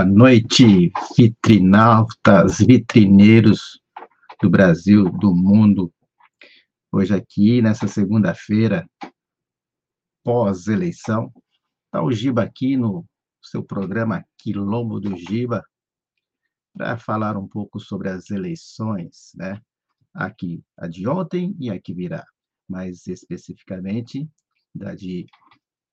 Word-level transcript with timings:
Boa 0.00 0.08
noite, 0.10 0.90
vitrinautas, 1.14 2.56
vitrineiros 2.56 3.82
do 4.40 4.48
Brasil, 4.48 5.04
do 5.10 5.34
mundo. 5.34 5.92
Hoje 6.90 7.14
aqui, 7.14 7.60
nessa 7.60 7.86
segunda-feira, 7.86 8.88
pós-eleição, 10.24 11.30
está 11.84 12.02
o 12.02 12.10
Giba 12.10 12.42
aqui 12.42 12.78
no 12.78 13.04
seu 13.42 13.62
programa 13.62 14.24
Quilombo 14.38 14.98
do 15.00 15.14
Giba, 15.18 15.62
para 16.72 16.96
falar 16.96 17.36
um 17.36 17.46
pouco 17.46 17.78
sobre 17.78 18.08
as 18.08 18.30
eleições, 18.30 19.32
né? 19.34 19.60
Aqui, 20.14 20.64
a 20.78 20.88
de 20.88 21.06
ontem 21.06 21.54
e 21.60 21.68
a 21.68 21.78
que 21.78 21.92
virá, 21.92 22.24
mais 22.66 23.06
especificamente 23.06 24.26
da 24.74 24.94
de 24.94 25.26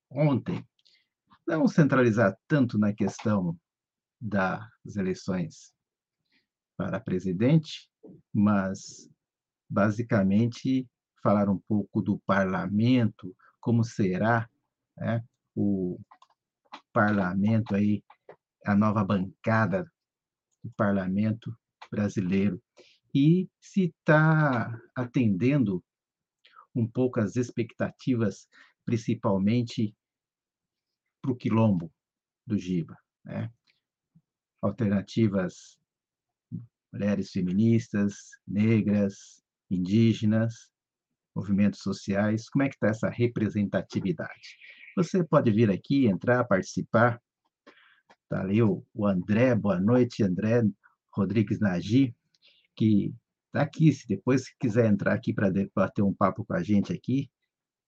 ontem. 0.10 0.66
Não 1.46 1.68
centralizar 1.68 2.38
tanto 2.48 2.78
na 2.78 2.94
questão 2.94 3.58
das 4.20 4.96
eleições 4.96 5.74
para 6.76 7.00
presidente, 7.00 7.90
mas 8.34 9.10
basicamente 9.70 10.88
falar 11.22 11.50
um 11.50 11.60
pouco 11.68 12.02
do 12.02 12.20
parlamento, 12.20 13.36
como 13.60 13.84
será 13.84 14.50
né, 14.96 15.24
o 15.56 16.00
parlamento 16.94 17.76
aí, 17.76 18.04
a 18.66 18.76
nova 18.76 19.04
bancada 19.04 19.92
do 20.64 20.72
parlamento 20.74 21.56
brasileiro 21.90 22.62
e 23.14 23.50
se 23.60 23.86
está 23.86 24.80
atendendo 24.96 25.84
um 26.76 26.88
pouco 26.88 27.20
as 27.20 27.36
expectativas, 27.36 28.48
principalmente 28.86 29.96
para 31.22 31.32
o 31.32 31.36
quilombo 31.36 31.92
do 32.46 32.58
Giba, 32.58 32.98
né? 33.26 33.52
Alternativas 34.62 35.78
mulheres 36.92 37.32
feministas, 37.32 38.32
negras, 38.48 39.44
indígenas, 39.70 40.72
movimentos 41.36 41.82
sociais, 41.82 42.50
como 42.50 42.64
é 42.64 42.70
que 42.70 42.76
está 42.76 42.88
essa 42.88 43.10
representatividade? 43.10 44.58
Você 44.96 45.24
pode 45.24 45.52
vir 45.52 45.70
aqui, 45.70 46.08
entrar, 46.08 46.44
participar. 46.46 47.22
Está 48.24 48.42
ali 48.42 48.62
o, 48.64 48.84
o 48.94 49.06
André, 49.06 49.54
boa 49.54 49.80
noite, 49.80 50.24
André 50.24 50.64
Rodrigues 51.12 51.60
Nagi, 51.60 52.16
que 52.76 53.14
está 53.46 53.62
aqui, 53.62 53.94
se 53.94 54.08
depois 54.08 54.50
quiser 54.60 54.86
entrar 54.88 55.14
aqui 55.14 55.34
para 55.34 55.52
bater 55.76 56.02
um 56.02 56.14
papo 56.14 56.44
com 56.44 56.54
a 56.54 56.64
gente 56.64 56.92
aqui, 56.92 57.30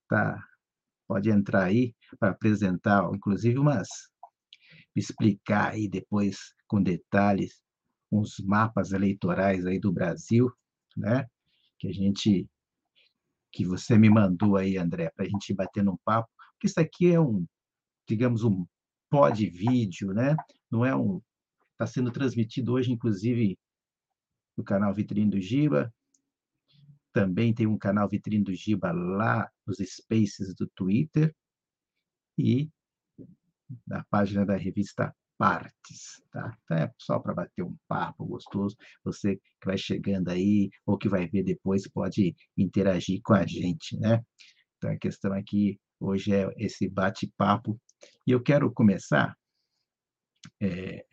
tá, 0.08 0.44
pode 1.08 1.30
entrar 1.30 1.64
aí 1.64 1.96
para 2.20 2.30
apresentar, 2.30 3.04
inclusive, 3.14 3.58
umas 3.58 3.88
explicar 4.96 5.72
aí 5.72 5.88
depois 5.88 6.54
com 6.70 6.82
detalhes 6.82 7.62
uns 8.12 8.40
mapas 8.40 8.94
eleitorais 8.94 9.66
aí 9.66 9.80
do 9.80 9.92
Brasil, 9.92 10.50
né? 10.96 11.28
Que 11.78 11.88
a 11.88 11.92
gente 11.92 12.48
que 13.52 13.66
você 13.66 13.98
me 13.98 14.10
mandou 14.10 14.56
aí, 14.56 14.78
André, 14.78 15.12
para 15.16 15.26
a 15.26 15.30
gente 15.30 15.54
bater 15.54 15.84
num 15.84 15.98
papo, 16.06 16.30
porque 16.54 16.68
isso 16.68 16.80
aqui 16.80 17.12
é 17.12 17.20
um, 17.20 17.46
digamos, 18.08 18.44
um 18.44 18.66
pod 19.10 19.44
vídeo, 19.50 20.14
né? 20.14 20.36
Não 20.72 20.86
é 20.86 20.96
um 20.96 21.22
está 21.72 21.88
sendo 21.88 22.12
transmitido 22.12 22.74
hoje, 22.74 22.92
inclusive, 22.92 23.58
no 24.58 24.64
canal 24.66 24.94
Vitrine 24.94 25.32
do 25.32 25.40
Giba. 25.40 25.94
Também 27.14 27.54
tem 27.54 27.66
um 27.66 27.78
canal 27.78 28.08
Vitrine 28.10 28.44
do 28.44 28.54
Giba 28.54 28.92
lá 28.92 29.50
nos 29.66 29.78
Spaces 29.78 30.54
do 30.54 30.68
Twitter 30.76 31.34
e 32.38 32.70
na 33.88 34.04
página 34.10 34.46
da 34.46 34.58
revista 34.58 35.16
partes, 35.40 36.22
tá? 36.34 36.54
Então 36.66 36.78
é 36.78 36.94
só 36.98 37.18
para 37.18 37.34
bater 37.34 37.64
um 37.64 37.76
papo 37.88 38.26
gostoso. 38.26 38.76
Você 39.06 39.38
que 39.38 39.66
vai 39.66 39.78
chegando 39.78 40.28
aí 40.28 40.70
ou 40.86 40.98
que 40.98 41.08
vai 41.08 41.28
ver 41.28 41.44
depois 41.44 41.88
pode 41.88 42.36
interagir 42.58 43.22
com 43.24 43.34
a 43.34 43.46
gente, 43.48 43.98
né? 43.98 44.22
Então 44.78 44.92
a 44.92 44.98
questão 44.98 45.32
aqui 45.34 45.80
hoje 45.98 46.34
é 46.34 46.46
esse 46.58 46.90
bate-papo 46.90 47.80
e 48.28 48.32
eu 48.32 48.44
quero 48.44 48.70
começar 48.74 49.34
é, 50.62 51.06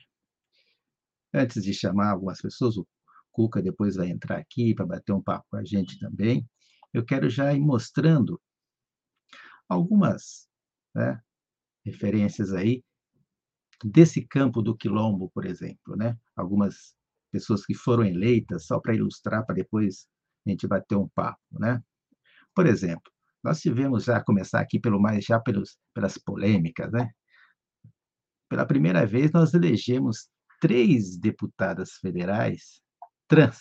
antes 1.32 1.62
de 1.62 1.72
chamar 1.72 2.10
algumas 2.10 2.40
pessoas, 2.40 2.76
o 2.76 2.86
Cuca 3.30 3.62
depois 3.62 3.94
vai 3.94 4.08
entrar 4.08 4.38
aqui 4.38 4.74
para 4.74 4.86
bater 4.86 5.12
um 5.12 5.22
papo 5.22 5.46
com 5.50 5.56
a 5.56 5.64
gente 5.64 6.00
também. 6.00 6.44
Eu 6.92 7.04
quero 7.04 7.30
já 7.30 7.54
ir 7.54 7.60
mostrando 7.60 8.40
algumas 9.68 10.48
né, 10.94 11.20
referências 11.84 12.52
aí 12.52 12.82
desse 13.84 14.26
campo 14.26 14.62
do 14.62 14.76
quilombo, 14.76 15.30
por 15.30 15.44
exemplo, 15.44 15.96
né? 15.96 16.16
Algumas 16.36 16.94
pessoas 17.30 17.64
que 17.64 17.74
foram 17.74 18.04
eleitas 18.04 18.66
só 18.66 18.80
para 18.80 18.94
ilustrar, 18.94 19.44
para 19.44 19.56
depois 19.56 20.06
a 20.46 20.50
gente 20.50 20.66
bater 20.66 20.96
um 20.96 21.08
papo, 21.08 21.40
né? 21.52 21.82
Por 22.54 22.66
exemplo, 22.66 23.12
nós 23.44 23.60
tivemos 23.60 24.04
já 24.04 24.22
começar 24.22 24.60
aqui 24.60 24.80
pelo 24.80 25.00
mais 25.00 25.24
já 25.24 25.38
pelos 25.40 25.78
pelas 25.94 26.16
polêmicas, 26.18 26.90
né? 26.90 27.10
Pela 28.48 28.66
primeira 28.66 29.04
vez 29.06 29.32
nós 29.32 29.52
elegemos 29.54 30.28
três 30.60 31.18
deputadas 31.18 31.94
federais 31.94 32.80
trans, 33.28 33.58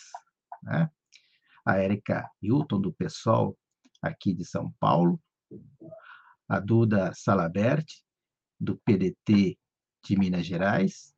né? 0.62 0.90
A 1.64 1.76
Érica 1.76 2.28
Hilton 2.40 2.80
do 2.80 2.92
PSOL 2.92 3.58
aqui 4.00 4.32
de 4.32 4.44
São 4.44 4.72
Paulo, 4.78 5.20
a 6.48 6.60
Duda 6.60 7.12
Salabert 7.14 7.86
do 8.58 8.78
PDT 8.78 9.58
de 10.06 10.18
Minas 10.18 10.46
Gerais, 10.46 11.14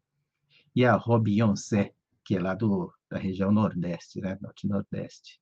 e 0.75 0.84
a 0.84 0.94
Robionce, 0.94 1.93
que 2.25 2.37
é 2.37 2.41
lá 2.41 2.54
do, 2.54 2.93
da 3.10 3.19
região 3.19 3.50
Nordeste, 3.50 4.21
né? 4.21 4.38
Norte-Nordeste. 4.41 5.41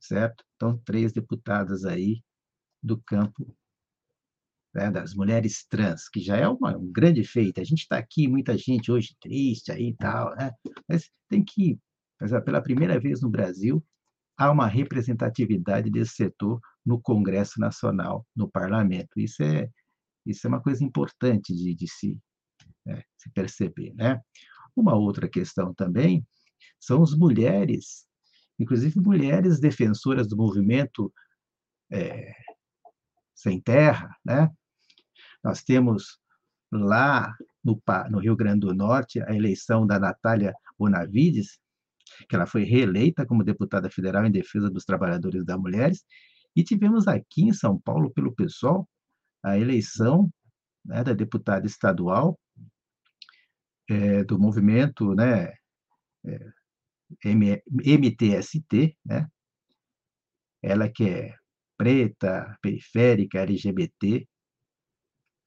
Certo? 0.00 0.44
Então, 0.56 0.76
três 0.78 1.12
deputadas 1.12 1.84
aí 1.84 2.22
do 2.82 3.00
campo 3.00 3.56
né, 4.74 4.90
das 4.90 5.14
mulheres 5.14 5.64
trans, 5.68 6.08
que 6.08 6.20
já 6.20 6.36
é 6.36 6.48
uma, 6.48 6.76
um 6.76 6.90
grande 6.90 7.22
feito. 7.24 7.60
A 7.60 7.64
gente 7.64 7.82
está 7.82 7.98
aqui, 7.98 8.26
muita 8.26 8.56
gente 8.56 8.90
hoje 8.90 9.16
triste 9.20 9.70
aí 9.70 9.88
e 9.88 9.96
tal, 9.96 10.34
né? 10.34 10.50
Mas 10.88 11.10
tem 11.28 11.44
que, 11.44 11.78
pela 12.44 12.60
primeira 12.60 12.98
vez 12.98 13.20
no 13.20 13.28
Brasil, 13.28 13.84
há 14.36 14.50
uma 14.50 14.66
representatividade 14.66 15.90
desse 15.90 16.14
setor 16.14 16.60
no 16.84 17.00
Congresso 17.00 17.60
Nacional, 17.60 18.26
no 18.34 18.48
Parlamento. 18.48 19.20
Isso 19.20 19.42
é, 19.42 19.68
isso 20.26 20.46
é 20.46 20.48
uma 20.48 20.62
coisa 20.62 20.82
importante 20.82 21.54
de, 21.54 21.74
de 21.74 21.88
se, 21.88 22.18
né, 22.84 23.02
se 23.16 23.30
perceber. 23.30 23.94
Né? 23.94 24.20
Uma 24.74 24.94
outra 24.94 25.28
questão 25.28 25.74
também 25.74 26.26
são 26.78 27.02
as 27.02 27.14
mulheres, 27.14 28.06
inclusive 28.58 29.00
mulheres 29.00 29.60
defensoras 29.60 30.26
do 30.26 30.36
movimento 30.36 31.12
é, 31.90 32.32
sem 33.34 33.60
terra. 33.60 34.16
Né? 34.24 34.50
Nós 35.42 35.62
temos 35.62 36.18
lá 36.70 37.34
no, 37.62 37.80
no, 38.10 38.18
Rio 38.18 38.36
Grande 38.36 38.66
do 38.66 38.74
Norte 38.74 39.20
a 39.22 39.34
eleição 39.34 39.86
da 39.86 39.98
Natália 39.98 40.54
Bonavides, 40.78 41.60
que 42.28 42.34
ela 42.34 42.46
foi 42.46 42.64
reeleita 42.64 43.26
como 43.26 43.44
deputada 43.44 43.90
federal 43.90 44.24
em 44.24 44.30
defesa 44.30 44.70
dos 44.70 44.84
trabalhadores 44.84 45.44
das 45.44 45.58
mulheres, 45.58 46.04
e 46.54 46.62
tivemos 46.62 47.08
aqui 47.08 47.44
em 47.44 47.52
São 47.52 47.78
Paulo, 47.78 48.10
pelo 48.10 48.34
PSOL, 48.34 48.88
a 49.42 49.58
eleição 49.58 50.30
né, 50.84 51.04
da 51.04 51.12
deputada 51.12 51.66
estadual 51.66 52.38
é, 53.88 54.24
do 54.24 54.38
movimento 54.38 55.14
né, 55.14 55.52
é, 56.24 56.52
MTST, 57.24 58.96
né? 59.04 59.28
ela 60.62 60.88
que 60.88 61.04
é 61.04 61.34
preta, 61.76 62.56
periférica, 62.62 63.40
LGBT, 63.40 64.26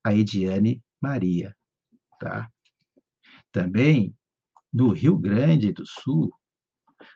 a 0.03 0.13
Ediane 0.13 0.83
Maria. 1.01 1.55
Tá? 2.19 2.49
Também, 3.51 4.15
no 4.71 4.91
Rio 4.91 5.17
Grande 5.17 5.71
do 5.71 5.85
Sul, 5.85 6.31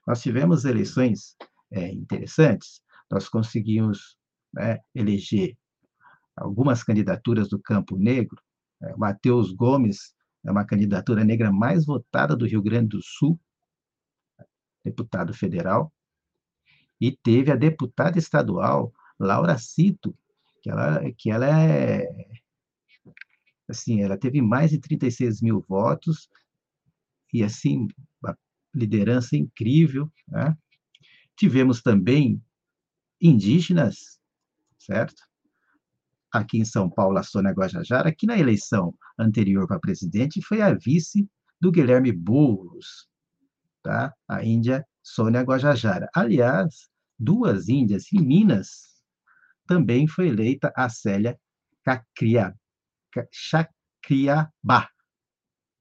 nós 0.07 0.21
tivemos 0.21 0.65
eleições 0.65 1.35
é, 1.71 1.89
interessantes, 1.89 2.81
nós 3.11 3.27
conseguimos 3.27 4.17
né, 4.53 4.79
eleger 4.95 5.57
algumas 6.39 6.83
candidaturas 6.83 7.49
do 7.49 7.59
campo 7.59 7.97
negro, 7.97 8.41
é, 8.81 8.95
Matheus 8.95 9.51
Gomes 9.51 10.13
é 10.45 10.51
uma 10.51 10.65
candidatura 10.65 11.23
negra 11.23 11.51
mais 11.51 11.85
votada 11.85 12.35
do 12.35 12.45
Rio 12.45 12.61
Grande 12.61 12.89
do 12.89 13.01
Sul, 13.01 13.39
deputado 14.83 15.33
federal, 15.33 15.93
e 16.99 17.11
teve 17.11 17.51
a 17.51 17.55
deputada 17.55 18.17
estadual 18.17 18.93
Laura 19.19 19.57
Cito, 19.57 20.15
que 20.61 20.69
ela, 20.69 21.11
que 21.17 21.29
ela 21.29 21.45
é 21.47 22.07
assim, 23.67 24.01
ela 24.01 24.17
teve 24.17 24.41
mais 24.41 24.71
de 24.71 24.79
36 24.79 25.41
mil 25.41 25.63
votos 25.67 26.27
e 27.33 27.43
assim 27.43 27.87
uma 28.21 28.37
liderança 28.73 29.37
incrível, 29.37 30.11
né? 30.27 30.57
Tivemos 31.35 31.81
também 31.81 32.43
indígenas, 33.21 34.19
certo? 34.77 35.28
Aqui 36.31 36.59
em 36.59 36.65
São 36.65 36.89
Paulo, 36.89 37.17
a 37.17 37.23
Sônia 37.23 37.51
Guajajara, 37.51 38.13
que 38.13 38.27
na 38.27 38.37
eleição 38.37 38.93
anterior 39.17 39.67
para 39.67 39.79
presidente 39.79 40.41
foi 40.41 40.61
a 40.61 40.73
vice 40.73 41.27
do 41.59 41.71
Guilherme 41.71 42.11
Boulos, 42.11 43.07
tá? 43.83 44.13
a 44.27 44.43
Índia 44.43 44.85
Sônia 45.03 45.41
Guajajara. 45.41 46.09
Aliás, 46.13 46.89
duas 47.17 47.67
índias 47.67 48.11
em 48.13 48.21
Minas 48.21 48.89
também 49.67 50.07
foi 50.07 50.27
eleita 50.29 50.71
a 50.75 50.89
Célia 50.89 51.39
Cacria, 51.83 52.55
Chacriabá. 53.31 54.89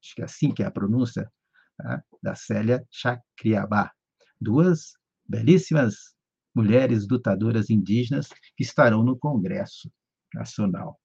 Acho 0.02 0.14
que 0.14 0.22
é 0.22 0.24
assim 0.24 0.52
que 0.52 0.62
é 0.62 0.66
a 0.66 0.70
pronúncia 0.70 1.30
tá? 1.76 2.02
da 2.22 2.34
Célia 2.34 2.84
Chacriabá. 2.90 3.92
Duas 4.40 4.92
belíssimas 5.26 6.14
mulheres 6.54 7.06
lutadoras 7.08 7.70
indígenas 7.70 8.28
que 8.56 8.62
estarão 8.62 9.04
no 9.04 9.18
Congresso 9.18 9.90
Nacional. 10.34 11.00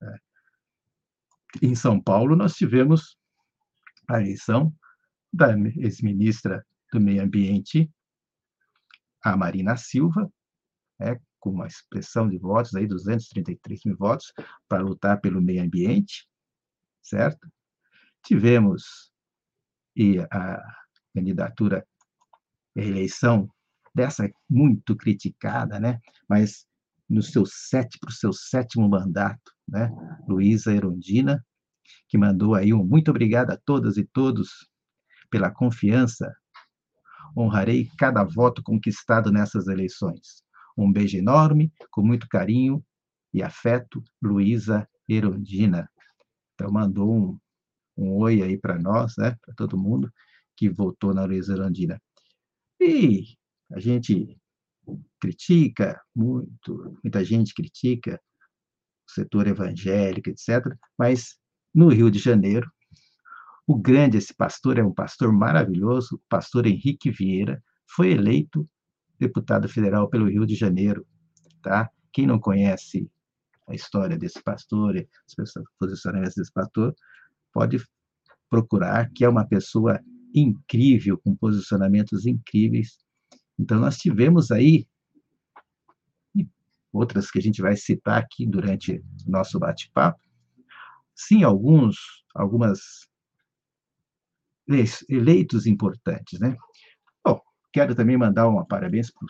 Né? 0.00 0.18
Em 1.62 1.74
São 1.74 2.00
Paulo, 2.00 2.36
nós 2.36 2.54
tivemos 2.54 3.16
a 4.08 4.20
eleição 4.20 4.74
da 5.32 5.56
ex-ministra 5.76 6.64
do 6.92 7.00
Meio 7.00 7.22
Ambiente, 7.22 7.90
a 9.22 9.36
Marina 9.36 9.76
Silva, 9.76 10.30
né, 10.98 11.18
com 11.38 11.50
uma 11.50 11.66
expressão 11.66 12.28
de 12.28 12.38
votos, 12.38 12.74
aí 12.74 12.86
233 12.86 13.80
mil 13.84 13.96
votos, 13.96 14.32
para 14.68 14.82
lutar 14.82 15.20
pelo 15.20 15.40
meio 15.40 15.62
ambiente, 15.62 16.28
certo? 17.02 17.50
Tivemos 18.24 19.12
e 19.96 20.20
a 20.30 20.62
candidatura, 21.14 21.86
a 22.76 22.80
eleição 22.80 23.48
dessa 23.94 24.30
muito 24.48 24.96
criticada, 24.96 25.78
né? 25.78 26.00
Mas 26.28 26.66
no 27.12 27.22
seu 27.22 27.44
sétimo, 27.44 28.10
seu 28.10 28.32
sétimo 28.32 28.88
mandato, 28.88 29.52
né? 29.68 29.90
Luísa 30.26 30.74
Erundina, 30.74 31.44
que 32.08 32.16
mandou 32.16 32.54
aí 32.54 32.72
um 32.72 32.82
muito 32.82 33.10
obrigado 33.10 33.50
a 33.50 33.58
todas 33.66 33.98
e 33.98 34.04
todos 34.04 34.48
pela 35.30 35.50
confiança. 35.50 36.32
Honrarei 37.36 37.86
cada 37.98 38.24
voto 38.24 38.62
conquistado 38.62 39.30
nessas 39.30 39.66
eleições. 39.66 40.42
Um 40.76 40.90
beijo 40.90 41.18
enorme, 41.18 41.70
com 41.90 42.02
muito 42.02 42.26
carinho 42.28 42.82
e 43.32 43.42
afeto, 43.42 44.02
Luísa 44.22 44.88
Erundina. 45.06 45.90
Então, 46.54 46.72
mandou 46.72 47.14
um, 47.14 47.38
um 47.94 48.16
oi 48.16 48.42
aí 48.42 48.56
para 48.56 48.78
nós, 48.78 49.12
né? 49.18 49.36
Para 49.44 49.54
todo 49.54 49.78
mundo 49.78 50.10
que 50.56 50.70
votou 50.70 51.12
na 51.12 51.24
Luísa 51.24 51.52
Erundina. 51.52 52.00
E 52.80 53.36
a 53.70 53.78
gente 53.78 54.38
critica 55.20 56.00
muito, 56.14 56.98
muita 57.02 57.24
gente 57.24 57.54
critica 57.54 58.20
o 59.08 59.12
setor 59.12 59.46
evangélico, 59.46 60.30
etc., 60.30 60.76
mas 60.98 61.36
no 61.74 61.88
Rio 61.88 62.10
de 62.10 62.18
Janeiro, 62.18 62.70
o 63.66 63.76
grande, 63.76 64.18
esse 64.18 64.34
pastor 64.34 64.78
é 64.78 64.84
um 64.84 64.92
pastor 64.92 65.32
maravilhoso, 65.32 66.16
o 66.16 66.22
pastor 66.28 66.66
Henrique 66.66 67.10
Vieira, 67.10 67.62
foi 67.86 68.12
eleito 68.12 68.68
deputado 69.18 69.68
federal 69.68 70.08
pelo 70.08 70.28
Rio 70.28 70.44
de 70.44 70.54
Janeiro, 70.54 71.06
tá? 71.62 71.90
Quem 72.12 72.26
não 72.26 72.38
conhece 72.38 73.08
a 73.68 73.74
história 73.74 74.18
desse 74.18 74.42
pastor, 74.42 74.94
os 74.96 75.52
posicionamentos 75.78 76.34
desse 76.34 76.52
pastor, 76.52 76.94
pode 77.52 77.82
procurar, 78.50 79.10
que 79.14 79.24
é 79.24 79.28
uma 79.28 79.46
pessoa 79.46 80.00
incrível, 80.34 81.18
com 81.18 81.34
posicionamentos 81.36 82.26
incríveis, 82.26 82.98
então, 83.58 83.78
nós 83.78 83.96
tivemos 83.96 84.50
aí 84.50 84.86
outras 86.92 87.30
que 87.30 87.38
a 87.38 87.42
gente 87.42 87.62
vai 87.62 87.76
citar 87.76 88.18
aqui 88.18 88.46
durante 88.46 88.98
o 89.26 89.30
nosso 89.30 89.58
bate-papo. 89.58 90.20
Sim, 91.14 91.42
alguns, 91.42 91.96
algumas 92.34 93.08
eleitos 95.08 95.66
importantes, 95.66 96.38
né? 96.38 96.56
Bom, 97.24 97.40
quero 97.72 97.94
também 97.94 98.16
mandar 98.16 98.48
uma 98.48 98.66
parabéns 98.66 99.10
para 99.10 99.24
o 99.24 99.28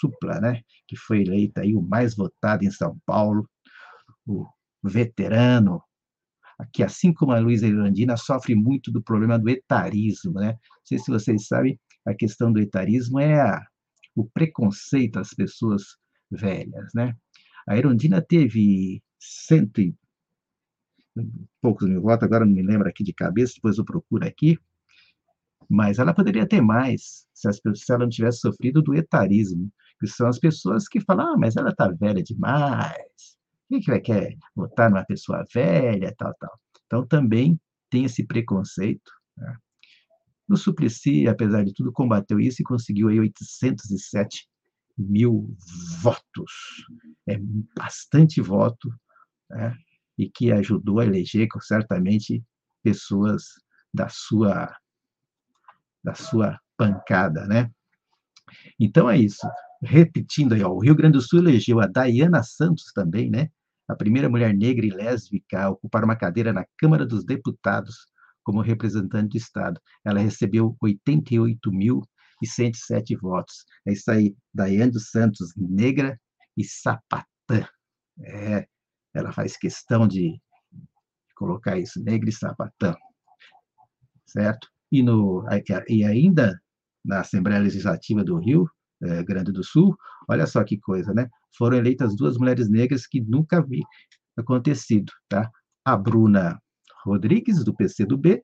Supla, 0.00 0.40
né? 0.40 0.62
Que 0.86 0.96
foi 0.96 1.22
eleito 1.22 1.60
aí 1.60 1.74
o 1.74 1.82
mais 1.82 2.14
votado 2.14 2.64
em 2.64 2.70
São 2.70 2.98
Paulo, 3.06 3.48
o 4.26 4.46
veterano, 4.82 5.82
que 6.72 6.82
assim 6.82 7.12
como 7.12 7.32
a 7.32 7.38
Luísa 7.38 7.66
Irlandina, 7.66 8.16
sofre 8.16 8.54
muito 8.54 8.90
do 8.90 9.02
problema 9.02 9.38
do 9.38 9.48
etarismo, 9.48 10.34
né? 10.34 10.52
Não 10.52 10.84
sei 10.84 10.98
se 10.98 11.10
vocês 11.10 11.46
sabem, 11.46 11.78
a 12.08 12.14
questão 12.14 12.52
do 12.52 12.60
etarismo 12.60 13.20
é 13.20 13.40
a, 13.40 13.66
o 14.16 14.24
preconceito 14.24 15.18
às 15.18 15.34
pessoas 15.34 15.82
velhas, 16.30 16.90
né? 16.94 17.14
A 17.68 17.76
Erundina 17.76 18.22
teve 18.22 19.02
cento 19.18 19.80
e 19.80 19.94
poucos 21.60 21.88
mil 21.88 22.00
votos, 22.00 22.24
agora 22.24 22.46
não 22.46 22.52
me 22.52 22.62
lembro 22.62 22.88
aqui 22.88 23.02
de 23.04 23.12
cabeça, 23.12 23.54
depois 23.56 23.76
eu 23.76 23.84
procuro 23.84 24.26
aqui, 24.26 24.58
mas 25.68 25.98
ela 25.98 26.14
poderia 26.14 26.46
ter 26.46 26.62
mais 26.62 27.26
se, 27.34 27.48
as, 27.48 27.56
se 27.56 27.92
ela 27.92 28.04
não 28.04 28.08
tivesse 28.08 28.38
sofrido 28.38 28.80
do 28.80 28.94
etarismo, 28.94 29.70
que 30.00 30.06
são 30.06 30.28
as 30.28 30.38
pessoas 30.38 30.88
que 30.88 31.00
falam, 31.00 31.34
ah, 31.34 31.36
mas 31.36 31.56
ela 31.56 31.70
está 31.70 31.88
velha 31.88 32.22
demais, 32.22 33.36
quem 33.68 33.80
que 33.80 33.90
vai 33.90 34.00
querer 34.00 34.38
votar 34.54 34.88
numa 34.88 35.04
pessoa 35.04 35.44
velha, 35.52 36.14
tal, 36.16 36.32
tal. 36.38 36.58
Então, 36.86 37.06
também 37.06 37.60
tem 37.90 38.04
esse 38.04 38.24
preconceito, 38.24 39.10
né? 39.36 39.56
No 40.48 40.56
Suplicy, 40.56 41.28
apesar 41.28 41.64
de 41.64 41.74
tudo, 41.74 41.92
combateu 41.92 42.40
isso 42.40 42.62
e 42.62 42.64
conseguiu 42.64 43.08
aí 43.08 43.20
807 43.20 44.48
mil 44.96 45.54
votos. 46.02 46.50
É 47.28 47.38
bastante 47.76 48.40
voto, 48.40 48.88
né? 49.50 49.76
e 50.18 50.28
que 50.28 50.50
ajudou 50.50 50.98
a 50.98 51.04
eleger, 51.04 51.46
certamente, 51.62 52.42
pessoas 52.82 53.44
da 53.94 54.08
sua, 54.08 54.74
da 56.02 56.14
sua 56.14 56.58
pancada, 56.76 57.46
né? 57.46 57.70
Então 58.78 59.08
é 59.08 59.16
isso. 59.16 59.46
Repetindo 59.80 60.54
aí, 60.54 60.62
ó, 60.62 60.70
o 60.70 60.80
Rio 60.80 60.96
Grande 60.96 61.18
do 61.18 61.20
Sul 61.20 61.38
elegeu 61.38 61.80
a 61.80 61.86
Dayana 61.86 62.42
Santos 62.42 62.92
também, 62.92 63.30
né? 63.30 63.48
A 63.86 63.94
primeira 63.94 64.28
mulher 64.28 64.52
negra 64.52 64.84
e 64.84 64.90
lésbica 64.90 65.62
a 65.62 65.70
ocupar 65.70 66.04
uma 66.04 66.16
cadeira 66.16 66.52
na 66.52 66.64
Câmara 66.76 67.06
dos 67.06 67.24
Deputados 67.24 67.94
como 68.48 68.62
representante 68.62 69.32
do 69.32 69.36
Estado. 69.36 69.78
Ela 70.02 70.20
recebeu 70.20 70.74
88.107 70.82 73.20
votos. 73.20 73.66
É 73.86 73.92
isso 73.92 74.10
aí, 74.10 74.34
Daiane 74.54 74.90
dos 74.90 75.10
Santos, 75.10 75.52
negra 75.54 76.18
e 76.56 76.64
sapatã. 76.64 77.68
É, 78.24 78.66
ela 79.12 79.32
faz 79.32 79.58
questão 79.58 80.08
de 80.08 80.40
colocar 81.36 81.76
isso, 81.76 82.02
negra 82.02 82.30
e 82.30 82.32
sapatã. 82.32 82.96
Certo? 84.24 84.66
E, 84.90 85.02
no, 85.02 85.44
e 85.86 86.02
ainda 86.02 86.58
na 87.04 87.20
Assembleia 87.20 87.60
Legislativa 87.60 88.24
do 88.24 88.38
Rio 88.38 88.66
é, 89.02 89.22
Grande 89.24 89.52
do 89.52 89.62
Sul, 89.62 89.94
olha 90.26 90.46
só 90.46 90.64
que 90.64 90.78
coisa, 90.78 91.12
né? 91.12 91.28
Foram 91.54 91.76
eleitas 91.76 92.16
duas 92.16 92.38
mulheres 92.38 92.70
negras 92.70 93.06
que 93.06 93.20
nunca 93.20 93.62
vi 93.62 93.82
acontecido, 94.38 95.12
tá? 95.28 95.50
A 95.84 95.98
Bruna 95.98 96.58
Rodrigues, 97.08 97.64
do 97.64 97.74
PCdoB, 97.74 98.42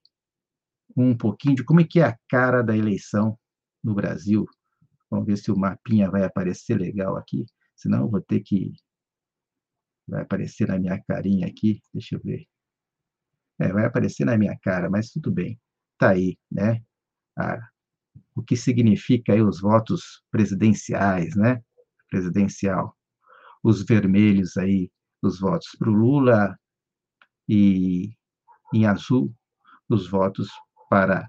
um 0.96 1.16
pouquinho 1.16 1.56
de 1.56 1.64
como 1.64 1.82
é 1.82 1.84
que 1.84 2.00
é 2.00 2.06
a 2.06 2.18
cara 2.30 2.62
da 2.62 2.76
eleição 2.76 3.38
no 3.84 3.94
Brasil. 3.94 4.46
Vamos 5.10 5.26
ver 5.26 5.38
se 5.38 5.52
o 5.52 5.58
mapinha 5.58 6.10
vai 6.10 6.24
aparecer 6.24 6.78
legal 6.78 7.18
aqui, 7.18 7.46
senão 7.76 8.02
eu 8.02 8.10
vou 8.10 8.22
ter 8.22 8.40
que... 8.42 8.74
Vai 10.08 10.22
aparecer 10.22 10.68
na 10.68 10.80
minha 10.80 11.02
carinha 11.04 11.48
aqui, 11.48 11.82
deixa 11.94 12.16
eu 12.16 12.22
ver. 12.24 12.46
É, 13.60 13.72
vai 13.72 13.86
aparecer 13.86 14.26
na 14.26 14.38
minha 14.38 14.58
cara, 14.62 14.90
mas 14.90 15.10
tudo 15.10 15.32
bem. 15.32 15.60
Está 15.94 16.12
aí, 16.12 16.38
né? 16.52 16.84
O 18.36 18.44
que 18.44 18.56
significa 18.56 19.34
aí 19.34 19.42
os 19.42 19.62
votos 19.62 20.24
presidenciais, 20.30 21.36
né? 21.36 21.62
Presidencial. 22.10 22.96
Os 23.64 23.84
vermelhos 23.84 24.58
aí, 24.58 24.92
os 25.22 25.40
votos 25.40 25.70
para 25.80 25.90
o 25.90 25.94
Lula 25.94 26.58
e 27.48 28.16
em 28.76 28.86
azul, 28.86 29.34
os 29.90 30.10
votos 30.10 30.50
para 30.90 31.26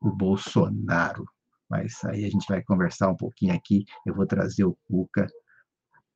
o 0.00 0.10
Bolsonaro. 0.10 1.24
Mas 1.70 2.02
aí 2.04 2.24
a 2.24 2.30
gente 2.30 2.46
vai 2.48 2.62
conversar 2.62 3.08
um 3.08 3.16
pouquinho 3.16 3.54
aqui. 3.54 3.84
Eu 4.04 4.14
vou 4.14 4.26
trazer 4.26 4.64
o 4.64 4.76
Cuca 4.88 5.26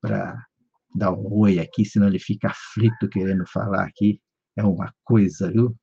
para 0.01 0.45
dar 0.95 1.13
um 1.13 1.33
oi 1.33 1.59
aqui, 1.59 1.85
senão 1.85 2.09
ele 2.09 2.19
fica 2.19 2.49
aflito 2.49 3.09
querendo 3.09 3.47
falar 3.47 3.85
aqui. 3.85 4.21
É 4.57 4.65
uma 4.65 4.93
coisa, 5.05 5.51
viu? 5.51 5.77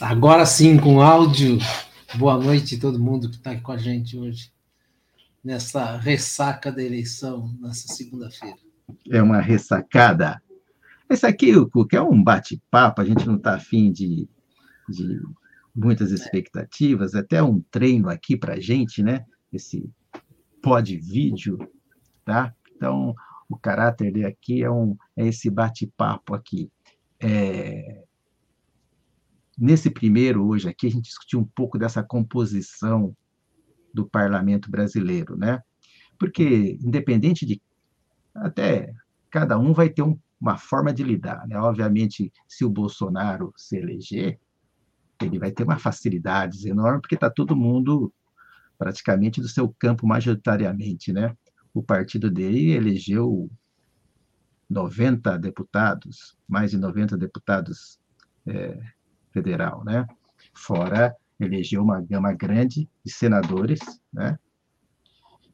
Agora 0.00 0.46
sim, 0.46 0.78
com 0.78 1.00
áudio. 1.00 1.58
Boa 2.18 2.38
noite 2.38 2.76
a 2.76 2.80
todo 2.80 3.02
mundo 3.02 3.28
que 3.28 3.36
está 3.36 3.52
aqui 3.52 3.62
com 3.62 3.72
a 3.72 3.78
gente 3.78 4.18
hoje, 4.18 4.52
nessa 5.42 5.96
ressaca 5.96 6.70
da 6.70 6.82
eleição, 6.82 7.56
nessa 7.58 7.88
segunda-feira. 7.88 8.58
É 9.10 9.22
uma 9.22 9.40
ressacada. 9.40 10.42
Esse 11.08 11.26
aqui, 11.26 11.52
que 11.88 11.96
é 11.96 12.02
um 12.02 12.22
bate-papo, 12.22 13.00
a 13.00 13.04
gente 13.04 13.26
não 13.26 13.36
está 13.36 13.54
afim 13.54 13.92
de, 13.92 14.28
de 14.88 15.20
muitas 15.74 16.10
expectativas, 16.10 17.14
até 17.14 17.42
um 17.42 17.60
treino 17.70 18.08
aqui 18.08 18.36
para 18.36 18.54
a 18.54 18.60
gente, 18.60 19.02
né? 19.02 19.24
Esse 19.52 19.88
pod 20.62 20.96
vídeo, 20.96 21.58
tá? 22.24 22.54
Então, 22.74 23.14
o 23.48 23.56
caráter 23.56 24.12
dele 24.12 24.26
aqui 24.26 24.62
é, 24.62 24.70
um, 24.70 24.96
é 25.16 25.26
esse 25.26 25.50
bate-papo 25.50 26.34
aqui. 26.34 26.70
É, 27.20 28.02
Nesse 29.58 29.90
primeiro, 29.90 30.46
hoje 30.46 30.68
aqui, 30.68 30.86
a 30.86 30.90
gente 30.90 31.04
discutiu 31.04 31.38
um 31.38 31.44
pouco 31.44 31.78
dessa 31.78 32.02
composição 32.02 33.14
do 33.92 34.06
parlamento 34.06 34.70
brasileiro, 34.70 35.36
né? 35.36 35.60
Porque, 36.18 36.78
independente 36.80 37.44
de. 37.44 37.60
Até 38.34 38.94
cada 39.30 39.58
um 39.58 39.72
vai 39.72 39.88
ter 39.88 40.02
um, 40.02 40.18
uma 40.40 40.58
forma 40.58 40.92
de 40.92 41.02
lidar, 41.02 41.46
né? 41.46 41.58
Obviamente, 41.58 42.32
se 42.48 42.64
o 42.64 42.70
Bolsonaro 42.70 43.52
se 43.56 43.76
eleger, 43.76 44.38
ele 45.20 45.38
vai 45.38 45.50
ter 45.50 45.62
uma 45.64 45.78
facilidade 45.78 46.68
enorme, 46.68 47.00
porque 47.00 47.14
está 47.14 47.30
todo 47.30 47.56
mundo 47.56 48.12
praticamente 48.76 49.40
do 49.40 49.48
seu 49.48 49.68
campo 49.78 50.06
majoritariamente, 50.06 51.12
né? 51.12 51.36
O 51.72 51.82
partido 51.82 52.30
dele 52.30 52.72
elegeu 52.72 53.50
90 54.68 55.38
deputados, 55.38 56.36
mais 56.48 56.72
de 56.72 56.78
90 56.78 57.16
deputados 57.16 57.98
é, 58.46 58.78
federal, 59.30 59.84
né? 59.84 60.06
Fora 60.52 61.14
elegeu 61.38 61.82
uma 61.82 62.00
gama 62.00 62.32
grande 62.32 62.88
de 63.04 63.12
senadores, 63.12 63.80
né? 64.12 64.38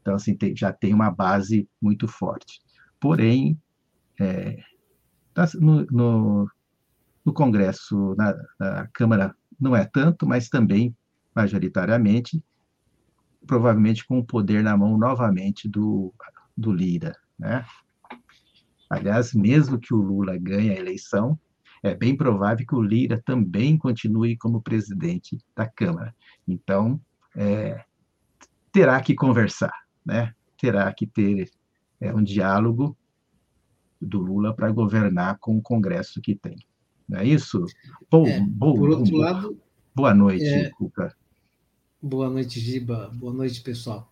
Então, 0.00 0.14
assim, 0.14 0.34
tem, 0.34 0.56
já 0.56 0.72
tem 0.72 0.94
uma 0.94 1.10
base 1.10 1.68
muito 1.80 2.08
forte. 2.08 2.60
Porém, 3.00 3.60
é, 4.20 4.58
tá 5.34 5.46
no, 5.54 5.86
no, 5.86 6.50
no, 7.24 7.32
Congresso, 7.32 8.14
na, 8.16 8.34
na 8.58 8.88
Câmara, 8.88 9.34
não 9.60 9.74
é 9.74 9.84
tanto, 9.84 10.26
mas 10.26 10.48
também, 10.48 10.94
majoritariamente, 11.34 12.42
provavelmente 13.46 14.06
com 14.06 14.18
o 14.18 14.24
poder 14.24 14.62
na 14.62 14.76
mão 14.76 14.98
novamente 14.98 15.68
do, 15.68 16.12
do 16.56 16.72
Lira, 16.72 17.16
né? 17.38 17.64
Aliás, 18.90 19.34
mesmo 19.34 19.78
que 19.78 19.92
o 19.92 20.00
Lula 20.00 20.36
ganhe 20.38 20.70
a 20.70 20.78
eleição, 20.78 21.38
é 21.82 21.94
bem 21.94 22.16
provável 22.16 22.66
que 22.66 22.74
o 22.74 22.82
Lira 22.82 23.22
também 23.24 23.76
continue 23.76 24.36
como 24.36 24.62
presidente 24.62 25.38
da 25.54 25.68
Câmara. 25.68 26.14
Então, 26.46 27.00
é, 27.36 27.84
terá 28.72 29.00
que 29.00 29.14
conversar, 29.14 29.72
né? 30.04 30.34
terá 30.58 30.92
que 30.92 31.06
ter 31.06 31.48
é, 32.00 32.14
um 32.14 32.22
diálogo 32.22 32.96
do 34.00 34.20
Lula 34.20 34.54
para 34.54 34.70
governar 34.70 35.38
com 35.38 35.56
o 35.56 35.62
Congresso 35.62 36.20
que 36.20 36.34
tem. 36.34 36.56
Não 37.08 37.20
é 37.20 37.26
isso? 37.26 37.64
Bom, 38.10 38.26
é, 38.26 38.40
bom, 38.40 38.76
por 38.76 38.90
outro 38.90 39.10
bom, 39.12 39.18
lado. 39.18 39.60
Boa 39.94 40.14
noite, 40.14 40.44
é, 40.44 40.70
Cuca. 40.70 41.16
Boa 42.00 42.30
noite, 42.30 42.60
Giba. 42.60 43.10
Boa 43.14 43.32
noite, 43.32 43.60
pessoal. 43.60 44.08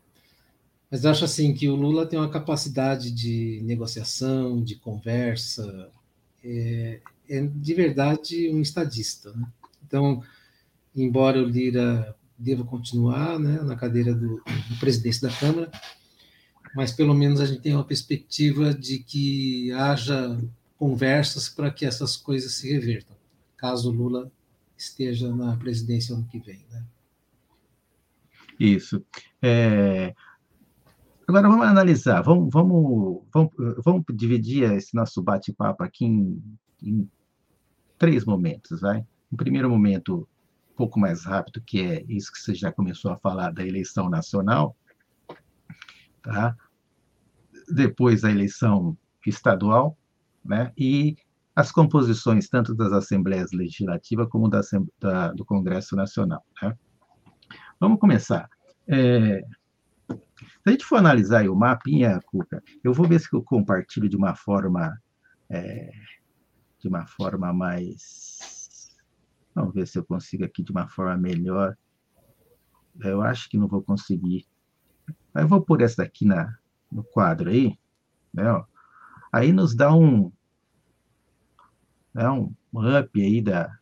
Mas 0.91 1.05
acho 1.05 1.25
assim 1.25 1.53
que 1.53 1.69
o 1.69 1.77
Lula 1.77 2.07
tem 2.07 2.19
uma 2.19 2.31
capacidade 2.31 3.11
de 3.11 3.61
negociação, 3.65 4.63
de 4.63 4.77
conversa, 4.77 5.91
é, 6.43 7.01
é 7.29 7.41
de 7.43 7.75
verdade 7.75 8.51
um 8.51 8.61
estadista. 8.61 9.33
Né? 9.33 9.47
Então, 9.87 10.23
embora 10.95 11.43
o 11.43 11.49
Lira 11.49 12.17
deva 12.39 12.65
continuar 12.65 13.39
né, 13.39 13.61
na 13.63 13.77
cadeira 13.77 14.15
do, 14.15 14.37
do 14.37 14.77
presidente 14.79 15.21
da 15.21 15.31
Câmara, 15.31 15.71
mas 16.77 16.93
pelo 16.93 17.15
menos 17.15 17.41
a 17.41 17.47
gente 17.47 17.63
tem 17.63 17.75
uma 17.75 17.83
perspectiva 17.83 18.75
de 18.75 18.99
que 18.99 19.73
haja 19.73 20.39
conversas 20.79 21.49
para 21.49 21.71
que 21.71 21.87
essas 21.87 22.19
coisas 22.19 22.53
se 22.53 22.71
revertam, 22.71 23.17
caso 23.57 23.91
Lula 23.91 24.31
esteja 24.77 25.35
na 25.35 25.57
presidência 25.57 26.15
ano 26.15 26.29
que 26.31 26.39
vem. 26.39 26.67
Né? 26.71 26.85
Isso. 28.61 29.03
É... 29.41 30.15
Agora 31.27 31.49
vamos 31.49 31.67
analisar, 31.67 32.21
vamos, 32.21 32.51
vamos, 32.53 33.23
vamos, 33.33 33.53
vamos 33.83 34.05
dividir 34.13 34.71
esse 34.73 34.95
nosso 34.95 35.23
bate-papo 35.23 35.83
aqui 35.83 36.05
em, 36.05 36.43
em 36.83 37.11
três 37.97 38.27
momentos, 38.27 38.83
vai? 38.83 39.03
Um 39.33 39.37
primeiro 39.37 39.71
momento 39.71 40.29
um 40.73 40.77
pouco 40.77 41.01
mais 41.01 41.25
rápido, 41.25 41.63
que 41.63 41.81
é 41.81 42.05
isso 42.07 42.31
que 42.31 42.39
você 42.39 42.55
já 42.55 42.71
começou 42.71 43.11
a 43.11 43.17
falar 43.17 43.51
da 43.51 43.67
eleição 43.67 44.11
nacional, 44.11 44.77
tá? 46.23 46.55
Depois 47.69 48.25
a 48.25 48.31
eleição 48.31 48.97
estadual, 49.27 49.97
né? 50.45 50.73
E 50.77 51.17
as 51.55 51.73
composições 51.73 52.49
tanto 52.49 52.75
das 52.75 52.93
assembleias 52.93 53.53
legislativas 53.53 54.29
como 54.29 54.49
da, 54.49 54.61
da, 55.01 55.33
do 55.33 55.45
Congresso 55.45 55.97
Nacional, 55.97 56.45
né? 56.63 56.77
Vamos 57.81 57.99
começar. 57.99 58.49
É, 58.87 59.43
se 60.09 60.61
a 60.67 60.71
gente 60.71 60.85
for 60.85 60.97
analisar 60.97 61.49
o 61.49 61.57
mapinha, 61.57 62.21
Cuca, 62.27 62.63
eu 62.83 62.93
vou 62.93 63.07
ver 63.07 63.21
se 63.21 63.29
eu 63.33 63.43
compartilho 63.43 64.09
de 64.09 64.17
uma 64.17 64.35
forma 64.35 64.97
é, 65.49 65.91
de 66.79 66.89
uma 66.89 67.07
forma 67.07 67.53
mais. 67.53 68.95
Vamos 69.55 69.75
ver 69.75 69.87
se 69.87 69.99
eu 69.99 70.05
consigo 70.05 70.45
aqui 70.45 70.63
de 70.63 70.71
uma 70.71 70.89
forma 70.89 71.17
melhor. 71.17 71.77
Eu 73.01 73.23
acho 73.23 73.49
que 73.49 73.59
não 73.59 73.67
vou 73.67 73.83
conseguir. 73.83 74.47
Eu 75.35 75.49
vou 75.49 75.61
pôr 75.61 75.83
essa 75.83 76.03
daqui 76.03 76.25
na, 76.25 76.55
no 76.91 77.05
quadro 77.05 77.51
aí. 77.51 77.79
Né, 78.33 78.45
Aí 79.33 79.53
nos 79.53 79.75
dá 79.75 79.95
um, 79.95 80.33
né, 82.15 82.29
um 82.31 82.55
up 82.99 83.21
aí 83.21 83.43
da, 83.43 83.79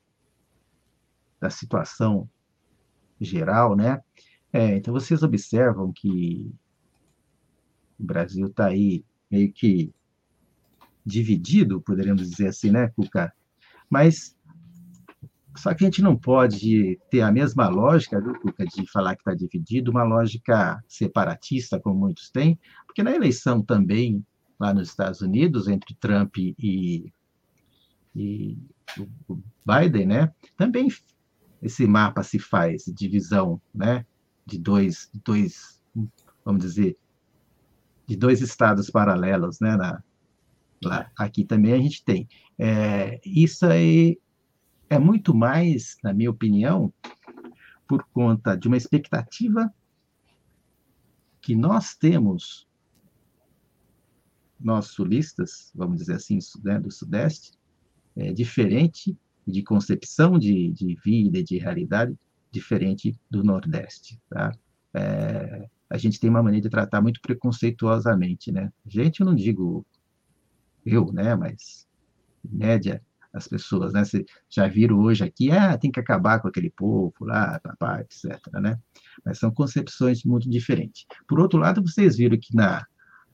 da 1.40 1.50
situação 1.50 2.28
geral, 3.20 3.76
né? 3.76 4.02
É, 4.52 4.76
então 4.76 4.92
vocês 4.92 5.22
observam 5.22 5.92
que 5.92 6.52
o 7.98 8.04
Brasil 8.04 8.46
está 8.46 8.66
aí 8.66 9.04
meio 9.30 9.52
que 9.52 9.92
dividido, 11.04 11.80
poderíamos 11.80 12.30
dizer 12.30 12.48
assim, 12.48 12.70
né, 12.70 12.88
Cuca? 12.88 13.32
Mas 13.90 14.36
só 15.56 15.72
que 15.74 15.84
a 15.84 15.86
gente 15.86 16.02
não 16.02 16.16
pode 16.16 16.98
ter 17.10 17.20
a 17.20 17.30
mesma 17.30 17.68
lógica, 17.68 18.20
viu, 18.20 18.38
Cuca, 18.40 18.64
de 18.64 18.90
falar 18.90 19.14
que 19.14 19.20
está 19.20 19.34
dividido, 19.34 19.90
uma 19.90 20.02
lógica 20.02 20.82
separatista, 20.88 21.78
como 21.78 21.98
muitos 21.98 22.30
têm, 22.30 22.58
porque 22.86 23.02
na 23.02 23.12
eleição 23.12 23.62
também, 23.62 24.24
lá 24.58 24.74
nos 24.74 24.88
Estados 24.88 25.20
Unidos, 25.20 25.68
entre 25.68 25.94
Trump 25.94 26.36
e, 26.38 27.12
e 28.14 28.58
o 29.28 29.38
Biden, 29.64 30.06
né, 30.06 30.32
também 30.56 30.88
esse 31.62 31.86
mapa 31.86 32.22
se 32.22 32.38
faz, 32.38 32.84
divisão, 32.86 33.60
né, 33.74 34.04
de 34.44 34.58
dois, 34.58 35.10
dois 35.24 35.82
vamos 36.44 36.62
dizer, 36.62 36.96
de 38.06 38.16
dois 38.16 38.42
estados 38.42 38.90
paralelos, 38.90 39.60
né, 39.60 39.76
na, 39.76 40.02
Lá, 40.84 41.10
aqui 41.16 41.44
também 41.44 41.72
a 41.72 41.78
gente 41.78 42.04
tem. 42.04 42.28
É, 42.58 43.18
isso 43.24 43.64
aí 43.66 44.18
é 44.94 44.98
muito 44.98 45.34
mais, 45.34 45.96
na 46.02 46.12
minha 46.12 46.30
opinião, 46.30 46.92
por 47.86 48.04
conta 48.12 48.56
de 48.56 48.68
uma 48.68 48.76
expectativa 48.76 49.72
que 51.40 51.54
nós 51.54 51.94
temos, 51.94 52.66
nós 54.58 54.86
sulistas, 54.86 55.70
vamos 55.74 55.98
dizer 55.98 56.14
assim, 56.14 56.38
né, 56.62 56.78
do 56.78 56.90
Sudeste, 56.90 57.52
é 58.16 58.32
diferente 58.32 59.16
de 59.46 59.62
concepção 59.62 60.38
de, 60.38 60.70
de 60.70 60.94
vida, 61.04 61.42
de 61.42 61.58
realidade, 61.58 62.16
diferente 62.50 63.18
do 63.28 63.42
Nordeste. 63.42 64.18
Tá? 64.30 64.56
É, 64.94 65.68
a 65.90 65.98
gente 65.98 66.20
tem 66.20 66.30
uma 66.30 66.42
maneira 66.42 66.62
de 66.62 66.70
tratar 66.70 67.02
muito 67.02 67.20
preconceituosamente, 67.20 68.50
né? 68.50 68.72
Gente, 68.86 69.20
eu 69.20 69.26
não 69.26 69.34
digo 69.34 69.84
eu, 70.86 71.12
né? 71.12 71.34
Mas, 71.34 71.86
média, 72.42 73.02
as 73.34 73.48
pessoas, 73.48 73.92
né? 73.92 74.04
Vocês 74.04 74.24
já 74.48 74.68
viram 74.68 75.00
hoje 75.00 75.24
aqui, 75.24 75.50
ah, 75.50 75.76
tem 75.76 75.90
que 75.90 75.98
acabar 75.98 76.40
com 76.40 76.48
aquele 76.48 76.70
povo 76.70 77.12
lá, 77.20 77.60
papá, 77.60 78.00
etc, 78.00 78.40
né? 78.54 78.78
Mas 79.24 79.38
são 79.38 79.50
concepções 79.50 80.22
muito 80.24 80.48
diferentes. 80.48 81.04
Por 81.26 81.40
outro 81.40 81.58
lado, 81.58 81.82
vocês 81.82 82.16
viram 82.16 82.38
que 82.38 82.54
na 82.54 82.86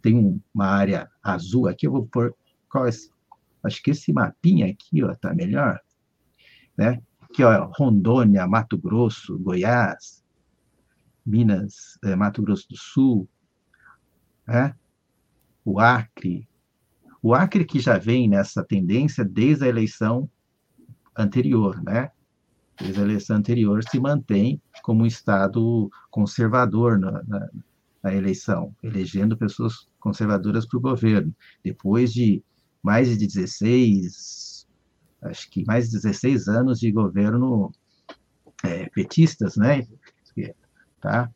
tem 0.02 0.42
uma 0.54 0.66
área 0.66 1.11
azul 1.23 1.69
aqui, 1.69 1.87
eu 1.87 1.92
vou 1.92 2.07
pôr 2.07 2.35
qual 2.71 2.87
é, 2.87 2.90
acho 3.62 3.83
que 3.83 3.90
esse 3.90 4.11
mapinha 4.14 4.66
aqui, 4.66 5.04
ó, 5.04 5.14
tá 5.14 5.35
melhor, 5.35 5.78
né? 6.76 7.02
Aqui, 7.21 7.45
ó, 7.45 7.71
Rondônia, 7.76 8.47
Mato 8.47 8.78
Grosso, 8.78 9.38
Goiás, 9.38 10.25
Minas, 11.25 11.99
eh, 12.02 12.16
Mato 12.16 12.40
Grosso 12.42 12.66
do 12.71 12.76
Sul, 12.78 13.28
né? 14.49 14.75
o 15.64 15.78
Acre, 15.78 16.49
o 17.22 17.34
Acre 17.34 17.64
que 17.64 17.78
já 17.78 17.98
vem 17.98 18.28
nessa 18.28 18.64
tendência 18.64 19.24
desde 19.24 19.64
a 19.64 19.68
eleição 19.68 20.28
anterior, 21.16 21.82
né? 21.82 22.10
Desde 22.78 23.00
a 23.00 23.04
eleição 23.04 23.36
anterior 23.36 23.82
se 23.84 24.00
mantém 24.00 24.60
como 24.82 25.02
um 25.02 25.06
Estado 25.06 25.90
conservador 26.10 26.98
na, 26.98 27.22
na, 27.24 27.50
na 28.02 28.14
eleição, 28.14 28.74
elegendo 28.82 29.36
pessoas 29.36 29.86
conservadoras 29.98 30.66
para 30.66 30.78
o 30.78 30.80
governo. 30.80 31.34
Depois 31.62 32.12
de 32.12 32.42
mais 32.82 33.18
de 33.18 33.26
16, 33.26 34.66
acho 35.22 35.50
que 35.50 35.64
mais 35.66 35.86
de 35.86 35.96
16 35.96 36.48
anos 36.48 36.80
de 36.80 36.90
governo 36.90 37.70
é, 38.64 38.88
petistas, 38.88 39.56
né? 39.56 39.87
Tá? 41.00 41.30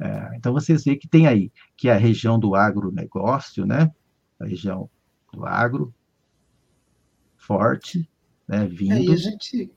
É, 0.00 0.36
então 0.36 0.52
vocês 0.52 0.82
veem 0.84 0.98
que 0.98 1.08
tem 1.08 1.28
aí 1.28 1.52
que 1.76 1.88
é 1.88 1.92
a 1.92 1.98
região 1.98 2.38
do 2.38 2.56
agronegócio, 2.56 3.64
né? 3.64 3.92
A 4.40 4.46
região 4.46 4.90
do 5.32 5.46
agro, 5.46 5.92
forte, 7.36 8.08
né, 8.46 8.66
vindo. 8.66 8.92
É, 8.92 9.00
e, 9.00 9.16
gente... 9.16 9.70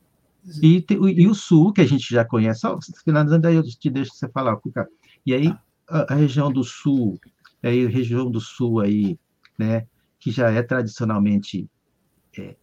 e, 0.61 0.85
e, 0.89 1.27
o 1.27 1.33
sul, 1.33 1.73
que 1.73 1.81
a 1.81 1.87
gente 1.87 2.13
já 2.13 2.23
conhece, 2.25 2.61
só 2.61 2.77
finalizando 3.03 3.47
aí 3.47 3.55
eu 3.55 3.63
te 3.63 3.89
deixo 3.89 4.13
você 4.13 4.27
falar, 4.29 4.55
Cuca. 4.57 4.87
E 5.25 5.33
aí, 5.33 5.55
a, 5.87 6.13
a, 6.13 6.15
região 6.15 6.51
do 6.51 6.63
sul, 6.63 7.19
aí 7.63 7.85
a 7.85 7.89
região 7.89 8.29
do 8.29 8.39
sul 8.39 8.79
aí, 8.79 9.17
né, 9.57 9.87
que 10.19 10.31
já 10.31 10.51
é 10.51 10.61
tradicionalmente, 10.61 11.69
é, 12.37 12.55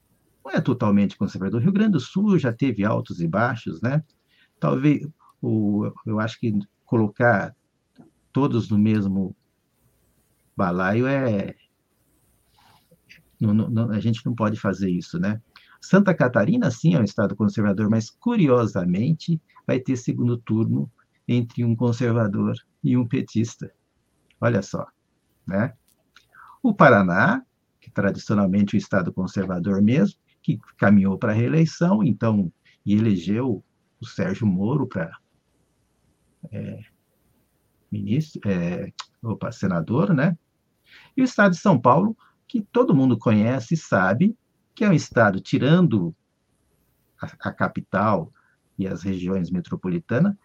não 0.45 0.53
é 0.53 0.61
totalmente 0.61 1.17
conservador. 1.17 1.61
O 1.61 1.63
Rio 1.63 1.73
Grande 1.73 1.93
do 1.93 2.01
Sul 2.01 2.39
já 2.39 2.53
teve 2.53 2.85
altos 2.85 3.21
e 3.21 3.29
baixos, 3.29 3.81
né? 3.81 4.03
Talvez, 4.59 5.07
o, 5.41 5.91
eu 6.05 6.19
acho 6.19 6.39
que 6.39 6.53
colocar 6.85 7.55
todos 8.33 8.69
no 8.69 8.79
mesmo 8.79 9.35
balaio 10.57 11.07
é, 11.07 11.55
não, 13.43 13.69
não, 13.69 13.91
a 13.91 13.99
gente 13.99 14.25
não 14.25 14.35
pode 14.35 14.59
fazer 14.59 14.91
isso, 14.91 15.19
né? 15.19 15.41
Santa 15.81 16.15
Catarina, 16.15 16.71
sim, 16.71 16.95
é 16.95 17.01
um 17.01 17.05
estado 17.05 17.35
conservador, 17.35 17.91
mas 17.91 18.09
curiosamente 18.09 19.41
vai 19.67 19.81
ter 19.81 19.97
segundo 19.97 20.37
turno 20.37 20.91
entre 21.27 21.65
um 21.65 21.75
conservador 21.75 22.55
e 22.85 22.97
um 22.97 23.07
petista. 23.07 23.73
Olha 24.41 24.63
só, 24.63 24.87
né? 25.47 25.75
O 26.63 26.73
Paraná, 26.73 27.45
que 27.81 27.91
tradicionalmente 27.91 28.75
é 28.75 28.77
um 28.77 28.79
estado 28.79 29.13
conservador 29.13 29.83
mesmo, 29.83 30.19
que 30.41 30.61
caminhou 30.77 31.19
para 31.19 31.33
a 31.33 31.35
reeleição, 31.35 32.03
então, 32.03 32.53
e 32.87 32.95
elegeu 32.95 33.65
o 34.01 34.07
Sérgio 34.07 34.47
Moro 34.47 34.87
para 34.87 35.17
é, 36.51 36.81
ministro, 37.91 38.41
é, 38.49 38.93
opa, 39.23 39.51
senador, 39.53 40.13
né? 40.15 40.37
E 41.17 41.23
o 41.23 41.25
estado 41.25 41.53
de 41.53 41.59
São 41.59 41.81
Paulo 41.81 42.17
que 42.53 42.61
todo 42.61 42.95
mundo 42.95 43.17
conhece 43.17 43.73
e 43.73 43.79
sabe 43.79 44.37
que 44.75 44.85
é 44.85 44.91
um 44.91 44.93
estado, 44.93 45.41
tirando 45.41 46.15
a, 47.19 47.49
a 47.49 47.51
capital 47.51 48.31
e 48.79 48.87
as 48.87 49.03
regiões 49.03 49.51
metropolitanas, 49.51 50.37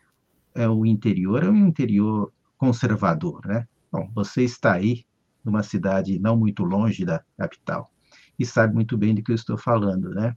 é 0.55 0.69
o 0.69 0.85
interior, 0.85 1.43
é 1.43 1.49
um 1.49 1.67
interior 1.67 2.31
conservador, 2.57 3.45
né? 3.45 3.67
Bom, 3.91 4.09
você 4.15 4.43
está 4.45 4.71
aí 4.71 5.05
numa 5.43 5.63
cidade 5.63 6.17
não 6.17 6.37
muito 6.37 6.63
longe 6.63 7.03
da 7.03 7.21
capital 7.37 7.91
e 8.39 8.45
sabe 8.45 8.73
muito 8.73 8.97
bem 8.97 9.13
do 9.13 9.21
que 9.21 9.33
eu 9.33 9.35
estou 9.35 9.57
falando, 9.57 10.09
né? 10.11 10.33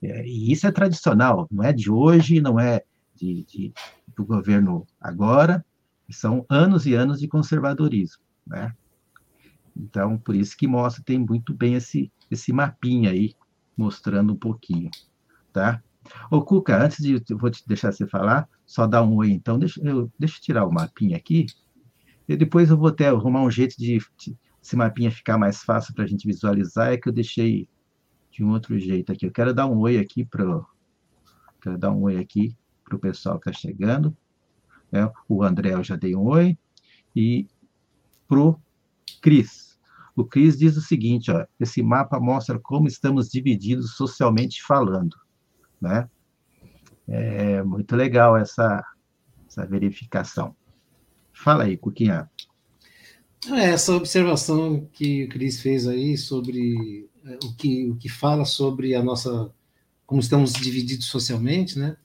É, 0.00 0.24
e 0.24 0.52
isso 0.52 0.68
é 0.68 0.70
tradicional, 0.70 1.48
não 1.50 1.64
é 1.64 1.72
de 1.72 1.90
hoje, 1.90 2.40
não 2.40 2.60
é 2.60 2.84
de, 3.16 3.42
de, 3.42 3.72
do 4.16 4.24
governo 4.24 4.86
agora, 5.00 5.66
são 6.08 6.46
anos 6.48 6.86
e 6.86 6.94
anos 6.94 7.18
de 7.18 7.26
conservadorismo, 7.26 8.22
né? 8.46 8.72
Então, 9.78 10.18
por 10.18 10.34
isso 10.34 10.56
que 10.56 10.66
mostra, 10.66 11.02
tem 11.04 11.18
muito 11.18 11.54
bem 11.54 11.74
esse, 11.74 12.10
esse 12.30 12.52
mapinha 12.52 13.10
aí, 13.10 13.34
mostrando 13.76 14.32
um 14.32 14.36
pouquinho, 14.36 14.90
tá? 15.52 15.82
Ô, 16.30 16.42
Cuca, 16.42 16.82
antes 16.82 16.98
de 16.98 17.22
eu 17.28 17.38
vou 17.38 17.50
te 17.50 17.66
deixar 17.66 17.92
você 17.92 18.06
falar, 18.06 18.48
só 18.66 18.86
dar 18.86 19.02
um 19.02 19.16
oi, 19.16 19.30
então, 19.30 19.58
deixa 19.58 19.80
eu, 19.82 20.10
deixa 20.18 20.38
eu 20.38 20.42
tirar 20.42 20.66
o 20.66 20.72
mapinha 20.72 21.16
aqui, 21.16 21.46
e 22.28 22.36
depois 22.36 22.70
eu 22.70 22.76
vou 22.76 22.88
até 22.88 23.08
arrumar 23.08 23.42
um 23.42 23.50
jeito 23.50 23.76
de, 23.78 23.98
de 24.18 24.36
esse 24.62 24.76
mapinha 24.76 25.10
ficar 25.10 25.38
mais 25.38 25.62
fácil 25.62 25.94
para 25.94 26.04
a 26.04 26.06
gente 26.06 26.26
visualizar, 26.26 26.92
é 26.92 26.96
que 26.96 27.08
eu 27.08 27.12
deixei 27.12 27.68
de 28.30 28.44
um 28.44 28.50
outro 28.50 28.78
jeito 28.78 29.10
aqui. 29.10 29.26
Eu 29.26 29.32
quero 29.32 29.54
dar 29.54 29.66
um 29.66 29.78
oi 29.78 29.98
aqui 29.98 30.24
para 30.24 30.62
quero 31.60 31.78
dar 31.78 31.90
um 31.90 32.02
oi 32.02 32.18
aqui 32.18 32.54
para 32.84 32.96
o 32.96 32.98
pessoal 32.98 33.40
que 33.40 33.48
está 33.48 33.60
chegando. 33.60 34.16
Né? 34.92 35.10
O 35.28 35.42
André 35.42 35.72
eu 35.72 35.82
já 35.82 35.96
dei 35.96 36.14
um 36.14 36.26
oi. 36.26 36.56
E 37.16 37.46
pro 38.28 38.60
Cris. 39.20 39.67
O 40.18 40.24
Cris 40.24 40.58
diz 40.58 40.76
o 40.76 40.80
seguinte, 40.80 41.30
ó, 41.30 41.46
esse 41.60 41.80
mapa 41.80 42.18
mostra 42.18 42.58
como 42.58 42.88
estamos 42.88 43.28
divididos 43.28 43.94
socialmente 43.94 44.60
falando, 44.64 45.16
né? 45.80 46.08
É 47.06 47.62
muito 47.62 47.94
legal 47.94 48.36
essa, 48.36 48.84
essa 49.48 49.64
verificação. 49.64 50.56
Fala 51.32 51.64
aí, 51.64 51.76
Cuquinha. 51.76 52.28
É, 53.52 53.70
essa 53.70 53.94
observação 53.94 54.88
que 54.92 55.22
o 55.22 55.28
Cris 55.28 55.62
fez 55.62 55.86
aí 55.86 56.18
sobre 56.18 57.08
é, 57.24 57.38
o 57.44 57.54
que, 57.54 57.88
o 57.88 57.94
que 57.94 58.08
fala 58.08 58.44
sobre 58.44 58.96
a 58.96 59.02
nossa 59.04 59.54
como 60.04 60.20
estamos 60.20 60.52
divididos 60.52 61.06
socialmente, 61.06 61.78
né? 61.78 61.96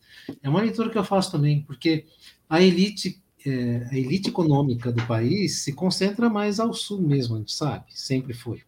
É 0.44 0.48
uma 0.48 0.62
leitura 0.62 0.92
que 0.92 0.98
eu 1.00 1.04
faço 1.04 1.32
também, 1.32 1.64
porque 1.64 2.06
a 2.48 2.62
elite 2.62 3.23
é, 3.46 3.88
a 3.92 3.98
elite 3.98 4.30
econômica 4.30 4.92
do 4.92 5.06
país 5.06 5.60
se 5.60 5.74
concentra 5.74 6.30
mais 6.30 6.60
ao 6.60 6.74
sul 6.74 7.02
mesmo, 7.02 7.36
a 7.36 7.40
gente 7.40 7.54
sabe, 7.54 7.86
sempre 7.90 8.34
foi. 8.34 8.62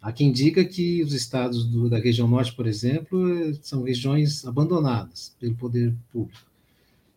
Há 0.00 0.12
quem 0.12 0.30
diga 0.30 0.64
que 0.64 1.02
os 1.02 1.12
estados 1.12 1.64
do, 1.64 1.88
da 1.88 1.98
região 1.98 2.28
norte, 2.28 2.54
por 2.54 2.66
exemplo, 2.66 3.52
são 3.62 3.82
regiões 3.82 4.46
abandonadas 4.46 5.34
pelo 5.40 5.56
poder 5.56 5.94
público. 6.12 6.40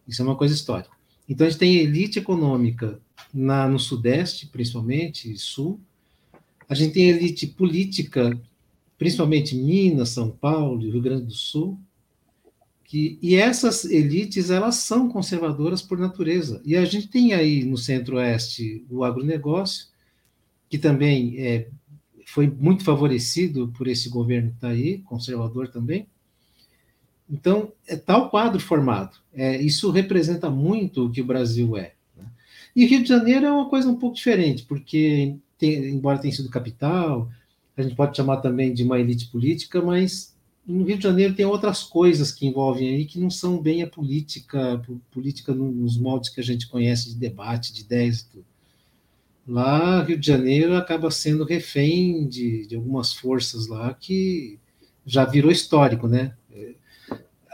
Isso 0.08 0.22
é 0.22 0.26
uma 0.26 0.36
coisa 0.36 0.54
histórica. 0.54 0.90
Então, 1.30 1.46
a 1.46 1.50
gente 1.50 1.60
tem 1.60 1.78
elite 1.78 2.20
econômica 2.20 3.00
na, 3.34 3.68
no 3.68 3.80
sudeste, 3.80 4.48
principalmente, 4.48 5.38
sul. 5.38 5.80
A 6.68 6.74
gente 6.74 6.94
tem 6.94 7.10
elite 7.10 7.46
política, 7.48 8.38
principalmente 8.98 9.56
Minas, 9.56 10.10
São 10.10 10.32
Paulo 10.32 10.84
e 10.84 10.90
Rio 10.90 11.02
Grande 11.02 11.26
do 11.26 11.34
Sul. 11.34 11.80
Que, 12.92 13.18
e 13.22 13.36
essas 13.36 13.86
elites, 13.86 14.50
elas 14.50 14.76
são 14.76 15.08
conservadoras 15.08 15.82
por 15.82 15.98
natureza. 15.98 16.62
E 16.66 16.76
a 16.76 16.84
gente 16.84 17.08
tem 17.08 17.32
aí 17.32 17.64
no 17.64 17.78
centro-oeste 17.78 18.86
o 18.90 19.06
agronegócio, 19.06 19.86
que 20.70 20.78
também 20.78 21.38
é, 21.38 21.70
foi 22.26 22.50
muito 22.50 22.84
favorecido 22.84 23.72
por 23.78 23.88
esse 23.88 24.10
governo 24.10 24.50
que 24.50 24.56
está 24.56 24.68
aí, 24.68 24.98
conservador 25.06 25.70
também. 25.70 26.06
Então, 27.30 27.72
é 27.88 27.96
tal 27.96 28.30
quadro 28.30 28.60
formado. 28.60 29.16
É, 29.34 29.56
isso 29.62 29.90
representa 29.90 30.50
muito 30.50 31.06
o 31.06 31.10
que 31.10 31.22
o 31.22 31.26
Brasil 31.26 31.78
é. 31.78 31.94
Né? 32.18 32.26
E 32.76 32.86
Rio 32.86 33.04
de 33.04 33.08
Janeiro 33.08 33.46
é 33.46 33.52
uma 33.54 33.70
coisa 33.70 33.88
um 33.88 33.96
pouco 33.96 34.18
diferente, 34.18 34.64
porque, 34.64 35.38
tem, 35.58 35.92
embora 35.92 36.20
tenha 36.20 36.34
sido 36.34 36.50
capital, 36.50 37.32
a 37.78 37.82
gente 37.82 37.96
pode 37.96 38.18
chamar 38.18 38.42
também 38.42 38.74
de 38.74 38.84
uma 38.84 39.00
elite 39.00 39.28
política, 39.28 39.82
mas 39.82 40.36
no 40.72 40.86
Rio 40.86 40.98
de 40.98 41.04
Janeiro 41.04 41.36
tem 41.36 41.46
outras 41.46 41.84
coisas 41.84 42.32
que 42.32 42.48
envolvem 42.48 42.90
aí 42.90 43.06
que 43.06 43.20
não 43.20 43.30
são 43.30 43.62
bem 43.62 43.84
a 43.84 43.88
política, 43.88 44.82
política 45.12 45.54
nos 45.54 45.98
moldes 45.98 46.30
que 46.30 46.40
a 46.40 46.44
gente 46.44 46.68
conhece 46.68 47.10
de 47.10 47.16
debate, 47.16 47.74
de 47.74 47.82
ideias 47.82 48.22
e 48.22 48.30
tudo. 48.30 48.46
Lá, 49.48 50.04
Rio 50.04 50.20
de 50.20 50.26
Janeiro 50.26 50.76
acaba 50.76 51.12
sendo 51.12 51.44
refém 51.44 52.28
de, 52.28 52.66
de 52.68 52.76
algumas 52.76 53.14
forças 53.14 53.68
lá 53.68 53.94
que 53.94 54.60
já 55.06 55.26
virou 55.26 55.52
histórico, 55.52 56.08
né? 56.08 56.34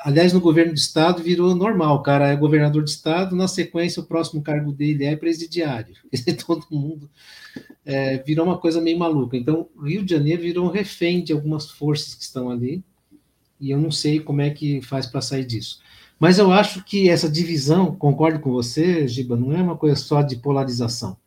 Aliás, 0.04 0.32
no 0.32 0.40
governo 0.40 0.74
do 0.74 0.78
estado 0.78 1.24
virou 1.24 1.56
normal, 1.56 1.96
o 1.96 2.04
cara 2.04 2.28
é 2.28 2.36
governador 2.36 2.84
de 2.84 2.92
estado, 2.92 3.36
na 3.36 3.48
sequência 3.48 4.02
o 4.02 4.06
próximo 4.06 4.44
cargo 4.44 4.72
dele 4.72 5.06
é 5.06 5.16
presidiário. 5.16 5.96
Todo 6.46 6.68
mundo 6.70 7.10
é, 7.84 8.18
virou 8.20 8.46
uma 8.46 8.58
coisa 8.58 8.80
meio 8.80 9.00
maluca. 9.00 9.36
Então, 9.36 9.68
Rio 9.84 10.04
de 10.04 10.14
Janeiro 10.14 10.42
virou 10.42 10.66
um 10.66 10.72
refém 10.72 11.24
de 11.24 11.34
algumas 11.34 11.72
forças 11.72 12.14
que 12.14 12.24
estão 12.24 12.50
ali, 12.50 12.84
e 13.60 13.72
eu 13.72 13.80
não 13.80 13.92
sei 13.92 14.20
como 14.20 14.42
é 14.42 14.50
que 14.50 14.82
faz 14.82 15.06
para 15.06 15.22
sair 15.22 15.46
disso. 15.46 15.80
Mas 16.20 16.40
eu 16.40 16.52
acho 16.52 16.84
que 16.84 17.10
essa 17.10 17.30
divisão, 17.30 17.96
concordo 17.96 18.40
com 18.40 18.52
você, 18.52 19.08
Giba, 19.08 19.36
não 19.36 19.54
é 19.54 19.62
uma 19.62 19.78
coisa 19.78 19.96
só 19.96 20.22
de 20.22 20.36
polarização. 20.36 21.18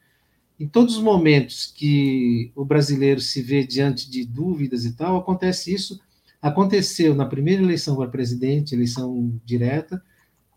Em 0.59 0.67
todos 0.67 0.97
os 0.97 1.03
momentos 1.03 1.73
que 1.75 2.53
o 2.55 2.65
brasileiro 2.65 3.21
se 3.21 3.41
vê 3.41 3.65
diante 3.65 4.11
de 4.11 4.25
dúvidas 4.25 4.85
e 4.85 4.93
tal, 4.93 5.17
acontece 5.17 5.73
isso. 5.73 6.01
Aconteceu 6.43 7.15
na 7.15 7.25
primeira 7.25 7.63
eleição 7.63 7.97
para 7.97 8.09
presidente, 8.09 8.75
eleição 8.75 9.41
direta, 9.45 10.03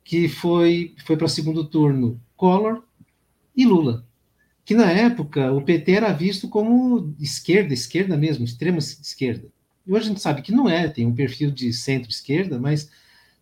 que 0.04 0.28
foi, 0.28 0.94
foi 1.06 1.16
para 1.16 1.28
segundo 1.28 1.64
turno 1.64 2.20
Collor 2.36 2.84
e 3.56 3.66
Lula. 3.66 4.06
Que 4.66 4.74
na 4.74 4.92
época 4.92 5.52
o 5.54 5.62
PT 5.62 5.92
era 5.92 6.12
visto 6.12 6.50
como 6.50 7.14
esquerda, 7.20 7.74
esquerda 7.74 8.18
mesmo, 8.18 8.44
extrema 8.44 8.80
esquerda. 8.80 9.48
E 9.86 9.91
hoje 9.91 10.06
a 10.06 10.10
gente 10.10 10.22
sabe 10.22 10.41
que 10.41 10.52
não 10.52 10.69
é, 10.69 10.88
tem 10.88 11.06
um 11.06 11.15
perfil 11.15 11.52
de 11.52 11.72
centro-esquerda, 11.74 12.58
mas 12.58 12.89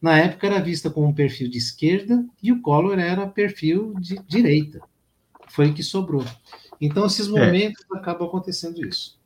na 0.02 0.18
época 0.18 0.48
era 0.48 0.60
vista 0.60 0.90
como 0.90 1.08
um 1.08 1.14
perfil 1.14 1.50
de 1.50 1.58
esquerda 1.58 2.26
e 2.42 2.52
o 2.52 2.62
Collor 2.62 2.98
era 2.98 3.28
perfil 3.28 3.94
de 4.00 4.18
direita. 4.28 4.82
Foi 5.50 5.70
o 5.70 5.74
que 5.74 5.84
sobrou. 5.84 6.26
Então, 6.80 7.06
esses 7.06 7.28
momentos 7.28 7.86
é. 7.94 7.98
acabam 7.98 8.28
acontecendo 8.28 8.84
isso. 8.84 9.20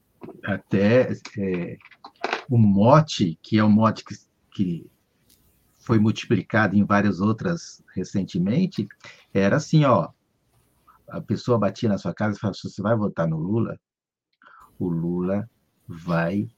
Até 0.43 1.13
é, 1.37 1.77
o 2.49 2.57
mote, 2.57 3.39
que 3.41 3.57
é 3.57 3.63
um 3.63 3.69
mote 3.69 4.03
que, 4.03 4.15
que 4.51 4.91
foi 5.77 5.99
multiplicado 5.99 6.75
em 6.75 6.83
várias 6.83 7.21
outras 7.21 7.81
recentemente, 7.93 8.87
era 9.33 9.55
assim, 9.55 9.85
ó, 9.85 10.09
a 11.07 11.21
pessoa 11.21 11.59
batia 11.59 11.87
na 11.87 11.97
sua 11.97 12.13
casa 12.13 12.35
e 12.35 12.39
falava, 12.39 12.57
você 12.61 12.81
vai 12.81 12.95
votar 12.97 13.27
no 13.27 13.37
Lula? 13.37 13.79
O 14.77 14.89
Lula 14.89 15.49
vai 15.87 16.49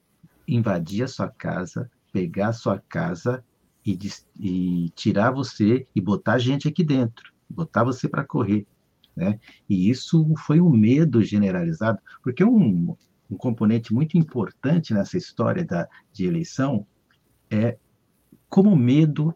invadir 0.47 1.03
a 1.03 1.07
sua 1.07 1.29
casa, 1.29 1.89
pegar 2.11 2.49
a 2.49 2.53
sua 2.53 2.79
casa 2.79 3.43
e, 3.85 3.97
e 4.39 4.89
tirar 4.91 5.31
você 5.31 5.87
e 5.95 6.01
botar 6.01 6.37
gente 6.37 6.67
aqui 6.67 6.83
dentro, 6.83 7.33
botar 7.49 7.83
você 7.83 8.07
para 8.07 8.23
correr. 8.23 8.65
Né? 9.15 9.39
E 9.67 9.89
isso 9.89 10.33
foi 10.45 10.61
um 10.61 10.69
medo 10.69 11.21
generalizado, 11.23 11.99
porque 12.21 12.43
um, 12.43 12.95
um 13.29 13.35
componente 13.35 13.93
muito 13.93 14.17
importante 14.17 14.93
nessa 14.93 15.17
história 15.17 15.65
da, 15.65 15.87
de 16.13 16.25
eleição 16.25 16.85
é 17.49 17.77
como 18.49 18.71
o 18.71 18.77
medo 18.77 19.35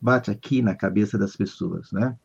bate 0.00 0.30
aqui 0.30 0.60
na 0.60 0.74
cabeça 0.74 1.16
das 1.16 1.36
pessoas, 1.36 1.92
né? 1.92 2.16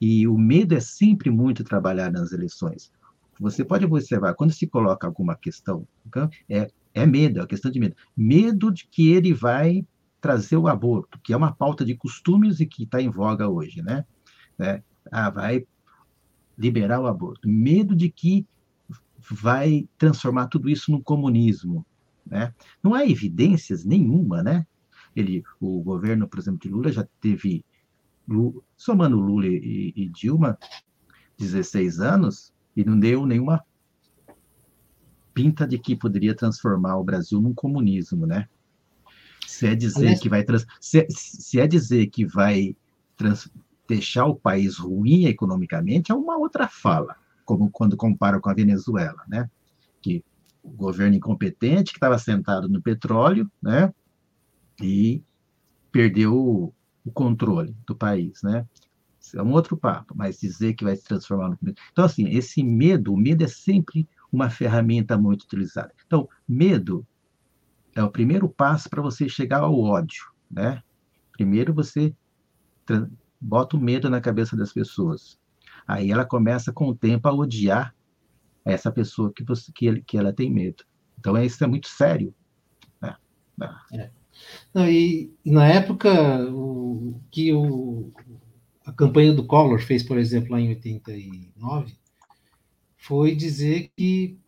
E 0.00 0.26
o 0.26 0.38
medo 0.38 0.74
é 0.74 0.80
sempre 0.80 1.30
muito 1.30 1.62
trabalhado 1.62 2.18
nas 2.18 2.32
eleições. 2.32 2.90
Você 3.38 3.64
pode 3.64 3.84
observar, 3.84 4.34
quando 4.34 4.52
se 4.52 4.66
coloca 4.66 5.06
alguma 5.06 5.36
questão, 5.36 5.86
então, 6.06 6.28
é, 6.48 6.68
é 6.94 7.06
medo, 7.06 7.38
é 7.38 7.42
uma 7.42 7.48
questão 7.48 7.70
de 7.70 7.78
medo. 7.78 7.96
Medo 8.16 8.72
de 8.72 8.86
que 8.86 9.10
ele 9.10 9.32
vai 9.32 9.86
trazer 10.20 10.56
o 10.56 10.66
aborto, 10.66 11.18
que 11.20 11.32
é 11.32 11.36
uma 11.36 11.52
pauta 11.52 11.84
de 11.84 11.94
costumes 11.94 12.60
e 12.60 12.66
que 12.66 12.84
está 12.84 13.00
em 13.00 13.08
voga 13.08 13.48
hoje, 13.48 13.82
né? 13.82 14.04
É, 14.58 14.82
ah, 15.10 15.30
vai 15.30 15.66
liberar 16.56 17.00
o 17.00 17.06
aborto. 17.06 17.48
Medo 17.48 17.94
de 17.94 18.10
que 18.10 18.46
vai 19.30 19.88
transformar 19.96 20.48
tudo 20.48 20.68
isso 20.68 20.90
no 20.90 21.02
comunismo, 21.02 21.86
né? 22.26 22.52
Não 22.82 22.94
há 22.94 23.06
evidências 23.06 23.84
nenhuma, 23.84 24.42
né? 24.42 24.66
Ele, 25.14 25.42
o 25.60 25.80
governo, 25.82 26.28
por 26.28 26.38
exemplo, 26.38 26.60
de 26.60 26.68
Lula 26.68 26.92
já 26.92 27.06
teve, 27.20 27.64
somando 28.76 29.18
Lula 29.18 29.46
e, 29.46 29.92
e 29.94 30.08
Dilma, 30.08 30.58
16 31.38 32.00
anos 32.00 32.52
e 32.76 32.84
não 32.84 32.98
deu 32.98 33.24
nenhuma 33.24 33.64
pinta 35.38 35.68
de 35.68 35.78
que 35.78 35.94
poderia 35.94 36.34
transformar 36.34 36.96
o 36.96 37.04
Brasil 37.04 37.40
num 37.40 37.54
comunismo, 37.54 38.26
né? 38.26 38.48
Se 39.46 39.68
é 39.68 39.74
dizer 39.76 40.18
que 40.18 40.28
vai 40.28 40.42
trans, 40.42 40.66
se, 40.80 41.06
se 41.08 41.60
é 41.60 41.66
dizer 41.66 42.08
que 42.08 42.26
vai 42.26 42.76
trans, 43.16 43.48
deixar 43.88 44.26
o 44.26 44.34
país 44.34 44.78
ruim 44.78 45.26
economicamente 45.26 46.10
é 46.10 46.14
uma 46.14 46.36
outra 46.36 46.66
fala, 46.66 47.14
como 47.44 47.70
quando 47.70 47.96
compara 47.96 48.40
com 48.40 48.50
a 48.50 48.54
Venezuela, 48.54 49.22
né? 49.28 49.48
Que 50.02 50.24
o 50.60 50.70
governo 50.70 51.14
incompetente 51.14 51.92
que 51.92 51.98
estava 51.98 52.18
sentado 52.18 52.68
no 52.68 52.82
petróleo, 52.82 53.48
né? 53.62 53.94
E 54.82 55.22
perdeu 55.92 56.36
o, 56.36 56.74
o 57.04 57.12
controle 57.12 57.76
do 57.86 57.94
país, 57.94 58.42
né? 58.42 58.66
é 59.36 59.42
um 59.42 59.52
outro 59.52 59.76
papo, 59.76 60.14
mas 60.16 60.40
dizer 60.40 60.74
que 60.74 60.84
vai 60.84 60.96
se 60.96 61.04
transformar 61.04 61.50
no. 61.50 61.58
Então, 61.92 62.04
assim, 62.04 62.28
esse 62.28 62.62
medo, 62.62 63.12
o 63.12 63.16
medo 63.16 63.44
é 63.44 63.48
sempre 63.48 64.08
uma 64.32 64.50
ferramenta 64.50 65.16
muito 65.16 65.42
utilizada. 65.42 65.92
Então, 66.06 66.28
medo 66.46 67.06
é 67.94 68.02
o 68.02 68.10
primeiro 68.10 68.48
passo 68.48 68.88
para 68.88 69.02
você 69.02 69.28
chegar 69.28 69.60
ao 69.60 69.78
ódio, 69.78 70.24
né? 70.50 70.82
Primeiro 71.32 71.72
você 71.72 72.14
bota 73.40 73.76
o 73.76 73.80
medo 73.80 74.08
na 74.10 74.20
cabeça 74.20 74.56
das 74.56 74.72
pessoas. 74.72 75.38
Aí 75.86 76.10
ela 76.10 76.24
começa 76.24 76.72
com 76.72 76.88
o 76.88 76.94
tempo 76.94 77.28
a 77.28 77.32
odiar 77.32 77.94
essa 78.64 78.90
pessoa 78.90 79.32
que, 79.32 79.42
você, 79.42 79.72
que, 79.72 79.86
ele, 79.86 80.02
que 80.02 80.18
ela 80.18 80.32
tem 80.32 80.50
medo. 80.50 80.84
Então 81.18 81.36
é, 81.36 81.44
isso 81.44 81.62
é 81.62 81.66
muito 81.66 81.88
sério. 81.88 82.34
Né? 83.00 83.16
É. 83.92 84.10
Não, 84.72 84.88
e, 84.88 85.32
na 85.44 85.66
época 85.66 86.10
o, 86.52 87.20
que 87.30 87.52
o, 87.52 88.12
a 88.84 88.92
campanha 88.92 89.32
do 89.32 89.46
Collor 89.46 89.80
fez, 89.80 90.02
por 90.02 90.18
exemplo, 90.18 90.52
lá 90.52 90.60
em 90.60 90.68
89, 90.68 91.96
foi 93.08 93.34
dizer 93.34 93.90
que, 93.96 94.38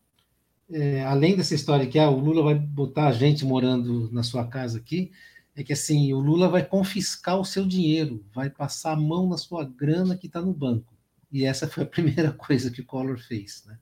é, 0.70 1.02
além 1.02 1.34
dessa 1.34 1.54
história 1.54 1.86
que 1.86 1.98
ah, 1.98 2.10
o 2.10 2.20
Lula 2.20 2.42
vai 2.42 2.54
botar 2.54 3.08
a 3.08 3.12
gente 3.12 3.42
morando 3.42 4.10
na 4.12 4.22
sua 4.22 4.46
casa 4.46 4.76
aqui, 4.76 5.10
é 5.56 5.64
que 5.64 5.72
assim, 5.72 6.12
o 6.12 6.20
Lula 6.20 6.46
vai 6.46 6.62
confiscar 6.62 7.40
o 7.40 7.44
seu 7.44 7.66
dinheiro, 7.66 8.22
vai 8.34 8.50
passar 8.50 8.92
a 8.92 9.00
mão 9.00 9.26
na 9.26 9.38
sua 9.38 9.64
grana 9.64 10.14
que 10.14 10.26
está 10.26 10.42
no 10.42 10.52
banco. 10.52 10.92
E 11.32 11.46
essa 11.46 11.66
foi 11.66 11.84
a 11.84 11.86
primeira 11.88 12.32
coisa 12.32 12.70
que 12.70 12.82
o 12.82 12.84
Collor 12.84 13.18
fez, 13.18 13.64
né? 13.66 13.78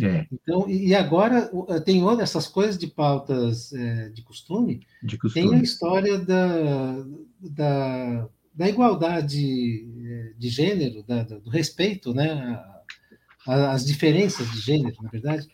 É. 0.00 0.26
Então, 0.32 0.70
e 0.70 0.94
agora 0.94 1.50
tem 1.84 2.02
outras 2.02 2.30
essas 2.30 2.46
coisas 2.46 2.78
de 2.78 2.86
pautas 2.86 3.72
é, 3.72 4.08
de, 4.08 4.22
costume, 4.22 4.86
de, 5.02 5.18
costume, 5.18 5.50
tem 5.50 5.58
a 5.58 5.62
história 5.62 6.18
da, 6.18 7.04
da, 7.38 8.28
da 8.54 8.68
igualdade 8.68 9.86
é, 10.06 10.32
de 10.38 10.48
gênero, 10.48 11.02
da, 11.02 11.24
do 11.24 11.50
respeito, 11.50 12.14
né? 12.14 12.71
As 13.46 13.84
diferenças 13.84 14.50
de 14.50 14.60
gênero, 14.60 14.96
na 15.02 15.10
verdade 15.10 15.48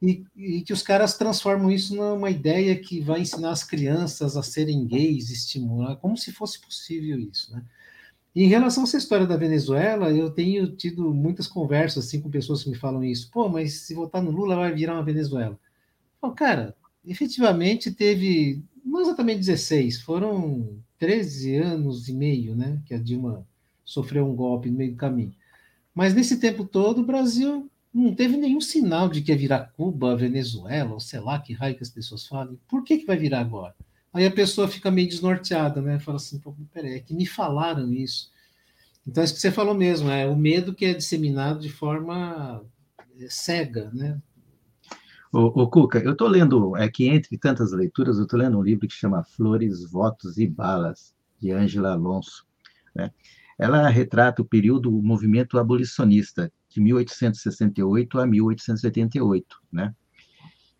e, 0.00 0.24
e, 0.36 0.62
que 0.62 0.72
os 0.72 0.82
caras 0.82 1.16
transformam 1.16 1.70
isso 1.70 1.94
numa 1.94 2.30
ideia 2.30 2.78
que 2.78 3.00
vai 3.00 3.20
ensinar 3.20 3.50
as 3.50 3.64
crianças 3.64 4.36
a 4.36 4.42
serem 4.42 4.86
gays, 4.86 5.30
estimular, 5.30 5.96
como 5.96 6.16
se 6.16 6.32
fosse 6.32 6.60
possível 6.60 7.18
isso, 7.18 7.52
né? 7.52 7.62
E 8.34 8.44
em 8.44 8.48
relação 8.48 8.84
a 8.84 8.86
essa 8.86 8.98
história 8.98 9.26
da 9.26 9.36
Venezuela, 9.36 10.12
eu 10.12 10.30
tenho 10.30 10.70
tido 10.76 11.12
muitas 11.12 11.48
conversas 11.48 12.06
assim 12.06 12.20
com 12.20 12.30
pessoas 12.30 12.62
que 12.62 12.70
me 12.70 12.76
falam 12.76 13.02
isso. 13.02 13.28
Pô, 13.32 13.48
mas 13.48 13.80
se 13.80 13.94
votar 13.94 14.22
no 14.22 14.30
Lula 14.30 14.54
vai 14.54 14.72
virar 14.72 14.94
uma 14.94 15.02
Venezuela. 15.02 15.58
Bom, 16.22 16.30
cara, 16.32 16.76
efetivamente 17.04 17.90
teve 17.90 18.62
não 18.84 19.00
exatamente 19.00 19.40
16, 19.40 20.02
foram 20.02 20.78
13 20.98 21.56
anos 21.56 22.08
e 22.08 22.12
meio, 22.12 22.54
né, 22.54 22.80
que 22.86 22.94
a 22.94 22.98
Dilma 22.98 23.44
sofreu 23.84 24.26
um 24.26 24.36
golpe 24.36 24.70
no 24.70 24.76
meio 24.76 24.92
do 24.92 24.96
caminho. 24.96 25.34
Mas 25.94 26.14
nesse 26.14 26.38
tempo 26.38 26.64
todo, 26.64 27.00
o 27.00 27.06
Brasil 27.06 27.70
não 27.92 28.14
teve 28.14 28.36
nenhum 28.36 28.60
sinal 28.60 29.08
de 29.08 29.22
que 29.22 29.32
ia 29.32 29.38
virar 29.38 29.72
Cuba, 29.76 30.16
Venezuela, 30.16 30.92
ou 30.92 31.00
sei 31.00 31.20
lá 31.20 31.38
que 31.38 31.52
raio 31.52 31.76
que 31.76 31.82
as 31.82 31.90
pessoas 31.90 32.26
falam. 32.26 32.58
Por 32.68 32.84
que, 32.84 32.98
que 32.98 33.06
vai 33.06 33.16
virar 33.16 33.40
agora? 33.40 33.74
Aí 34.12 34.24
a 34.26 34.30
pessoa 34.30 34.68
fica 34.68 34.90
meio 34.90 35.08
desnorteada, 35.08 35.80
né? 35.80 35.98
Fala 35.98 36.16
assim, 36.16 36.40
peraí, 36.72 36.94
é 36.94 37.00
que 37.00 37.14
me 37.14 37.26
falaram 37.26 37.92
isso. 37.92 38.30
Então, 39.06 39.22
é 39.22 39.24
isso 39.24 39.34
que 39.34 39.40
você 39.40 39.50
falou 39.50 39.74
mesmo, 39.74 40.10
é 40.10 40.26
o 40.26 40.36
medo 40.36 40.74
que 40.74 40.84
é 40.84 40.92
disseminado 40.92 41.60
de 41.60 41.70
forma 41.70 42.62
é, 43.18 43.26
cega, 43.30 43.90
né? 43.92 44.20
O 45.30 45.66
Cuca, 45.68 45.98
eu 45.98 46.12
estou 46.12 46.26
lendo, 46.26 46.74
é 46.76 46.88
que 46.88 47.06
entre 47.06 47.36
tantas 47.36 47.72
leituras, 47.72 48.16
eu 48.16 48.24
estou 48.24 48.38
lendo 48.38 48.58
um 48.58 48.62
livro 48.62 48.88
que 48.88 48.94
chama 48.94 49.22
Flores, 49.22 49.84
Votos 49.90 50.38
e 50.38 50.46
Balas, 50.46 51.14
de 51.38 51.52
Ângela 51.52 51.92
Alonso. 51.92 52.46
Né? 52.94 53.10
Ela 53.58 53.88
retrata 53.88 54.40
o 54.42 54.44
período 54.44 54.90
do 54.90 55.02
movimento 55.02 55.58
abolicionista, 55.58 56.52
de 56.68 56.80
1868 56.80 58.18
a 58.20 58.26
1888, 58.26 59.56
né? 59.72 59.94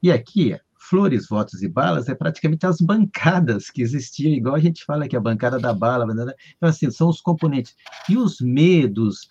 E 0.03 0.13
aqui 0.13 0.57
flores, 0.89 1.27
votos 1.29 1.63
e 1.63 1.69
balas 1.69 2.09
é 2.09 2.15
praticamente 2.15 2.65
as 2.65 2.81
bancadas 2.81 3.69
que 3.69 3.83
existiam, 3.83 4.33
igual 4.33 4.55
a 4.55 4.61
gente 4.61 4.85
fala 4.85 5.09
que 5.09 5.17
a 5.17 5.21
bancada 5.21 5.59
da 5.59 5.75
bala, 5.75 6.07
então 6.57 6.69
assim, 6.69 6.91
são 6.91 7.09
os 7.09 7.21
componentes. 7.21 7.75
E 8.09 8.17
os 8.17 8.41
medos, 8.41 9.29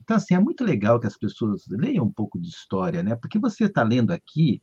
então 0.00 0.16
assim, 0.16 0.34
é 0.34 0.38
muito 0.38 0.62
legal 0.62 1.00
que 1.00 1.06
as 1.06 1.16
pessoas 1.16 1.64
leiam 1.68 2.04
um 2.04 2.12
pouco 2.12 2.38
de 2.38 2.48
história, 2.48 3.02
né? 3.02 3.16
Porque 3.16 3.38
você 3.38 3.64
está 3.64 3.82
lendo 3.82 4.12
aqui, 4.12 4.62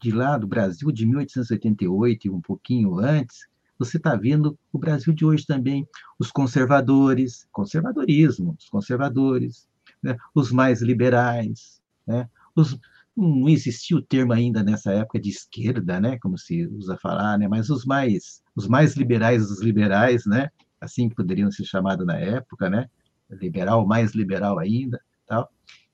de 0.00 0.12
lá 0.12 0.38
do 0.38 0.46
Brasil 0.46 0.92
de 0.92 1.04
1888 1.04 2.26
e 2.28 2.30
um 2.30 2.40
pouquinho 2.40 2.98
antes, 2.98 3.48
você 3.78 3.96
está 3.96 4.14
vendo 4.14 4.58
o 4.72 4.78
Brasil 4.78 5.12
de 5.12 5.24
hoje 5.24 5.44
também, 5.46 5.86
os 6.18 6.30
conservadores, 6.30 7.46
conservadorismo, 7.52 8.56
os 8.58 8.68
conservadores, 8.68 9.68
né? 10.02 10.16
os 10.34 10.50
mais 10.50 10.82
liberais, 10.82 11.80
né? 12.06 12.28
os, 12.54 12.78
não 13.16 13.48
existia 13.48 13.96
o 13.96 14.02
termo 14.02 14.32
ainda 14.32 14.62
nessa 14.62 14.92
época 14.92 15.18
de 15.18 15.30
esquerda, 15.30 15.98
né, 15.98 16.18
como 16.18 16.36
se 16.36 16.66
usa 16.66 16.98
falar, 16.98 17.38
né, 17.38 17.48
mas 17.48 17.70
os 17.70 17.86
mais 17.86 18.42
os 18.54 18.68
mais 18.68 18.94
liberais 18.94 19.48
dos 19.48 19.62
liberais, 19.62 20.26
né, 20.26 20.50
assim 20.78 21.08
que 21.08 21.14
poderiam 21.14 21.50
ser 21.50 21.64
chamados 21.64 22.06
na 22.06 22.18
época, 22.18 22.68
né, 22.68 22.90
liberal 23.30 23.86
mais 23.86 24.12
liberal 24.12 24.58
ainda, 24.58 25.00
tal. 25.26 25.50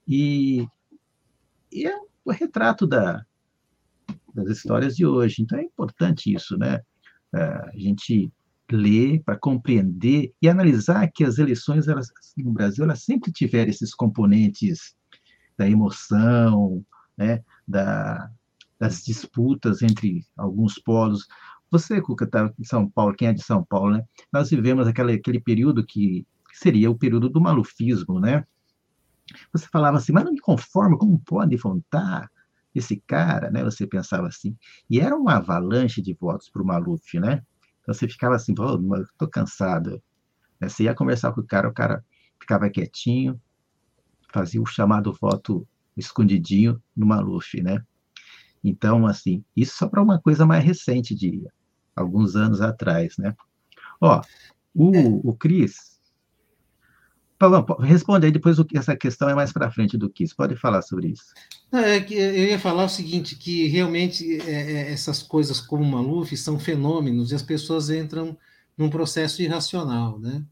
E, 0.07 0.66
e 1.71 1.87
é 1.87 1.97
o 2.25 2.31
retrato 2.31 2.87
da, 2.87 3.25
das 4.35 4.49
histórias 4.49 4.97
de 4.97 5.07
hoje. 5.07 5.42
Então 5.42 5.59
é 5.59 5.62
importante 5.62 6.33
isso, 6.35 6.57
né? 6.59 6.81
É, 7.35 7.42
a 7.42 7.73
gente 7.77 8.33
ler 8.71 9.23
para 9.25 9.37
compreender 9.37 10.33
e 10.40 10.49
analisar 10.49 11.11
que 11.12 11.25
as 11.25 11.38
eleições 11.38 11.88
elas, 11.88 12.09
no 12.37 12.53
Brasil 12.53 12.85
elas 12.85 13.03
sempre 13.03 13.31
tiveram 13.33 13.71
esses 13.71 13.95
componentes 13.95 14.95
da 15.57 15.68
emoção, 15.68 16.85
né, 17.16 17.42
da, 17.66 18.31
das 18.79 19.05
disputas 19.05 19.83
entre 19.83 20.27
alguns 20.37 20.79
polos. 20.79 21.27
Você, 21.71 22.01
Cuca, 22.01 22.25
está 22.25 22.53
em 22.59 22.64
São 22.64 22.88
Paulo, 22.88 23.14
quem 23.14 23.29
é 23.29 23.33
de 23.33 23.42
São 23.42 23.64
Paulo, 23.64 23.97
né? 23.97 24.05
Nós 24.31 24.51
vivemos 24.51 24.87
aquele, 24.87 25.14
aquele 25.14 25.40
período 25.40 25.85
que, 25.87 26.27
que 26.51 26.59
seria 26.59 26.90
o 26.90 26.99
período 26.99 27.31
do 27.31 27.40
malufismo, 27.40 28.21
né? 28.21 28.45
Você 29.53 29.66
falava 29.68 29.97
assim, 29.97 30.12
mas 30.12 30.25
não 30.25 30.33
me 30.33 30.40
conformo, 30.40 30.99
como 30.99 31.18
pode 31.21 31.57
votar 31.57 32.31
esse 32.75 32.97
cara, 33.07 33.51
né? 33.51 33.63
Você 33.65 33.87
pensava 33.87 34.29
assim. 34.29 34.57
E 34.89 35.01
era 35.01 35.17
uma 35.17 35.37
avalanche 35.37 36.01
de 36.01 36.15
votos 36.15 36.49
para 36.49 36.63
o 36.63 36.67
Maluf, 36.67 37.19
né? 37.19 37.43
Então 37.81 37.95
você 37.95 38.09
ficava 38.09 38.37
assim, 38.37 38.55
pô, 38.55 38.79
estou 39.03 39.29
cansado. 39.29 40.03
Você 40.61 40.85
ia 40.85 40.95
conversar 40.95 41.33
com 41.33 41.41
o 41.41 41.47
cara, 41.47 41.69
o 41.69 41.73
cara 41.73 42.05
ficava 42.41 42.71
quietinho, 42.71 43.41
fazia 44.33 44.61
o 44.63 44.67
chamado 44.67 45.13
voto 45.21 45.67
escondidinho 45.97 46.83
no 46.97 47.07
Maluf, 47.07 47.61
né? 47.61 47.85
Então, 48.65 49.07
assim, 49.07 49.45
isso 49.57 49.77
só 49.77 49.89
para 49.89 50.03
uma 50.03 50.21
coisa 50.21 50.47
mais 50.47 50.65
recente, 50.65 51.15
de 51.15 51.45
alguns 51.97 52.37
anos 52.37 52.61
atrás, 52.61 53.17
né? 53.19 53.35
Ó, 54.01 54.21
o, 54.75 54.95
é. 54.95 55.21
o 55.25 55.35
Cris. 55.35 55.91
Responde 57.81 58.26
aí, 58.26 58.33
depois 58.33 58.57
essa 58.74 58.96
questão 58.96 59.28
é 59.28 59.35
mais 59.35 59.52
para 59.52 59.70
frente 59.70 59.96
do 59.96 60.09
que 60.11 60.24
isso. 60.24 60.37
Pode 60.37 60.57
falar 60.57 60.83
sobre 60.83 61.09
isso. 61.09 61.35
É 61.72 62.00
que 62.00 62.14
eu 62.14 62.46
ia 62.46 62.59
falar 62.59 62.85
o 62.85 62.88
seguinte, 62.88 63.37
que 63.37 63.66
realmente 63.68 64.40
é, 64.42 64.50
é, 64.50 64.92
essas 64.92 65.22
coisas 65.22 65.61
como 65.61 65.85
Maluf 65.85 66.37
são 66.37 66.59
fenômenos 66.59 67.33
e 67.33 67.35
as 67.35 67.42
pessoas 67.42 67.90
entram 67.90 68.37
num 68.76 68.90
processo 68.90 69.42
irracional, 69.42 70.18
né? 70.18 70.42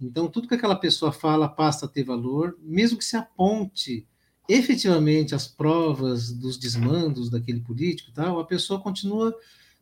Então, 0.00 0.28
tudo 0.28 0.48
que 0.48 0.54
aquela 0.54 0.76
pessoa 0.76 1.12
fala 1.12 1.48
passa 1.48 1.84
a 1.86 1.88
ter 1.88 2.04
valor, 2.04 2.56
mesmo 2.62 2.96
que 2.96 3.04
se 3.04 3.16
aponte 3.16 4.06
efetivamente 4.48 5.34
as 5.34 5.46
provas 5.46 6.32
dos 6.32 6.56
desmandos 6.58 7.30
daquele 7.30 7.60
político 7.60 8.10
tal, 8.12 8.40
a 8.40 8.44
pessoa 8.44 8.80
continua 8.80 9.34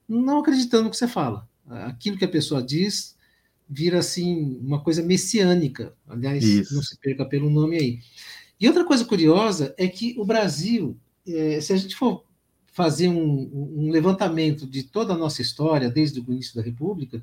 não 0.09 0.41
acreditando 0.41 0.85
no 0.85 0.91
que 0.91 0.97
você 0.97 1.09
fala. 1.09 1.49
Aquilo 1.67 2.19
que 2.19 2.25
a 2.25 2.29
pessoa 2.29 2.63
diz 2.63 3.17
vira 3.69 3.99
assim 3.99 4.59
uma 4.61 4.81
coisa 4.81 5.03
messiânica. 5.03 5.95
Aliás, 6.09 6.43
Isso. 6.43 6.75
não 6.75 6.83
se 6.83 6.99
perca 6.99 7.25
pelo 7.25 7.51
nome 7.51 7.77
aí. 7.77 7.99
E 8.61 8.67
outra 8.67 8.85
coisa 8.85 9.05
curiosa 9.05 9.75
é 9.77 9.87
que 9.87 10.15
o 10.19 10.25
Brasil, 10.25 10.97
é, 11.27 11.61
se 11.61 11.73
a 11.73 11.77
gente 11.77 11.95
for 11.95 12.25
fazer 12.73 13.09
um, 13.09 13.51
um, 13.77 13.91
levantamento 13.91 14.67
de 14.67 14.85
toda 14.85 15.13
a 15.13 15.19
nossa 15.19 15.43
história, 15.43 15.91
desde 15.91 16.21
o 16.21 16.33
início 16.33 16.55
da 16.55 16.63
República, 16.63 17.23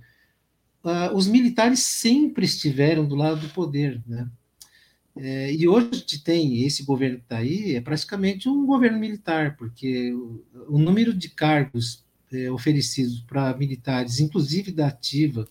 uh, 0.84 1.15
os 1.15 1.27
militares 1.27 1.79
sempre 1.79 2.45
estiveram 2.45 3.05
do 3.05 3.15
lado 3.15 3.39
do 3.39 3.49
poder, 3.49 4.01
né? 4.05 4.29
É, 5.17 5.53
e 5.53 5.65
hoje 5.65 5.88
a 5.93 5.95
gente 5.95 6.21
tem 6.21 6.63
esse 6.63 6.84
governo 6.84 7.17
que 7.19 7.23
está 7.23 7.38
aí, 7.38 7.75
é 7.75 7.79
praticamente 7.79 8.49
um 8.49 8.65
governo 8.65 8.99
militar, 8.99 9.55
porque 9.55 10.12
o, 10.12 10.43
o 10.67 10.77
número 10.77 11.13
de 11.13 11.29
cargos 11.29 12.03
é, 12.34 12.51
oferecidos 12.51 13.21
para 13.21 13.55
militares, 13.55 14.19
inclusive 14.19 14.73
da 14.73 14.88
ativa, 14.88 15.47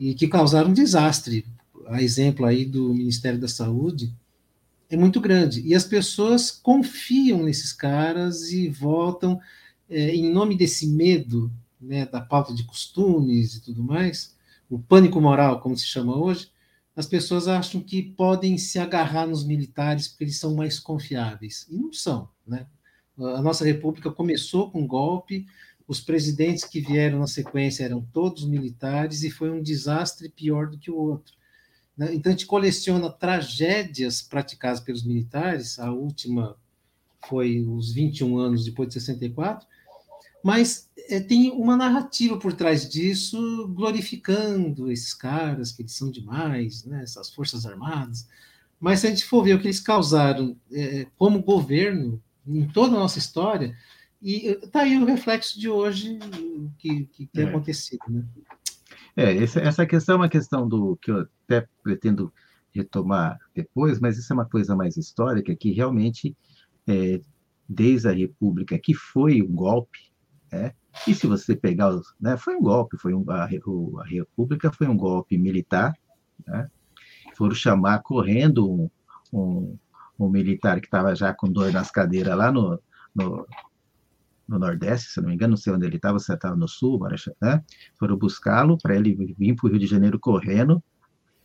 e 0.00 0.14
que 0.14 0.26
causaram 0.26 0.70
um 0.70 0.72
desastre, 0.72 1.46
a 1.86 2.02
exemplo 2.02 2.46
aí 2.46 2.64
do 2.64 2.94
Ministério 2.94 3.38
da 3.38 3.46
Saúde, 3.46 4.10
é 4.88 4.96
muito 4.96 5.20
grande. 5.20 5.60
E 5.60 5.74
as 5.74 5.84
pessoas 5.84 6.50
confiam 6.50 7.42
nesses 7.42 7.70
caras 7.70 8.50
e 8.50 8.66
votam 8.70 9.38
é, 9.90 10.14
em 10.16 10.32
nome 10.32 10.56
desse 10.56 10.86
medo, 10.86 11.52
né, 11.78 12.06
da 12.06 12.18
pauta 12.20 12.54
de 12.54 12.64
costumes 12.64 13.56
e 13.56 13.60
tudo 13.60 13.84
mais, 13.84 14.34
o 14.70 14.78
pânico 14.78 15.20
moral, 15.20 15.60
como 15.60 15.76
se 15.76 15.84
chama 15.84 16.16
hoje, 16.16 16.48
as 16.96 17.06
pessoas 17.06 17.46
acham 17.46 17.80
que 17.80 18.02
podem 18.02 18.56
se 18.56 18.78
agarrar 18.78 19.26
nos 19.26 19.44
militares 19.44 20.08
porque 20.08 20.24
eles 20.24 20.38
são 20.38 20.54
mais 20.54 20.78
confiáveis. 20.78 21.66
E 21.68 21.76
não 21.76 21.92
são. 21.92 22.28
Né? 22.46 22.66
A 23.18 23.42
nossa 23.42 23.66
república 23.66 24.10
começou 24.10 24.70
com 24.70 24.86
golpe, 24.86 25.46
os 25.90 26.00
presidentes 26.00 26.62
que 26.62 26.80
vieram 26.80 27.18
na 27.18 27.26
sequência 27.26 27.82
eram 27.82 28.00
todos 28.12 28.46
militares 28.46 29.24
e 29.24 29.30
foi 29.30 29.50
um 29.50 29.60
desastre 29.60 30.28
pior 30.28 30.68
do 30.68 30.78
que 30.78 30.88
o 30.88 30.96
outro. 30.96 31.34
Né? 31.98 32.14
Então 32.14 32.30
a 32.30 32.32
gente 32.32 32.46
coleciona 32.46 33.10
tragédias 33.10 34.22
praticadas 34.22 34.78
pelos 34.78 35.02
militares, 35.02 35.80
a 35.80 35.90
última 35.90 36.56
foi 37.28 37.66
os 37.66 37.92
21 37.92 38.38
anos 38.38 38.64
depois 38.64 38.86
de 38.86 38.94
64, 38.94 39.66
mas 40.44 40.88
é, 41.08 41.18
tem 41.18 41.50
uma 41.50 41.76
narrativa 41.76 42.38
por 42.38 42.52
trás 42.52 42.88
disso, 42.88 43.66
glorificando 43.74 44.92
esses 44.92 45.12
caras, 45.12 45.72
que 45.72 45.82
eles 45.82 45.96
são 45.96 46.08
demais, 46.08 46.84
né, 46.84 47.02
essas 47.02 47.30
forças 47.30 47.66
armadas. 47.66 48.28
Mas 48.78 49.00
se 49.00 49.08
a 49.08 49.10
gente 49.10 49.24
for 49.24 49.42
ver 49.42 49.54
o 49.54 49.60
que 49.60 49.66
eles 49.66 49.80
causaram 49.80 50.56
é, 50.70 51.08
como 51.18 51.42
governo 51.42 52.22
em 52.46 52.68
toda 52.68 52.94
a 52.94 53.00
nossa 53.00 53.18
história, 53.18 53.76
e 54.20 54.48
está 54.48 54.80
aí 54.82 54.98
o 54.98 55.04
reflexo 55.04 55.58
de 55.58 55.68
hoje 55.68 56.18
que, 56.78 57.06
que 57.06 57.26
tem 57.26 57.46
é. 57.46 57.48
acontecido. 57.48 58.00
Né? 58.08 58.24
É, 59.16 59.36
essa, 59.36 59.86
questão 59.86 60.14
é 60.14 60.18
uma 60.18 60.28
questão 60.28 60.68
do 60.68 60.96
que 60.96 61.10
eu 61.10 61.26
até 61.44 61.66
pretendo 61.82 62.32
retomar 62.72 63.38
depois, 63.54 63.98
mas 63.98 64.18
isso 64.18 64.32
é 64.32 64.34
uma 64.34 64.46
coisa 64.46 64.76
mais 64.76 64.96
histórica, 64.96 65.54
que 65.56 65.72
realmente, 65.72 66.36
é, 66.86 67.20
desde 67.68 68.08
a 68.08 68.12
República, 68.12 68.78
que 68.78 68.94
foi 68.94 69.42
um 69.42 69.52
golpe, 69.52 70.12
né? 70.52 70.74
E 71.06 71.14
se 71.14 71.26
você 71.26 71.54
pegar, 71.54 71.90
os, 71.90 72.14
né, 72.20 72.36
foi 72.36 72.56
um 72.56 72.62
golpe, 72.62 72.96
foi 72.96 73.14
um, 73.14 73.24
a, 73.28 73.44
a 73.44 74.04
República 74.04 74.72
foi 74.72 74.88
um 74.88 74.96
golpe 74.96 75.38
militar, 75.38 75.94
né? 76.46 76.68
foram 77.36 77.54
chamar 77.54 78.00
correndo 78.00 78.70
um, 78.70 78.90
um, 79.32 79.78
um 80.18 80.28
militar 80.28 80.80
que 80.80 80.86
estava 80.86 81.14
já 81.14 81.32
com 81.32 81.50
dor 81.50 81.72
nas 81.72 81.90
cadeiras 81.90 82.36
lá 82.36 82.52
no, 82.52 82.78
no, 83.14 83.46
no, 84.50 84.58
Nordeste, 84.58 85.12
se 85.12 85.20
não 85.20 85.28
me 85.28 85.34
engano, 85.34 85.52
não 85.52 85.56
sei 85.56 85.72
onde 85.72 85.86
ele 85.86 85.96
estava, 85.96 86.18
se 86.18 86.32
estava 86.32 86.56
no 86.56 86.66
Sul, 86.66 87.00
né? 87.40 87.62
foram 87.98 88.16
buscá-lo 88.16 88.76
para 88.76 88.96
ele 88.96 89.14
vir 89.38 89.54
para 89.54 89.66
o 89.66 89.70
Rio 89.70 89.78
de 89.78 89.86
Janeiro 89.86 90.18
correndo, 90.18 90.82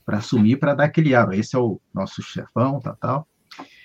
para 0.03 0.17
assumir, 0.17 0.57
para 0.57 0.73
dar 0.73 0.85
aquele 0.85 1.13
ar, 1.13 1.31
esse 1.33 1.55
é 1.55 1.59
o 1.59 1.79
nosso 1.93 2.21
chefão, 2.21 2.79
tal, 2.79 2.95
tal. 2.97 3.27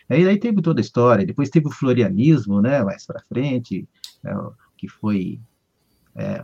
Aí, 0.09 0.27
aí 0.27 0.39
teve 0.39 0.61
toda 0.61 0.81
a 0.81 0.83
história, 0.83 1.25
depois 1.25 1.51
teve 1.51 1.69
o 1.69 1.71
florianismo, 1.71 2.61
né, 2.61 2.83
mais 2.83 3.07
para 3.07 3.23
frente, 3.23 3.89
né, 4.23 4.33
que 4.77 4.89
foi 4.89 5.41
é, 6.15 6.43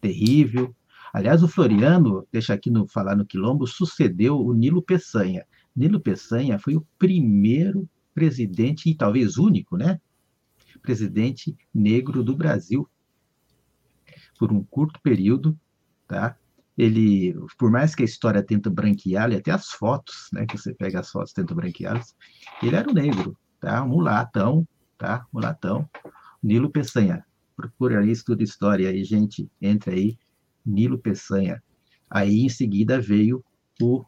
terrível. 0.00 0.74
Aliás, 1.12 1.42
o 1.42 1.48
Floriano, 1.48 2.26
deixa 2.32 2.52
aqui 2.52 2.70
no 2.70 2.88
falar 2.88 3.16
no 3.16 3.24
Quilombo, 3.24 3.66
sucedeu 3.66 4.38
o 4.38 4.52
Nilo 4.52 4.82
Peçanha. 4.82 5.46
Nilo 5.74 6.00
Peçanha 6.00 6.58
foi 6.58 6.76
o 6.76 6.86
primeiro 6.98 7.88
presidente, 8.12 8.90
e 8.90 8.94
talvez 8.94 9.38
único, 9.38 9.76
né? 9.76 10.00
Presidente 10.84 11.56
negro 11.74 12.22
do 12.22 12.36
Brasil. 12.36 12.86
Por 14.38 14.52
um 14.52 14.62
curto 14.62 15.00
período, 15.00 15.58
tá? 16.06 16.36
Ele, 16.76 17.34
por 17.56 17.70
mais 17.70 17.94
que 17.94 18.02
a 18.02 18.04
história 18.04 18.42
tenta 18.42 18.68
branquear, 18.68 19.32
até 19.32 19.50
as 19.50 19.70
fotos, 19.70 20.28
né? 20.30 20.44
Que 20.44 20.58
você 20.58 20.74
pega 20.74 21.00
as 21.00 21.10
fotos 21.10 21.32
tenta 21.32 21.54
branqueá-las, 21.54 22.14
ele 22.62 22.76
era 22.76 22.90
um 22.90 22.92
negro, 22.92 23.34
tá? 23.58 23.82
Um 23.82 23.88
mulatão, 23.88 24.68
tá? 24.98 25.24
Mulatão. 25.32 25.88
Nilo 26.42 26.70
Peçanha, 26.70 27.24
procura 27.56 28.00
aí, 28.00 28.10
estuda 28.10 28.42
história 28.42 28.90
aí, 28.90 29.02
gente, 29.04 29.50
entra 29.62 29.94
aí, 29.94 30.18
Nilo 30.66 30.98
Peçanha. 30.98 31.62
Aí, 32.10 32.40
em 32.40 32.50
seguida, 32.50 33.00
veio 33.00 33.42
o 33.80 34.04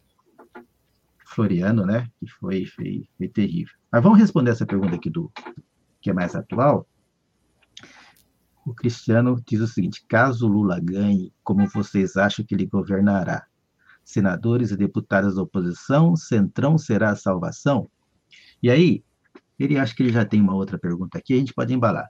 Floriano, 1.25 1.87
né, 1.87 2.07
que 2.21 2.29
foi, 2.29 2.67
foi, 2.67 3.09
foi 3.17 3.29
terrível. 3.29 3.75
Mas 3.91 4.03
vamos 4.03 4.19
responder 4.19 4.51
essa 4.51 4.67
pergunta 4.67 4.97
aqui 4.97 5.09
do 5.09 5.33
que 6.07 6.11
é 6.11 6.13
mais 6.13 6.37
atual. 6.37 6.87
o 8.65 8.73
Cristiano 8.73 9.43
diz 9.45 9.61
o 9.61 9.67
seguinte: 9.67 10.07
caso 10.09 10.47
Lula 10.47 10.79
ganhe, 10.79 11.33
como 11.43 11.69
vocês 11.69 12.17
acham 12.17 12.45
que 12.45 12.55
ele 12.55 12.65
governará? 12.65 13.45
Senadores 14.05 14.71
e 14.71 14.77
deputados 14.77 15.35
da 15.35 15.43
oposição, 15.43 16.15
Centrão 16.15 16.79
será 16.79 17.11
a 17.11 17.17
salvação? 17.17 17.91
E 18.63 18.71
aí, 18.71 19.03
ele 19.59 19.77
acha 19.77 19.97
que 19.97 20.05
ele 20.05 20.13
já 20.13 20.25
tem 20.25 20.41
uma 20.41 20.55
outra 20.55 20.79
pergunta 20.79 21.19
aqui, 21.19 21.35
a 21.35 21.39
gente 21.39 21.53
pode 21.53 21.75
embalar. 21.75 22.09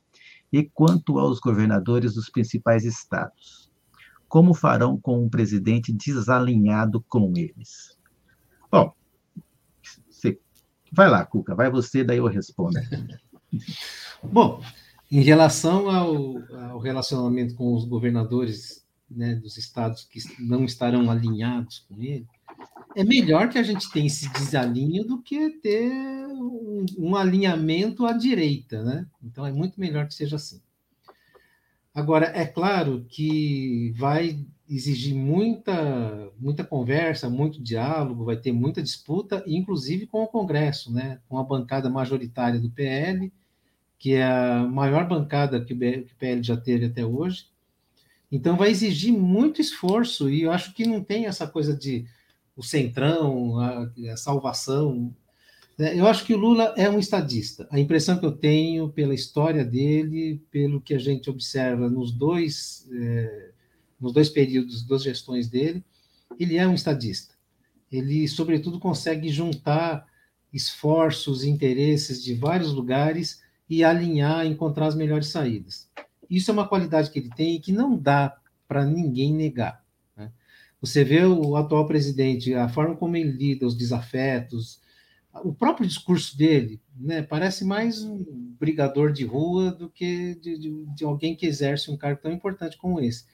E 0.53 0.63
quanto 0.63 1.19
aos 1.19 1.41
governadores 1.41 2.13
dos 2.13 2.29
principais 2.29 2.85
estados? 2.85 3.73
Como 4.29 4.53
farão 4.53 5.01
com 5.01 5.25
um 5.25 5.31
presidente 5.31 5.91
desalinhado 5.91 7.03
com 7.09 7.33
eles? 7.35 7.99
Bom, 8.71 8.93
vai 10.93 11.09
lá, 11.09 11.25
Cuca, 11.25 11.55
vai 11.55 11.71
você, 11.71 12.05
daí 12.05 12.19
eu 12.19 12.27
respondo. 12.27 12.79
Bom, 14.23 14.63
em 15.11 15.21
relação 15.21 15.89
ao, 15.89 16.39
ao 16.71 16.79
relacionamento 16.79 17.55
com 17.55 17.75
os 17.75 17.85
governadores 17.85 18.85
né, 19.11 19.35
dos 19.37 19.57
estados 19.57 20.05
que 20.05 20.21
não 20.41 20.65
estarão 20.65 21.11
alinhados 21.11 21.85
com 21.89 22.03
ele, 22.03 22.27
é 22.97 23.05
melhor 23.05 23.49
que 23.49 23.59
a 23.59 23.63
gente 23.63 23.91
tenha 23.91 24.07
esse 24.07 24.33
desalinho 24.33 25.05
do 25.05 25.21
que 25.21 25.51
ter 25.51 25.93
um, 26.29 26.87
um, 26.99 27.17
alinhamento 27.17 28.07
à 28.07 28.13
direita, 28.13 28.83
né? 28.83 29.07
Então 29.23 29.45
é 29.47 29.53
muito 29.53 29.79
melhor 29.79 30.09
que 30.09 30.15
seja 30.15 30.37
assim. 30.37 30.61
Agora, 31.95 32.27
é 32.35 32.47
claro 32.47 33.07
que 33.09 33.93
vai 33.97 34.45
exigir 34.69 35.15
muita, 35.15 36.31
muita 36.39 36.65
conversa, 36.65 37.29
muito 37.31 37.63
diálogo, 37.63 38.25
vai 38.25 38.37
ter 38.37 38.53
muita 38.53 38.83
disputa, 38.83 39.45
inclusive 39.47 40.07
com 40.07 40.23
o 40.23 40.29
Congresso, 40.29 40.93
né? 40.93 41.21
Com 41.29 41.39
a 41.39 41.45
bancada 41.45 41.89
majoritária 41.91 42.59
do 42.59 42.71
PL, 42.71 43.31
que 44.07 44.15
é 44.15 44.23
a 44.23 44.63
maior 44.63 45.09
bancada 45.09 45.61
que 45.65 45.75
o 45.75 45.77
PL 46.17 46.41
já 46.41 46.57
teve 46.57 46.85
até 46.85 47.05
hoje. 47.05 47.49
Então 48.31 48.57
vai 48.57 48.71
exigir 48.71 49.13
muito 49.13 49.61
esforço, 49.61 50.31
e 50.31 50.43
eu 50.43 50.53
acho 50.53 50.73
que 50.75 50.87
não 50.87 51.03
tem 51.03 51.27
essa 51.27 51.45
coisa 51.45 51.77
de 51.77 52.07
o 52.55 52.63
centrão, 52.63 53.59
a, 53.59 53.91
a 54.13 54.17
salvação. 54.17 55.13
Né? 55.77 55.99
Eu 55.99 56.07
acho 56.07 56.25
que 56.25 56.33
o 56.33 56.39
Lula 56.39 56.73
é 56.77 56.89
um 56.89 57.01
estadista. 57.01 57.67
A 57.69 57.81
impressão 57.81 58.17
que 58.17 58.25
eu 58.25 58.31
tenho 58.31 58.89
pela 58.91 59.13
história 59.13 59.65
dele, 59.65 60.41
pelo 60.53 60.81
que 60.81 60.95
a 60.95 61.01
gente 61.01 61.29
observa 61.29 61.91
nos 61.91 62.13
dois, 62.13 62.89
é, 62.93 63.51
nos 64.01 64.13
dois 64.13 64.29
períodos, 64.29 64.85
duas 64.85 65.03
gestões 65.03 65.49
dele, 65.49 65.85
ele 66.39 66.57
é 66.57 66.69
um 66.69 66.75
estadista. 66.75 67.35
Ele, 67.91 68.29
sobretudo, 68.29 68.79
consegue 68.79 69.31
juntar 69.31 70.07
esforços, 70.53 71.43
interesses 71.43 72.23
de 72.23 72.35
vários 72.35 72.73
lugares 72.73 73.45
e 73.69 73.83
alinhar, 73.83 74.47
encontrar 74.47 74.87
as 74.87 74.95
melhores 74.95 75.29
saídas. 75.29 75.89
Isso 76.29 76.51
é 76.51 76.55
uma 76.55 76.69
qualidade 76.69 77.11
que 77.11 77.19
ele 77.19 77.31
tem 77.31 77.57
e 77.57 77.61
que 77.61 77.73
não 77.73 77.97
dá 77.97 78.37
para 78.67 78.85
ninguém 78.85 79.33
negar. 79.33 79.85
Você 80.81 81.03
vê 81.03 81.25
o 81.25 81.57
atual 81.57 81.87
presidente, 81.87 82.55
a 82.55 82.69
forma 82.69 82.95
como 82.97 83.17
ele 83.17 83.33
lida 83.33 83.67
os 83.67 83.77
desafetos, 83.77 84.81
o 85.43 85.53
próprio 85.53 85.87
discurso 85.87 86.37
dele, 86.37 86.81
né, 86.97 87.23
parece 87.23 87.65
mais 87.65 88.03
um 88.03 88.25
brigador 88.59 89.13
de 89.13 89.25
rua 89.25 89.71
do 89.71 89.89
que 89.89 90.35
de, 90.37 90.59
de, 90.59 90.85
de, 90.95 91.05
alguém 91.05 91.35
que 91.35 91.47
exerce 91.47 91.91
um 91.91 91.97
cargo 91.97 92.21
tão 92.23 92.33
importante 92.33 92.77
como 92.77 93.01
esse. 93.01 93.25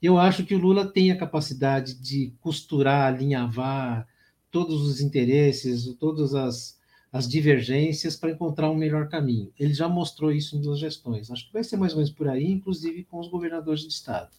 Eu 0.00 0.18
acho 0.18 0.44
que 0.44 0.54
o 0.54 0.58
Lula 0.58 0.86
tem 0.86 1.10
a 1.10 1.18
capacidade 1.18 1.94
de 1.94 2.32
costurar, 2.40 3.12
alinhavar 3.12 4.06
todos 4.50 4.82
os 4.82 5.00
interesses, 5.00 5.94
todas 5.98 6.34
as, 6.34 6.77
as 7.12 7.28
divergências 7.28 8.16
para 8.16 8.30
encontrar 8.30 8.70
um 8.70 8.76
melhor 8.76 9.08
caminho. 9.08 9.50
Ele 9.58 9.72
já 9.72 9.88
mostrou 9.88 10.30
isso 10.30 10.56
em 10.56 10.60
duas 10.60 10.78
gestões. 10.78 11.30
Acho 11.30 11.46
que 11.46 11.52
vai 11.52 11.64
ser 11.64 11.76
mais 11.76 11.92
ou 11.92 11.98
menos 11.98 12.12
por 12.12 12.28
aí, 12.28 12.50
inclusive 12.50 13.04
com 13.04 13.18
os 13.18 13.28
governadores 13.28 13.82
de 13.82 13.88
estado. 13.88 14.30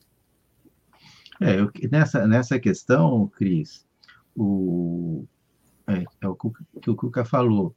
É, 1.41 1.59
eu, 1.59 1.71
nessa, 1.89 2.27
nessa 2.27 2.59
questão, 2.59 3.27
Cris, 3.27 3.87
o, 4.35 5.25
é, 5.87 6.03
é 6.21 6.27
o 6.27 6.35
que 6.35 6.89
o 6.89 6.95
Cuca 6.95 7.25
falou. 7.25 7.75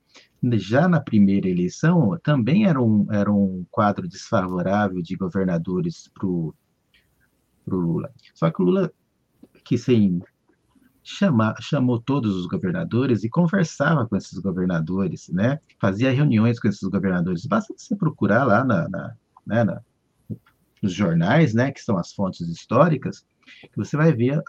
Já 0.55 0.89
na 0.89 1.01
primeira 1.01 1.49
eleição, 1.49 2.19
também 2.23 2.67
era 2.67 2.83
um, 2.83 3.07
era 3.13 3.33
um 3.33 3.65
quadro 3.71 4.09
desfavorável 4.09 5.01
de 5.01 5.17
governadores 5.17 6.11
para 6.13 6.27
o 6.27 6.55
Lula. 7.67 8.13
Só 8.35 8.51
que 8.51 8.61
o 8.61 8.65
Lula 8.65 8.93
que 9.65 9.79
sem 9.79 10.21
chama, 11.03 11.55
chamou 11.61 12.01
todos 12.01 12.37
os 12.37 12.47
governadores 12.47 13.25
e 13.25 13.29
conversava 13.29 14.07
com 14.07 14.17
esses 14.17 14.39
governadores, 14.39 15.29
né? 15.29 15.59
Fazia 15.81 16.13
reuniões 16.13 16.61
com 16.61 16.69
esses 16.69 16.89
governadores. 16.89 17.47
Basta 17.47 17.75
você 17.77 17.97
procurar 17.97 18.45
lá 18.45 18.65
na, 18.65 18.89
na, 18.89 19.15
né, 19.47 19.65
na 19.65 19.83
nos 20.83 20.93
jornais, 20.93 21.55
né, 21.55 21.71
que 21.71 21.81
são 21.81 21.97
as 21.97 22.13
fontes 22.13 22.49
históricas, 22.49 23.25
que 23.63 23.77
você 23.77 23.97
vai 23.97 24.13
ver 24.13 24.43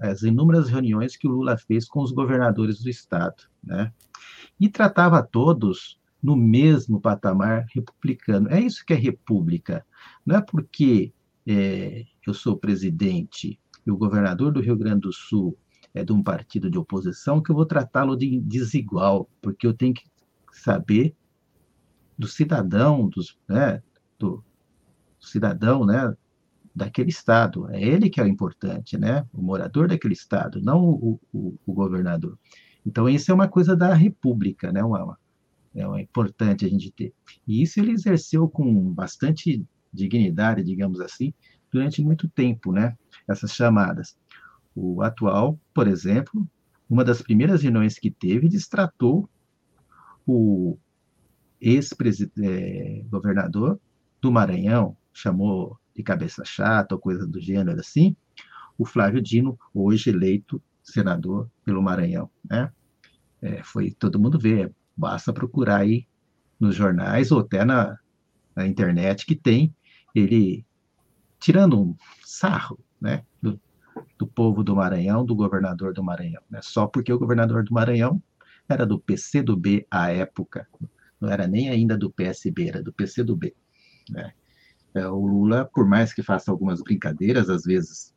as 0.00 0.22
inúmeras 0.22 0.68
reuniões 0.68 1.16
que 1.16 1.28
o 1.28 1.30
Lula 1.30 1.56
fez 1.56 1.86
com 1.86 2.02
os 2.02 2.10
governadores 2.10 2.82
do 2.82 2.90
estado, 2.90 3.44
né? 3.62 3.92
E 4.58 4.68
tratava 4.68 5.22
todos 5.22 5.96
no 6.20 6.34
mesmo 6.34 7.00
patamar 7.00 7.66
republicano. 7.72 8.48
É 8.50 8.60
isso 8.60 8.84
que 8.84 8.92
é 8.92 8.96
república. 8.96 9.86
Não 10.24 10.36
é 10.36 10.40
porque 10.40 11.12
é, 11.46 12.04
eu 12.26 12.34
sou 12.34 12.56
presidente 12.56 13.58
e 13.86 13.90
o 13.90 13.96
governador 13.96 14.52
do 14.52 14.60
Rio 14.60 14.76
Grande 14.76 15.02
do 15.02 15.12
Sul 15.12 15.56
é 15.96 16.04
de 16.04 16.12
um 16.12 16.22
partido 16.22 16.70
de 16.70 16.78
oposição 16.78 17.42
que 17.42 17.50
eu 17.50 17.56
vou 17.56 17.64
tratá-lo 17.64 18.16
de 18.16 18.38
desigual, 18.40 19.28
porque 19.40 19.66
eu 19.66 19.72
tenho 19.72 19.94
que 19.94 20.04
saber 20.52 21.16
do 22.18 22.26
cidadão, 22.28 23.08
dos, 23.08 23.38
né, 23.48 23.82
do 24.18 24.44
cidadão, 25.18 25.86
né, 25.86 26.14
daquele 26.74 27.08
estado. 27.08 27.70
É 27.70 27.82
ele 27.82 28.10
que 28.10 28.20
é 28.20 28.24
o 28.24 28.28
importante, 28.28 28.98
né? 28.98 29.26
O 29.32 29.40
morador 29.40 29.88
daquele 29.88 30.12
estado, 30.12 30.60
não 30.60 30.84
o, 30.84 31.20
o, 31.32 31.58
o 31.64 31.72
governador. 31.72 32.38
Então, 32.84 33.08
isso 33.08 33.32
é 33.32 33.34
uma 33.34 33.48
coisa 33.48 33.74
da 33.74 33.94
República, 33.94 34.70
né? 34.70 34.84
Uma, 34.84 35.18
é 35.74 35.86
uma 35.86 36.00
importante 36.00 36.66
a 36.66 36.68
gente 36.68 36.90
ter. 36.90 37.14
E 37.48 37.62
isso 37.62 37.80
ele 37.80 37.92
exerceu 37.92 38.46
com 38.48 38.92
bastante 38.92 39.64
dignidade, 39.90 40.62
digamos 40.62 41.00
assim, 41.00 41.32
durante 41.72 42.02
muito 42.02 42.28
tempo, 42.28 42.70
né? 42.70 42.94
Essas 43.26 43.52
chamadas. 43.52 44.14
O 44.76 45.02
atual, 45.02 45.58
por 45.74 45.88
exemplo, 45.88 46.48
uma 46.88 47.02
das 47.02 47.20
primeiras 47.22 47.62
reuniões 47.62 47.98
que 47.98 48.10
teve, 48.10 48.48
destratou 48.48 49.28
o 50.26 50.78
ex-governador 51.60 53.74
é, 53.74 53.78
do 54.20 54.30
Maranhão, 54.30 54.96
chamou 55.12 55.76
de 55.94 56.02
cabeça 56.02 56.44
chata 56.44 56.94
ou 56.94 57.00
coisa 57.00 57.26
do 57.26 57.40
gênero 57.40 57.80
assim, 57.80 58.14
o 58.76 58.84
Flávio 58.84 59.22
Dino, 59.22 59.58
hoje 59.72 60.10
eleito 60.10 60.62
senador 60.82 61.50
pelo 61.64 61.82
Maranhão, 61.82 62.30
né? 62.48 62.70
É, 63.40 63.62
foi 63.62 63.90
todo 63.90 64.20
mundo 64.20 64.38
vê, 64.38 64.70
basta 64.96 65.32
procurar 65.32 65.78
aí 65.78 66.06
nos 66.60 66.74
jornais 66.74 67.32
ou 67.32 67.40
até 67.40 67.64
na, 67.64 67.98
na 68.54 68.66
internet 68.66 69.24
que 69.26 69.34
tem 69.34 69.74
ele 70.14 70.64
tirando 71.38 71.80
um 71.80 71.96
sarro, 72.24 72.78
né, 73.00 73.24
do, 73.42 73.60
do 74.18 74.26
povo 74.26 74.64
do 74.64 74.74
Maranhão, 74.74 75.24
do 75.24 75.34
governador 75.34 75.92
do 75.92 76.02
Maranhão, 76.02 76.42
né? 76.50 76.60
Só 76.62 76.86
porque 76.86 77.12
o 77.12 77.18
governador 77.18 77.64
do 77.64 77.72
Maranhão 77.72 78.22
era 78.68 78.86
do 78.86 78.98
PCdoB 78.98 79.86
à 79.90 80.10
época, 80.10 80.66
não 81.20 81.30
era 81.30 81.46
nem 81.46 81.68
ainda 81.68 81.96
do 81.96 82.10
PSB, 82.10 82.68
era 82.68 82.82
do 82.82 82.92
PCdoB, 82.92 83.54
né? 84.10 84.32
É, 84.94 85.06
o 85.06 85.26
Lula, 85.26 85.68
por 85.72 85.86
mais 85.86 86.14
que 86.14 86.22
faça 86.22 86.50
algumas 86.50 86.82
brincadeiras, 86.82 87.50
às 87.50 87.64
vezes 87.64 88.14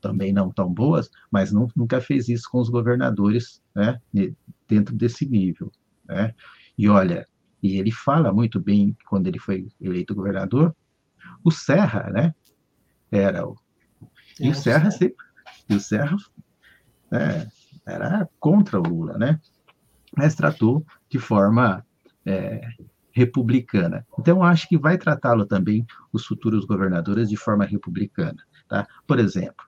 também 0.00 0.32
não 0.32 0.50
tão 0.50 0.72
boas, 0.72 1.08
mas 1.30 1.52
não, 1.52 1.68
nunca 1.76 2.00
fez 2.00 2.28
isso 2.28 2.50
com 2.50 2.58
os 2.58 2.68
governadores, 2.68 3.62
né, 3.74 4.00
dentro 4.66 4.96
desse 4.96 5.26
nível, 5.26 5.70
né? 6.08 6.34
E 6.76 6.88
olha, 6.88 7.26
e 7.62 7.78
ele 7.78 7.92
fala 7.92 8.32
muito 8.32 8.58
bem 8.60 8.96
quando 9.08 9.26
ele 9.26 9.38
foi 9.38 9.68
eleito 9.80 10.14
governador, 10.14 10.74
o 11.44 11.50
Serra, 11.50 12.10
né, 12.10 12.34
era 13.10 13.46
o 13.46 13.56
e 14.40 14.50
o 14.50 14.54
Serra 14.54 14.90
sempre, 14.90 15.24
e 15.68 15.74
o 15.74 15.80
Serra 15.80 16.16
né, 17.10 17.48
era 17.86 18.28
contra 18.38 18.78
o 18.78 18.82
Lula, 18.82 19.16
né? 19.16 19.40
Mas 20.16 20.34
tratou 20.34 20.84
de 21.08 21.18
forma 21.18 21.84
é, 22.24 22.60
republicana. 23.12 24.06
Então, 24.18 24.42
acho 24.42 24.68
que 24.68 24.76
vai 24.76 24.98
tratá-lo 24.98 25.46
também 25.46 25.86
os 26.12 26.26
futuros 26.26 26.64
governadores 26.64 27.28
de 27.28 27.36
forma 27.36 27.64
republicana. 27.64 28.42
Tá? 28.68 28.86
Por 29.06 29.18
exemplo, 29.18 29.64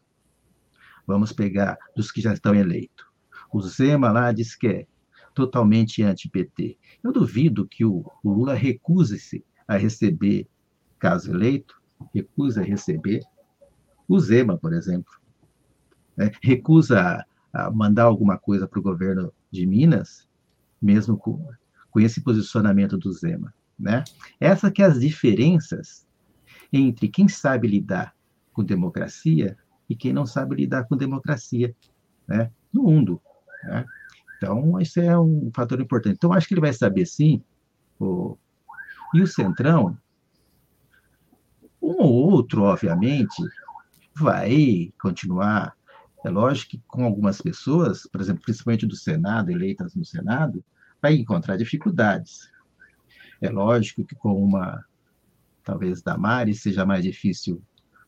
vamos 1.06 1.32
pegar 1.32 1.78
dos 1.96 2.10
que 2.10 2.20
já 2.20 2.32
estão 2.32 2.54
eleitos. 2.54 3.06
O 3.52 3.60
Zema 3.62 4.10
lá 4.10 4.32
diz 4.32 4.54
que 4.54 4.68
é 4.68 4.86
totalmente 5.34 6.02
anti-PT. 6.02 6.76
Eu 7.02 7.12
duvido 7.12 7.66
que 7.66 7.84
o, 7.84 8.04
o 8.22 8.32
Lula 8.32 8.54
recuse-se 8.54 9.44
a 9.66 9.76
receber, 9.76 10.46
caso 10.98 11.30
eleito, 11.32 11.80
recusa 12.12 12.60
a 12.60 12.64
receber 12.64 13.22
o 14.08 14.18
Zema, 14.18 14.56
por 14.56 14.72
exemplo. 14.72 15.12
Né? 16.16 16.30
Recusa 16.42 17.24
a, 17.52 17.70
mandar 17.70 18.04
alguma 18.04 18.38
coisa 18.38 18.66
para 18.66 18.80
o 18.80 18.82
governo 18.82 19.32
de 19.50 19.66
Minas, 19.66 20.26
mesmo 20.80 21.16
com, 21.16 21.46
com 21.90 22.00
esse 22.00 22.22
posicionamento 22.22 22.96
do 22.96 23.12
Zema. 23.12 23.52
Né? 23.78 24.02
Essas 24.40 24.72
que 24.72 24.82
as 24.82 24.98
diferenças 24.98 26.06
entre 26.72 27.08
quem 27.08 27.28
sabe 27.28 27.68
lidar 27.68 28.14
com 28.52 28.64
democracia 28.64 29.56
e 29.88 29.94
quem 29.94 30.12
não 30.12 30.26
sabe 30.26 30.56
lidar 30.56 30.84
com 30.84 30.96
democracia 30.96 31.74
né, 32.26 32.50
no 32.72 32.82
mundo. 32.82 33.20
Né? 33.64 33.84
Então, 34.36 34.80
isso 34.80 35.00
é 35.00 35.18
um 35.18 35.50
fator 35.54 35.80
importante. 35.80 36.16
Então, 36.16 36.32
acho 36.32 36.46
que 36.46 36.54
ele 36.54 36.60
vai 36.60 36.72
saber 36.72 37.06
sim. 37.06 37.42
O... 37.98 38.36
E 39.14 39.22
o 39.22 39.26
Centrão, 39.26 39.96
um 41.80 42.02
ou 42.02 42.30
outro, 42.30 42.62
obviamente, 42.62 43.42
vai 44.18 44.92
continuar. 45.00 45.76
É 46.24 46.30
lógico 46.30 46.72
que 46.72 46.82
com 46.86 47.04
algumas 47.04 47.40
pessoas, 47.40 48.06
por 48.06 48.20
exemplo, 48.20 48.42
principalmente 48.42 48.86
do 48.86 48.96
Senado, 48.96 49.50
eleitas 49.50 49.94
no 49.94 50.04
Senado, 50.04 50.64
vai 51.00 51.14
encontrar 51.14 51.56
dificuldades. 51.56 52.50
É 53.40 53.48
lógico 53.48 54.04
que 54.04 54.16
com 54.16 54.42
uma, 54.42 54.84
talvez, 55.64 56.02
Damares, 56.02 56.60
seja 56.60 56.84
mais 56.84 57.04
difícil 57.04 57.62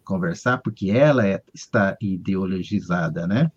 conversar, 0.04 0.58
porque 0.58 0.90
ela 0.90 1.26
é, 1.26 1.40
está 1.54 1.96
ideologizada, 2.00 3.26
né? 3.28 3.50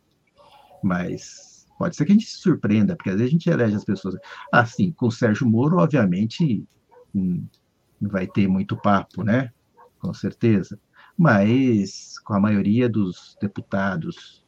Mas 0.84 1.68
pode 1.80 1.96
ser 1.96 2.06
que 2.06 2.12
a 2.12 2.16
gente 2.16 2.28
se 2.28 2.38
surpreenda, 2.38 2.96
porque 2.96 3.10
às 3.10 3.16
vezes 3.16 3.30
a 3.30 3.32
gente 3.32 3.50
elege 3.50 3.76
as 3.76 3.84
pessoas. 3.84 4.16
Assim, 4.52 4.92
com 4.92 5.08
o 5.08 5.12
Sérgio 5.12 5.48
Moro, 5.48 5.78
obviamente, 5.78 6.64
hum, 7.16 7.44
vai 8.00 8.28
ter 8.28 8.48
muito 8.48 8.78
papo, 8.78 9.24
né? 9.24 9.52
Com 10.00 10.14
certeza. 10.14 10.80
Mas 11.18 12.20
com 12.20 12.34
a 12.34 12.40
maioria 12.40 12.90
dos 12.90 13.38
deputados 13.40 14.44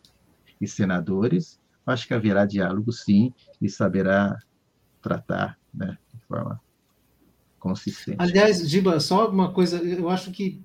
e 0.59 0.68
senadores, 0.68 1.59
acho 1.86 2.07
que 2.07 2.13
haverá 2.13 2.45
diálogo 2.45 2.91
sim 2.91 3.34
e 3.61 3.70
saberá 3.70 4.39
tratar 5.01 5.59
né, 5.74 5.97
de 6.13 6.20
forma 6.22 6.59
consistente. 7.59 8.18
Aliás, 8.20 8.68
Giba, 8.70 8.99
só 8.99 9.30
uma 9.30 9.51
coisa, 9.51 9.78
eu 9.78 10.09
acho 10.09 10.32
que 10.32 10.63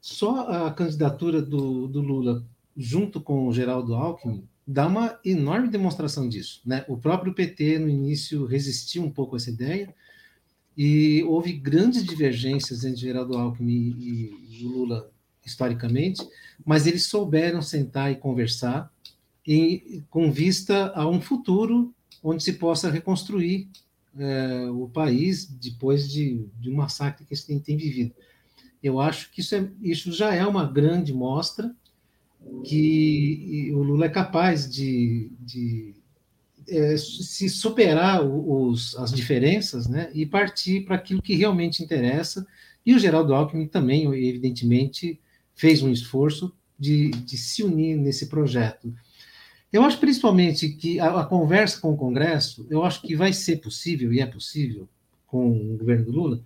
só 0.00 0.66
a 0.66 0.72
candidatura 0.72 1.42
do, 1.42 1.88
do 1.88 2.00
Lula 2.00 2.44
junto 2.76 3.20
com 3.20 3.46
o 3.46 3.52
Geraldo 3.52 3.94
Alckmin 3.94 4.46
dá 4.66 4.86
uma 4.86 5.18
enorme 5.24 5.68
demonstração 5.68 6.28
disso. 6.28 6.62
Né? 6.64 6.84
O 6.88 6.96
próprio 6.96 7.34
PT, 7.34 7.78
no 7.78 7.88
início, 7.88 8.46
resistiu 8.46 9.02
um 9.02 9.10
pouco 9.10 9.34
a 9.34 9.38
essa 9.38 9.50
ideia, 9.50 9.94
e 10.76 11.22
houve 11.24 11.52
grandes 11.52 12.04
divergências 12.04 12.84
entre 12.84 13.00
Geraldo 13.00 13.36
Alckmin 13.36 13.94
e, 13.96 14.58
e 14.58 14.64
Lula, 14.64 15.10
historicamente, 15.44 16.26
mas 16.64 16.86
eles 16.86 17.06
souberam 17.06 17.60
sentar 17.60 18.10
e 18.10 18.16
conversar 18.16 18.92
e, 19.46 20.02
com 20.10 20.30
vista 20.30 20.92
a 20.94 21.06
um 21.08 21.20
futuro 21.20 21.94
onde 22.22 22.42
se 22.42 22.54
possa 22.54 22.90
reconstruir 22.90 23.68
é, 24.18 24.70
o 24.70 24.88
país 24.88 25.46
depois 25.46 26.10
de, 26.10 26.46
de 26.58 26.70
um 26.70 26.76
massacre 26.76 27.24
que 27.24 27.34
eles 27.34 27.44
têm, 27.44 27.76
vivido. 27.76 28.14
Eu 28.82 29.00
acho 29.00 29.30
que 29.30 29.40
isso, 29.40 29.54
é, 29.54 29.68
isso 29.82 30.12
já 30.12 30.34
é 30.34 30.46
uma 30.46 30.64
grande 30.64 31.12
mostra 31.12 31.74
que 32.64 33.70
o 33.74 33.82
Lula 33.82 34.06
é 34.06 34.10
capaz 34.10 34.70
de, 34.70 35.30
de 35.40 35.94
é, 36.68 36.96
se 36.96 37.48
superar 37.48 38.22
os, 38.24 38.96
as 38.96 39.12
diferenças 39.12 39.86
né, 39.88 40.10
e 40.14 40.26
partir 40.26 40.84
para 40.84 40.96
aquilo 40.96 41.22
que 41.22 41.34
realmente 41.34 41.82
interessa. 41.82 42.46
E 42.84 42.94
o 42.94 42.98
Geraldo 42.98 43.34
Alckmin 43.34 43.66
também, 43.66 44.04
evidentemente, 44.04 45.18
fez 45.54 45.82
um 45.82 45.90
esforço 45.90 46.52
de, 46.78 47.10
de 47.10 47.38
se 47.38 47.62
unir 47.62 47.96
nesse 47.96 48.26
projeto. 48.26 48.92
Eu 49.72 49.82
acho 49.82 49.98
principalmente 49.98 50.68
que 50.68 51.00
a, 51.00 51.20
a, 51.20 51.24
conversa 51.24 51.80
com 51.80 51.92
o 51.92 51.96
Congresso, 51.96 52.66
eu 52.70 52.84
acho 52.84 53.02
que 53.02 53.16
vai 53.16 53.32
ser 53.32 53.56
possível, 53.56 54.12
e 54.12 54.20
é 54.20 54.26
possível, 54.26 54.88
com 55.26 55.50
o 55.50 55.76
governo 55.76 56.04
do 56.04 56.12
Lula, 56.12 56.44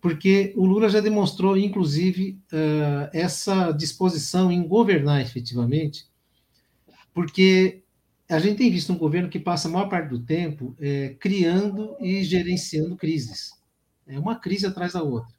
porque 0.00 0.52
o 0.56 0.64
Lula 0.64 0.88
já 0.88 1.00
demonstrou, 1.00 1.56
inclusive, 1.56 2.38
uh, 2.52 3.08
essa 3.12 3.72
disposição 3.72 4.50
em 4.50 4.66
governar 4.66 5.20
efetivamente, 5.20 6.06
porque 7.14 7.82
a 8.28 8.38
gente 8.38 8.58
tem 8.58 8.70
visto 8.70 8.92
um 8.92 8.98
governo 8.98 9.28
que 9.28 9.38
passa 9.38 9.68
a 9.68 9.70
maior 9.70 9.88
parte 9.88 10.08
do 10.08 10.18
tempo 10.18 10.74
é, 10.80 11.14
criando 11.20 11.96
e 12.00 12.24
gerenciando 12.24 12.96
crises. 12.96 13.52
É 14.06 14.18
uma 14.18 14.36
crise 14.36 14.66
atrás 14.66 14.92
da 14.92 15.02
outra. 15.02 15.35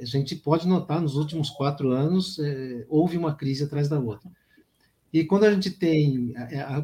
A 0.00 0.04
gente 0.04 0.34
pode 0.36 0.66
notar, 0.66 1.00
nos 1.00 1.16
últimos 1.16 1.50
quatro 1.50 1.90
anos, 1.90 2.38
é, 2.38 2.84
houve 2.88 3.16
uma 3.16 3.34
crise 3.34 3.64
atrás 3.64 3.88
da 3.88 3.98
outra. 3.98 4.30
E 5.12 5.24
quando 5.24 5.44
a 5.44 5.54
gente 5.54 5.70
tem 5.70 6.34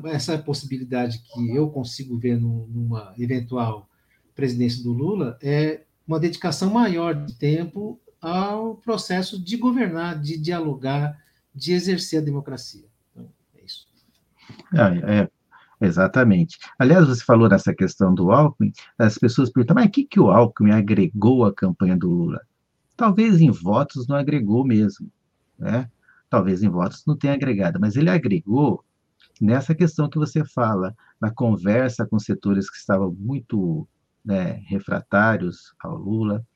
essa 0.05 0.38
possibilidade 0.38 1.18
que 1.18 1.51
eu 1.51 1.68
consigo 1.68 2.16
ver 2.16 2.38
numa 2.38 3.12
eventual 3.18 3.88
presidência 4.36 4.84
do 4.84 4.92
Lula, 4.92 5.36
é 5.42 5.82
uma 6.07 6.20
dedicação 6.20 6.70
maior 6.70 7.12
de 7.12 7.34
tempo 7.34 8.01
ao 8.20 8.76
processo 8.76 9.42
de 9.42 9.57
governar, 9.57 10.20
de 10.20 10.38
dialogar, 10.38 11.18
de 11.53 11.72
exercer 11.72 12.20
a 12.20 12.24
democracia. 12.24 12.84
Então, 13.11 13.28
é 13.57 13.64
isso. 13.64 13.88
É, 14.74 15.22
é, 15.22 15.30
exatamente. 15.80 16.57
Aliás, 16.78 17.09
você 17.09 17.24
falou 17.24 17.48
nessa 17.48 17.74
questão 17.74 18.14
do 18.14 18.30
Alckmin, 18.30 18.72
as 18.96 19.18
pessoas 19.18 19.51
perguntam, 19.51 19.74
mas 19.74 19.86
o 19.86 19.90
que, 19.90 20.05
que 20.05 20.20
o 20.20 20.30
Alckmin 20.30 20.70
agregou 20.70 21.44
à 21.44 21.53
campanha 21.53 21.96
do 21.96 22.09
Lula? 22.09 22.40
Talvez 23.01 23.40
em 23.40 23.51
votos 23.51 24.07
não 24.07 24.14
agregou 24.14 24.62
mesmo, 24.62 25.11
né? 25.59 25.90
Talvez 26.28 26.62
em 26.62 26.68
votos 26.68 27.03
não 27.07 27.16
tenha 27.16 27.32
agregado, 27.32 27.80
mas 27.80 27.96
ele 27.96 28.11
agregou 28.11 28.84
nessa 29.40 29.74
questão 29.74 30.07
que 30.07 30.18
você 30.18 30.44
fala, 30.44 30.94
na 31.18 31.30
conversa 31.30 32.07
com 32.07 32.18
setores 32.18 32.68
que 32.68 32.76
estavam 32.76 33.11
muito 33.18 33.88
né, 34.22 34.62
refratários 34.66 35.72
ao 35.82 35.96
Lula, 35.96 36.46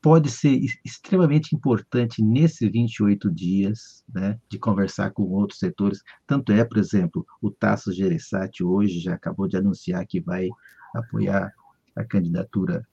pode 0.00 0.30
ser 0.30 0.56
extremamente 0.84 1.56
importante 1.56 2.22
nesses 2.22 2.70
28 2.70 3.28
dias, 3.28 4.04
né, 4.14 4.38
de 4.48 4.60
conversar 4.60 5.10
com 5.10 5.24
outros 5.24 5.58
setores. 5.58 6.00
Tanto 6.28 6.52
é, 6.52 6.64
por 6.64 6.78
exemplo, 6.78 7.26
o 7.42 7.50
Tasso 7.50 7.92
Gereissati 7.92 8.62
hoje 8.62 9.00
já 9.00 9.14
acabou 9.14 9.48
de 9.48 9.56
anunciar 9.56 10.06
que 10.06 10.20
vai 10.20 10.48
apoiar 10.94 11.52
a 11.96 12.04
candidatura 12.04 12.86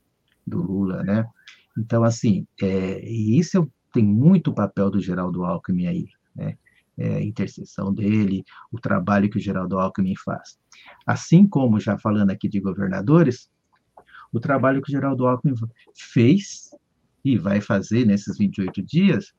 do 0.48 0.60
Lula, 0.60 1.04
né? 1.04 1.24
Então, 1.78 2.04
assim, 2.04 2.48
é, 2.62 3.04
e 3.04 3.38
isso 3.38 3.58
é, 3.58 3.68
tem 3.92 4.04
muito 4.04 4.54
papel 4.54 4.90
do 4.90 5.02
Geraldo 5.02 5.44
Alckmin 5.44 5.88
aí, 5.88 6.08
né? 6.36 6.58
É, 6.96 7.16
a 7.16 7.24
intercessão 7.24 7.92
dele, 7.92 8.44
o 8.72 8.80
trabalho 8.80 9.28
que 9.28 9.38
o 9.38 9.42
Geraldo 9.42 9.80
Alckmin 9.80 10.16
faz. 10.16 10.60
Assim 11.08 11.48
como, 11.48 11.80
já 11.80 11.98
falando 11.98 12.30
aqui 12.30 12.48
de 12.48 12.60
governadores, 12.60 13.50
o 14.32 14.40
trabalho 14.40 14.80
que 14.80 14.90
o 14.90 14.92
Geraldo 14.92 15.26
Alckmin 15.26 15.56
fez 15.96 16.70
e 17.26 17.36
vai 17.36 17.62
fazer 17.62 18.06
nesses 18.06 18.38
28 18.38 18.84
dias 18.84 19.34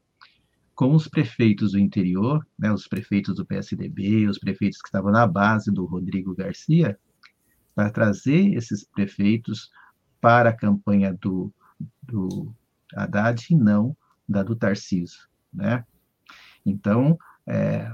com 0.74 0.94
os 0.94 1.06
prefeitos 1.06 1.72
do 1.72 1.78
interior, 1.78 2.44
né, 2.58 2.72
os 2.72 2.88
prefeitos 2.88 3.36
do 3.36 3.46
PSDB, 3.46 4.26
os 4.26 4.38
prefeitos 4.38 4.80
que 4.80 4.88
estavam 4.88 5.12
na 5.12 5.26
base 5.26 5.70
do 5.70 5.84
Rodrigo 5.84 6.34
Garcia, 6.34 6.98
para 7.74 7.90
trazer 7.90 8.54
esses 8.54 8.84
prefeitos 8.84 9.70
para 10.20 10.50
a 10.50 10.56
campanha 10.56 11.16
do, 11.20 11.52
do 12.02 12.54
Haddad 12.94 13.46
e 13.50 13.56
não 13.56 13.96
da 14.28 14.42
do 14.42 14.56
Tarcísio, 14.56 15.28
né? 15.52 15.84
Então, 16.64 17.18
é, 17.46 17.90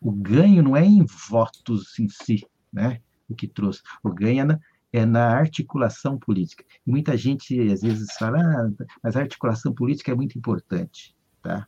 o 0.00 0.10
ganho 0.10 0.62
não 0.62 0.76
é 0.76 0.84
em 0.84 1.04
votos 1.04 1.98
em 1.98 2.08
si, 2.08 2.46
né? 2.72 3.00
O 3.28 3.34
que 3.34 3.46
trouxe. 3.46 3.82
O 4.02 4.12
ganho 4.12 4.40
é 4.40 4.44
na, 4.44 4.60
é 4.92 5.06
na 5.06 5.36
articulação 5.36 6.18
política. 6.18 6.64
E 6.86 6.90
muita 6.90 7.16
gente 7.16 7.60
às 7.70 7.82
vezes 7.82 8.12
fala, 8.18 8.40
ah, 8.40 8.84
mas 9.02 9.16
a 9.16 9.20
articulação 9.20 9.72
política 9.72 10.10
é 10.10 10.14
muito 10.14 10.38
importante, 10.38 11.14
tá? 11.42 11.66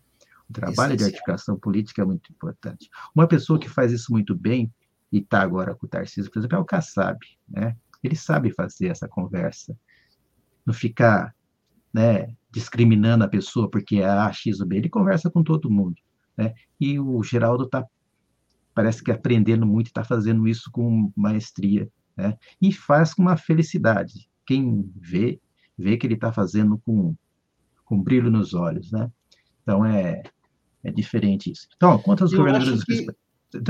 O 0.49 0.53
trabalho 0.53 0.97
de 0.97 1.05
articulação 1.05 1.59
política 1.59 2.03
é 2.03 2.05
muito 2.05 2.31
importante. 2.31 2.91
Uma 3.15 3.27
pessoa 3.27 3.59
que 3.59 3.69
faz 3.69 3.93
isso 3.93 4.13
muito 4.13 4.35
bem 4.35 4.73
e 5.11 5.19
está 5.19 5.41
agora 5.41 5.75
com 5.75 5.87
o 5.87 5.89
Tarcísio, 5.89 6.31
por 6.31 6.39
exemplo, 6.39 6.57
é 6.57 6.61
o 6.61 6.65
Kassab, 6.65 7.19
né? 7.49 7.77
Ele 8.03 8.17
sabe 8.17 8.51
fazer 8.51 8.89
essa 8.89 9.07
conversa, 9.07 9.77
não 10.67 10.75
ficar, 10.75 11.35
né, 11.93 12.35
discriminando 12.51 13.25
a 13.25 13.29
pessoa 13.29 13.71
porque 13.71 13.97
é 13.97 14.07
A, 14.07 14.33
X 14.33 14.61
ou 14.61 14.67
B. 14.67 14.77
Ele 14.77 14.89
conversa 14.89 15.31
com 15.31 15.43
todo 15.43 15.71
mundo, 15.71 15.97
né? 16.37 16.55
E 16.81 16.99
o 16.99 17.23
Geraldo 17.23 17.65
está 17.65 17.87
parece 18.75 19.03
que 19.03 19.11
aprendendo 19.11 19.67
muito, 19.67 19.89
está 19.89 20.05
fazendo 20.05 20.49
isso 20.49 20.71
com 20.71 21.13
maestria 21.15 21.89
né? 22.17 22.37
e 22.61 22.73
faz 22.73 23.15
com 23.15 23.23
uma 23.23 23.37
felicidade. 23.37 24.29
Quem 24.47 24.91
vê, 24.97 25.41
vê 25.77 25.97
que 25.97 26.07
ele 26.07 26.15
está 26.15 26.33
fazendo 26.33 26.81
com, 26.85 27.15
com 27.85 28.03
brilho 28.03 28.31
nos 28.31 28.55
olhos. 28.55 28.91
Né? 28.91 29.11
Então, 29.63 29.85
é, 29.85 30.23
é 30.83 30.91
diferente 30.91 31.51
isso. 31.51 31.69
Então, 31.77 31.99
quantas 31.99 32.33
governadores... 32.33 32.85
Que... 32.85 33.07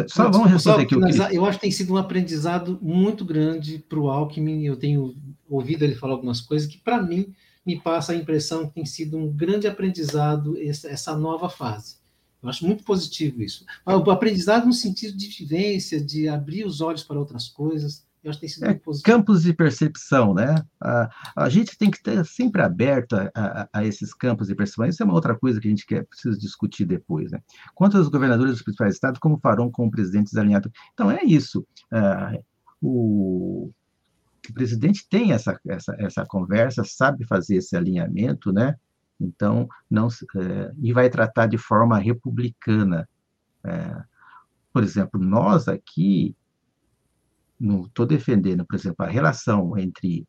Só 0.06 0.30
vamos 0.30 0.48
responder 0.48 0.82
aqui 0.82 0.94
que... 0.96 1.36
Eu 1.36 1.44
acho 1.44 1.58
que 1.58 1.62
tem 1.62 1.72
sido 1.72 1.94
um 1.94 1.96
aprendizado 1.96 2.78
muito 2.80 3.24
grande 3.24 3.80
para 3.80 3.98
o 3.98 4.08
Alckmin, 4.08 4.64
eu 4.64 4.76
tenho 4.76 5.16
ouvido 5.48 5.82
ele 5.82 5.96
falar 5.96 6.12
algumas 6.12 6.40
coisas 6.40 6.68
que, 6.68 6.78
para 6.78 7.02
mim, 7.02 7.34
me 7.64 7.80
passa 7.80 8.12
a 8.12 8.16
impressão 8.16 8.66
que 8.66 8.74
tem 8.74 8.84
sido 8.84 9.16
um 9.16 9.32
grande 9.32 9.66
aprendizado 9.66 10.56
essa, 10.60 11.16
nova 11.16 11.48
fase. 11.48 11.96
Eu 12.42 12.48
acho 12.48 12.66
muito 12.66 12.82
positivo 12.82 13.40
isso. 13.40 13.64
O 13.86 14.10
aprendizado 14.10 14.66
no 14.66 14.72
sentido 14.72 15.16
de 15.16 15.28
vivência, 15.28 16.00
de 16.00 16.28
abrir 16.28 16.64
os 16.64 16.80
olhos 16.80 17.04
para 17.04 17.18
outras 17.18 17.48
coisas, 17.48 18.04
Eu 18.22 18.30
acho 18.30 18.40
que 18.40 18.46
tem 18.46 18.54
sido 18.54 18.66
é, 18.66 18.80
campos 19.04 19.42
de 19.42 19.52
percepção, 19.52 20.34
né? 20.34 20.64
A, 20.80 21.10
a 21.36 21.48
gente 21.48 21.76
tem 21.78 21.90
que 21.90 21.98
estar 21.98 22.24
sempre 22.24 22.62
aberto 22.62 23.14
a, 23.14 23.30
a, 23.34 23.68
a, 23.72 23.84
esses 23.84 24.12
campos 24.12 24.48
de 24.48 24.54
percepção. 24.54 24.86
Isso 24.86 25.02
é 25.02 25.06
uma 25.06 25.14
outra 25.14 25.36
coisa 25.36 25.60
que 25.60 25.68
a 25.68 25.70
gente 25.70 25.86
quer, 25.86 26.04
precisa 26.04 26.36
discutir 26.36 26.84
depois, 26.84 27.30
né? 27.30 27.40
Quanto 27.74 27.96
aos 27.96 28.08
governadores 28.08 28.54
dos 28.54 28.62
principais 28.62 28.94
estados, 28.94 29.20
como 29.20 29.38
farão 29.40 29.70
com 29.70 29.90
presidentes 29.90 30.36
alinhados? 30.36 30.70
Então, 30.94 31.10
é 31.10 31.24
isso. 31.24 31.64
Uh, 31.92 32.42
o, 32.80 33.72
o 34.50 34.54
presidente 34.54 35.06
tem 35.08 35.32
essa, 35.32 35.58
essa, 35.66 35.94
essa 35.98 36.26
conversa, 36.26 36.84
sabe 36.84 37.26
fazer 37.26 37.56
esse 37.56 37.76
alinhamento, 37.76 38.52
né? 38.52 38.76
Então, 39.20 39.68
não 39.88 40.08
é, 40.08 40.72
e 40.80 40.92
vai 40.92 41.08
tratar 41.08 41.46
de 41.46 41.56
forma 41.56 41.98
republicana. 41.98 43.08
É, 43.64 44.02
por 44.72 44.82
exemplo, 44.82 45.20
nós 45.20 45.68
aqui 45.68 46.36
não 47.58 47.86
estou 47.86 48.04
defendendo, 48.04 48.66
por 48.66 48.74
exemplo, 48.74 49.06
a 49.06 49.08
relação 49.08 49.78
entre 49.78 50.26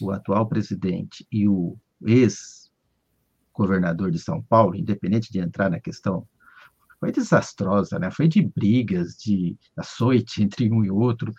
o 0.00 0.10
atual 0.10 0.46
presidente 0.46 1.26
e 1.32 1.48
o 1.48 1.76
ex-governador 2.02 4.10
de 4.10 4.18
São 4.18 4.42
Paulo, 4.42 4.76
independente 4.76 5.32
de 5.32 5.40
entrar 5.40 5.70
na 5.70 5.80
questão, 5.80 6.28
foi 7.00 7.12
desastrosa, 7.12 7.98
né? 7.98 8.10
Foi 8.10 8.28
de 8.28 8.42
brigas, 8.42 9.16
de 9.16 9.56
açoite 9.76 10.42
entre 10.52 10.70
um 10.70 10.84
e 10.84 10.90
outro, 10.90 11.32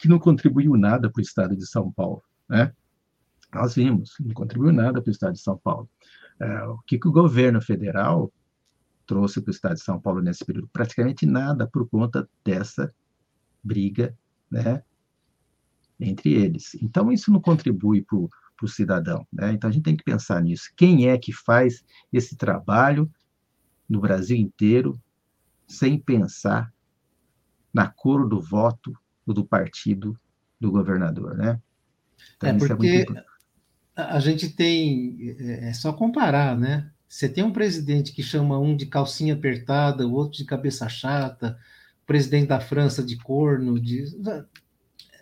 que 0.00 0.08
não 0.08 0.18
contribuiu 0.18 0.76
nada 0.76 1.10
para 1.10 1.20
o 1.20 1.22
estado 1.22 1.54
de 1.54 1.66
São 1.66 1.92
Paulo, 1.92 2.22
né? 2.48 2.72
Nós 3.52 3.74
vimos, 3.74 4.14
não 4.18 4.32
contribuiu 4.32 4.72
nada 4.72 5.02
para 5.02 5.10
o 5.10 5.12
estado 5.12 5.34
de 5.34 5.40
São 5.40 5.58
Paulo. 5.58 5.88
É, 6.40 6.62
o 6.64 6.78
que, 6.86 6.98
que 6.98 7.06
o 7.06 7.12
governo 7.12 7.60
federal 7.60 8.32
trouxe 9.06 9.42
para 9.42 9.50
o 9.50 9.54
estado 9.54 9.74
de 9.74 9.82
São 9.82 10.00
Paulo 10.00 10.22
nesse 10.22 10.42
período? 10.42 10.70
Praticamente 10.72 11.26
nada 11.26 11.66
por 11.66 11.86
conta 11.86 12.26
dessa 12.42 12.90
briga 13.62 14.16
né, 14.50 14.82
entre 15.98 16.32
eles. 16.32 16.74
Então, 16.76 17.12
isso 17.12 17.30
não 17.30 17.40
contribui 17.40 18.02
para 18.02 18.16
o 18.16 18.68
cidadão. 18.68 19.26
Né? 19.30 19.52
Então, 19.52 19.68
a 19.68 19.72
gente 19.72 19.84
tem 19.84 19.96
que 19.96 20.04
pensar 20.04 20.40
nisso. 20.40 20.70
Quem 20.76 21.10
é 21.10 21.18
que 21.18 21.32
faz 21.32 21.84
esse 22.10 22.36
trabalho 22.36 23.10
no 23.86 24.00
Brasil 24.00 24.36
inteiro 24.36 24.98
sem 25.66 25.98
pensar 25.98 26.72
na 27.74 27.86
cor 27.88 28.26
do 28.26 28.40
voto 28.40 28.96
ou 29.26 29.34
do 29.34 29.44
partido 29.44 30.18
do 30.60 30.70
governador, 30.70 31.36
né? 31.36 31.60
Então, 32.36 32.50
é 32.50 32.58
porque 32.58 33.06
é 33.14 33.30
a 33.96 34.20
gente 34.20 34.48
tem, 34.48 35.36
é, 35.38 35.68
é 35.68 35.72
só 35.72 35.92
comparar, 35.92 36.56
né? 36.56 36.90
Você 37.08 37.28
tem 37.28 37.42
um 37.42 37.52
presidente 37.52 38.12
que 38.12 38.22
chama 38.22 38.58
um 38.58 38.76
de 38.76 38.86
calcinha 38.86 39.34
apertada, 39.34 40.06
o 40.06 40.12
outro 40.12 40.38
de 40.38 40.44
cabeça 40.44 40.88
chata, 40.88 41.58
presidente 42.06 42.48
da 42.48 42.60
França 42.60 43.02
de 43.02 43.16
corno, 43.16 43.80
de... 43.80 44.04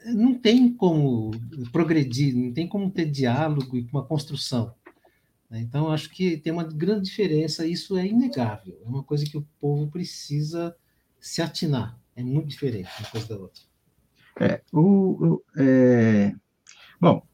não 0.06 0.34
tem 0.34 0.72
como 0.72 1.30
progredir, 1.72 2.34
não 2.36 2.52
tem 2.52 2.68
como 2.68 2.90
ter 2.90 3.06
diálogo 3.06 3.76
e 3.76 3.88
uma 3.90 4.04
construção. 4.04 4.74
Né? 5.48 5.60
Então, 5.60 5.90
acho 5.90 6.10
que 6.10 6.36
tem 6.36 6.52
uma 6.52 6.64
grande 6.64 7.06
diferença, 7.06 7.66
isso 7.66 7.96
é 7.96 8.06
inegável, 8.06 8.78
é 8.84 8.88
uma 8.88 9.02
coisa 9.02 9.24
que 9.24 9.38
o 9.38 9.46
povo 9.58 9.90
precisa 9.90 10.76
se 11.18 11.40
atinar, 11.40 11.98
é 12.14 12.22
muito 12.22 12.48
diferente 12.48 12.90
uma 13.00 13.10
coisa 13.10 13.28
da 13.28 13.36
outra. 13.36 13.62
É, 14.40 14.62
o, 14.72 15.34
o 15.34 15.44
é... 15.56 16.32
Bom, 17.00 17.26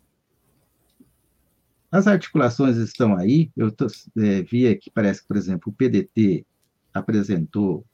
as 1.90 2.06
articulações 2.06 2.76
estão 2.76 3.16
aí, 3.16 3.52
eu 3.56 3.70
tô, 3.70 3.86
é, 4.18 4.42
vi 4.42 4.74
que 4.76 4.90
parece 4.90 5.22
que, 5.22 5.28
por 5.28 5.36
exemplo, 5.36 5.70
o 5.70 5.72
PDT 5.72 6.44
apresentou 6.92 7.84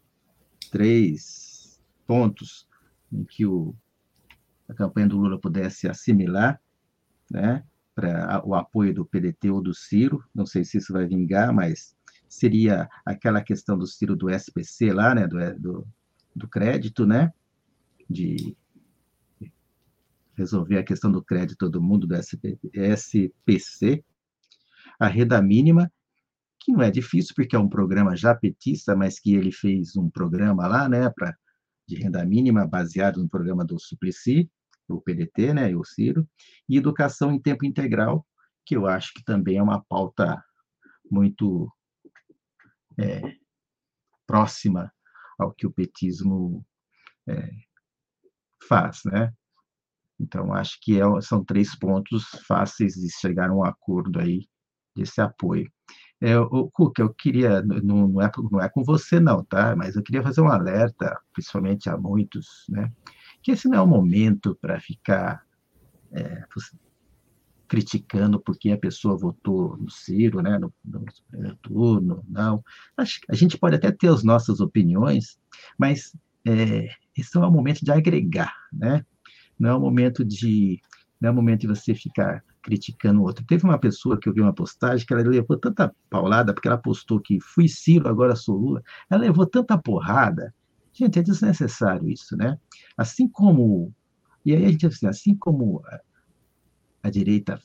três 0.71 1.81
pontos 2.07 2.67
em 3.13 3.25
que 3.25 3.45
o, 3.45 3.75
a 4.69 4.75
campanha 4.75 5.09
do 5.09 5.19
Lula 5.19 5.39
pudesse 5.39 5.89
assimilar, 5.89 6.61
né, 7.31 7.65
para 7.95 8.43
o 8.47 8.55
apoio 8.55 8.95
do 8.95 9.05
PDT 9.05 9.51
ou 9.51 9.61
do 9.61 9.75
Ciro, 9.75 10.25
não 10.35 10.47
sei 10.47 10.65
se 10.65 10.79
isso 10.79 10.93
vai 10.93 11.07
vingar, 11.07 11.53
mas 11.53 11.95
seria 12.29 12.89
aquela 13.05 13.43
questão 13.43 13.77
do 13.77 13.87
Ciro 13.87 14.17
do 14.17 14.31
SPC 14.31 14.93
lá, 14.93 15.15
né, 15.15 15.27
do, 15.27 15.39
do, 15.59 15.87
do 16.35 16.49
crédito, 16.49 17.05
né, 17.05 17.33
de 18.09 18.57
resolver 20.41 20.79
a 20.79 20.85
questão 20.85 21.13
do 21.13 21.23
crédito 21.23 21.69
do 21.69 21.83
mundo 21.83 22.07
do 22.07 22.17
SP, 22.17 22.57
SPC, 22.73 24.03
a 24.99 25.07
renda 25.07 25.41
mínima, 25.43 25.93
que 26.59 26.73
não 26.73 26.83
é 26.83 26.91
difícil, 26.91 27.35
porque 27.35 27.55
é 27.55 27.59
um 27.59 27.69
programa 27.69 28.17
já 28.17 28.35
petista, 28.35 28.97
mas 28.97 29.19
que 29.19 29.35
ele 29.35 29.53
fez 29.53 29.97
um 29.97 30.11
programa 30.11 30.67
lá, 30.67 30.89
né, 30.89 31.11
para 31.11 31.37
de 31.87 31.97
renda 31.97 32.25
mínima 32.25 32.67
baseado 32.67 33.21
no 33.21 33.29
programa 33.29 33.65
do 33.65 33.79
Suplicy, 33.79 34.49
o 34.89 35.01
PDT, 35.01 35.55
né, 35.55 35.71
e 35.71 35.77
o 35.77 35.85
Ciro, 35.85 36.29
e 36.69 36.77
educação 36.77 37.33
em 37.33 37.41
tempo 37.41 37.65
integral, 37.65 38.27
que 38.65 38.77
eu 38.77 38.87
acho 38.87 39.13
que 39.13 39.25
também 39.25 39.57
é 39.59 39.63
uma 39.63 39.83
pauta 39.85 40.43
muito 41.11 41.71
é, 42.99 43.21
próxima 44.27 44.93
ao 45.39 45.53
que 45.53 45.67
o 45.67 45.73
petismo 45.73 46.65
é, 47.29 47.51
faz, 48.69 49.01
né? 49.05 49.33
Então, 50.21 50.53
acho 50.53 50.79
que 50.81 51.01
é, 51.01 51.21
são 51.21 51.45
três 51.45 51.75
pontos 51.75 52.25
fáceis 52.47 52.95
de 52.95 53.09
chegar 53.11 53.51
a 53.51 53.55
um 53.55 53.65
acordo 53.65 54.21
aí 54.21 54.47
desse 54.95 55.21
apoio. 55.21 55.71
É, 56.21 56.39
o 56.39 56.71
Cuca, 56.71 57.03
eu 57.03 57.15
queria, 57.15 57.63
não, 57.63 58.07
não, 58.09 58.23
é, 58.23 58.31
não 58.51 58.61
é 58.61 58.69
com 58.69 58.85
você 58.85 59.19
não, 59.19 59.43
tá? 59.43 59.75
Mas 59.75 59.97
eu 59.97 60.03
queria 60.03 60.23
fazer 60.23 60.43
um 60.43 60.51
alerta, 60.51 61.19
principalmente 61.33 61.89
a 61.89 61.97
muitos, 61.97 62.67
né? 62.69 62.93
Que 63.43 63.53
esse 63.53 63.69
não 63.69 63.79
é 63.79 63.81
o 63.81 63.87
momento 63.87 64.55
para 64.61 64.79
ficar 64.79 65.43
é, 66.13 66.45
criticando 67.67 68.39
porque 68.39 68.71
a 68.71 68.79
pessoa 68.79 69.17
votou 69.17 69.79
no 69.79 69.89
Ciro, 69.89 70.43
né? 70.43 70.59
No, 70.59 70.71
no 70.85 71.05
primeiro 71.31 71.57
turno, 71.63 72.23
não. 72.29 72.63
Acho, 72.99 73.21
a 73.31 73.35
gente 73.35 73.57
pode 73.57 73.77
até 73.77 73.91
ter 73.91 74.09
as 74.09 74.23
nossas 74.23 74.61
opiniões, 74.61 75.39
mas 75.79 76.15
é, 76.47 76.89
esse 77.17 77.35
não 77.35 77.45
é 77.45 77.47
o 77.47 77.53
momento 77.53 77.83
de 77.83 77.93
agregar, 77.93 78.55
né? 78.71 79.07
Não 79.61 79.71
é 79.71 79.75
o 79.75 79.81
momento 79.81 80.25
de 80.25 80.81
não 81.21 81.29
é 81.29 81.33
o 81.33 81.35
momento 81.35 81.61
de 81.61 81.67
você 81.67 81.95
ficar 81.95 82.43
criticando 82.63 83.21
o 83.21 83.25
outro. 83.25 83.45
Teve 83.45 83.65
uma 83.65 83.79
pessoa 83.79 84.19
que 84.19 84.27
eu 84.27 84.33
vi 84.33 84.41
uma 84.41 84.55
postagem 84.55 85.07
que 85.07 85.13
ela 85.13 85.23
levou 85.23 85.59
tanta 85.59 85.95
paulada, 86.09 86.55
porque 86.55 86.67
ela 86.67 86.79
postou 86.79 87.21
que 87.21 87.39
fui 87.41 87.69
Ciro, 87.69 88.09
agora 88.09 88.35
sou 88.35 88.57
Lula. 88.57 88.83
Ela 89.11 89.21
levou 89.21 89.47
tanta 89.47 89.77
porrada. 89.77 90.55
Gente, 90.95 91.19
é 91.19 91.23
desnecessário 91.23 92.09
isso, 92.09 92.37
né? 92.37 92.59
Assim 92.97 93.29
como. 93.29 93.93
E 94.45 94.55
aí 94.55 94.65
a 94.65 94.71
gente 94.71 94.87
assim, 94.87 95.07
assim 95.07 95.35
como 95.35 95.83
a, 95.85 96.01
a 97.03 97.11
direita 97.11 97.61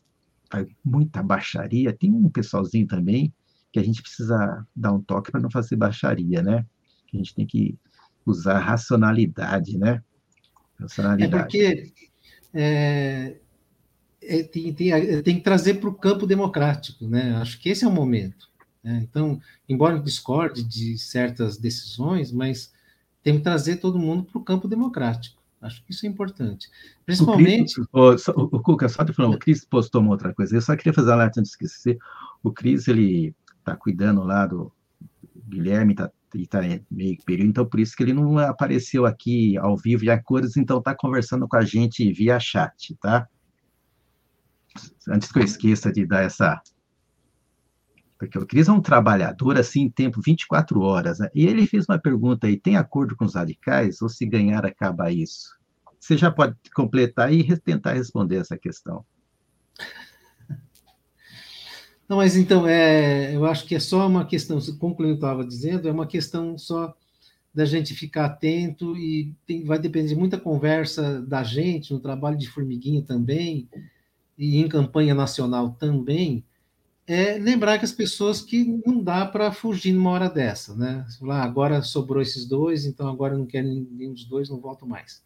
faz 0.52 0.68
muita 0.84 1.24
baixaria, 1.24 1.96
tem 1.96 2.12
um 2.12 2.30
pessoalzinho 2.30 2.88
também 2.88 3.34
que 3.72 3.80
a 3.80 3.84
gente 3.84 4.02
precisa 4.02 4.66
dar 4.76 4.93
um 4.93 5.02
toque 5.02 5.32
para 5.32 5.41
não 5.41 5.50
fazer 5.50 5.76
baixaria, 5.76 6.41
né? 6.41 6.66
A 7.14 7.18
gente 7.18 7.34
tem 7.34 7.46
que 7.46 7.78
usar 8.26 8.60
racionalidade, 8.60 9.78
né? 9.78 10.04
Racionalidade. 10.80 11.36
É 11.36 11.40
porque 11.40 11.94
é, 12.54 13.36
é, 14.22 14.44
tem, 14.44 14.74
tem, 14.74 15.22
tem, 15.22 15.36
que 15.36 15.44
trazer 15.44 15.76
para 15.76 15.90
o 15.90 15.94
campo 15.94 16.26
democrático, 16.26 17.08
né? 17.08 17.36
Acho 17.36 17.60
que 17.60 17.70
esse 17.70 17.86
é 17.86 17.88
o 17.88 17.92
momento. 17.92 18.50
Né? 18.84 19.02
Então, 19.04 19.42
embora 19.68 20.00
discorde 20.00 20.64
de 20.64 20.98
certas 20.98 21.58
decisões, 21.58 22.32
mas 22.32 22.72
tem 23.24 23.38
que 23.38 23.44
trazer 23.44 23.78
todo 23.78 24.00
mundo 24.00 24.24
para 24.24 24.40
o 24.40 24.44
campo 24.44 24.68
democrático. 24.68 25.42
Acho 25.62 25.84
que 25.84 25.92
isso 25.92 26.06
é 26.06 26.10
importante. 26.10 26.70
Principalmente. 27.06 27.82
O, 27.92 28.12
Cris, 28.12 28.28
o, 28.28 28.34
o, 28.34 28.60
Cuca, 28.62 28.88
só 28.88 29.04
te 29.04 29.12
falando, 29.12 29.34
o 29.34 29.40
Cris 29.40 29.66
postou 29.66 30.02
uma 30.02 30.12
outra 30.12 30.34
coisa. 30.34 30.56
Eu 30.56 30.62
só 30.62 30.76
queria 30.76 30.94
fazer 30.94 31.10
uma 31.10 31.16
alerta 31.16 31.40
antes 31.40 31.52
de 31.52 31.56
esquecer. 31.56 31.98
O 32.44 32.52
Cris, 32.52 32.88
ele 32.88 33.34
está 33.60 33.76
cuidando 33.76 34.24
lá 34.24 34.46
do 34.46 34.72
Guilherme, 35.48 35.94
está 35.94 36.12
tá 36.48 36.60
meio 36.92 37.18
período, 37.26 37.50
então 37.50 37.66
por 37.66 37.80
isso 37.80 37.96
que 37.96 38.04
ele 38.04 38.14
não 38.14 38.38
apareceu 38.38 39.06
aqui 39.06 39.58
ao 39.58 39.78
vivo 39.78 40.06
e 40.06 40.10
a 40.10 40.22
cores, 40.22 40.58
então 40.58 40.80
está 40.80 40.96
conversando 40.96 41.48
com 41.48 41.58
a 41.58 41.64
gente 41.64 42.12
via 42.12 42.40
chat, 42.40 42.96
tá? 43.02 43.28
antes 45.10 45.32
que 45.32 45.40
eu 45.40 45.44
esqueça 45.44 45.92
de 45.92 46.06
dar 46.06 46.24
essa. 46.24 46.62
Porque 48.18 48.38
o 48.40 48.46
Cris 48.46 48.68
é 48.68 48.72
um 48.72 48.82
trabalhador 48.82 49.58
assim, 49.58 49.82
em 49.82 49.90
tempo 49.90 50.22
24 50.22 50.80
horas. 50.82 51.20
Né? 51.20 51.30
E 51.36 51.46
ele 51.46 51.68
fez 51.68 51.86
uma 51.88 52.00
pergunta 52.00 52.48
aí: 52.48 52.58
tem 52.58 52.78
acordo 52.78 53.16
com 53.16 53.26
os 53.26 53.36
radicais 53.36 54.02
ou 54.02 54.10
se 54.10 54.26
ganhar 54.26 54.66
acaba 54.66 55.12
isso? 55.12 55.56
Você 56.00 56.18
já 56.18 56.32
pode 56.32 56.56
completar 56.74 57.34
e 57.34 57.58
tentar 57.60 57.94
responder 57.94 58.38
essa 58.38 58.58
questão. 58.58 59.06
Não, 62.08 62.18
mas 62.18 62.36
então, 62.36 62.68
é, 62.68 63.36
eu 63.36 63.45
acho 63.45 63.66
que 63.66 63.76
é 63.76 63.80
só 63.80 64.08
uma 64.08 64.26
questão, 64.26 64.60
como 64.80 64.95
eu 64.99 65.16
estava 65.16 65.45
dizendo, 65.45 65.88
é 65.88 65.91
uma 65.91 66.06
questão 66.06 66.58
só 66.58 66.95
da 67.53 67.66
gente 67.66 67.95
ficar 67.95 68.26
atento 68.26 68.95
e 68.97 69.34
tem, 69.47 69.64
vai 69.64 69.80
depender 69.80 70.10
de 70.10 70.16
muita 70.16 70.38
conversa 70.38 71.22
da 71.22 71.41
gente, 71.41 71.93
no 71.93 71.99
trabalho 71.99 72.38
de 72.38 72.49
formiguinha 72.49 73.01
também, 73.01 73.68
e 74.38 74.58
em 74.58 74.68
campanha 74.68 75.16
nacional 75.16 75.72
também, 75.80 76.43
é 77.08 77.38
lembrar 77.38 77.80
que 77.80 77.86
as 77.86 77.91
pessoas 77.91 78.41
que 78.41 78.64
não 78.86 79.01
dá 79.01 79.26
para 79.26 79.51
fugir 79.51 79.93
numa 79.93 80.12
hora 80.12 80.30
dessa, 80.30 80.76
né? 80.76 81.06
Lá, 81.22 81.43
agora 81.43 81.82
sobrou 81.82 82.22
esses 82.22 82.45
dois, 82.45 82.86
então 82.86 83.08
agora 83.08 83.38
não 83.38 83.45
quero 83.45 83.68
nenhum 83.68 84.14
dos 84.14 84.26
dois, 84.26 84.49
não 84.49 84.60
volto 84.60 84.86
mais. 84.86 85.24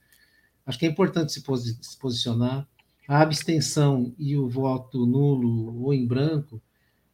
Acho 0.66 0.78
que 0.78 0.86
é 0.86 0.90
importante 0.90 1.32
se, 1.32 1.42
se 1.42 1.98
posicionar. 1.98 2.68
A 3.08 3.22
abstenção 3.22 4.14
e 4.20 4.38
o 4.38 4.48
voto 4.48 5.06
nulo 5.06 5.84
ou 5.84 5.94
em 5.94 6.06
branco 6.06 6.62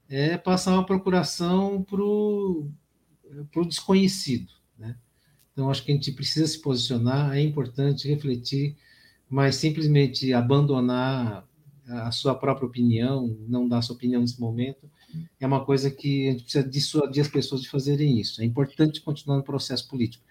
é 0.10 0.38
passar 0.38 0.74
uma 0.74 0.86
procuração 0.86 1.84
para 1.84 2.02
o 2.02 2.70
desconhecido. 3.68 4.52
Né? 4.78 4.96
Então, 5.52 5.70
acho 5.70 5.84
que 5.84 5.92
a 5.92 5.96
gente 5.96 6.12
precisa 6.12 6.48
se 6.48 6.60
posicionar, 6.62 7.36
é 7.36 7.42
importante 7.42 8.08
refletir, 8.08 8.76
mas 9.30 9.56
simplesmente 9.56 10.34
abandonar 10.34 11.48
a 11.88 12.12
sua 12.12 12.34
própria 12.36 12.68
opinião, 12.68 13.38
não 13.48 13.68
dar 13.68 13.82
sua 13.82 13.96
opinião 13.96 14.22
nesse 14.22 14.40
momento, 14.40 14.90
é 15.40 15.46
uma 15.46 15.64
coisa 15.64 15.90
que 15.90 16.28
a 16.28 16.32
gente 16.32 16.44
precisa 16.44 16.68
dissuadir 16.68 17.22
as 17.22 17.28
pessoas 17.28 17.62
de 17.62 17.70
fazerem 17.70 18.20
isso. 18.20 18.42
É 18.42 18.46
importante 18.46 19.02
continuar 19.02 19.38
no 19.38 19.44
processo 19.44 19.88
político. 19.88 20.24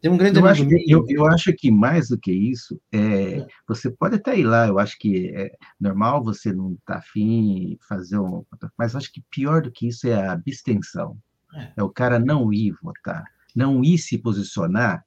Tem 0.00 0.10
um 0.10 0.16
grande 0.16 0.38
eu 0.38 0.46
acho, 0.46 0.66
que, 0.66 0.84
eu, 0.86 1.04
eu, 1.08 1.26
acho 1.26 1.52
que 1.54 1.70
mais 1.70 2.08
do 2.08 2.18
que 2.18 2.30
isso, 2.30 2.80
é, 2.92 3.38
é, 3.38 3.46
você 3.66 3.90
pode 3.90 4.14
até 4.14 4.38
ir 4.38 4.44
lá, 4.44 4.68
eu 4.68 4.78
acho 4.78 4.96
que 4.96 5.28
é 5.34 5.50
normal 5.80 6.22
você 6.22 6.52
não 6.52 6.74
estar 6.74 6.94
tá 6.94 6.98
afim 7.00 7.76
fazer 7.88 8.18
um. 8.18 8.44
Mas 8.76 8.94
acho 8.94 9.12
que 9.12 9.20
pior 9.28 9.62
do 9.62 9.72
que 9.72 9.88
isso 9.88 10.06
é 10.06 10.14
a 10.14 10.32
abstenção. 10.32 11.18
É. 11.54 11.72
é 11.78 11.82
o 11.82 11.88
cara 11.88 12.18
não 12.18 12.52
ir 12.52 12.74
votar, 12.80 13.24
não 13.56 13.82
ir 13.82 13.98
se 13.98 14.18
posicionar, 14.18 15.04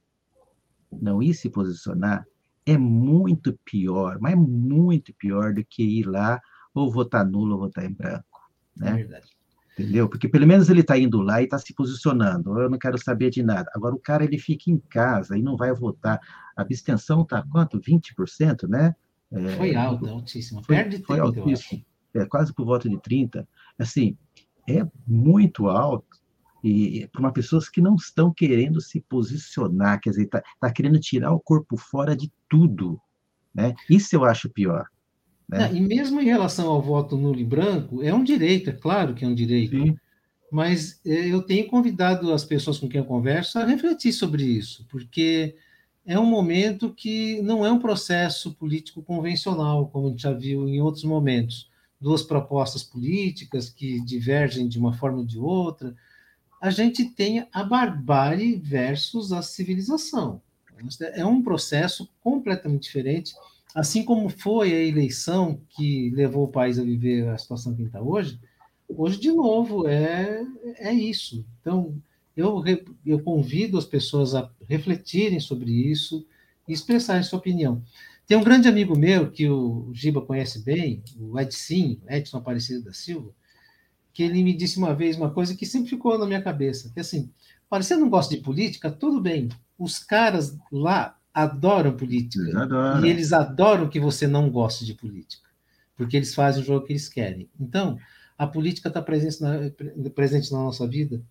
não 0.91 1.21
ir 1.21 1.35
se 1.35 1.49
posicionar 1.49 2.25
é 2.65 2.77
muito 2.77 3.57
pior, 3.65 4.19
mas 4.19 4.35
muito 4.35 5.13
pior 5.15 5.53
do 5.53 5.63
que 5.63 5.83
ir 5.83 6.05
lá 6.05 6.39
ou 6.73 6.91
votar 6.91 7.25
nulo 7.25 7.53
ou 7.53 7.61
votar 7.61 7.85
em 7.85 7.93
branco. 7.93 8.51
Né? 8.75 8.89
É 8.89 8.93
verdade. 8.93 9.40
Entendeu? 9.73 10.09
Porque 10.09 10.27
pelo 10.27 10.45
menos 10.45 10.69
ele 10.69 10.81
está 10.81 10.97
indo 10.97 11.21
lá 11.21 11.41
e 11.41 11.45
está 11.45 11.57
se 11.57 11.73
posicionando. 11.73 12.59
Eu 12.59 12.69
não 12.69 12.77
quero 12.77 12.97
saber 12.97 13.29
de 13.29 13.41
nada. 13.41 13.69
Agora 13.73 13.95
o 13.95 13.99
cara 13.99 14.23
ele 14.23 14.37
fica 14.37 14.69
em 14.69 14.77
casa 14.77 15.37
e 15.37 15.41
não 15.41 15.55
vai 15.55 15.73
votar. 15.73 16.19
A 16.55 16.61
abstenção 16.61 17.21
está 17.21 17.41
quanto? 17.43 17.79
20%, 17.79 18.67
né? 18.67 18.95
É, 19.31 19.49
foi 19.55 19.75
alta, 19.75 20.09
altíssima. 20.09 20.61
Foi, 20.63 20.75
Perde 20.75 21.03
foi 21.03 21.19
altíssimo. 21.19 21.85
É, 22.13 22.25
quase 22.25 22.53
por 22.53 22.65
volta 22.65 22.89
de 22.89 22.97
30%. 22.97 23.47
Assim, 23.79 24.17
é 24.69 24.85
muito 25.07 25.67
alto 25.67 26.21
e 26.63 27.07
para 27.11 27.21
uma 27.21 27.33
pessoas 27.33 27.67
que 27.67 27.81
não 27.81 27.95
estão 27.95 28.31
querendo 28.31 28.79
se 28.79 29.01
posicionar, 29.01 29.99
quer 29.99 30.11
dizer, 30.11 30.25
está 30.25 30.43
tá 30.59 30.71
querendo 30.71 30.99
tirar 30.99 31.33
o 31.33 31.39
corpo 31.39 31.75
fora 31.75 32.15
de 32.15 32.31
tudo. 32.47 33.01
Né? 33.53 33.73
Isso 33.89 34.15
eu 34.15 34.23
acho 34.23 34.49
pior. 34.49 34.85
Né? 35.51 35.69
e 35.73 35.81
mesmo 35.81 36.21
em 36.21 36.25
relação 36.25 36.69
ao 36.69 36.81
voto 36.81 37.17
nulo 37.17 37.37
e 37.37 37.43
branco, 37.43 38.01
é 38.01 38.13
um 38.13 38.23
direito, 38.23 38.69
é 38.69 38.73
claro 38.73 39.13
que 39.13 39.25
é 39.25 39.27
um 39.27 39.35
direito. 39.35 39.77
Sim. 39.77 39.97
Mas 40.49 41.01
é, 41.05 41.27
eu 41.27 41.41
tenho 41.41 41.67
convidado 41.67 42.31
as 42.31 42.45
pessoas 42.45 42.77
com 42.77 42.87
quem 42.87 42.99
eu 42.99 43.05
converso 43.05 43.59
a 43.59 43.65
refletir 43.65 44.13
sobre 44.13 44.43
isso, 44.43 44.85
porque 44.89 45.55
é 46.05 46.17
um 46.17 46.25
momento 46.25 46.93
que 46.93 47.41
não 47.41 47.65
é 47.65 47.71
um 47.71 47.79
processo 47.79 48.53
político 48.53 49.03
convencional, 49.03 49.87
como 49.89 50.07
a 50.07 50.09
gente 50.11 50.21
já 50.21 50.31
viu 50.31 50.67
em 50.67 50.81
outros 50.81 51.03
momentos. 51.03 51.69
Duas 51.99 52.23
propostas 52.23 52.83
políticas 52.83 53.69
que 53.69 53.99
divergem 54.01 54.67
de 54.67 54.79
uma 54.79 54.93
forma 54.93 55.19
ou 55.19 55.25
de 55.25 55.37
outra. 55.37 55.95
A 56.61 56.69
gente 56.69 57.05
tem 57.05 57.45
a 57.51 57.63
barbárie 57.63 58.55
versus 58.55 59.31
a 59.31 59.41
civilização. 59.41 60.41
É 61.13 61.25
um 61.25 61.43
processo 61.43 62.09
completamente 62.21 62.83
diferente 62.83 63.33
assim 63.75 64.03
como 64.03 64.29
foi 64.29 64.73
a 64.73 64.83
eleição 64.83 65.61
que 65.69 66.09
levou 66.11 66.45
o 66.45 66.51
país 66.51 66.77
a 66.77 66.83
viver 66.83 67.27
a 67.29 67.37
situação 67.37 67.75
que 67.75 67.83
está 67.83 68.01
hoje, 68.01 68.39
hoje, 68.87 69.19
de 69.19 69.31
novo, 69.31 69.87
é, 69.87 70.45
é 70.77 70.93
isso. 70.93 71.45
Então, 71.61 71.95
eu, 72.35 72.63
eu 73.05 73.21
convido 73.21 73.77
as 73.77 73.85
pessoas 73.85 74.35
a 74.35 74.49
refletirem 74.67 75.39
sobre 75.39 75.71
isso 75.71 76.25
e 76.67 76.73
expressarem 76.73 77.23
sua 77.23 77.39
opinião. 77.39 77.83
Tem 78.27 78.37
um 78.37 78.43
grande 78.43 78.67
amigo 78.67 78.97
meu, 78.97 79.31
que 79.31 79.49
o 79.49 79.89
Giba 79.93 80.21
conhece 80.21 80.63
bem, 80.63 81.03
o 81.17 81.37
Edson, 81.39 81.97
Edson 82.07 82.37
Aparecido 82.37 82.85
da 82.85 82.93
Silva, 82.93 83.31
que 84.13 84.23
ele 84.23 84.43
me 84.43 84.55
disse 84.55 84.77
uma 84.77 84.93
vez 84.93 85.17
uma 85.17 85.31
coisa 85.31 85.55
que 85.55 85.65
sempre 85.65 85.89
ficou 85.89 86.17
na 86.17 86.25
minha 86.25 86.41
cabeça, 86.41 86.91
que 86.93 86.99
assim, 86.99 87.29
olha, 87.69 87.83
você 87.83 87.95
não 87.95 88.09
gosta 88.09 88.35
de 88.35 88.41
política? 88.41 88.91
Tudo 88.91 89.19
bem. 89.19 89.49
Os 89.77 89.99
caras 89.99 90.57
lá 90.71 91.17
adoram 91.33 91.95
política. 91.95 92.43
Eles 92.43 92.55
adoram. 92.55 93.05
E 93.05 93.09
eles 93.09 93.33
adoram 93.33 93.89
que 93.89 93.99
você 93.99 94.27
não 94.27 94.49
goste 94.49 94.85
de 94.85 94.93
política, 94.93 95.47
porque 95.95 96.17
eles 96.17 96.33
fazem 96.33 96.61
o 96.61 96.65
jogo 96.65 96.85
que 96.85 96.93
eles 96.93 97.07
querem. 97.07 97.49
Então, 97.59 97.97
a 98.37 98.47
política 98.47 98.87
está 98.87 99.01
presente 99.01 99.41
na, 99.41 100.09
presente 100.09 100.51
na 100.51 100.59
nossa 100.59 100.87
vida 100.87 101.21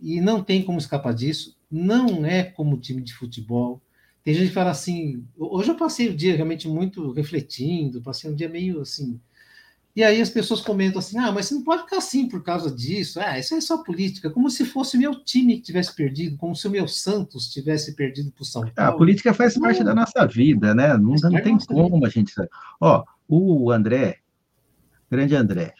e 0.00 0.20
não 0.20 0.42
tem 0.42 0.62
como 0.62 0.78
escapar 0.78 1.14
disso. 1.14 1.56
Não 1.70 2.24
é 2.26 2.42
como 2.42 2.80
time 2.80 3.02
de 3.02 3.14
futebol. 3.14 3.80
Tem 4.24 4.34
gente 4.34 4.48
que 4.48 4.54
fala 4.54 4.70
assim. 4.70 5.24
Hoje 5.38 5.70
eu 5.70 5.76
passei 5.76 6.08
o 6.08 6.16
dia 6.16 6.34
realmente 6.34 6.68
muito 6.68 7.12
refletindo, 7.12 8.02
passei 8.02 8.30
um 8.30 8.34
dia 8.34 8.48
meio 8.48 8.80
assim 8.80 9.20
e 10.00 10.02
aí 10.02 10.18
as 10.18 10.30
pessoas 10.30 10.62
comentam 10.62 10.98
assim: 10.98 11.18
ah, 11.18 11.30
mas 11.30 11.44
você 11.44 11.54
não 11.54 11.62
pode 11.62 11.82
ficar 11.82 11.98
assim 11.98 12.26
por 12.26 12.42
causa 12.42 12.74
disso. 12.74 13.20
Ah, 13.20 13.38
isso 13.38 13.54
é 13.54 13.60
só 13.60 13.82
política. 13.82 14.30
Como 14.30 14.48
se 14.48 14.64
fosse 14.64 14.96
meu 14.96 15.14
time 15.22 15.56
que 15.56 15.60
tivesse 15.60 15.94
perdido, 15.94 16.38
como 16.38 16.56
se 16.56 16.66
o 16.66 16.70
meu 16.70 16.88
Santos 16.88 17.50
tivesse 17.50 17.94
perdido 17.94 18.32
para 18.32 18.40
o 18.40 18.46
São 18.46 18.62
Paulo. 18.62 18.74
A 18.76 18.96
política 18.96 19.34
faz 19.34 19.58
parte 19.58 19.84
da 19.84 19.94
nossa 19.94 20.26
vida, 20.26 20.74
né? 20.74 20.96
Não, 20.96 21.16
não 21.22 21.42
tem 21.42 21.58
como 21.58 22.06
a 22.06 22.08
gente. 22.08 22.32
Ó, 22.80 23.04
o 23.28 23.70
André, 23.70 24.20
grande 25.10 25.36
André, 25.36 25.74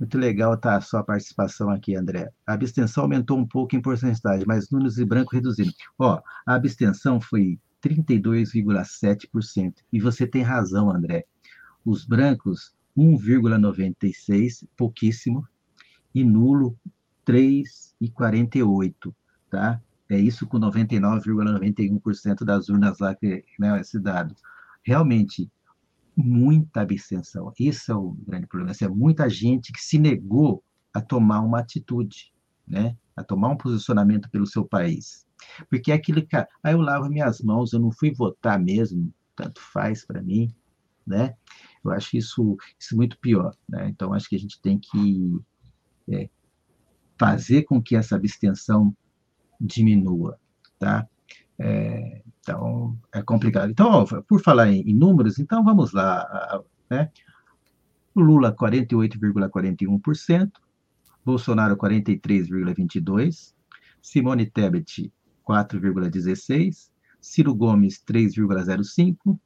muito 0.00 0.18
legal 0.18 0.56
tá 0.56 0.74
a 0.76 0.80
sua 0.80 1.04
participação 1.04 1.70
aqui, 1.70 1.94
André. 1.94 2.28
A 2.44 2.54
abstenção 2.54 3.04
aumentou 3.04 3.38
um 3.38 3.46
pouco 3.46 3.76
em 3.76 3.80
porcentagem, 3.80 4.44
mas 4.48 4.68
Nunes 4.68 4.98
e 4.98 5.04
Branco 5.04 5.32
reduziram. 5.32 5.70
Ó, 5.96 6.20
a 6.44 6.54
abstenção 6.56 7.20
foi 7.20 7.56
32,7%. 7.86 9.74
E 9.92 10.00
você 10.00 10.26
tem 10.26 10.42
razão, 10.42 10.90
André. 10.90 11.24
Os 11.84 12.04
brancos 12.04 12.74
1,96, 12.96 14.66
pouquíssimo, 14.76 15.46
e 16.14 16.22
nulo 16.24 16.76
3,48, 17.26 19.14
tá? 19.50 19.80
É 20.08 20.18
isso 20.18 20.46
com 20.46 20.58
99,91% 20.60 22.44
das 22.44 22.68
urnas 22.68 22.98
lá 22.98 23.14
que, 23.14 23.44
né, 23.58 23.80
esse 23.80 23.98
dado. 23.98 24.34
Realmente, 24.84 25.50
muita 26.16 26.82
abstenção. 26.82 27.52
Isso 27.58 27.90
é 27.90 27.94
o 27.94 28.16
grande 28.26 28.46
problema. 28.46 28.74
é 28.78 28.88
muita 28.88 29.28
gente 29.30 29.72
que 29.72 29.80
se 29.80 29.98
negou 29.98 30.62
a 30.92 31.00
tomar 31.00 31.40
uma 31.40 31.60
atitude, 31.60 32.32
né? 32.66 32.96
A 33.16 33.24
tomar 33.24 33.48
um 33.48 33.56
posicionamento 33.56 34.30
pelo 34.30 34.46
seu 34.46 34.64
país. 34.64 35.26
Porque 35.70 35.90
é 35.90 35.94
aquilo 35.94 36.26
que, 36.26 36.36
ah, 36.36 36.46
eu 36.64 36.80
lavo 36.80 37.08
minhas 37.08 37.40
mãos, 37.40 37.72
eu 37.72 37.80
não 37.80 37.90
fui 37.90 38.12
votar 38.12 38.58
mesmo, 38.60 39.12
tanto 39.34 39.60
faz 39.60 40.04
para 40.04 40.22
mim, 40.22 40.54
né? 41.06 41.34
Eu 41.84 41.90
acho 41.90 42.16
isso, 42.16 42.56
isso 42.78 42.96
muito 42.96 43.18
pior. 43.18 43.54
Né? 43.68 43.88
Então, 43.88 44.12
acho 44.12 44.28
que 44.28 44.36
a 44.36 44.38
gente 44.38 44.60
tem 44.60 44.78
que 44.78 45.40
é, 46.08 46.28
fazer 47.18 47.62
com 47.62 47.82
que 47.82 47.96
essa 47.96 48.16
abstenção 48.16 48.96
diminua. 49.60 50.38
Tá? 50.78 51.08
É, 51.58 52.22
então, 52.40 52.98
é 53.12 53.22
complicado. 53.22 53.70
Então, 53.70 53.88
ó, 53.88 54.04
por 54.22 54.40
falar 54.42 54.68
em, 54.68 54.82
em, 54.82 54.94
números, 54.94 55.38
então 55.38 55.64
vamos 55.64 55.92
lá. 55.92 56.62
Né? 56.90 57.10
Lula, 58.14 58.54
48,41%, 58.54 60.50
Bolsonaro, 61.24 61.76
43,22%, 61.76 63.54
Simone 64.00 64.46
Tebet, 64.46 65.12
4,16%, 65.48 66.90
Ciro 67.20 67.54
Gomes, 67.54 68.02
3,05%, 68.04 69.38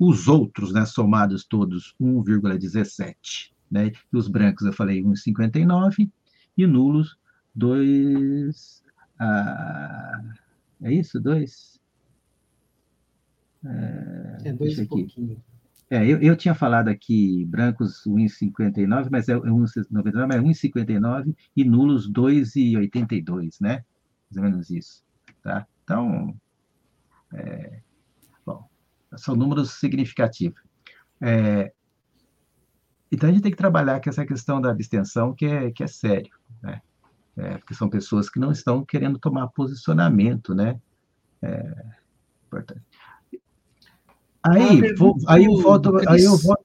os 0.00 0.28
outros, 0.28 0.72
né, 0.72 0.86
somados 0.86 1.44
todos, 1.44 1.94
1,17. 2.00 3.52
Né? 3.70 3.92
E 4.12 4.16
os 4.16 4.26
brancos, 4.26 4.66
eu 4.66 4.72
falei, 4.72 5.02
1,59. 5.02 6.10
E 6.56 6.66
nulos, 6.66 7.18
2. 7.54 8.82
Ah, 9.18 10.22
é 10.82 10.94
isso? 10.94 11.20
2? 11.20 11.78
É, 13.62 14.48
é 14.48 14.52
dois 14.54 14.78
e 14.78 14.86
pouquinho. 14.86 15.42
É, 15.90 16.06
eu, 16.06 16.18
eu 16.22 16.36
tinha 16.36 16.54
falado 16.54 16.88
aqui 16.88 17.44
brancos 17.46 18.04
1,59, 18.06 19.08
mas 19.10 19.28
é 19.28 19.34
1,99, 19.34 20.26
mas 20.26 20.36
é 20.36 20.40
1,59 20.40 21.36
e 21.54 21.64
nulos 21.64 22.10
2,82, 22.10 23.56
né? 23.60 23.84
Mais 24.30 24.36
ou 24.36 24.42
menos 24.42 24.70
isso, 24.70 25.04
tá? 25.42 25.66
Então, 25.82 26.34
é, 27.34 27.80
são 29.16 29.34
números 29.34 29.72
significativos. 29.72 30.60
É, 31.20 31.72
então, 33.12 33.28
a 33.28 33.32
gente 33.32 33.42
tem 33.42 33.50
que 33.50 33.58
trabalhar 33.58 34.00
com 34.00 34.08
essa 34.08 34.24
questão 34.24 34.60
da 34.60 34.70
abstenção, 34.70 35.34
que 35.34 35.44
é, 35.44 35.70
que 35.72 35.82
é 35.82 35.86
sério, 35.86 36.32
né? 36.62 36.80
É, 37.36 37.58
porque 37.58 37.74
são 37.74 37.88
pessoas 37.88 38.28
que 38.28 38.38
não 38.38 38.52
estão 38.52 38.84
querendo 38.84 39.18
tomar 39.18 39.48
posicionamento, 39.48 40.54
né? 40.54 40.80
É, 41.42 41.84
importante. 42.46 42.82
Aí, 44.42 44.94
vou, 44.94 45.16
aí 45.26 45.44
eu 45.44 45.56
volto, 45.60 45.96
aí 46.08 46.24
eu 46.24 46.36
volto, 46.36 46.64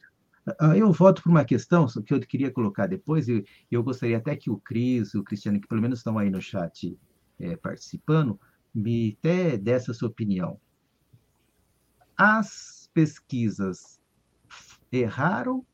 aí 0.60 0.80
eu 0.80 0.92
volto 0.92 1.22
para 1.22 1.32
uma 1.32 1.44
questão 1.44 1.88
que 1.88 2.14
eu 2.14 2.20
queria 2.22 2.52
colocar 2.52 2.88
depois, 2.88 3.28
e 3.28 3.44
eu 3.70 3.84
gostaria 3.84 4.18
até 4.18 4.36
que 4.36 4.50
o 4.50 4.58
Cris, 4.58 5.14
o 5.14 5.24
Cristiano, 5.24 5.60
que 5.60 5.68
pelo 5.68 5.82
menos 5.82 6.00
estão 6.00 6.18
aí 6.18 6.30
no 6.30 6.42
chat 6.42 6.98
é, 7.40 7.56
participando, 7.58 8.40
me 8.74 9.18
até 9.20 9.58
desse 9.58 9.92
a 9.92 9.94
sua 9.94 10.10
opinião 10.10 10.60
as 12.18 12.90
pesquisas 12.94 14.00
erraram 14.92 15.66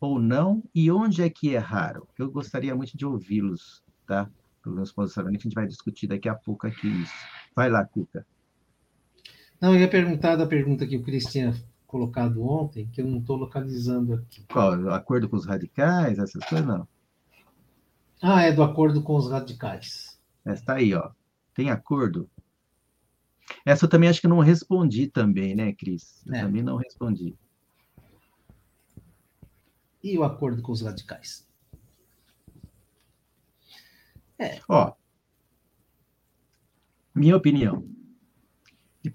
ou 0.00 0.18
não 0.18 0.62
e 0.74 0.90
onde 0.90 1.22
é 1.22 1.30
que 1.30 1.48
erraram? 1.48 2.06
Eu 2.18 2.30
gostaria 2.30 2.74
muito 2.74 2.96
de 2.96 3.06
ouvi-los, 3.06 3.82
tá? 4.06 4.30
Pelos 4.62 4.92
posicionamentos, 4.92 5.44
a 5.44 5.48
gente 5.48 5.54
vai 5.54 5.66
discutir 5.66 6.06
daqui 6.06 6.28
a 6.28 6.34
pouco 6.34 6.66
aqui 6.66 6.88
isso. 6.88 7.14
Vai 7.54 7.70
lá, 7.70 7.84
Cuca. 7.84 8.26
Não, 9.60 9.74
eu 9.74 9.80
ia 9.80 9.88
perguntar 9.88 10.36
da 10.36 10.46
pergunta 10.46 10.86
que 10.86 10.96
o 10.96 11.02
Cris 11.02 11.24
tinha 11.24 11.54
colocado 11.86 12.42
ontem, 12.42 12.88
que 12.92 13.00
eu 13.00 13.06
não 13.06 13.18
estou 13.18 13.36
localizando 13.36 14.14
aqui. 14.14 14.44
Qual? 14.52 14.90
Acordo 14.90 15.28
com 15.28 15.36
os 15.36 15.46
radicais, 15.46 16.18
essas 16.18 16.44
coisas, 16.44 16.66
não? 16.66 16.86
Ah, 18.22 18.42
é 18.42 18.52
do 18.52 18.62
acordo 18.62 19.02
com 19.02 19.16
os 19.16 19.30
radicais. 19.30 20.20
Está 20.44 20.74
aí, 20.74 20.94
ó. 20.94 21.10
Tem 21.54 21.70
acordo? 21.70 22.28
Essa 23.64 23.84
eu 23.84 23.88
também 23.88 24.08
acho 24.08 24.20
que 24.20 24.28
não 24.28 24.40
respondi 24.40 25.06
também, 25.08 25.54
né, 25.54 25.72
Cris? 25.72 26.22
Eu 26.26 26.34
é. 26.34 26.40
também 26.42 26.62
não 26.62 26.76
respondi. 26.76 27.36
E 30.02 30.16
o 30.16 30.24
acordo 30.24 30.62
com 30.62 30.72
os 30.72 30.82
radicais? 30.82 31.46
É. 34.38 34.60
Ó, 34.68 34.94
minha 37.14 37.36
opinião. 37.36 37.84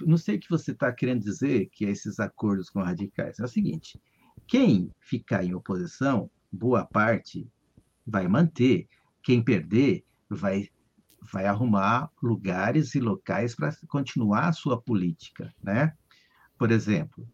Não 0.01 0.17
sei 0.17 0.35
o 0.35 0.39
que 0.39 0.49
você 0.49 0.71
está 0.71 0.91
querendo 0.91 1.23
dizer 1.23 1.69
que 1.71 1.85
é 1.85 1.89
esses 1.89 2.19
acordos 2.19 2.69
com 2.69 2.81
radicais. 2.81 3.39
É 3.39 3.43
o 3.43 3.47
seguinte: 3.47 3.99
quem 4.45 4.91
ficar 4.99 5.43
em 5.43 5.53
oposição, 5.53 6.29
boa 6.51 6.85
parte 6.85 7.47
vai 8.05 8.27
manter. 8.27 8.87
Quem 9.21 9.41
perder 9.41 10.03
vai 10.29 10.69
vai 11.31 11.45
arrumar 11.45 12.09
lugares 12.21 12.95
e 12.95 12.99
locais 12.99 13.55
para 13.55 13.71
continuar 13.87 14.49
a 14.49 14.53
sua 14.53 14.81
política, 14.81 15.53
né? 15.61 15.93
Por 16.57 16.71
exemplo, 16.71 17.27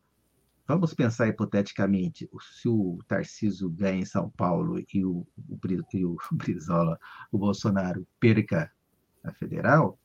vamos 0.68 0.94
pensar 0.94 1.28
hipoteticamente, 1.28 2.30
se 2.62 2.68
o 2.68 3.00
Tarciso 3.08 3.70
ganha 3.70 4.02
em 4.02 4.06
São 4.06 4.30
Paulo 4.30 4.84
e 4.94 5.04
o, 5.04 5.26
o, 5.48 5.60
e 5.94 6.06
o 6.06 6.18
Brizola, 6.32 7.00
o 7.32 7.38
Bolsonaro 7.38 8.08
perca 8.20 8.72
a 9.24 9.34
federal, 9.34 10.00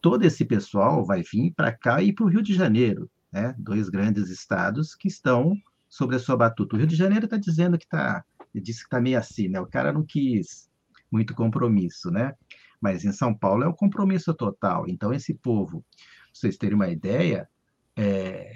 todo 0.00 0.24
esse 0.24 0.44
pessoal 0.44 1.04
vai 1.04 1.22
vir 1.22 1.52
para 1.54 1.72
cá 1.72 2.02
e 2.02 2.12
para 2.12 2.24
o 2.24 2.28
Rio 2.28 2.42
de 2.42 2.54
Janeiro, 2.54 3.10
né? 3.32 3.54
Dois 3.58 3.88
grandes 3.88 4.30
estados 4.30 4.94
que 4.94 5.08
estão 5.08 5.54
sobre 5.88 6.16
a 6.16 6.18
sua 6.18 6.36
batuta. 6.36 6.74
O 6.76 6.78
Rio 6.78 6.86
de 6.86 6.96
Janeiro 6.96 7.24
está 7.24 7.36
dizendo 7.36 7.78
que 7.78 7.84
está, 7.84 8.24
disse 8.54 8.80
que 8.80 8.86
está 8.86 9.00
meio 9.00 9.18
assim, 9.18 9.48
né? 9.48 9.60
O 9.60 9.66
cara 9.66 9.92
não 9.92 10.04
quis 10.04 10.68
muito 11.10 11.34
compromisso, 11.34 12.10
né? 12.10 12.34
Mas 12.80 13.04
em 13.04 13.12
São 13.12 13.34
Paulo 13.34 13.64
é 13.64 13.68
o 13.68 13.74
compromisso 13.74 14.32
total. 14.34 14.88
Então, 14.88 15.12
esse 15.12 15.34
povo, 15.34 15.84
pra 15.96 16.06
vocês 16.32 16.56
terem 16.56 16.74
uma 16.74 16.88
ideia, 16.88 17.48
é, 17.96 18.54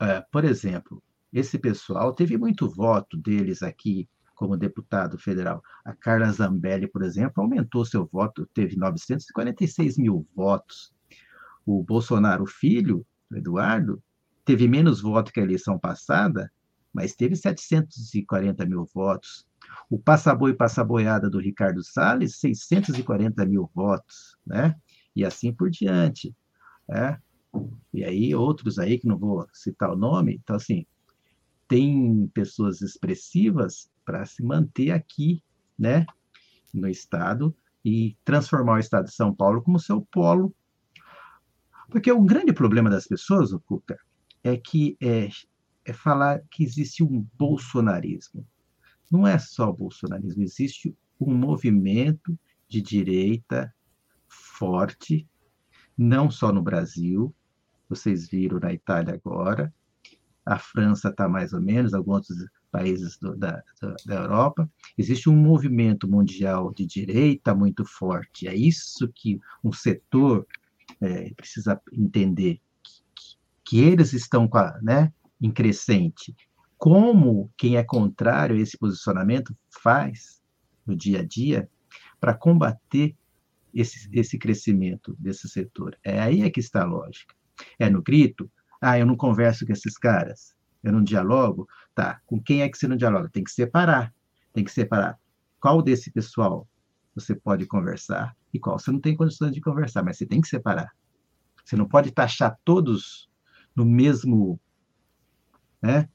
é, 0.00 0.20
por 0.32 0.44
exemplo, 0.44 1.02
esse 1.32 1.58
pessoal 1.58 2.12
teve 2.12 2.36
muito 2.36 2.68
voto 2.68 3.16
deles 3.16 3.62
aqui 3.62 4.08
como 4.34 4.56
deputado 4.56 5.18
federal. 5.18 5.62
A 5.84 5.94
Carla 5.94 6.30
Zambelli, 6.32 6.88
por 6.88 7.02
exemplo, 7.02 7.42
aumentou 7.42 7.84
seu 7.84 8.04
voto, 8.06 8.44
teve 8.52 8.76
946 8.76 9.98
mil 9.98 10.26
votos. 10.34 10.92
O 11.64 11.82
Bolsonaro 11.82 12.44
filho, 12.44 13.06
Eduardo, 13.32 14.02
teve 14.44 14.66
menos 14.66 15.00
votos 15.00 15.30
que 15.30 15.38
a 15.38 15.44
eleição 15.44 15.78
passada, 15.78 16.50
mas 16.92 17.14
teve 17.14 17.36
740 17.36 18.66
mil 18.66 18.84
votos. 18.92 19.46
O 19.90 19.98
Passaboi 19.98 20.54
Passaboiada 20.54 21.28
do 21.28 21.38
Ricardo 21.38 21.82
Salles, 21.82 22.36
640 22.36 23.44
mil 23.46 23.70
votos, 23.74 24.36
né? 24.46 24.76
E 25.14 25.24
assim 25.24 25.52
por 25.52 25.70
diante, 25.70 26.34
né? 26.88 27.20
E 27.92 28.04
aí 28.04 28.34
outros 28.34 28.78
aí, 28.78 28.98
que 28.98 29.06
não 29.06 29.18
vou 29.18 29.46
citar 29.52 29.90
o 29.90 29.96
nome, 29.96 30.40
então 30.42 30.56
assim, 30.56 30.86
tem 31.68 32.26
pessoas 32.34 32.80
expressivas 32.80 33.90
para 34.04 34.24
se 34.24 34.42
manter 34.42 34.90
aqui, 34.90 35.42
né? 35.78 36.06
No 36.72 36.88
Estado 36.88 37.54
e 37.84 38.16
transformar 38.24 38.74
o 38.74 38.78
Estado 38.78 39.06
de 39.06 39.14
São 39.14 39.34
Paulo 39.34 39.62
como 39.62 39.78
seu 39.78 40.00
polo. 40.00 40.54
Porque 41.90 42.10
o 42.10 42.22
grande 42.22 42.52
problema 42.52 42.88
das 42.88 43.06
pessoas, 43.06 43.52
Cuca, 43.66 43.98
é 44.42 44.56
que 44.56 44.96
é, 45.00 45.28
é 45.84 45.92
falar 45.92 46.42
que 46.50 46.64
existe 46.64 47.04
um 47.04 47.26
bolsonarismo 47.38 48.46
não 49.12 49.26
é 49.26 49.38
só 49.38 49.68
o 49.68 49.74
bolsonarismo, 49.74 50.42
existe 50.42 50.96
um 51.20 51.34
movimento 51.34 52.36
de 52.66 52.80
direita 52.80 53.72
forte, 54.26 55.28
não 55.96 56.30
só 56.30 56.50
no 56.50 56.62
Brasil, 56.62 57.34
vocês 57.88 58.26
viram 58.26 58.58
na 58.58 58.72
Itália 58.72 59.14
agora, 59.14 59.72
a 60.46 60.58
França 60.58 61.10
está 61.10 61.28
mais 61.28 61.52
ou 61.52 61.60
menos, 61.60 61.92
alguns 61.92 62.30
outros 62.30 62.48
países 62.70 63.18
do, 63.18 63.36
da, 63.36 63.62
da 64.06 64.14
Europa, 64.14 64.68
existe 64.96 65.28
um 65.28 65.36
movimento 65.36 66.08
mundial 66.08 66.72
de 66.72 66.86
direita 66.86 67.54
muito 67.54 67.84
forte. 67.84 68.48
É 68.48 68.54
isso 68.54 69.08
que 69.14 69.38
um 69.62 69.72
setor 69.72 70.46
é, 71.00 71.32
precisa 71.34 71.80
entender, 71.92 72.60
que, 72.82 73.02
que, 73.62 73.80
eles 73.80 74.14
estão 74.14 74.48
a, 74.54 74.80
né, 74.80 75.12
em 75.40 75.50
crescente 75.50 76.34
como 76.82 77.48
quem 77.56 77.76
é 77.76 77.84
contrário 77.84 78.56
a 78.56 78.58
esse 78.58 78.76
posicionamento 78.76 79.56
faz 79.70 80.42
no 80.84 80.96
dia 80.96 81.20
a 81.20 81.24
dia 81.24 81.70
para 82.18 82.34
combater 82.34 83.14
esse, 83.72 84.10
esse 84.12 84.36
crescimento 84.36 85.14
desse 85.16 85.48
setor. 85.48 85.96
É 86.02 86.20
aí 86.20 86.42
é 86.42 86.50
que 86.50 86.58
está 86.58 86.82
a 86.82 86.84
lógica. 86.84 87.36
É 87.78 87.88
no 87.88 88.02
grito, 88.02 88.50
ah, 88.80 88.98
eu 88.98 89.06
não 89.06 89.16
converso 89.16 89.64
com 89.64 89.72
esses 89.72 89.96
caras, 89.96 90.56
eu 90.82 90.90
não 90.90 91.04
dialogo, 91.04 91.68
tá, 91.94 92.20
com 92.26 92.42
quem 92.42 92.62
é 92.62 92.68
que 92.68 92.76
você 92.76 92.88
não 92.88 92.96
dialoga? 92.96 93.30
Tem 93.30 93.44
que 93.44 93.52
separar, 93.52 94.12
tem 94.52 94.64
que 94.64 94.72
separar 94.72 95.16
qual 95.60 95.80
desse 95.82 96.10
pessoal 96.10 96.66
você 97.14 97.32
pode 97.32 97.64
conversar 97.64 98.36
e 98.52 98.58
qual 98.58 98.76
você 98.76 98.90
não 98.90 98.98
tem 98.98 99.14
condições 99.14 99.54
de 99.54 99.60
conversar, 99.60 100.02
mas 100.02 100.18
você 100.18 100.26
tem 100.26 100.40
que 100.40 100.48
separar. 100.48 100.90
Você 101.64 101.76
não 101.76 101.86
pode 101.86 102.10
taxar 102.10 102.58
todos 102.64 103.30
no 103.72 103.84
mesmo, 103.84 104.58
né, 105.80 106.08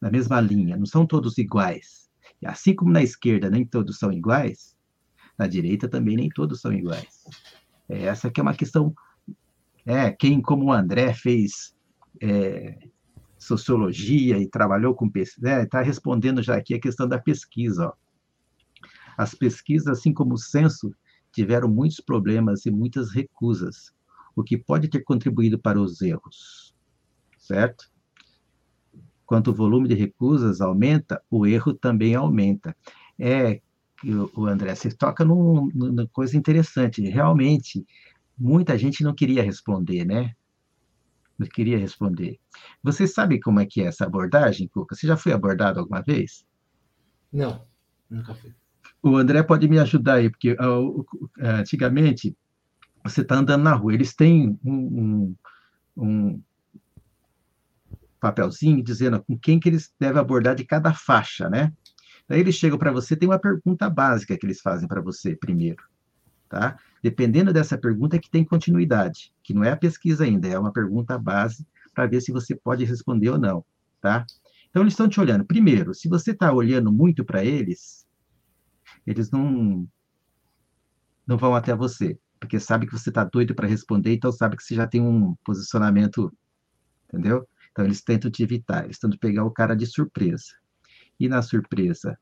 na 0.00 0.10
mesma 0.10 0.40
linha, 0.40 0.76
não 0.76 0.86
são 0.86 1.06
todos 1.06 1.38
iguais. 1.38 2.08
E 2.40 2.46
assim 2.46 2.74
como 2.74 2.90
na 2.90 3.02
esquerda 3.02 3.50
nem 3.50 3.64
todos 3.64 3.98
são 3.98 4.12
iguais, 4.12 4.76
na 5.38 5.46
direita 5.46 5.88
também 5.88 6.16
nem 6.16 6.28
todos 6.28 6.60
são 6.60 6.72
iguais. 6.72 7.24
É, 7.88 8.04
essa 8.04 8.30
que 8.30 8.40
é 8.40 8.42
uma 8.42 8.54
questão. 8.54 8.94
É, 9.84 10.10
quem, 10.10 10.40
como 10.40 10.66
o 10.66 10.72
André, 10.72 11.12
fez 11.14 11.74
é, 12.22 12.78
sociologia 13.38 14.38
e 14.38 14.48
trabalhou 14.48 14.94
com 14.94 15.08
pesquisa, 15.08 15.62
está 15.62 15.78
né, 15.78 15.84
respondendo 15.84 16.42
já 16.42 16.56
aqui 16.56 16.74
a 16.74 16.80
questão 16.80 17.08
da 17.08 17.18
pesquisa. 17.18 17.88
Ó. 17.88 17.92
As 19.16 19.34
pesquisas, 19.34 19.88
assim 19.88 20.12
como 20.12 20.34
o 20.34 20.38
censo, 20.38 20.94
tiveram 21.32 21.68
muitos 21.68 22.00
problemas 22.00 22.66
e 22.66 22.70
muitas 22.70 23.12
recusas, 23.12 23.92
o 24.36 24.42
que 24.42 24.56
pode 24.56 24.88
ter 24.88 25.02
contribuído 25.02 25.58
para 25.58 25.80
os 25.80 26.00
erros, 26.02 26.74
certo? 27.38 27.90
Quanto 29.30 29.52
o 29.52 29.54
volume 29.54 29.86
de 29.86 29.94
recusas 29.94 30.60
aumenta, 30.60 31.22
o 31.30 31.46
erro 31.46 31.72
também 31.72 32.16
aumenta. 32.16 32.76
É, 33.16 33.60
o 34.34 34.44
André, 34.44 34.74
você 34.74 34.90
toca 34.90 35.24
num, 35.24 35.70
numa 35.72 36.04
coisa 36.08 36.36
interessante. 36.36 37.00
Realmente, 37.02 37.86
muita 38.36 38.76
gente 38.76 39.04
não 39.04 39.14
queria 39.14 39.44
responder, 39.44 40.04
né? 40.04 40.34
Não 41.38 41.46
queria 41.46 41.78
responder. 41.78 42.40
Você 42.82 43.06
sabe 43.06 43.38
como 43.38 43.60
é 43.60 43.66
que 43.66 43.80
é 43.80 43.84
essa 43.84 44.04
abordagem, 44.04 44.66
Cuca? 44.66 44.96
Você 44.96 45.06
já 45.06 45.16
foi 45.16 45.32
abordado 45.32 45.78
alguma 45.78 46.02
vez? 46.02 46.44
Não, 47.32 47.64
nunca 48.10 48.34
fui. 48.34 48.52
O 49.00 49.16
André 49.16 49.44
pode 49.44 49.68
me 49.68 49.78
ajudar 49.78 50.14
aí, 50.14 50.28
porque 50.28 50.54
uh, 50.54 51.06
antigamente 51.40 52.36
você 53.04 53.20
está 53.20 53.36
andando 53.36 53.62
na 53.62 53.74
rua, 53.74 53.94
eles 53.94 54.12
têm 54.12 54.58
um, 54.64 54.74
um, 54.74 55.36
um 55.96 56.42
papelzinho 58.20 58.82
dizendo 58.82 59.22
com 59.22 59.38
quem 59.38 59.58
que 59.58 59.68
eles 59.68 59.92
devem 59.98 60.20
abordar 60.20 60.54
de 60.54 60.64
cada 60.64 60.92
faixa, 60.92 61.48
né? 61.48 61.72
Daí 62.28 62.40
eles 62.40 62.54
chegam 62.54 62.78
para 62.78 62.92
você, 62.92 63.16
tem 63.16 63.28
uma 63.28 63.38
pergunta 63.38 63.90
básica 63.90 64.36
que 64.36 64.46
eles 64.46 64.60
fazem 64.60 64.86
para 64.86 65.00
você 65.00 65.34
primeiro, 65.34 65.82
tá? 66.48 66.76
Dependendo 67.02 67.52
dessa 67.52 67.76
pergunta 67.76 68.16
é 68.16 68.18
que 68.18 68.30
tem 68.30 68.44
continuidade, 68.44 69.32
que 69.42 69.54
não 69.54 69.64
é 69.64 69.72
a 69.72 69.76
pesquisa 69.76 70.24
ainda, 70.24 70.46
é 70.46 70.58
uma 70.58 70.72
pergunta 70.72 71.18
base 71.18 71.66
para 71.94 72.06
ver 72.06 72.20
se 72.20 72.30
você 72.30 72.54
pode 72.54 72.84
responder 72.84 73.30
ou 73.30 73.38
não, 73.38 73.64
tá? 74.00 74.24
Então 74.68 74.82
eles 74.82 74.92
estão 74.92 75.08
te 75.08 75.18
olhando. 75.18 75.44
Primeiro, 75.44 75.92
se 75.94 76.08
você 76.08 76.30
está 76.30 76.52
olhando 76.52 76.92
muito 76.92 77.24
para 77.24 77.44
eles, 77.44 78.06
eles 79.06 79.30
não 79.30 79.88
não 81.26 81.36
vão 81.36 81.54
até 81.54 81.74
você, 81.74 82.18
porque 82.40 82.58
sabe 82.58 82.86
que 82.86 82.92
você 82.92 83.08
está 83.10 83.22
doido 83.22 83.54
para 83.54 83.68
responder, 83.68 84.14
então 84.14 84.32
sabe 84.32 84.56
que 84.56 84.62
você 84.64 84.74
já 84.74 84.86
tem 84.86 85.00
um 85.00 85.34
posicionamento, 85.44 86.32
entendeu? 87.08 87.46
Então, 87.72 87.84
eles 87.84 88.02
tentam 88.02 88.30
te 88.30 88.42
evitar, 88.42 88.84
eles 88.84 88.98
tentam 88.98 89.18
pegar 89.18 89.44
o 89.44 89.50
cara 89.50 89.74
de 89.74 89.86
surpresa. 89.86 90.54
E 91.18 91.28
na 91.28 91.42
surpresa, 91.42 92.18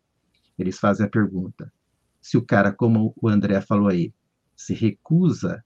eles 0.59 0.79
fazem 0.79 1.07
a 1.07 1.11
pergunta: 1.11 1.73
se 2.21 2.37
o 2.37 2.45
cara, 2.45 2.73
como 2.73 3.15
o 3.21 3.29
André 3.29 3.61
falou 3.61 3.89
aí, 3.89 4.13
se 4.57 4.75
recusa 4.75 5.65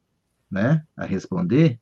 né, 0.51 0.85
a 0.97 1.07
responder, 1.07 1.81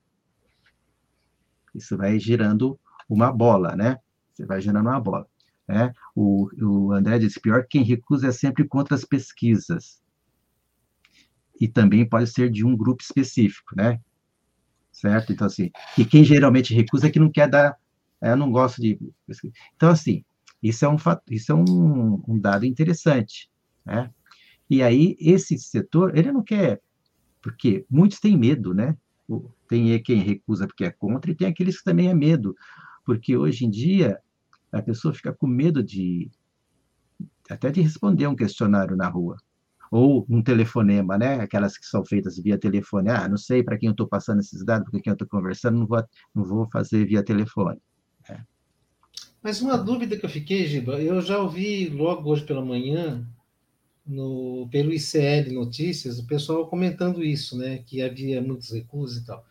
Isso 1.74 1.96
vai 1.96 2.18
girando 2.18 2.78
uma 3.08 3.32
bola, 3.32 3.76
né? 3.76 3.98
Você 4.32 4.46
vai 4.46 4.60
girando 4.60 4.86
uma 4.88 5.00
bola. 5.00 5.26
Né? 5.68 5.92
O, 6.14 6.48
o 6.60 6.92
André 6.92 7.18
disse, 7.18 7.40
pior 7.40 7.66
quem 7.68 7.82
recusa 7.82 8.28
é 8.28 8.32
sempre 8.32 8.66
contra 8.66 8.94
as 8.94 9.04
pesquisas. 9.04 10.02
E 11.60 11.68
também 11.68 12.08
pode 12.08 12.28
ser 12.28 12.50
de 12.50 12.64
um 12.64 12.76
grupo 12.76 13.02
específico, 13.02 13.76
né? 13.76 14.00
Certo? 14.92 15.32
Então, 15.32 15.46
assim, 15.46 15.70
e 15.96 16.04
quem 16.04 16.24
geralmente 16.24 16.74
recusa 16.74 17.06
é 17.06 17.10
que 17.10 17.20
não 17.20 17.30
quer 17.30 17.48
dar, 17.48 17.76
eu 18.22 18.36
não 18.36 18.50
gosto 18.50 18.80
de... 18.80 18.98
Então, 19.76 19.90
assim, 19.90 20.24
isso 20.62 20.84
é 20.84 20.88
um, 20.88 20.96
isso 21.30 21.52
é 21.52 21.54
um, 21.54 22.22
um 22.28 22.38
dado 22.38 22.66
interessante, 22.66 23.50
né? 23.84 24.10
E 24.68 24.82
aí, 24.82 25.16
esse 25.18 25.58
setor, 25.58 26.16
ele 26.16 26.30
não 26.30 26.42
quer, 26.42 26.80
porque 27.42 27.84
muitos 27.90 28.20
têm 28.20 28.36
medo, 28.36 28.72
né? 28.74 28.96
Tem 29.68 30.00
quem 30.02 30.20
recusa 30.20 30.66
porque 30.66 30.84
é 30.84 30.90
contra, 30.90 31.30
e 31.30 31.34
tem 31.34 31.48
aqueles 31.48 31.78
que 31.78 31.84
também 31.84 32.08
é 32.08 32.14
medo, 32.14 32.54
porque 33.04 33.36
hoje 33.36 33.64
em 33.64 33.70
dia 33.70 34.18
a 34.72 34.82
pessoa 34.82 35.14
fica 35.14 35.32
com 35.32 35.46
medo 35.46 35.82
de 35.82 36.30
até 37.48 37.70
de 37.70 37.80
responder 37.80 38.26
um 38.28 38.36
questionário 38.36 38.96
na 38.96 39.08
rua 39.08 39.36
ou 39.90 40.24
um 40.30 40.40
telefonema, 40.42 41.18
né? 41.18 41.40
Aquelas 41.40 41.76
que 41.76 41.84
são 41.84 42.04
feitas 42.04 42.38
via 42.38 42.56
telefone. 42.58 43.08
Ah, 43.10 43.28
não 43.28 43.36
sei 43.36 43.62
para 43.62 43.76
quem 43.76 43.88
eu 43.88 43.92
estou 43.92 44.06
passando 44.06 44.40
esses 44.40 44.64
dados, 44.64 44.88
com 44.88 45.00
quem 45.00 45.10
eu 45.10 45.14
estou 45.14 45.26
conversando, 45.26 45.80
não 45.80 45.86
vou, 45.86 46.04
não 46.34 46.44
vou 46.44 46.68
fazer 46.70 47.04
via 47.06 47.24
telefone. 47.24 47.80
É. 48.30 48.40
Mas 49.42 49.60
uma 49.60 49.76
dúvida 49.76 50.16
que 50.16 50.24
eu 50.24 50.30
fiquei, 50.30 50.66
Giba, 50.66 51.00
eu 51.00 51.20
já 51.22 51.38
ouvi 51.38 51.88
logo 51.88 52.30
hoje 52.30 52.44
pela 52.44 52.64
manhã 52.64 53.26
no, 54.06 54.68
pelo 54.70 54.92
ICL 54.92 55.52
Notícias, 55.52 56.18
o 56.18 56.26
pessoal 56.26 56.66
comentando 56.66 57.24
isso, 57.24 57.56
né, 57.56 57.78
que 57.78 58.02
havia 58.02 58.42
muitos 58.42 58.70
recursos 58.70 59.18
e 59.18 59.24
tal. 59.24 59.44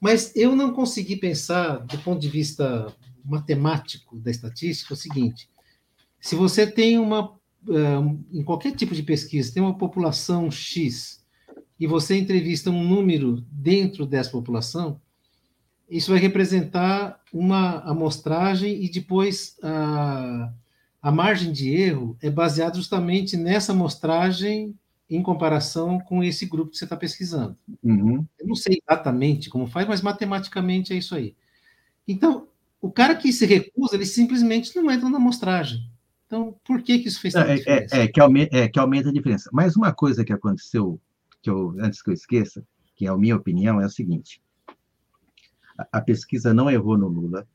Mas 0.00 0.34
eu 0.34 0.54
não 0.54 0.72
consegui 0.72 1.16
pensar, 1.16 1.78
do 1.78 1.98
ponto 1.98 2.20
de 2.20 2.28
vista 2.28 2.94
matemático 3.24 4.18
da 4.18 4.30
estatística, 4.30 4.94
o 4.94 4.96
seguinte: 4.96 5.48
se 6.20 6.34
você 6.34 6.66
tem 6.66 6.98
uma, 6.98 7.34
eh, 7.68 8.38
em 8.38 8.42
qualquer 8.42 8.74
tipo 8.74 8.94
de 8.94 9.02
pesquisa, 9.02 9.52
tem 9.52 9.62
uma 9.62 9.78
população 9.78 10.50
X 10.50 11.24
e 11.78 11.86
você 11.86 12.16
entrevista 12.16 12.70
um 12.70 12.86
número 12.86 13.44
dentro 13.50 14.06
dessa 14.06 14.30
população, 14.30 15.00
isso 15.88 16.10
vai 16.10 16.20
representar 16.20 17.20
uma 17.32 17.80
amostragem 17.80 18.84
e 18.84 18.90
depois 18.90 19.56
a 19.62 20.52
a 21.04 21.12
margem 21.12 21.52
de 21.52 21.68
erro 21.68 22.16
é 22.22 22.30
baseada 22.30 22.76
justamente 22.76 23.36
nessa 23.36 23.72
amostragem 23.72 24.74
em 25.08 25.22
comparação 25.22 26.00
com 26.00 26.24
esse 26.24 26.46
grupo 26.46 26.70
que 26.70 26.78
você 26.78 26.84
está 26.84 26.96
pesquisando. 26.96 27.54
Uhum. 27.82 28.24
Eu 28.40 28.46
não 28.46 28.54
sei 28.54 28.80
exatamente 28.82 29.50
como 29.50 29.66
faz, 29.66 29.86
mas 29.86 30.00
matematicamente 30.00 30.94
é 30.94 30.96
isso 30.96 31.14
aí. 31.14 31.36
Então, 32.08 32.48
o 32.80 32.90
cara 32.90 33.14
que 33.14 33.30
se 33.34 33.44
recusa, 33.44 33.96
ele 33.96 34.06
simplesmente 34.06 34.74
não 34.74 34.90
entra 34.90 35.10
na 35.10 35.18
amostragem. 35.18 35.86
Então, 36.26 36.56
por 36.64 36.80
que, 36.80 36.98
que 36.98 37.08
isso 37.08 37.20
fez 37.20 37.34
tanta 37.34 37.52
é, 37.52 37.56
diferença? 37.56 37.96
É, 37.96 38.04
é, 38.04 38.08
que 38.08 38.20
aumenta, 38.20 38.56
é, 38.56 38.66
que 38.66 38.78
aumenta 38.78 39.10
a 39.10 39.12
diferença. 39.12 39.50
Mas 39.52 39.76
uma 39.76 39.92
coisa 39.92 40.24
que 40.24 40.32
aconteceu, 40.32 40.98
que 41.42 41.50
eu, 41.50 41.74
antes 41.80 42.00
que 42.00 42.08
eu 42.08 42.14
esqueça, 42.14 42.66
que 42.96 43.06
é 43.06 43.10
a 43.10 43.16
minha 43.18 43.36
opinião, 43.36 43.78
é 43.78 43.84
o 43.84 43.90
seguinte: 43.90 44.40
a, 45.76 46.00
pesquisa 46.00 46.54
não 46.54 46.70
errou 46.70 46.96
no 46.96 47.08
Lula, 47.08 47.46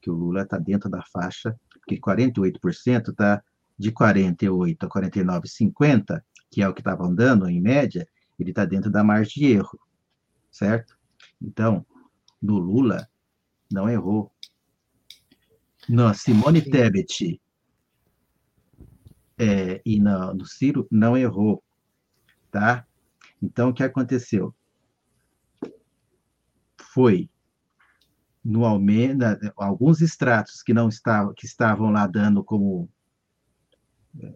que 0.00 0.10
o 0.10 0.14
Lula 0.14 0.42
está 0.42 0.58
dentro 0.58 0.88
da 0.88 1.02
faixa 1.02 1.58
porque 1.86 2.00
48% 2.00 3.10
está 3.10 3.42
de 3.78 3.92
48 3.92 4.86
a 4.86 4.88
49,50, 4.88 6.22
que 6.50 6.62
é 6.62 6.68
o 6.68 6.74
que 6.74 6.80
estava 6.80 7.04
andando 7.04 7.48
em 7.48 7.60
média, 7.60 8.08
ele 8.38 8.50
está 8.50 8.64
dentro 8.64 8.90
da 8.90 9.04
margem 9.04 9.34
de 9.34 9.52
erro, 9.52 9.78
certo? 10.50 10.98
Então, 11.40 11.86
no 12.42 12.58
Lula, 12.58 13.08
não 13.70 13.88
errou. 13.88 14.32
Na 15.88 16.12
Simone 16.14 16.60
Tebet 16.60 17.40
é, 19.38 19.80
e 19.84 20.00
no, 20.00 20.34
no 20.34 20.46
Ciro, 20.46 20.88
não 20.90 21.16
errou, 21.16 21.62
tá? 22.50 22.84
Então, 23.40 23.68
o 23.68 23.74
que 23.74 23.84
aconteceu? 23.84 24.54
Foi 26.96 27.28
no 28.42 28.64
Almeida, 28.64 29.38
alguns 29.54 30.00
extratos 30.00 30.62
que 30.62 30.72
não 30.72 30.88
estavam, 30.88 31.34
que 31.34 31.44
estavam 31.44 31.90
lá 31.90 32.06
dando 32.06 32.42
como 32.42 32.88
é, 34.18 34.32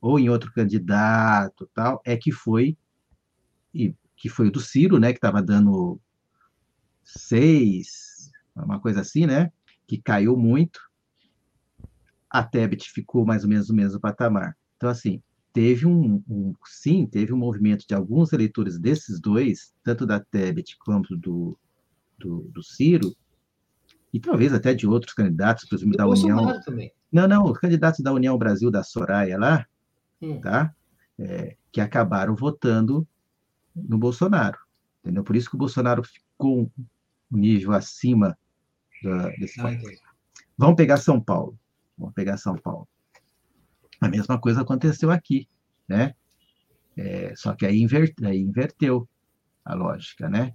ou 0.00 0.18
em 0.18 0.28
outro 0.28 0.52
candidato, 0.52 1.70
tal, 1.72 2.02
é 2.04 2.16
que 2.16 2.32
foi 2.32 2.76
e 3.72 3.94
que 4.16 4.28
foi 4.28 4.48
o 4.48 4.50
do 4.50 4.58
Ciro, 4.58 4.98
né, 4.98 5.12
que 5.12 5.18
estava 5.18 5.40
dando 5.40 6.00
seis, 7.04 8.32
uma 8.56 8.80
coisa 8.80 9.02
assim, 9.02 9.24
né, 9.24 9.52
que 9.86 10.02
caiu 10.02 10.36
muito. 10.36 10.80
A 12.28 12.42
Tebet 12.42 12.90
ficou 12.90 13.24
mais 13.24 13.44
ou 13.44 13.48
menos 13.48 13.68
no 13.68 13.76
mesmo 13.76 14.00
patamar. 14.00 14.56
Então, 14.76 14.90
assim, 14.90 15.22
teve 15.52 15.86
um, 15.86 16.20
um, 16.28 16.52
sim, 16.66 17.06
teve 17.06 17.32
um 17.32 17.38
movimento 17.38 17.86
de 17.86 17.94
alguns 17.94 18.32
eleitores 18.32 18.76
desses 18.76 19.20
dois, 19.20 19.72
tanto 19.84 20.04
da 20.04 20.18
Tebet 20.18 20.76
quanto 20.84 21.16
do, 21.16 21.56
do, 22.22 22.50
do 22.52 22.62
Ciro, 22.62 23.14
e 24.12 24.20
talvez 24.20 24.52
até 24.52 24.74
de 24.74 24.86
outros 24.86 25.14
candidatos, 25.14 25.64
por 25.64 25.76
exemplo, 25.76 25.96
da 25.96 26.06
União. 26.06 26.60
Também. 26.60 26.92
Não, 27.10 27.26
não, 27.26 27.44
os 27.44 27.58
candidatos 27.58 28.00
da 28.00 28.12
União 28.12 28.36
Brasil, 28.36 28.70
da 28.70 28.82
Soraya 28.82 29.38
lá, 29.38 29.66
hum. 30.20 30.40
tá? 30.40 30.74
É, 31.18 31.56
que 31.70 31.80
acabaram 31.80 32.34
votando 32.34 33.06
no 33.74 33.98
Bolsonaro. 33.98 34.58
Entendeu? 35.02 35.24
Por 35.24 35.34
isso 35.34 35.48
que 35.48 35.56
o 35.56 35.58
Bolsonaro 35.58 36.02
ficou 36.04 36.70
um 37.30 37.36
nível 37.36 37.72
acima 37.72 38.36
da, 39.02 39.28
desse 39.30 39.60
ah, 39.60 39.70
Vamos 40.56 40.76
pegar 40.76 40.98
São 40.98 41.20
Paulo. 41.20 41.58
Vamos 41.96 42.14
pegar 42.14 42.36
São 42.36 42.56
Paulo. 42.56 42.86
A 44.00 44.08
mesma 44.08 44.38
coisa 44.38 44.62
aconteceu 44.62 45.10
aqui, 45.10 45.48
né? 45.88 46.14
É, 46.96 47.34
só 47.34 47.54
que 47.54 47.64
aí, 47.64 47.80
inver, 47.80 48.12
aí 48.22 48.38
inverteu 48.38 49.08
a 49.64 49.74
lógica, 49.74 50.28
né? 50.28 50.54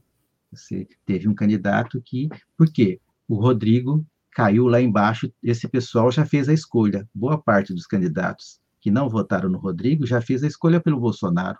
Você 0.57 0.87
teve 1.05 1.27
um 1.27 1.35
candidato 1.35 2.01
que. 2.01 2.27
Por 2.57 2.71
quê? 2.71 2.99
o 3.27 3.35
Rodrigo 3.35 4.05
caiu 4.31 4.67
lá 4.67 4.79
embaixo, 4.79 5.31
esse 5.43 5.67
pessoal 5.67 6.11
já 6.11 6.25
fez 6.25 6.47
a 6.47 6.53
escolha. 6.53 7.07
Boa 7.13 7.41
parte 7.41 7.73
dos 7.73 7.85
candidatos 7.85 8.59
que 8.79 8.89
não 8.89 9.09
votaram 9.09 9.49
no 9.49 9.57
Rodrigo 9.57 10.05
já 10.05 10.21
fez 10.21 10.43
a 10.43 10.47
escolha 10.47 10.79
pelo 10.79 10.99
Bolsonaro, 10.99 11.57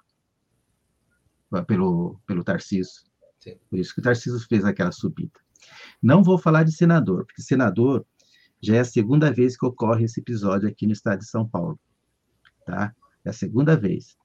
pelo, 1.67 2.19
pelo 2.25 2.43
Tarcísio. 2.43 3.03
Por 3.69 3.79
isso 3.79 3.93
que 3.93 3.99
o 3.99 4.03
Tarcísio 4.03 4.39
fez 4.47 4.63
aquela 4.63 4.91
subida. 4.91 5.39
Não 6.01 6.23
vou 6.23 6.37
falar 6.37 6.63
de 6.63 6.71
senador, 6.71 7.25
porque 7.25 7.41
senador 7.41 8.05
já 8.61 8.75
é 8.75 8.79
a 8.79 8.85
segunda 8.85 9.31
vez 9.31 9.57
que 9.57 9.65
ocorre 9.65 10.05
esse 10.05 10.19
episódio 10.19 10.69
aqui 10.69 10.85
no 10.85 10.93
estado 10.93 11.19
de 11.19 11.27
São 11.27 11.47
Paulo. 11.47 11.79
Tá? 12.65 12.93
É 13.25 13.29
a 13.29 13.33
segunda 13.33 13.75
vez. 13.75 14.17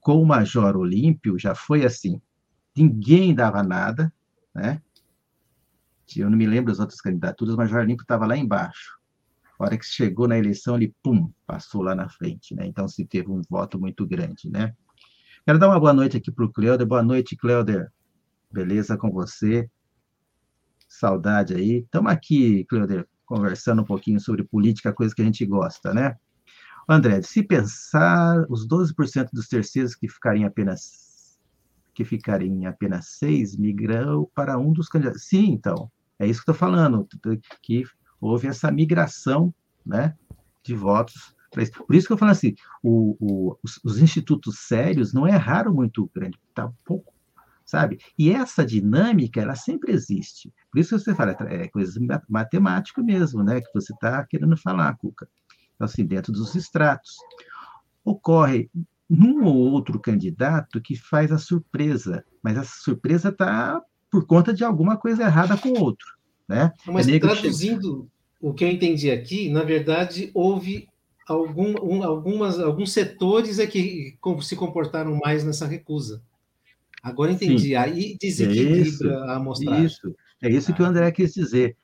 Com 0.00 0.22
o 0.22 0.26
Major 0.26 0.76
Olímpio 0.76 1.38
já 1.38 1.54
foi 1.54 1.84
assim. 1.84 2.20
Ninguém 2.80 3.34
dava 3.34 3.62
nada, 3.62 4.10
né? 4.54 4.80
eu 6.16 6.30
não 6.30 6.38
me 6.38 6.46
lembro 6.46 6.72
das 6.72 6.80
outras 6.80 6.98
candidaturas, 6.98 7.54
mas 7.54 7.70
o 7.70 7.80
Limpo 7.82 8.02
estava 8.02 8.26
lá 8.26 8.34
embaixo. 8.34 8.98
A 9.58 9.64
hora 9.64 9.76
que 9.76 9.84
chegou 9.84 10.26
na 10.26 10.38
eleição, 10.38 10.76
ele, 10.76 10.94
pum, 11.02 11.30
passou 11.46 11.82
lá 11.82 11.94
na 11.94 12.08
frente, 12.08 12.54
né? 12.54 12.66
Então, 12.66 12.88
se 12.88 13.04
teve 13.04 13.30
um 13.30 13.42
voto 13.48 13.78
muito 13.78 14.06
grande, 14.06 14.48
né? 14.48 14.74
Quero 15.44 15.58
dar 15.58 15.68
uma 15.68 15.78
boa 15.78 15.92
noite 15.92 16.16
aqui 16.16 16.32
para 16.32 16.44
o 16.44 16.50
Cleuder. 16.50 16.86
Boa 16.86 17.02
noite, 17.02 17.36
Cleuder. 17.36 17.92
Beleza 18.50 18.96
com 18.96 19.10
você? 19.10 19.70
Saudade 20.88 21.54
aí. 21.54 21.80
Estamos 21.80 22.10
aqui, 22.10 22.64
Cleuder, 22.64 23.06
conversando 23.26 23.82
um 23.82 23.84
pouquinho 23.84 24.18
sobre 24.18 24.42
política, 24.42 24.90
coisa 24.90 25.14
que 25.14 25.20
a 25.20 25.26
gente 25.26 25.44
gosta, 25.44 25.92
né? 25.92 26.16
André, 26.88 27.20
se 27.20 27.42
pensar 27.42 28.46
os 28.48 28.66
12% 28.66 29.28
dos 29.32 29.48
terceiros 29.48 29.94
que 29.94 30.08
ficariam 30.08 30.48
apenas 30.48 31.09
que 31.94 32.04
ficariam 32.04 32.68
apenas 32.68 33.18
seis 33.18 33.56
migrou 33.56 34.30
para 34.34 34.58
um 34.58 34.72
dos 34.72 34.88
candidatos. 34.88 35.24
Sim, 35.24 35.52
então, 35.52 35.90
é 36.18 36.26
isso 36.26 36.40
que 36.40 36.50
estou 36.50 36.54
falando, 36.54 37.08
que 37.62 37.84
houve 38.20 38.46
essa 38.46 38.70
migração 38.70 39.54
né, 39.84 40.14
de 40.62 40.74
votos. 40.74 41.34
Por 41.50 41.94
isso 41.96 42.06
que 42.06 42.12
eu 42.12 42.18
falo 42.18 42.30
assim, 42.30 42.54
o, 42.82 43.16
o, 43.18 43.58
os, 43.62 43.80
os, 43.82 43.98
institutos 44.00 44.60
sérios 44.68 45.12
não 45.12 45.26
erraram 45.26 45.74
muito 45.74 46.08
grande, 46.14 46.38
está 46.48 46.70
pouco, 46.84 47.12
sabe? 47.64 47.98
E 48.16 48.30
essa 48.30 48.64
dinâmica, 48.64 49.40
ela 49.40 49.56
sempre 49.56 49.92
existe. 49.92 50.52
Por 50.70 50.78
isso 50.78 50.96
que 50.96 51.02
você 51.02 51.14
fala, 51.14 51.36
é 51.48 51.66
coisa 51.68 51.98
matemática 52.28 53.02
mesmo, 53.02 53.42
né? 53.42 53.60
Que 53.60 53.72
você 53.74 53.92
está 53.92 54.24
querendo 54.26 54.56
falar, 54.56 54.96
Cuca. 54.96 55.28
Então, 55.74 55.86
assim, 55.86 56.04
dentro 56.04 56.32
dos 56.32 56.54
extratos. 56.54 57.16
Ocorre 58.04 58.70
num 59.10 59.44
ou 59.44 59.56
outro 59.72 59.98
candidato 59.98 60.80
que 60.80 60.94
faz 60.94 61.32
a 61.32 61.38
surpresa, 61.38 62.24
mas 62.40 62.56
essa 62.56 62.76
surpresa 62.80 63.30
está 63.30 63.82
por 64.08 64.24
conta 64.24 64.54
de 64.54 64.62
alguma 64.62 64.96
coisa 64.96 65.24
errada 65.24 65.56
com 65.56 65.70
o 65.70 65.80
outro. 65.80 66.06
Né? 66.48 66.72
Mas 66.86 67.08
é 67.08 67.18
traduzindo 67.18 68.08
o 68.40 68.54
que 68.54 68.64
eu 68.64 68.68
entendi 68.68 69.10
aqui, 69.10 69.48
na 69.48 69.64
verdade, 69.64 70.30
houve 70.32 70.88
algum, 71.26 71.74
um, 71.82 72.04
algumas, 72.04 72.58
alguns 72.60 72.92
setores 72.92 73.58
é 73.58 73.66
que 73.66 74.16
se 74.42 74.54
comportaram 74.54 75.18
mais 75.18 75.44
nessa 75.44 75.66
recusa. 75.66 76.22
Agora 77.02 77.32
entendi. 77.32 77.68
Sim. 77.68 77.74
Aí 77.74 78.16
desequilibra 78.20 78.80
isso, 78.80 79.08
a 79.10 79.36
amostragem. 79.36 79.86
Isso. 79.86 80.14
É 80.40 80.48
isso 80.48 80.72
que 80.72 80.82
o 80.82 80.86
André 80.86 81.10
quis 81.10 81.34
dizer. 81.34 81.76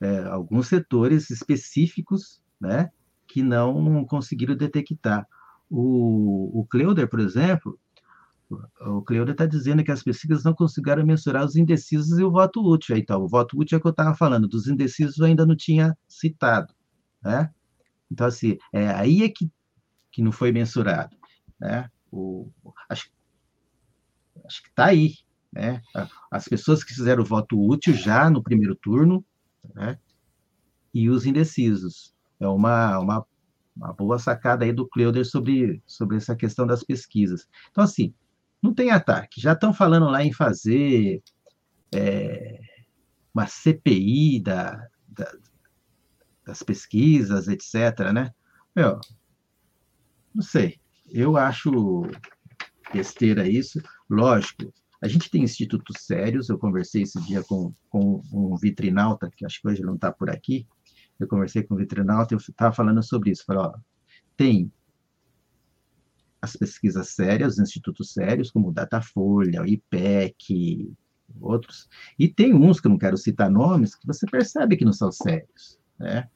É, 0.00 0.18
alguns 0.24 0.68
setores 0.68 1.30
específicos, 1.30 2.42
né, 2.60 2.90
que 3.26 3.42
não 3.42 4.04
conseguiram 4.04 4.56
detectar. 4.56 5.26
O, 5.70 6.60
o 6.60 6.66
Cleuder, 6.66 7.08
por 7.08 7.20
exemplo, 7.20 7.78
o 8.80 9.02
Cleuder 9.02 9.32
está 9.32 9.46
dizendo 9.46 9.84
que 9.84 9.92
as 9.92 10.02
pesquisas 10.02 10.42
não 10.42 10.52
conseguiram 10.52 11.06
mensurar 11.06 11.44
os 11.44 11.54
indecisos 11.54 12.18
e 12.18 12.24
o 12.24 12.30
voto 12.30 12.60
útil. 12.60 12.96
Então, 12.96 13.22
o 13.22 13.28
voto 13.28 13.58
útil 13.58 13.76
é 13.76 13.78
o 13.78 13.80
que 13.80 13.86
eu 13.86 13.92
estava 13.92 14.14
falando, 14.14 14.48
dos 14.48 14.66
indecisos 14.66 15.18
eu 15.18 15.26
ainda 15.26 15.46
não 15.46 15.56
tinha 15.56 15.96
citado. 16.08 16.74
Né? 17.22 17.50
Então, 18.10 18.26
assim, 18.26 18.58
é, 18.72 18.88
aí 18.88 19.22
é 19.22 19.28
que, 19.28 19.50
que 20.10 20.22
não 20.22 20.32
foi 20.32 20.50
mensurado. 20.50 21.16
Né? 21.60 21.88
O, 22.10 22.50
acho, 22.88 23.10
acho 24.44 24.62
que 24.62 24.68
está 24.68 24.86
aí. 24.86 25.14
Né? 25.52 25.80
As 26.30 26.48
pessoas 26.48 26.82
que 26.82 26.94
fizeram 26.94 27.22
o 27.22 27.26
voto 27.26 27.60
útil 27.60 27.94
já 27.94 28.28
no 28.28 28.42
primeiro 28.42 28.74
turno, 28.74 29.24
né? 29.74 29.96
e 30.92 31.08
os 31.08 31.24
indecisos. 31.24 32.14
É 32.40 32.48
uma, 32.48 32.98
uma, 32.98 33.26
uma 33.80 33.94
boa 33.94 34.18
sacada 34.18 34.64
aí 34.64 34.72
do 34.72 34.86
Cleuder 34.86 35.24
sobre, 35.24 35.82
sobre 35.86 36.18
essa 36.18 36.36
questão 36.36 36.66
das 36.66 36.84
pesquisas. 36.84 37.48
Então, 37.70 37.82
assim, 37.82 38.14
não 38.62 38.74
tem 38.74 38.90
ataque. 38.90 39.40
Já 39.40 39.54
estão 39.54 39.72
falando 39.72 40.06
lá 40.06 40.22
em 40.22 40.32
fazer 40.32 41.22
é, 41.94 42.60
uma 43.34 43.46
CPI 43.46 44.40
da, 44.40 44.86
da, 45.08 45.32
das 46.44 46.62
pesquisas, 46.62 47.48
etc. 47.48 48.12
Né? 48.12 48.30
Meu, 48.76 49.00
não 50.34 50.42
sei. 50.42 50.78
Eu 51.08 51.38
acho 51.38 52.02
besteira 52.92 53.48
isso. 53.48 53.80
Lógico, 54.10 54.72
a 55.02 55.08
gente 55.08 55.30
tem 55.30 55.42
institutos 55.42 56.02
sérios. 56.02 56.50
Eu 56.50 56.58
conversei 56.58 57.02
esse 57.02 57.18
dia 57.22 57.42
com, 57.42 57.72
com 57.88 58.20
um 58.30 58.56
vitrinalta, 58.56 59.30
que 59.34 59.46
acho 59.46 59.58
que 59.62 59.68
hoje 59.68 59.82
não 59.82 59.94
está 59.94 60.12
por 60.12 60.28
aqui. 60.28 60.66
Eu 61.20 61.28
conversei 61.28 61.62
com 61.62 61.76
vitrinalta 61.76 62.34
e 62.34 62.36
eu 62.36 62.38
estava 62.38 62.74
falando 62.74 63.02
sobre 63.02 63.30
isso. 63.30 63.44
Falei, 63.44 63.62
ó, 63.62 63.74
tem 64.36 64.72
as 66.42 66.56
pesquisas 66.56 67.10
sérias, 67.10 67.54
os 67.54 67.58
institutos 67.58 68.12
sérios, 68.12 68.50
como 68.50 68.68
o 68.68 68.72
Datafolha, 68.72 69.62
o 69.62 69.66
IPEC, 69.66 70.90
outros. 71.38 71.88
E 72.18 72.28
tem 72.28 72.54
uns, 72.54 72.80
que 72.80 72.86
eu 72.86 72.90
não 72.90 72.98
quero 72.98 73.16
citar 73.16 73.50
nomes, 73.50 73.94
que 73.94 74.06
você 74.06 74.26
percebe 74.26 74.76
que 74.76 74.84
não 74.84 74.92
são 74.92 75.12
sérios. 75.12 75.78
Né? 75.98 76.28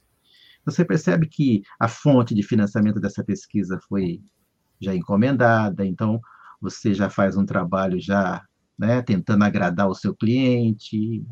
Você 0.65 0.85
percebe 0.85 1.27
que 1.27 1.63
a 1.79 1.89
fonte 1.89 2.35
de 2.35 2.43
financiamento 2.43 3.01
dessa 3.01 3.25
pesquisa 3.25 3.81
foi 3.89 4.23
já 4.81 4.95
encomendada, 4.95 5.87
então 5.87 6.21
você 6.61 6.95
já 6.95 7.09
faz 7.09 7.37
um 7.37 7.47
trabalho 7.47 8.01
já 8.01 8.45
né, 8.79 9.03
tentando 9.03 9.45
agradar 9.45 9.89
o 9.89 9.95
seu 9.95 10.15
cliente. 10.15 11.25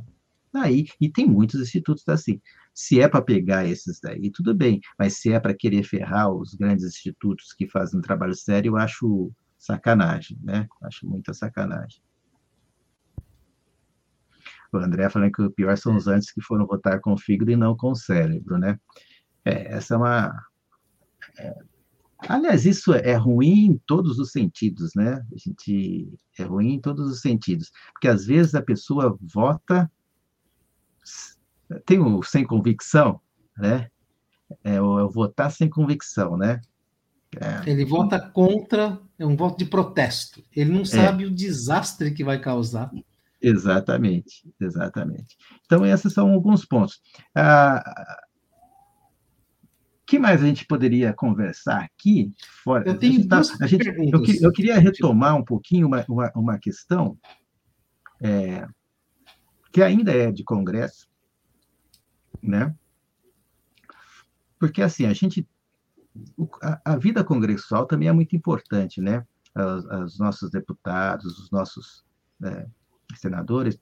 Aí, 0.55 0.87
e 1.01 1.09
tem 1.09 1.27
muitos 1.27 1.61
institutos 1.61 2.09
assim. 2.09 2.41
Se 2.75 3.01
é 3.01 3.09
para 3.09 3.23
pegar 3.23 3.66
esses 3.66 4.01
daí, 4.01 4.31
tudo 4.31 4.55
bem, 4.55 4.81
mas 4.99 5.18
se 5.18 5.33
é 5.33 5.39
para 5.39 5.55
querer 5.55 5.83
ferrar 5.83 6.33
os 6.33 6.55
grandes 6.55 6.85
institutos 6.85 7.53
que 7.53 7.68
fazem 7.68 7.99
um 7.99 8.03
trabalho 8.03 8.35
sério, 8.35 8.73
eu 8.73 8.77
acho 8.77 9.31
sacanagem, 9.59 10.39
né? 10.43 10.66
Acho 10.83 11.07
muita 11.07 11.35
sacanagem. 11.35 12.03
O 14.73 14.79
André 14.79 15.09
falando 15.11 15.33
que 15.33 15.43
o 15.43 15.51
pior 15.51 15.77
são 15.77 15.97
os 15.97 16.09
antes 16.09 16.33
que 16.33 16.41
foram 16.41 16.66
votar 16.66 16.99
com 17.01 17.12
o 17.12 17.18
fígado 17.18 17.51
e 17.51 17.57
não 17.57 17.77
com 17.77 17.91
o 17.91 17.97
cérebro, 17.97 18.59
né? 18.59 18.81
É, 19.45 19.75
essa 19.75 19.95
é 19.95 19.97
uma. 19.99 20.47
É... 21.39 21.55
Aliás, 22.29 22.64
isso 22.64 22.95
é 22.95 23.14
ruim 23.14 23.66
em 23.66 23.79
todos 23.87 24.18
os 24.18 24.31
sentidos, 24.31 24.93
né? 24.95 25.25
A 25.33 25.37
gente 25.37 26.09
é 26.39 26.45
ruim 26.45 26.75
em 26.75 26.81
todos 26.81 27.11
os 27.11 27.20
sentidos, 27.20 27.70
porque 27.93 28.09
às 28.09 28.25
vezes 28.25 28.55
a 28.55 28.62
pessoa 28.62 29.18
vota 29.20 29.91
tem 31.81 32.01
o 32.01 32.23
sem 32.23 32.45
convicção, 32.45 33.20
né? 33.57 33.89
É 34.62 34.81
o, 34.81 34.99
é 34.99 35.05
o 35.05 35.11
votar 35.11 35.51
sem 35.51 35.68
convicção, 35.68 36.37
né? 36.37 36.61
É. 37.41 37.70
Ele 37.70 37.85
vota 37.85 38.20
contra, 38.20 39.01
é 39.18 39.25
um 39.25 39.37
voto 39.37 39.59
de 39.59 39.64
protesto. 39.64 40.43
Ele 40.55 40.70
não 40.70 40.83
é. 40.83 40.85
sabe 40.85 41.25
é. 41.25 41.27
o 41.27 41.31
desastre 41.31 42.12
que 42.12 42.23
vai 42.23 42.39
causar. 42.39 42.91
Exatamente, 43.41 44.49
exatamente. 44.61 45.37
Então, 45.64 45.85
esses 45.85 46.12
são 46.12 46.31
alguns 46.31 46.64
pontos. 46.64 47.01
Ah, 47.35 47.83
que 50.07 50.18
mais 50.18 50.43
a 50.43 50.47
gente 50.47 50.66
poderia 50.66 51.12
conversar 51.12 51.83
aqui? 51.83 52.33
Fora, 52.62 52.87
eu 52.87 52.99
tenho 52.99 53.27
tá, 53.27 53.41
a 53.61 53.66
gente, 53.66 53.89
eu, 53.89 54.23
eu, 54.43 54.53
queria 54.53 54.79
retomar 54.79 55.35
um 55.35 55.45
pouquinho 55.45 55.87
uma, 55.87 56.05
uma, 56.07 56.33
uma 56.37 56.59
questão 56.59 57.18
é, 58.23 58.66
que 59.73 59.83
ainda 59.83 60.12
é 60.12 60.31
de 60.31 60.45
Congresso, 60.45 61.09
né? 62.43 62.74
Porque, 64.59 64.82
assim, 64.82 65.07
a 65.07 65.12
gente... 65.12 65.49
A, 66.62 66.93
a 66.93 66.97
vida 66.97 67.24
congressual 67.24 67.86
também 67.86 68.09
é 68.09 68.12
muito 68.12 68.36
importante, 68.36 69.01
né? 69.01 69.26
Os, 69.55 69.84
os 69.84 70.18
nossos 70.18 70.51
deputados, 70.51 71.38
os 71.38 71.51
nossos 71.51 72.05
é, 72.43 72.66
senadores, 73.16 73.78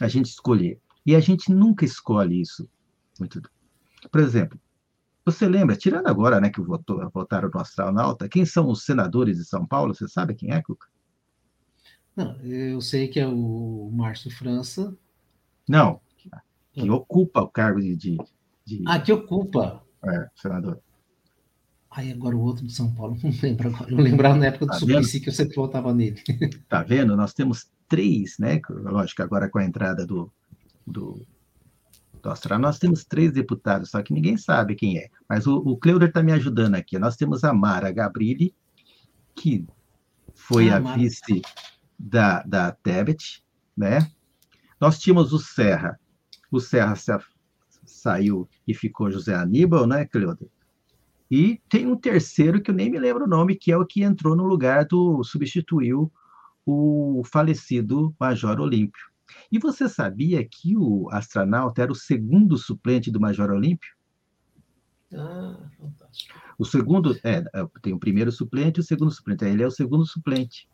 a 0.00 0.08
gente 0.08 0.26
escolher. 0.26 0.80
E 1.04 1.14
a 1.14 1.20
gente 1.20 1.52
nunca 1.52 1.84
escolhe 1.84 2.40
isso. 2.40 2.68
Muito... 3.18 3.42
Por 4.10 4.20
exemplo, 4.20 4.58
você 5.24 5.48
lembra, 5.48 5.76
tirando 5.76 6.06
agora 6.06 6.38
né, 6.40 6.50
que 6.50 6.60
votou, 6.60 7.08
votaram 7.10 7.50
no 7.52 7.60
astronauta, 7.60 8.28
quem 8.28 8.44
são 8.44 8.68
os 8.68 8.84
senadores 8.84 9.38
de 9.38 9.44
São 9.44 9.66
Paulo? 9.66 9.94
Você 9.94 10.06
sabe 10.06 10.34
quem 10.34 10.52
é, 10.52 10.60
Cuca? 10.60 10.86
Não, 12.14 12.36
eu 12.42 12.80
sei 12.80 13.08
que 13.08 13.18
é 13.18 13.26
o 13.26 13.90
Márcio 13.92 14.30
França. 14.30 14.96
Não, 15.68 16.00
que 16.74 16.90
ocupa 16.90 17.40
o 17.40 17.48
cargo 17.48 17.80
de. 17.80 17.96
de, 17.96 18.18
de 18.66 18.84
ah, 18.86 19.00
que 19.00 19.12
ocupa. 19.12 19.82
É, 20.04 20.28
senador. 20.34 20.80
Aí 21.90 22.10
agora 22.10 22.36
o 22.36 22.40
outro 22.40 22.66
de 22.66 22.72
São 22.72 22.92
Paulo, 22.92 23.16
não 23.22 23.32
lembro 23.42 23.68
agora. 23.68 23.90
Eu 23.90 23.98
lembrava 23.98 24.36
na 24.36 24.46
época 24.46 24.66
do 24.66 24.72
tá 24.72 24.78
Suplicy 24.78 25.20
que 25.20 25.28
eu 25.28 25.32
sempre 25.32 25.54
votava 25.54 25.94
nele. 25.94 26.20
Tá 26.68 26.82
vendo? 26.82 27.16
Nós 27.16 27.32
temos 27.32 27.70
três, 27.88 28.36
né? 28.38 28.60
Lógico, 28.68 29.22
agora 29.22 29.48
com 29.48 29.58
a 29.58 29.64
entrada 29.64 30.04
do, 30.04 30.30
do, 30.84 31.24
do 32.20 32.58
nós 32.58 32.78
temos 32.78 33.04
três 33.04 33.32
deputados, 33.32 33.90
só 33.90 34.02
que 34.02 34.12
ninguém 34.12 34.36
sabe 34.36 34.74
quem 34.74 34.98
é. 34.98 35.08
Mas 35.28 35.46
o, 35.46 35.56
o 35.58 35.76
Cleuder 35.76 36.08
está 36.08 36.22
me 36.22 36.32
ajudando 36.32 36.74
aqui. 36.74 36.98
Nós 36.98 37.16
temos 37.16 37.44
a 37.44 37.52
Mara 37.52 37.92
Gabrilli, 37.92 38.54
que 39.36 39.64
foi 40.34 40.70
ah, 40.70 40.76
a 40.76 40.80
Mara. 40.80 40.98
vice 40.98 41.42
da, 41.98 42.42
da 42.42 42.72
Tebet, 42.72 43.44
né? 43.76 44.10
Nós 44.80 44.98
tínhamos 44.98 45.32
o 45.32 45.38
Serra, 45.38 45.98
o 46.56 46.60
Serra 46.60 46.94
saiu 47.84 48.48
e 48.66 48.74
ficou 48.74 49.10
José 49.10 49.34
Aníbal, 49.34 49.86
né, 49.86 50.04
Cleoda? 50.06 50.46
E 51.30 51.60
tem 51.68 51.86
um 51.86 51.96
terceiro 51.96 52.60
que 52.62 52.70
eu 52.70 52.74
nem 52.74 52.90
me 52.90 52.98
lembro 52.98 53.24
o 53.24 53.28
nome, 53.28 53.56
que 53.56 53.72
é 53.72 53.76
o 53.76 53.86
que 53.86 54.02
entrou 54.02 54.36
no 54.36 54.44
lugar 54.44 54.84
do. 54.84 55.22
substituiu 55.24 56.12
o 56.66 57.22
falecido 57.24 58.14
Major 58.18 58.60
Olímpio. 58.60 59.02
E 59.50 59.58
você 59.58 59.88
sabia 59.88 60.46
que 60.46 60.76
o 60.76 61.08
astronauta 61.10 61.82
era 61.82 61.92
o 61.92 61.94
segundo 61.94 62.56
suplente 62.56 63.10
do 63.10 63.20
Major 63.20 63.50
Olímpio? 63.50 63.94
Ah, 65.12 65.68
fantástico. 65.76 66.38
O 66.58 66.64
segundo, 66.64 67.18
é, 67.24 67.42
tem 67.82 67.92
o 67.92 67.98
primeiro 67.98 68.30
suplente 68.30 68.78
e 68.78 68.82
o 68.82 68.84
segundo 68.84 69.10
suplente. 69.10 69.44
Ele 69.44 69.62
é 69.62 69.66
o 69.66 69.70
segundo 69.70 70.06
suplente 70.06 70.68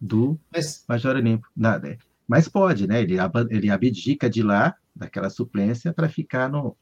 do 0.00 0.38
Mas... 0.52 0.84
Major 0.88 1.16
Olímpio. 1.16 1.50
Nada, 1.54 1.98
mas 2.26 2.48
pode, 2.48 2.86
né? 2.86 3.02
Ele, 3.02 3.16
ele 3.50 3.70
abdica 3.70 4.30
de 4.30 4.42
lá 4.42 4.74
daquela 4.94 5.30
suplência 5.30 5.92
para 5.92 6.08
ficar 6.08 6.48
no, 6.48 6.76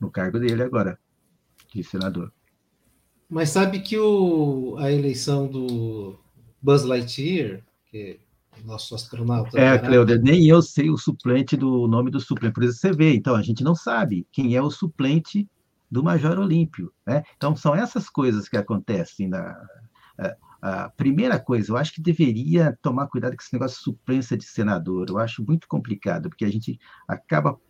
no 0.00 0.10
cargo 0.10 0.38
dele 0.38 0.62
agora, 0.62 0.98
de 1.72 1.82
senador. 1.82 2.32
Mas 3.28 3.50
sabe 3.50 3.80
que 3.80 3.98
o, 3.98 4.76
a 4.78 4.92
eleição 4.92 5.46
do 5.46 6.18
Buzz 6.62 6.84
Lightyear, 6.84 7.62
que 7.90 8.20
é 8.52 8.64
nosso 8.64 8.94
astronauta. 8.94 9.58
É, 9.58 9.78
Cleuder, 9.78 10.20
nem 10.22 10.46
eu 10.46 10.62
sei 10.62 10.90
o 10.90 10.96
suplente 10.96 11.56
do 11.56 11.88
nome 11.88 12.10
do 12.10 12.20
suplente, 12.20 12.54
por 12.54 12.64
isso 12.64 12.78
você 12.78 12.92
vê. 12.92 13.14
Então, 13.14 13.34
a 13.34 13.42
gente 13.42 13.64
não 13.64 13.74
sabe 13.74 14.26
quem 14.30 14.54
é 14.54 14.62
o 14.62 14.70
suplente 14.70 15.48
do 15.90 16.02
Major 16.02 16.38
Olímpio. 16.38 16.92
Né? 17.06 17.22
Então, 17.36 17.56
são 17.56 17.74
essas 17.74 18.08
coisas 18.08 18.48
que 18.48 18.56
acontecem 18.56 19.28
na. 19.28 19.56
A 20.66 20.88
primeira 20.88 21.38
coisa, 21.38 21.70
eu 21.70 21.76
acho 21.76 21.92
que 21.92 22.00
deveria 22.00 22.74
tomar 22.80 23.06
cuidado 23.08 23.36
com 23.36 23.42
esse 23.42 23.52
negócio 23.52 23.76
de 23.76 23.84
suplência 23.84 24.34
de 24.34 24.46
senador. 24.46 25.10
Eu 25.10 25.18
acho 25.18 25.44
muito 25.44 25.68
complicado, 25.68 26.30
porque 26.30 26.42
a 26.42 26.50
gente 26.50 26.80
acaba 27.06 27.60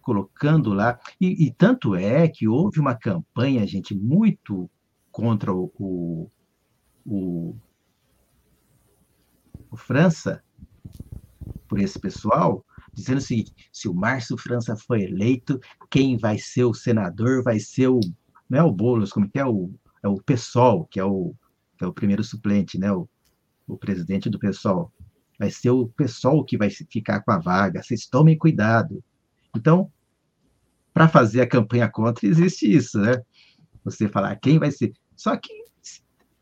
colocando 0.00 0.74
lá. 0.74 0.98
E, 1.20 1.46
e 1.46 1.52
tanto 1.52 1.94
é 1.94 2.26
que 2.26 2.48
houve 2.48 2.80
uma 2.80 2.96
campanha, 2.96 3.64
gente, 3.64 3.94
muito 3.94 4.68
contra 5.12 5.54
o, 5.54 5.72
o, 5.78 6.28
o, 7.06 7.56
o 9.70 9.76
França, 9.76 10.42
por 11.68 11.78
esse 11.78 11.96
pessoal, 12.00 12.66
dizendo 12.92 13.18
o 13.18 13.20
seguinte: 13.20 13.54
se 13.72 13.88
o 13.88 13.94
Márcio 13.94 14.36
França 14.36 14.74
foi 14.76 15.04
eleito, 15.04 15.60
quem 15.88 16.16
vai 16.16 16.38
ser 16.38 16.64
o 16.64 16.74
senador 16.74 17.44
vai 17.44 17.60
ser 17.60 17.86
o. 17.86 18.00
Não 18.50 18.58
é 18.58 18.62
o 18.64 18.72
Boulos, 18.72 19.12
como 19.12 19.30
que 19.30 19.38
é 19.38 19.46
o. 19.46 19.72
É 20.02 20.08
o 20.08 20.20
PSOL, 20.20 20.86
que 20.86 20.98
é 20.98 21.04
o 21.04 21.36
é 21.84 21.86
o 21.86 21.92
primeiro 21.92 22.22
suplente, 22.24 22.78
né? 22.78 22.92
O, 22.92 23.08
o 23.66 23.76
presidente 23.76 24.28
do 24.28 24.38
PSOL. 24.38 24.92
vai 25.38 25.50
ser 25.50 25.70
o 25.70 25.88
pessoal 25.88 26.44
que 26.44 26.56
vai 26.56 26.70
ficar 26.70 27.20
com 27.22 27.32
a 27.32 27.38
vaga, 27.38 27.82
vocês 27.82 28.06
tomem 28.06 28.36
cuidado. 28.36 29.02
Então, 29.56 29.90
para 30.92 31.08
fazer 31.08 31.40
a 31.40 31.48
campanha 31.48 31.88
contra, 31.88 32.26
existe 32.26 32.70
isso, 32.70 32.98
né? 32.98 33.22
Você 33.84 34.08
falar 34.08 34.36
quem 34.36 34.58
vai 34.58 34.70
ser. 34.70 34.92
Só 35.16 35.36
que 35.36 35.50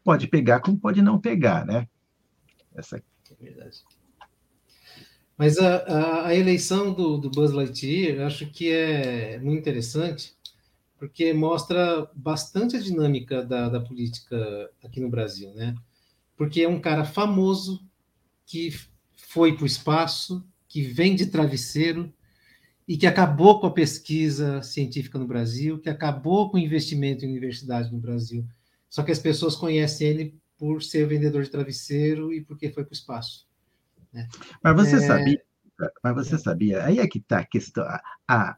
pode 0.05 0.27
pegar 0.27 0.61
como 0.61 0.79
pode 0.79 1.03
não 1.03 1.21
pegar, 1.21 1.65
né? 1.65 1.87
Essa... 2.75 2.97
É 2.97 3.35
verdade. 3.43 3.79
Mas 5.37 5.57
a, 5.59 5.77
a, 5.77 6.27
a 6.27 6.35
eleição 6.35 6.93
do, 6.93 7.17
do, 7.17 7.31
Buzz 7.31 7.53
Lightyear, 7.53 8.27
acho 8.27 8.51
que 8.51 8.71
é 8.71 9.39
muito 9.39 9.59
interessante, 9.59 10.37
porque 11.01 11.33
mostra 11.33 12.11
bastante 12.15 12.77
a 12.77 12.81
dinâmica 12.81 13.43
da, 13.43 13.71
da 13.71 13.81
política 13.81 14.71
aqui 14.85 15.01
no 15.01 15.09
Brasil, 15.09 15.51
né? 15.55 15.75
Porque 16.37 16.61
é 16.61 16.69
um 16.69 16.79
cara 16.79 17.07
famoso 17.07 17.83
que 18.45 18.71
foi 19.17 19.57
para 19.57 19.65
o 19.65 19.67
espaço, 19.67 20.47
que 20.69 20.83
vem 20.83 21.17
de 21.17 21.25
travesseiro 21.25 22.13
e 22.87 22.99
que 22.99 23.07
acabou 23.07 23.61
com 23.61 23.67
a 23.67 23.73
pesquisa 23.73 24.63
científica 24.63 25.19
no 25.19 25.27
Brasil, 25.27 25.79
que 25.79 25.89
acabou 25.89 26.51
com 26.51 26.59
o 26.59 26.61
investimento 26.61 27.25
em 27.25 27.31
universidade 27.31 27.91
no 27.91 27.99
Brasil. 27.99 28.47
Só 28.91 29.03
que 29.03 29.11
as 29.11 29.19
pessoas 29.19 29.57
conhecem 29.57 30.07
ele 30.07 30.39
por 30.59 30.83
ser 30.83 31.07
vendedor 31.07 31.43
de 31.43 31.51
travesseiro 31.51 32.31
e 32.31 32.43
porque 32.43 32.71
foi 32.71 32.85
para 32.85 32.93
o 32.93 32.95
espaço. 32.95 33.49
Né? 34.13 34.29
Mas 34.63 34.77
você 34.77 34.97
é... 34.97 35.01
sabia, 35.01 35.43
mas 36.05 36.15
você 36.15 36.37
sabia, 36.37 36.85
aí 36.85 36.99
é 36.99 37.07
que 37.07 37.19
está 37.19 37.39
a 37.39 37.47
questão, 37.47 37.85
a, 37.85 38.03
a 38.29 38.57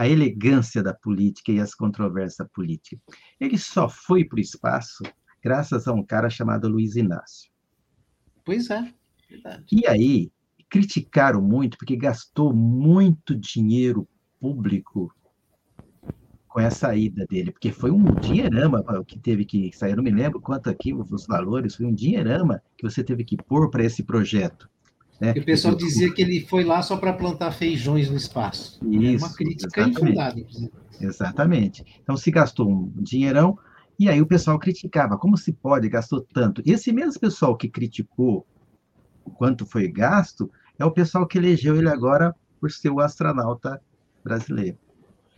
elegância 0.00 0.82
da 0.82 0.94
política 0.94 1.52
e 1.52 1.60
as 1.60 1.74
controvérsias 1.74 2.48
políticas. 2.54 3.00
Ele 3.38 3.58
só 3.58 3.88
foi 3.88 4.24
para 4.24 4.38
o 4.38 4.40
espaço 4.40 5.02
graças 5.42 5.86
a 5.86 5.92
um 5.92 6.04
cara 6.04 6.30
chamado 6.30 6.68
Luiz 6.68 6.96
Inácio. 6.96 7.50
Pois 8.44 8.70
é, 8.70 8.92
verdade. 9.28 9.64
E 9.70 9.86
aí, 9.86 10.32
criticaram 10.68 11.42
muito, 11.42 11.76
porque 11.76 11.96
gastou 11.96 12.54
muito 12.54 13.34
dinheiro 13.34 14.08
público 14.40 15.14
com 16.48 16.60
essa 16.60 16.94
ida 16.94 17.26
dele, 17.26 17.50
porque 17.50 17.72
foi 17.72 17.90
um 17.90 18.04
dinheirama 18.14 18.84
que 19.06 19.18
teve 19.18 19.44
que 19.44 19.72
sair, 19.72 19.92
eu 19.92 19.96
não 19.96 20.04
me 20.04 20.10
lembro 20.10 20.40
quanto 20.40 20.68
aqui 20.68 20.92
os 20.92 21.26
valores, 21.26 21.76
foi 21.76 21.86
um 21.86 21.94
dinheirama 21.94 22.62
que 22.76 22.88
você 22.88 23.02
teve 23.02 23.24
que 23.24 23.36
pôr 23.36 23.70
para 23.70 23.84
esse 23.84 24.02
projeto. 24.02 24.68
Né? 25.22 25.30
O 25.36 25.44
pessoal 25.44 25.76
dizia 25.76 26.12
que 26.12 26.20
ele 26.20 26.44
foi 26.48 26.64
lá 26.64 26.82
só 26.82 26.96
para 26.96 27.12
plantar 27.12 27.52
feijões 27.52 28.10
no 28.10 28.16
espaço. 28.16 28.80
Isso, 28.90 29.24
uma 29.24 29.32
crítica 29.32 29.80
exatamente. 29.80 30.02
infundada, 30.02 30.40
inclusive. 30.40 30.72
Exatamente. 31.00 31.84
Então 32.02 32.16
se 32.16 32.28
gastou 32.32 32.68
um 32.68 32.92
dinheirão, 32.96 33.56
e 33.96 34.08
aí 34.08 34.20
o 34.20 34.26
pessoal 34.26 34.58
criticava, 34.58 35.16
como 35.16 35.36
se 35.36 35.52
pode, 35.52 35.88
gastou 35.88 36.26
tanto. 36.34 36.60
E 36.66 36.72
esse 36.72 36.90
mesmo 36.90 37.20
pessoal 37.20 37.56
que 37.56 37.68
criticou 37.68 38.44
o 39.24 39.30
quanto 39.30 39.64
foi 39.64 39.86
gasto, 39.86 40.50
é 40.76 40.84
o 40.84 40.90
pessoal 40.90 41.24
que 41.24 41.38
elegeu 41.38 41.76
ele 41.76 41.88
agora 41.88 42.34
por 42.60 42.72
ser 42.72 42.90
o 42.90 42.98
astronauta 42.98 43.80
brasileiro. 44.24 44.76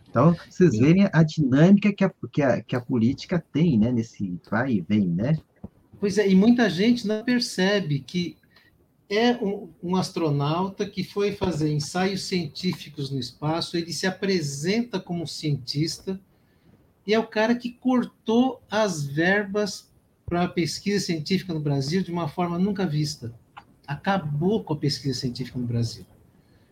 Então, 0.09 0.35
vocês 0.49 0.79
veem 0.79 1.07
a 1.13 1.21
dinâmica 1.21 1.93
que 1.93 2.03
a, 2.03 2.11
que 2.31 2.41
a, 2.41 2.59
que 2.59 2.75
a 2.75 2.81
política 2.81 3.43
tem, 3.53 3.77
né, 3.77 3.91
nesse 3.91 4.39
vai 4.49 4.71
e 4.71 4.81
vem, 4.81 5.07
né? 5.07 5.37
Pois 5.99 6.17
é, 6.17 6.27
e 6.27 6.35
muita 6.35 6.67
gente 6.71 7.05
não 7.05 7.23
percebe 7.23 7.99
que 7.99 8.35
é 9.09 9.33
um, 9.33 9.69
um, 9.83 9.95
astronauta 9.95 10.85
que 10.85 11.03
foi 11.03 11.33
fazer 11.33 11.71
ensaios 11.71 12.23
científicos 12.23 13.11
no 13.11 13.19
espaço, 13.19 13.77
ele 13.77 13.93
se 13.93 14.07
apresenta 14.07 14.99
como 14.99 15.27
cientista, 15.27 16.19
e 17.05 17.13
é 17.13 17.19
o 17.19 17.27
cara 17.27 17.55
que 17.55 17.71
cortou 17.71 18.61
as 18.69 19.05
verbas 19.05 19.91
para 20.25 20.43
a 20.43 20.47
pesquisa 20.47 21.05
científica 21.05 21.53
no 21.53 21.59
Brasil 21.59 22.01
de 22.01 22.11
uma 22.11 22.27
forma 22.27 22.57
nunca 22.57 22.85
vista. 22.87 23.31
Acabou 23.87 24.63
com 24.63 24.73
a 24.73 24.77
pesquisa 24.77 25.19
científica 25.19 25.59
no 25.59 25.67
Brasil. 25.67 26.05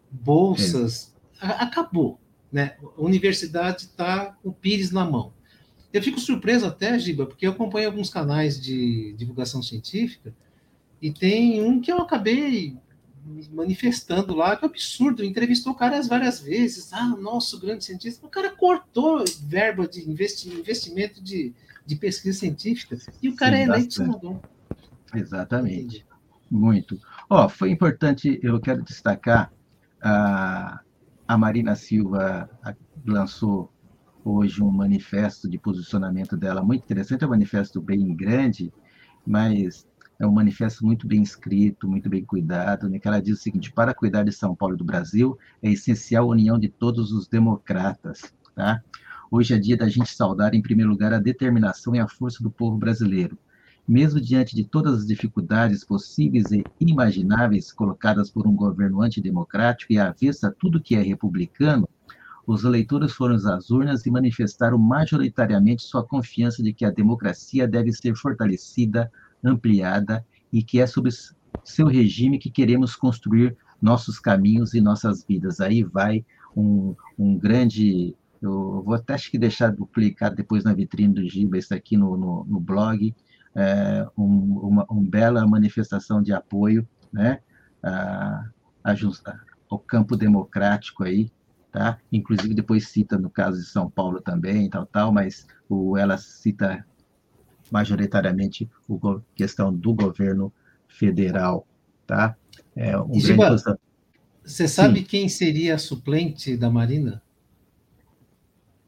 Bolsas, 0.10 1.14
é. 1.40 1.46
acabou. 1.46 2.20
Né? 2.52 2.76
A 2.98 3.02
universidade 3.02 3.84
está 3.84 4.36
com 4.42 4.50
o 4.50 4.54
Pires 4.54 4.90
na 4.90 5.06
mão. 5.06 5.32
Eu 5.92 6.02
fico 6.02 6.20
surpreso 6.20 6.66
até, 6.66 6.98
Giba, 6.98 7.28
porque 7.28 7.46
eu 7.46 7.52
acompanho 7.52 7.88
alguns 7.88 8.10
canais 8.10 8.60
de 8.60 9.14
divulgação 9.14 9.62
científica 9.62 10.34
e 11.04 11.12
tem 11.12 11.62
um 11.62 11.82
que 11.82 11.92
eu 11.92 11.98
acabei 11.98 12.78
manifestando 13.52 14.34
lá, 14.34 14.56
que 14.56 14.64
é 14.64 14.70
absurdo, 14.70 15.22
entrevistou 15.22 15.74
o 15.74 15.76
cara 15.76 16.02
várias 16.04 16.40
vezes, 16.40 16.94
ah, 16.94 17.10
nosso 17.10 17.60
grande 17.60 17.84
cientista, 17.84 18.26
o 18.26 18.30
cara 18.30 18.50
cortou 18.56 19.22
verba 19.42 19.86
de 19.86 20.10
investimento 20.10 21.22
de, 21.22 21.54
de 21.86 21.96
pesquisa 21.98 22.40
científica. 22.40 22.98
E 23.22 23.28
o 23.28 23.36
cara 23.36 23.58
Sim, 23.58 23.62
é 23.62 23.66
eleito 23.66 23.94
senador. 23.96 24.40
Exatamente, 25.14 26.06
muito. 26.50 26.98
Ó, 27.30 27.46
oh, 27.46 27.50
foi 27.50 27.70
importante, 27.70 28.40
eu 28.42 28.58
quero 28.62 28.82
destacar 28.82 29.52
a, 30.02 30.80
a 31.28 31.38
Marina 31.38 31.76
Silva 31.76 32.50
lançou 33.06 33.70
hoje 34.24 34.64
um 34.64 34.72
manifesto 34.72 35.50
de 35.50 35.58
posicionamento 35.58 36.38
dela 36.38 36.64
muito 36.64 36.86
interessante, 36.86 37.26
é 37.26 37.28
um 37.28 37.32
manifesto 37.32 37.82
bem 37.82 38.16
grande, 38.16 38.72
mas 39.26 39.86
é 40.20 40.28
um 40.28 40.32
manifesto 40.32 40.86
muito 40.86 41.08
bem 41.08 41.22
escrito, 41.22 41.88
muito 41.88 42.10
bem 42.10 42.24
cuidado, 42.24 42.90
né, 42.90 43.00
que 43.00 43.08
ela 43.08 43.22
diz 43.22 43.40
o 43.40 43.42
seguinte, 43.42 43.72
para 43.72 43.94
cuidar 43.94 44.24
de 44.24 44.32
São 44.32 44.56
Paulo 44.56 44.76
e 44.76 44.78
do 44.78 44.84
Brasil, 44.84 45.38
é 45.62 45.72
essencial 45.72 46.26
a 46.26 46.32
união 46.32 46.58
de 46.58 46.70
todos 46.70 47.12
os 47.12 47.28
democratas. 47.28 48.34
Tá? 48.56 48.82
Hoje 49.32 49.54
é 49.54 49.58
dia 49.58 49.76
da 49.76 49.90
gente 49.90 50.14
saudar, 50.16 50.54
em 50.54 50.62
primeiro 50.62 50.92
lugar, 50.92 51.14
a 51.14 51.20
determinação 51.20 51.96
e 51.96 52.00
a 52.00 52.08
força 52.08 52.44
do 52.44 52.52
povo 52.52 52.78
brasileiro, 52.78 53.38
mesmo 53.88 54.22
diante 54.22 54.56
de 54.56 54.64
todas 54.64 55.00
as 55.00 55.08
dificuldades 55.08 55.84
possíveis 55.84 56.52
e 56.52 56.64
imagináveis 56.80 57.72
colocadas 57.72 58.30
por 58.30 58.48
um 58.48 58.56
governo 58.56 59.02
antidemocrático 59.02 59.92
e 59.92 60.00
avessa 60.00 60.48
a 60.48 60.52
tudo 60.52 60.82
que 60.82 60.96
é 60.96 61.02
republicano, 61.02 61.90
os 62.46 62.64
eleitores 62.64 63.14
foram 63.14 63.36
às 63.36 63.70
urnas 63.70 64.06
e 64.06 64.12
manifestaram 64.12 64.78
majoritariamente 64.78 65.84
sua 65.84 66.04
confiança 66.04 66.62
de 66.62 66.74
que 66.74 66.84
a 66.86 66.92
democracia 66.92 67.68
deve 67.68 67.92
ser 67.94 68.16
fortalecida, 68.16 69.12
ampliada 69.44 70.26
e 70.52 70.64
que 70.64 70.80
é 70.80 70.88
sob 70.88 71.10
seu 71.64 71.88
regime 71.88 72.40
que 72.40 72.50
queremos 72.50 72.96
construir 72.96 73.56
nossos 73.82 74.20
caminhos 74.20 74.74
e 74.74 74.82
nossas 74.82 75.24
vidas. 75.24 75.60
Aí 75.60 75.84
vai 75.84 76.26
um, 76.56 76.96
um 77.18 77.38
grande. 77.38 78.16
Eu 78.42 78.82
vou 78.84 78.94
até 78.94 79.14
acho 79.14 79.32
que 79.32 79.38
deixar 79.38 79.72
duplicado 79.72 80.36
depois 80.36 80.64
na 80.64 80.74
vitrine 80.74 81.14
do 81.14 81.28
Giba, 81.28 81.58
isso 81.58 81.74
aqui 81.74 81.96
no, 81.96 82.18
no, 82.18 82.44
no 82.46 82.60
blog, 82.60 83.14
é, 83.56 84.08
um, 84.18 84.60
uma 84.60 84.86
um 84.90 85.02
bela 85.02 85.46
manifestação 85.48 86.22
de 86.22 86.34
apoio 86.34 86.88
né, 87.12 87.40
a, 87.82 88.46
a, 88.84 88.94
ao 89.70 89.80
campo 89.80 90.18
democrático 90.18 91.04
aí, 91.04 91.32
tá? 91.72 92.00
Inclusive 92.12 92.54
depois 92.54 92.88
cita 92.88 93.18
no 93.18 93.30
caso 93.30 93.60
de 93.60 93.66
São 93.66 93.90
Paulo 93.90 94.20
também, 94.20 94.70
tal, 94.70 94.86
tal, 94.86 95.12
mas 95.12 95.48
o, 95.70 95.98
ela 95.98 96.18
cita 96.18 96.86
majoritariamente 97.72 98.70
a 98.90 99.20
questão 99.36 99.74
do 99.74 99.94
governo 99.94 100.52
federal, 100.88 101.66
tá? 102.06 102.36
É 102.76 102.98
um 102.98 103.20
Giba. 103.20 103.56
Você 104.44 104.68
sabe 104.68 105.00
Sim. 105.00 105.06
quem 105.06 105.30
seria 105.30 105.76
a 105.76 105.78
suplente 105.78 106.58
da 106.58 106.70
Marina? 106.70 107.22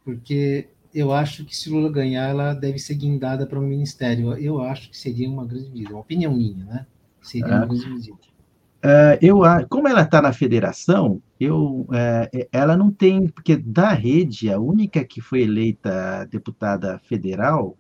Porque 0.04 0.68
eu 0.94 1.12
acho 1.14 1.46
que 1.46 1.56
se 1.56 1.70
Lula 1.70 1.92
ganhar, 1.92 2.30
ela 2.30 2.54
deve 2.54 2.78
ser 2.78 2.96
guindada 2.96 3.46
para 3.46 3.60
um 3.60 3.66
ministério. 3.68 4.34
Eu 4.34 4.62
acho 4.62 4.90
que 4.90 4.98
seria 4.98 5.30
uma 5.30 5.46
grande 5.46 5.70
medida, 5.70 5.92
uma 5.92 6.02
opinião 6.02 6.34
minha, 6.34 6.64
né? 6.66 6.86
Seria 7.22 7.58
uma 7.58 7.66
grande 7.66 7.90
medida. 7.90 8.18
Uh, 8.86 9.18
eu, 9.20 9.40
como 9.68 9.88
ela 9.88 10.04
está 10.04 10.22
na 10.22 10.32
federação, 10.32 11.22
eu, 11.40 11.88
uh, 11.90 12.48
ela 12.52 12.78
não 12.78 12.92
tem, 12.92 13.28
porque 13.28 13.56
da 13.56 13.94
rede, 13.94 14.52
a 14.52 14.60
única 14.60 15.04
que 15.04 15.22
foi 15.22 15.42
eleita 15.42 16.28
deputada 16.30 17.00
federal 17.00 17.76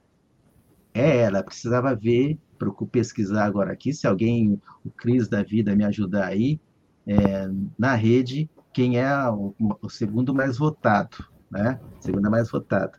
é 0.96 1.18
ela. 1.18 1.44
Precisava 1.44 1.94
ver, 1.94 2.40
procuro 2.58 2.90
pesquisar 2.90 3.46
agora 3.46 3.74
aqui, 3.74 3.94
se 3.94 4.08
alguém, 4.08 4.60
o 4.84 4.90
Cris 4.90 5.28
da 5.28 5.44
vida, 5.44 5.76
me 5.76 5.84
ajudar 5.84 6.28
aí, 6.28 6.60
é, 7.06 7.48
na 7.78 7.94
rede, 7.94 8.50
quem 8.74 8.98
é 8.98 9.30
o, 9.30 9.54
o, 9.82 9.90
segundo 9.90 10.34
mais 10.34 10.58
votado, 10.58 11.18
né? 11.52 11.80
Segundo 12.00 12.32
mais 12.32 12.50
votado. 12.50 12.98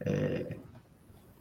É, 0.00 0.56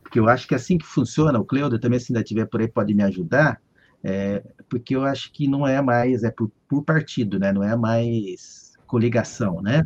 porque 0.02 0.20
eu 0.20 0.30
acho 0.30 0.48
que 0.48 0.54
é 0.54 0.58
assim 0.58 0.78
que 0.78 0.86
funciona, 0.86 1.40
o 1.40 1.46
Cleudo 1.46 1.78
também, 1.78 2.00
se 2.00 2.14
ainda 2.14 2.24
tiver 2.24 2.46
por 2.46 2.62
aí, 2.62 2.68
pode 2.68 2.94
me 2.94 3.04
ajudar, 3.04 3.62
é, 4.04 4.42
porque 4.70 4.96
eu 4.96 5.04
acho 5.04 5.32
que 5.34 5.48
não 5.48 5.68
é 5.68 5.82
mais, 5.82 6.24
é 6.24 6.32
por, 6.32 6.50
por, 6.70 6.84
partido, 6.84 7.38
né? 7.40 7.52
Não 7.52 7.64
é 7.64 7.76
mais 7.76 8.74
coligação, 8.86 9.62
né? 9.62 9.86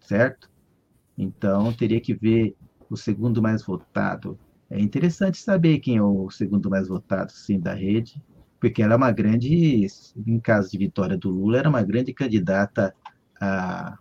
Certo? 0.00 0.50
Então, 1.16 1.72
teria 1.72 2.00
que 2.00 2.14
ver 2.14 2.56
o 2.90 2.96
segundo 2.96 3.40
mais 3.40 3.62
votado. 3.62 4.38
É 4.70 4.80
interessante 4.80 5.38
saber 5.38 5.78
quem 5.78 5.96
é 5.96 6.02
o 6.02 6.30
segundo 6.30 6.70
mais 6.70 6.88
votado, 6.88 7.32
sim, 7.32 7.60
da 7.60 7.74
rede, 7.74 8.20
porque 8.58 8.82
ela 8.82 8.94
é 8.94 8.96
uma 8.96 9.12
grande, 9.12 9.86
em 10.26 10.40
caso 10.40 10.70
de 10.70 10.78
vitória 10.78 11.16
do 11.16 11.30
Lula, 11.30 11.58
era 11.58 11.68
uma 11.68 11.82
grande 11.82 12.12
candidata 12.12 12.94
a, 13.40 13.98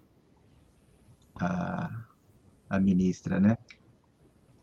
a, 1.39 2.05
a 2.69 2.79
ministra, 2.79 3.39
né? 3.39 3.57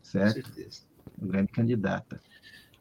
certo? 0.02 0.42
Com 0.42 0.52
certeza. 0.52 0.82
Grande 1.20 1.52
candidata. 1.52 2.20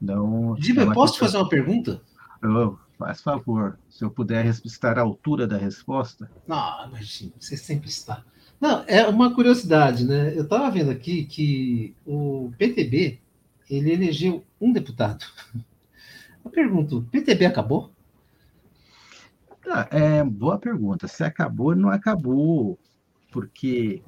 Então, 0.02 0.56
Diba, 0.58 0.84
é 0.84 0.94
posso 0.94 1.20
questão... 1.20 1.28
fazer 1.28 1.38
uma 1.38 1.50
pergunta? 1.50 2.02
Oh, 2.44 2.78
Faz 3.00 3.22
favor, 3.22 3.80
se 3.90 4.04
eu 4.04 4.12
puder 4.12 4.46
estar 4.46 5.00
à 5.00 5.02
altura 5.02 5.48
da 5.48 5.56
resposta. 5.58 6.30
Não, 6.46 6.90
imagina, 6.90 7.32
você 7.40 7.56
sempre 7.56 7.88
está. 7.88 8.26
Não, 8.60 8.84
é 8.88 9.07
uma 9.07 9.34
curiosidade, 9.34 10.06
né? 10.06 10.38
Eu 10.38 10.44
estava 10.44 10.69
vendo 10.69 10.91
aqui 10.91 11.26
que 11.26 11.95
o 12.06 12.52
PTB 12.57 13.19
ele 13.69 13.94
elegeu 13.94 14.44
um 14.60 14.73
deputado. 14.73 15.26
Eu 16.44 16.52
pergunto, 16.52 17.07
PTB 17.11 17.45
acabou? 17.45 17.91
Tá, 19.64 19.88
é 19.91 20.23
boa 20.23 20.57
pergunta. 20.57 21.07
Se 21.07 21.23
acabou, 21.23 21.76
não 21.76 21.90
acabou, 21.90 22.80
porque 23.31 24.02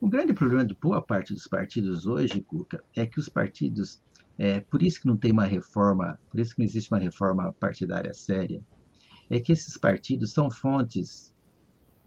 o 0.00 0.08
grande 0.08 0.34
problema 0.34 0.64
de 0.64 0.74
boa 0.74 1.00
parte 1.00 1.32
dos 1.32 1.46
partidos 1.46 2.06
hoje, 2.06 2.40
Cuca, 2.42 2.82
é 2.94 3.06
que 3.06 3.18
os 3.18 3.28
partidos 3.28 4.02
é, 4.38 4.60
por 4.60 4.82
isso 4.82 5.00
que 5.00 5.06
não 5.06 5.16
tem 5.16 5.32
uma 5.32 5.46
reforma, 5.46 6.18
por 6.30 6.38
isso 6.38 6.54
que 6.54 6.60
não 6.60 6.66
existe 6.66 6.92
uma 6.92 7.00
reforma 7.00 7.52
partidária 7.54 8.12
séria, 8.12 8.62
é 9.30 9.40
que 9.40 9.52
esses 9.52 9.76
partidos 9.76 10.32
são 10.32 10.50
fontes 10.50 11.34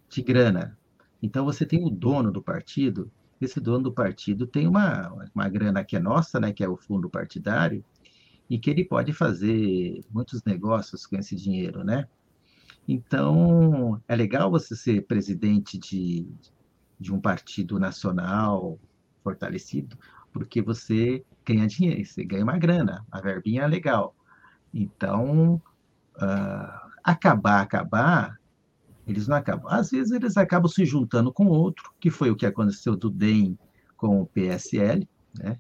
de 0.10 0.22
grana. 0.22 0.78
Então 1.22 1.46
você 1.46 1.66
tem 1.66 1.84
o 1.84 1.90
dono 1.90 2.32
do 2.32 2.42
partido, 2.42 3.12
esse 3.42 3.60
dono 3.60 3.86
do 3.86 3.92
partido 3.92 4.46
tem 4.46 4.68
uma, 4.68 5.14
uma 5.34 5.50
grana 5.50 5.84
que 5.84 5.96
é 5.96 6.00
nossa, 6.00 6.40
né, 6.40 6.52
que 6.52 6.64
é 6.64 6.68
o 6.70 6.76
fundo 6.78 7.10
partidário, 7.10 7.84
e 8.50 8.58
que 8.58 8.70
ele 8.70 8.84
pode 8.84 9.14
fazer 9.14 10.04
muitos 10.10 10.44
negócios 10.44 11.06
com 11.06 11.16
esse 11.18 11.36
dinheiro, 11.36 11.84
né? 11.84 12.08
Então, 12.88 14.02
é 14.08 14.16
legal 14.16 14.50
você 14.50 14.76
ser 14.76 15.06
presidente 15.06 15.78
de, 15.78 16.28
de 17.00 17.14
um 17.14 17.22
partido 17.22 17.78
nacional 17.78 18.80
fortalecido, 19.24 19.96
porque 20.34 20.62
você 20.62 21.24
ganha 21.46 21.68
dinheiro, 21.68 22.04
você 22.04 22.24
ganha 22.26 22.44
uma 22.44 22.58
grana, 22.58 23.06
a 23.12 23.22
verbinha 23.22 23.62
é 23.62 23.68
legal. 23.68 24.16
Então, 24.74 25.62
uh, 26.16 26.90
acabar, 27.04 27.62
acabar, 27.62 28.39
eles 29.12 29.28
não 29.28 29.38
acabam. 29.38 29.68
Às 29.70 29.92
vezes 29.92 30.12
eles 30.12 30.38
acabam 30.38 30.70
se 30.70 30.86
juntando 30.86 31.32
com 31.32 31.48
outro, 31.48 31.92
que 32.00 32.10
foi 32.10 32.30
o 32.32 32.36
que 32.36 32.46
aconteceu 32.46 32.96
do 32.96 33.10
DEM 33.10 33.58
com 33.98 34.22
o 34.22 34.26
PSL, 34.26 35.08
né? 35.38 35.60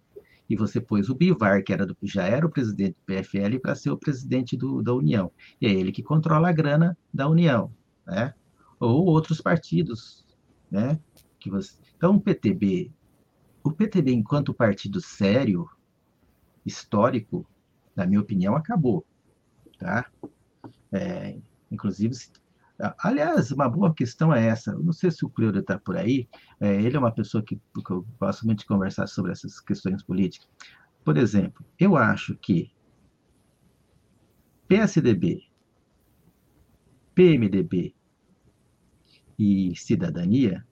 E 0.49 0.55
você 0.55 0.81
pôs 0.81 1.09
o 1.09 1.15
Bivar, 1.15 1.63
que 1.63 1.71
era 1.71 1.85
do, 1.85 1.95
já 2.01 2.23
era 2.23 2.45
o 2.45 2.49
presidente 2.49 2.95
do 2.95 3.05
PFL, 3.05 3.59
para 3.61 3.75
ser 3.75 3.91
o 3.91 3.97
presidente 3.97 4.57
do, 4.57 4.81
da 4.81 4.93
União. 4.93 5.31
E 5.61 5.67
é 5.67 5.69
ele 5.69 5.91
que 5.91 6.01
controla 6.01 6.49
a 6.49 6.51
grana 6.51 6.97
da 7.13 7.27
União, 7.27 7.71
né? 8.07 8.33
Ou 8.79 9.05
outros 9.05 9.41
partidos, 9.41 10.25
né? 10.71 10.99
Que 11.39 11.51
você... 11.51 11.73
Então, 11.95 12.15
o 12.15 12.21
PTB 12.21 12.91
o 13.63 13.71
PTB, 13.71 14.13
enquanto 14.13 14.53
partido 14.53 15.01
sério, 15.01 15.69
histórico, 16.65 17.45
na 17.95 18.05
minha 18.05 18.21
opinião, 18.21 18.55
acabou. 18.55 19.05
Tá? 19.77 20.09
É, 20.91 21.37
inclusive, 21.69 22.15
aliás, 22.99 23.51
uma 23.51 23.69
boa 23.69 23.93
questão 23.93 24.33
é 24.33 24.47
essa. 24.47 24.71
Eu 24.71 24.83
não 24.83 24.93
sei 24.93 25.11
se 25.11 25.25
o 25.25 25.29
Cleuro 25.29 25.59
está 25.59 25.77
por 25.77 25.97
aí. 25.97 26.27
É, 26.59 26.81
ele 26.81 26.95
é 26.95 26.99
uma 26.99 27.11
pessoa 27.11 27.43
que, 27.43 27.55
que 27.55 27.91
eu 27.91 28.05
gosto 28.19 28.45
muito 28.45 28.59
de 28.59 28.65
conversar 28.65 29.07
sobre 29.07 29.31
essas 29.31 29.59
questões 29.59 30.03
políticas. 30.03 30.47
Por 31.03 31.17
exemplo, 31.17 31.65
eu 31.77 31.95
acho 31.95 32.35
que 32.35 32.71
PSDB, 34.67 35.43
PMDB 37.15 37.95
e 39.37 39.75
Cidadania 39.75 40.65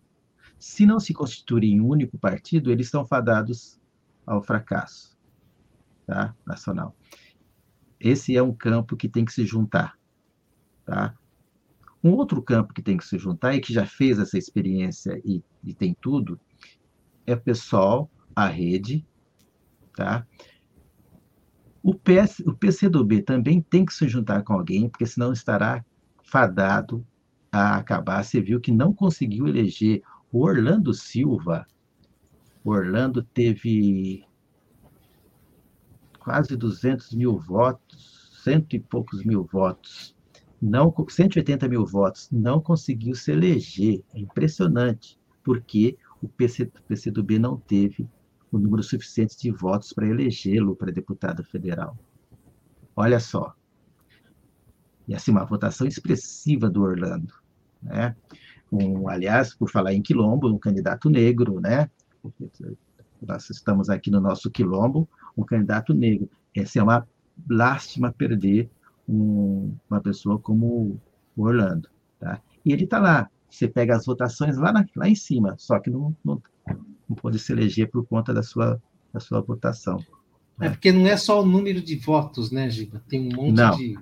se 0.59 0.85
não 0.85 0.99
se 0.99 1.13
constituírem 1.13 1.79
um 1.79 1.87
único 1.87 2.17
partido, 2.17 2.71
eles 2.71 2.87
estão 2.87 3.05
fadados 3.05 3.79
ao 4.25 4.41
fracasso 4.41 5.17
tá? 6.05 6.35
nacional. 6.45 6.95
Esse 7.99 8.35
é 8.35 8.41
um 8.41 8.53
campo 8.53 8.95
que 8.95 9.07
tem 9.07 9.25
que 9.25 9.33
se 9.33 9.45
juntar. 9.45 9.97
Tá? 10.85 11.15
Um 12.03 12.11
outro 12.11 12.41
campo 12.41 12.73
que 12.73 12.81
tem 12.81 12.97
que 12.97 13.05
se 13.05 13.17
juntar 13.17 13.55
e 13.55 13.61
que 13.61 13.73
já 13.73 13.85
fez 13.85 14.19
essa 14.19 14.37
experiência 14.37 15.19
e, 15.25 15.43
e 15.63 15.73
tem 15.73 15.95
tudo 15.99 16.39
é 17.25 17.33
o 17.33 17.41
pessoal, 17.41 18.09
a 18.35 18.47
rede, 18.47 19.05
tá? 19.95 20.25
O, 21.83 21.93
PS, 21.93 22.39
o 22.45 22.53
PCdoB 22.53 23.21
também 23.21 23.61
tem 23.61 23.85
que 23.85 23.93
se 23.93 24.07
juntar 24.07 24.43
com 24.43 24.53
alguém, 24.53 24.89
porque 24.89 25.05
senão 25.05 25.33
estará 25.33 25.83
fadado 26.23 27.05
a 27.51 27.77
acabar. 27.77 28.23
Você 28.23 28.41
viu 28.41 28.59
que 28.59 28.71
não 28.71 28.93
conseguiu 28.93 29.47
eleger 29.47 30.01
o 30.31 30.43
Orlando 30.43 30.93
Silva, 30.93 31.65
o 32.63 32.71
Orlando 32.71 33.23
teve 33.23 34.25
quase 36.19 36.57
200 36.57 37.13
mil 37.13 37.37
votos, 37.37 38.41
cento 38.43 38.75
e 38.75 38.79
poucos 38.79 39.23
mil 39.23 39.45
votos, 39.45 40.13
não 40.61 40.93
180 41.07 41.67
mil 41.67 41.85
votos, 41.85 42.29
não 42.31 42.59
conseguiu 42.59 43.15
se 43.15 43.31
eleger. 43.31 44.03
É 44.13 44.19
impressionante, 44.19 45.19
porque 45.43 45.97
o 46.21 46.27
PC, 46.27 46.71
PCdoB 46.87 47.39
não 47.39 47.57
teve 47.57 48.07
o 48.51 48.57
número 48.57 48.81
suficiente 48.81 49.37
de 49.37 49.51
votos 49.51 49.93
para 49.93 50.07
elegê-lo 50.07 50.75
para 50.75 50.91
deputado 50.91 51.43
federal. 51.43 51.97
Olha 52.95 53.19
só. 53.19 53.53
E 55.07 55.13
assim, 55.13 55.31
uma 55.31 55.45
votação 55.45 55.87
expressiva 55.87 56.69
do 56.69 56.81
Orlando. 56.81 57.33
Né? 57.81 58.15
um, 58.71 59.07
aliás, 59.07 59.53
por 59.53 59.69
falar 59.69 59.93
em 59.93 60.01
quilombo, 60.01 60.49
um 60.49 60.57
candidato 60.57 61.09
negro, 61.09 61.59
né? 61.59 61.89
Nós 63.21 63.49
estamos 63.49 63.89
aqui 63.89 64.11
no 64.11 64.19
nosso 64.19 64.51
quilombo, 64.51 65.07
um 65.37 65.43
candidato 65.43 65.93
negro. 65.93 66.29
Essa 66.55 66.79
é 66.79 66.83
uma 66.83 67.07
lástima 67.49 68.11
perder 68.11 68.69
um, 69.07 69.75
uma 69.89 70.01
pessoa 70.01 70.37
como 70.39 70.99
o 71.35 71.43
Orlando, 71.43 71.89
tá? 72.19 72.41
E 72.65 72.71
ele 72.71 72.83
está 72.83 72.99
lá. 72.99 73.29
Você 73.49 73.67
pega 73.67 73.95
as 73.95 74.05
votações 74.05 74.57
lá, 74.57 74.71
na, 74.73 74.85
lá 74.95 75.07
em 75.07 75.15
cima, 75.15 75.55
só 75.57 75.79
que 75.79 75.89
não, 75.89 76.15
não, 76.23 76.41
não 77.07 77.15
pode 77.15 77.39
se 77.39 77.51
eleger 77.53 77.89
por 77.89 78.05
conta 78.05 78.33
da 78.33 78.43
sua, 78.43 78.81
da 79.13 79.19
sua 79.19 79.41
votação. 79.41 80.03
É 80.59 80.69
porque 80.69 80.91
não 80.91 81.07
é 81.07 81.15
só 81.15 81.41
o 81.41 81.45
número 81.45 81.81
de 81.81 81.95
votos, 81.95 82.51
né, 82.51 82.69
Giba? 82.69 83.01
Tem 83.07 83.21
um 83.21 83.35
monte 83.35 83.55
não. 83.55 83.77
de 83.77 83.97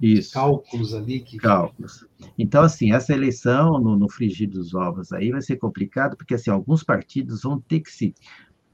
isso. 0.00 0.34
Cálculos 0.34 0.92
ali. 0.92 1.20
Que... 1.20 1.36
Cálculos. 1.38 2.06
Então, 2.36 2.62
assim, 2.62 2.92
essa 2.92 3.12
eleição 3.12 3.80
no, 3.80 3.96
no 3.96 4.08
frigir 4.08 4.50
dos 4.50 4.74
ovos 4.74 5.12
aí 5.12 5.30
vai 5.30 5.40
ser 5.40 5.56
complicado, 5.56 6.16
porque 6.16 6.34
assim, 6.34 6.50
alguns 6.50 6.82
partidos 6.82 7.42
vão 7.42 7.60
ter 7.60 7.80
que 7.80 7.90
se 7.90 8.14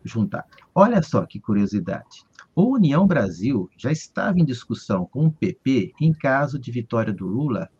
juntar. 0.02 0.44
Olha 0.74 1.02
só 1.02 1.24
que 1.26 1.38
curiosidade. 1.38 2.24
O 2.54 2.74
União 2.74 3.06
Brasil 3.06 3.70
já 3.76 3.92
estava 3.92 4.38
em 4.38 4.44
discussão 4.44 5.06
com 5.06 5.26
o 5.26 5.32
PP 5.32 5.92
em 6.00 6.12
caso 6.12 6.58
de 6.58 6.70
vitória 6.70 7.12
do 7.12 7.26
Lula 7.26 7.70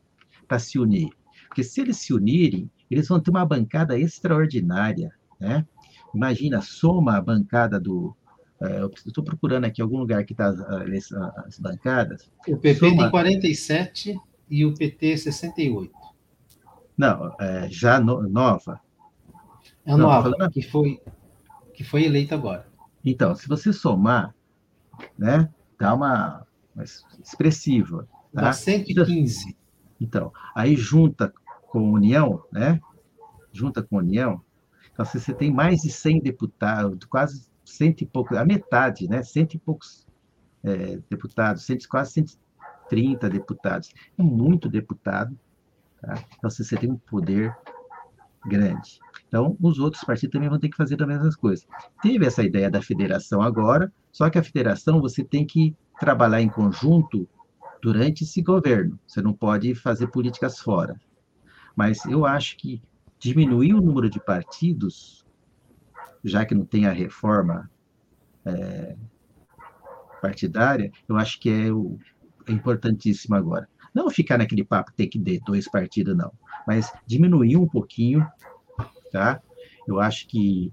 para 0.46 0.58
se 0.58 0.78
unir. 0.78 1.10
Porque 1.48 1.64
se 1.64 1.80
eles 1.80 1.96
se 1.96 2.12
unirem, 2.12 2.70
eles 2.90 3.08
vão 3.08 3.20
ter 3.20 3.30
uma 3.30 3.44
bancada 3.44 3.98
extraordinária, 3.98 5.12
né? 5.38 5.66
Imagina, 6.14 6.60
soma 6.60 7.16
a 7.16 7.20
bancada 7.20 7.78
do, 7.78 8.16
é, 8.60 8.82
eu 8.82 8.92
estou 9.06 9.24
procurando 9.24 9.64
aqui 9.64 9.80
algum 9.80 9.98
lugar 9.98 10.22
que 10.24 10.34
está 10.34 10.48
as, 10.48 10.60
as, 11.46 11.58
bancadas. 11.58 12.30
O 12.46 12.58
PP 12.58 12.90
Soma... 12.90 13.02
tem 13.02 13.10
47 13.10 14.20
e 14.50 14.66
o 14.66 14.74
PT 14.74 15.16
68. 15.16 15.90
Não, 16.96 17.34
é, 17.40 17.68
já 17.70 17.98
no, 17.98 18.28
nova. 18.28 18.78
É 19.86 19.92
a 19.92 19.96
nova, 19.96 20.30
falando... 20.30 20.52
que, 20.52 20.60
foi, 20.60 21.00
que 21.72 21.82
foi 21.82 22.04
eleita 22.04 22.34
agora. 22.34 22.66
Então, 23.02 23.34
se 23.34 23.48
você 23.48 23.72
somar, 23.72 24.34
né, 25.18 25.48
dá 25.78 25.94
uma, 25.94 26.46
uma 26.74 26.84
expressiva. 26.84 28.08
Tá? 28.32 28.42
Dá 28.42 28.52
115. 28.52 29.56
Então, 30.00 30.32
aí 30.54 30.76
junta 30.76 31.32
com 31.68 31.78
a 31.78 31.92
União, 31.92 32.42
né? 32.52 32.80
Junta 33.52 33.82
com 33.82 33.96
União, 33.96 34.40
então 34.92 35.04
você 35.04 35.32
tem 35.32 35.50
mais 35.52 35.80
de 35.80 35.90
100 35.90 36.20
deputados, 36.20 37.04
quase 37.06 37.48
cento 37.64 38.02
e 38.02 38.06
poucos, 38.06 38.36
a 38.36 38.44
metade, 38.44 39.08
né? 39.08 39.22
Cento 39.22 39.54
e 39.54 39.58
poucos 39.58 40.06
é, 40.62 41.00
deputados, 41.08 41.64
cento, 41.64 41.88
quase 41.88 42.12
130 42.12 43.30
deputados. 43.30 43.92
É 44.18 44.22
muito 44.22 44.68
deputado. 44.68 45.38
Tá? 46.00 46.22
Então, 46.36 46.50
você 46.50 46.76
tem 46.76 46.90
um 46.90 46.96
poder 46.96 47.56
grande. 48.44 48.98
Então, 49.28 49.56
os 49.60 49.78
outros 49.78 50.02
partidos 50.04 50.32
também 50.32 50.48
vão 50.48 50.58
ter 50.58 50.68
que 50.68 50.76
fazer 50.76 51.00
as 51.00 51.08
mesmas 51.08 51.36
coisas. 51.36 51.66
Teve 52.02 52.26
essa 52.26 52.42
ideia 52.42 52.70
da 52.70 52.82
federação 52.82 53.40
agora, 53.42 53.92
só 54.12 54.28
que 54.28 54.38
a 54.38 54.42
federação 54.42 55.00
você 55.00 55.24
tem 55.24 55.46
que 55.46 55.74
trabalhar 55.98 56.40
em 56.40 56.48
conjunto 56.48 57.28
durante 57.82 58.24
esse 58.24 58.42
governo. 58.42 58.98
Você 59.06 59.22
não 59.22 59.32
pode 59.32 59.74
fazer 59.74 60.08
políticas 60.08 60.58
fora. 60.58 61.00
Mas 61.76 62.04
eu 62.04 62.26
acho 62.26 62.56
que 62.56 62.82
diminuir 63.18 63.74
o 63.74 63.80
número 63.80 64.10
de 64.10 64.18
partidos 64.18 65.20
já 66.24 66.44
que 66.44 66.54
não 66.54 66.64
tem 66.64 66.86
a 66.86 66.92
reforma 66.92 67.70
é, 68.44 68.96
partidária, 70.20 70.90
eu 71.08 71.16
acho 71.16 71.40
que 71.40 71.48
é, 71.48 71.72
o, 71.72 71.98
é 72.46 72.52
importantíssimo 72.52 73.34
agora. 73.34 73.68
Não 73.94 74.10
ficar 74.10 74.38
naquele 74.38 74.64
papo 74.64 74.92
ter 74.92 75.06
que 75.08 75.18
ter 75.18 75.40
dois 75.40 75.68
partidos, 75.68 76.16
não, 76.16 76.32
mas 76.66 76.92
diminuir 77.06 77.56
um 77.56 77.66
pouquinho, 77.66 78.26
tá? 79.10 79.40
Eu 79.86 79.98
acho 79.98 80.28
que 80.28 80.72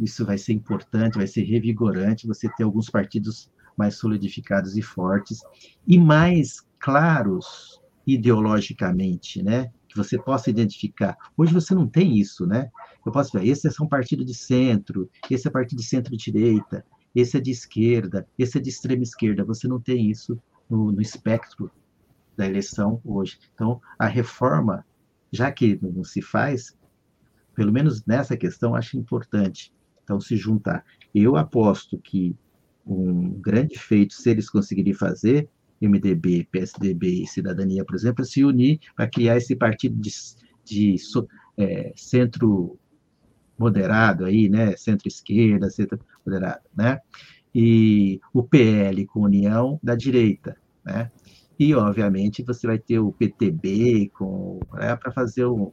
isso 0.00 0.24
vai 0.24 0.38
ser 0.38 0.52
importante, 0.52 1.16
vai 1.16 1.26
ser 1.26 1.42
revigorante 1.42 2.26
você 2.26 2.48
ter 2.56 2.64
alguns 2.64 2.90
partidos 2.90 3.50
mais 3.76 3.96
solidificados 3.96 4.76
e 4.76 4.82
fortes 4.82 5.40
e 5.86 5.98
mais 5.98 6.60
claros 6.78 7.80
ideologicamente, 8.06 9.42
né? 9.42 9.70
Que 9.88 9.96
você 9.96 10.18
possa 10.18 10.50
identificar. 10.50 11.16
Hoje 11.36 11.52
você 11.52 11.74
não 11.74 11.86
tem 11.86 12.18
isso, 12.18 12.46
né? 12.46 12.70
Eu 13.04 13.12
posso 13.12 13.32
ver, 13.38 13.46
esse 13.46 13.66
é 13.66 13.70
um 13.82 13.88
partido 13.88 14.24
de 14.24 14.34
centro, 14.34 15.10
esse 15.30 15.48
é 15.48 15.50
partido 15.50 15.78
de 15.78 15.84
centro-direita, 15.84 16.84
esse 17.14 17.36
é 17.36 17.40
de 17.40 17.50
esquerda, 17.50 18.26
esse 18.38 18.58
é 18.58 18.60
de 18.60 18.68
extrema 18.68 19.02
esquerda. 19.02 19.44
Você 19.44 19.68
não 19.68 19.80
tem 19.80 20.10
isso 20.10 20.38
no, 20.68 20.90
no 20.92 21.00
espectro 21.00 21.70
da 22.36 22.46
eleição 22.46 23.00
hoje. 23.04 23.38
Então, 23.54 23.80
a 23.98 24.06
reforma, 24.06 24.84
já 25.30 25.50
que 25.52 25.78
não 25.80 26.04
se 26.04 26.20
faz, 26.20 26.76
pelo 27.54 27.72
menos 27.72 28.04
nessa 28.04 28.36
questão, 28.36 28.74
acho 28.74 28.98
importante. 28.98 29.72
Então, 30.04 30.20
se 30.20 30.36
juntar. 30.36 30.84
Eu 31.14 31.36
aposto 31.36 31.98
que 31.98 32.36
um 32.86 33.30
grande 33.40 33.78
feito, 33.78 34.12
se 34.12 34.30
eles 34.30 34.48
conseguirem 34.48 34.92
fazer, 34.92 35.48
MDB, 35.80 36.46
PSDB 36.50 37.22
e 37.22 37.26
Cidadania, 37.26 37.84
por 37.84 37.94
exemplo, 37.94 38.22
é 38.22 38.26
se 38.26 38.44
unir 38.44 38.80
para 38.94 39.08
criar 39.08 39.36
esse 39.36 39.56
partido 39.56 39.96
de, 40.00 40.10
de 40.64 40.96
é, 41.56 41.92
centro 41.96 42.78
moderado 43.58 44.24
aí, 44.24 44.48
né, 44.48 44.76
centro-esquerda, 44.76 45.70
centro-moderado, 45.70 46.62
né, 46.76 46.98
e 47.54 48.20
o 48.32 48.42
PL 48.42 49.06
com 49.06 49.22
União 49.22 49.78
da 49.82 49.94
direita, 49.94 50.56
né, 50.84 51.10
e, 51.58 51.72
obviamente, 51.74 52.42
você 52.42 52.66
vai 52.66 52.78
ter 52.78 52.98
o 52.98 53.12
PTB 53.12 54.10
com, 54.12 54.60
né, 54.72 54.96
para 54.96 55.12
fazer 55.12 55.44
o, 55.44 55.72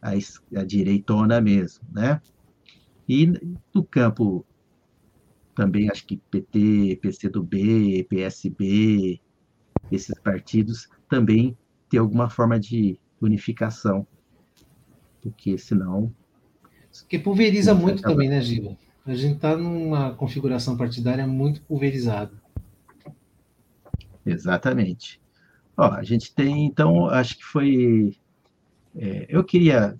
a, 0.00 0.10
a 0.10 0.64
direitona 0.64 1.40
mesmo, 1.40 1.84
né, 1.92 2.20
e 3.08 3.26
no 3.74 3.84
campo 3.84 4.44
também 5.54 5.90
acho 5.90 6.06
que 6.06 6.16
PT, 6.16 6.98
PCdoB, 7.02 8.04
PSB, 8.08 9.20
esses 9.90 10.18
partidos 10.20 10.88
também 11.08 11.56
ter 11.88 11.98
alguma 11.98 12.30
forma 12.30 12.58
de 12.58 12.98
unificação, 13.20 14.06
porque 15.20 15.58
senão. 15.58 16.12
Que 17.08 17.18
pulveriza 17.18 17.74
muito 17.74 18.00
acaba... 18.00 18.14
também, 18.14 18.28
né, 18.28 18.40
Giba? 18.40 18.76
A 19.04 19.14
gente 19.14 19.36
está 19.36 19.56
numa 19.56 20.14
configuração 20.14 20.76
partidária 20.76 21.26
muito 21.26 21.60
pulverizada. 21.62 22.32
Exatamente. 24.24 25.20
Ó, 25.76 25.90
a 25.90 26.02
gente 26.02 26.34
tem, 26.34 26.66
então, 26.66 27.06
acho 27.06 27.36
que 27.36 27.44
foi. 27.44 28.16
É, 28.94 29.26
eu 29.28 29.42
queria 29.42 29.98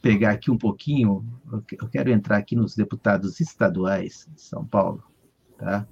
pegar 0.00 0.30
aqui 0.30 0.50
um 0.50 0.58
pouquinho, 0.58 1.24
eu 1.52 1.88
quero 1.88 2.10
entrar 2.10 2.38
aqui 2.38 2.56
nos 2.56 2.74
deputados 2.74 3.40
estaduais 3.40 4.26
de 4.34 4.40
São 4.40 4.64
Paulo, 4.64 5.02
tá? 5.58 5.86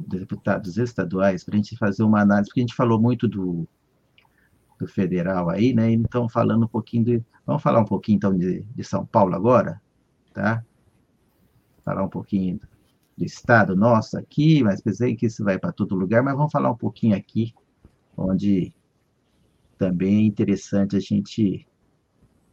Deputados 0.00 0.76
estaduais, 0.76 1.44
para 1.44 1.54
a 1.54 1.56
gente 1.56 1.76
fazer 1.76 2.02
uma 2.02 2.20
análise, 2.20 2.48
porque 2.48 2.60
a 2.60 2.62
gente 2.62 2.74
falou 2.74 3.00
muito 3.00 3.28
do, 3.28 3.66
do 4.78 4.86
federal 4.86 5.50
aí, 5.50 5.72
né? 5.72 5.90
Então, 5.90 6.28
falando 6.28 6.64
um 6.64 6.68
pouquinho 6.68 7.04
de. 7.04 7.24
Vamos 7.46 7.62
falar 7.62 7.80
um 7.80 7.84
pouquinho, 7.84 8.16
então, 8.16 8.36
de, 8.36 8.62
de 8.62 8.84
São 8.84 9.06
Paulo 9.06 9.34
agora, 9.34 9.80
tá? 10.32 10.64
Falar 11.84 12.04
um 12.04 12.08
pouquinho 12.08 12.60
do 13.16 13.24
estado 13.24 13.74
nosso 13.74 14.18
aqui, 14.18 14.62
mas 14.62 14.80
pensei 14.80 15.16
que 15.16 15.26
isso 15.26 15.44
vai 15.44 15.58
para 15.58 15.72
todo 15.72 15.96
lugar, 15.96 16.22
mas 16.22 16.36
vamos 16.36 16.52
falar 16.52 16.70
um 16.70 16.76
pouquinho 16.76 17.16
aqui, 17.16 17.54
onde 18.16 18.72
também 19.76 20.18
é 20.18 20.26
interessante 20.26 20.96
a 20.96 21.00
gente 21.00 21.67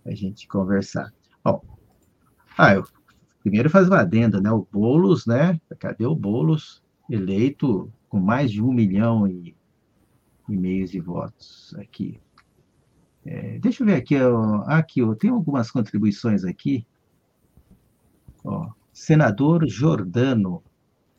a 0.05 0.13
gente 0.13 0.47
conversar. 0.47 1.11
Bom, 1.43 1.61
ah, 2.57 2.75
eu 2.75 2.85
primeiro 3.41 3.69
faz 3.69 3.87
uma 3.87 3.99
adenda, 3.99 4.39
né? 4.39 4.51
O 4.51 4.67
Boulos, 4.71 5.25
né? 5.25 5.59
Cadê 5.79 6.05
o 6.05 6.15
Boulos? 6.15 6.83
Eleito 7.09 7.91
com 8.09 8.19
mais 8.19 8.51
de 8.51 8.61
um 8.61 8.71
milhão 8.71 9.27
e, 9.27 9.55
e 10.49 10.57
meio 10.57 10.87
de 10.87 10.99
votos 10.99 11.75
aqui. 11.77 12.19
É, 13.25 13.57
deixa 13.59 13.81
eu 13.83 13.87
ver 13.87 13.95
aqui, 13.95 14.15
ó, 14.21 14.63
aqui, 14.67 15.01
ó, 15.01 15.15
tem 15.15 15.29
algumas 15.29 15.71
contribuições 15.71 16.43
aqui. 16.43 16.85
Ó, 18.43 18.69
senador 18.93 19.67
Jordano 19.67 20.63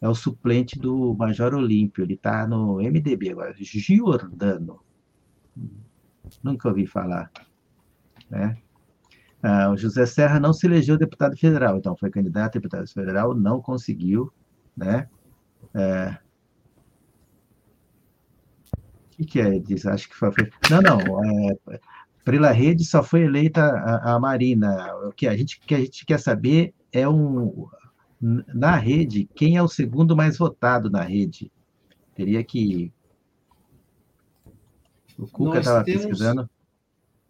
é 0.00 0.08
o 0.08 0.14
suplente 0.14 0.78
do 0.78 1.14
Major 1.14 1.54
Olímpio, 1.54 2.04
ele 2.04 2.14
está 2.14 2.46
no 2.46 2.76
MDB 2.76 3.30
agora. 3.30 3.54
Giordano. 3.58 4.80
Nunca 6.42 6.68
ouvi 6.68 6.86
falar. 6.86 7.30
Né? 8.30 8.56
Ah, 9.42 9.70
o 9.70 9.76
José 9.76 10.06
Serra 10.06 10.40
não 10.40 10.52
se 10.52 10.66
elegeu 10.66 10.96
deputado 10.96 11.36
federal, 11.36 11.76
então 11.76 11.96
foi 11.96 12.10
candidato 12.10 12.56
a 12.56 12.60
deputado 12.60 12.88
federal, 12.88 13.34
não 13.34 13.60
conseguiu, 13.60 14.32
né? 14.76 15.08
É... 15.74 16.18
O 18.74 19.16
que, 19.16 19.24
que 19.24 19.40
é? 19.40 19.58
Diz, 19.58 19.86
acho 19.86 20.08
que 20.08 20.16
foi. 20.16 20.30
Não, 20.70 20.80
não. 20.80 21.24
É... 21.70 21.80
Pela 22.24 22.50
rede 22.50 22.84
só 22.84 23.04
foi 23.04 23.22
eleita 23.22 23.62
a, 23.62 24.14
a, 24.14 24.20
Marina. 24.20 24.92
O 25.06 25.12
que 25.12 25.28
a 25.28 25.36
gente, 25.36 25.60
que 25.60 25.74
a 25.74 25.78
gente 25.78 26.04
quer 26.04 26.18
saber 26.18 26.74
é 26.92 27.08
um 27.08 27.68
na 28.20 28.76
rede 28.76 29.28
quem 29.34 29.56
é 29.56 29.62
o 29.62 29.68
segundo 29.68 30.16
mais 30.16 30.36
votado 30.36 30.90
na 30.90 31.02
rede. 31.02 31.52
Teria 32.14 32.42
que 32.42 32.92
o 35.18 35.26
Cuca 35.26 35.60
estava 35.60 35.84
pesquisando. 35.84 36.50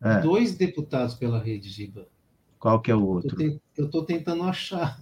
É. 0.03 0.21
Dois 0.21 0.57
deputados 0.57 1.15
pela 1.15 1.39
rede, 1.39 1.69
Giba. 1.69 2.07
Qual 2.59 2.81
que 2.81 2.91
é 2.91 2.95
o 2.95 3.05
outro? 3.05 3.37
Eu 3.77 3.85
estou 3.85 4.05
tentando 4.05 4.43
achar. 4.43 4.99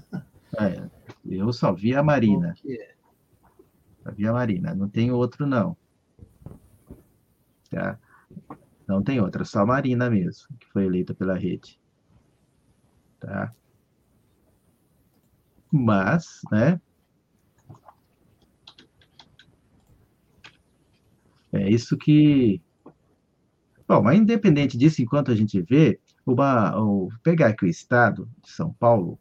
É, 0.60 0.88
eu 1.24 1.52
só 1.52 1.72
vi 1.72 1.94
a 1.94 2.02
Marina. 2.02 2.54
É? 2.64 2.94
Só 4.02 4.12
vi 4.12 4.26
a 4.26 4.32
Marina, 4.32 4.74
não 4.74 4.88
tem 4.88 5.10
outro, 5.10 5.46
não. 5.46 5.76
Tá? 7.70 7.98
Não 8.86 9.02
tem 9.02 9.20
outra, 9.20 9.44
só 9.44 9.60
a 9.60 9.66
Marina 9.66 10.10
mesmo, 10.10 10.46
que 10.58 10.66
foi 10.68 10.84
eleita 10.84 11.14
pela 11.14 11.34
rede. 11.34 11.80
Tá? 13.18 13.52
Mas, 15.72 16.40
né? 16.52 16.80
É 21.52 21.70
isso 21.70 21.96
que 21.96 22.60
Bom, 23.86 24.02
mas 24.02 24.18
independente 24.18 24.78
disso, 24.78 25.02
enquanto 25.02 25.30
a 25.30 25.34
gente 25.34 25.60
vê, 25.62 26.00
uma, 26.26 26.78
o, 26.80 27.08
pegar 27.22 27.48
aqui 27.48 27.64
o 27.64 27.68
estado 27.68 28.28
de 28.42 28.50
São 28.50 28.72
Paulo, 28.72 29.18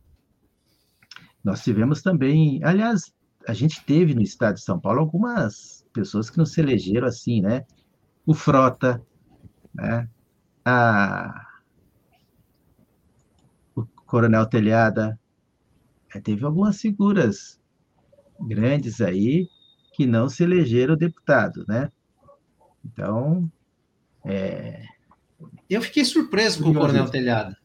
nós 1.44 1.61
tivemos 1.61 2.02
também, 2.02 2.64
aliás, 2.64 3.14
a 3.45 3.53
gente 3.53 3.84
teve 3.84 4.15
no 4.15 4.22
estado 4.22 4.56
de 4.56 4.61
São 4.61 4.80
Paulo 4.80 5.02
algumas 5.02 5.85
pessoas 5.91 6.30
que 6.30 6.38
não 6.38 6.45
se 6.45 6.61
elegeram 6.61 7.07
assim, 7.07 7.41
né? 7.41 7.65
O 8.26 8.34
Frota, 8.34 9.02
né? 9.73 10.10
A, 10.64 11.45
o 13.76 13.85
Coronel 14.06 14.45
Telhada, 14.45 15.19
é, 16.15 16.22
teve 16.22 16.45
algumas 16.45 16.80
figuras 16.80 17.60
grandes 18.40 19.02
aí 19.02 19.49
que 19.94 20.06
não 20.06 20.30
se 20.30 20.44
elegeram 20.44 20.95
deputado, 20.95 21.65
né? 21.68 21.91
Então, 22.85 23.52
é... 24.25 24.83
Eu 25.69 25.81
fiquei 25.81 26.05
surpreso 26.05 26.63
com 26.63 26.69
o 26.69 26.73
Coronel 26.73 27.09
Telhado, 27.09 27.55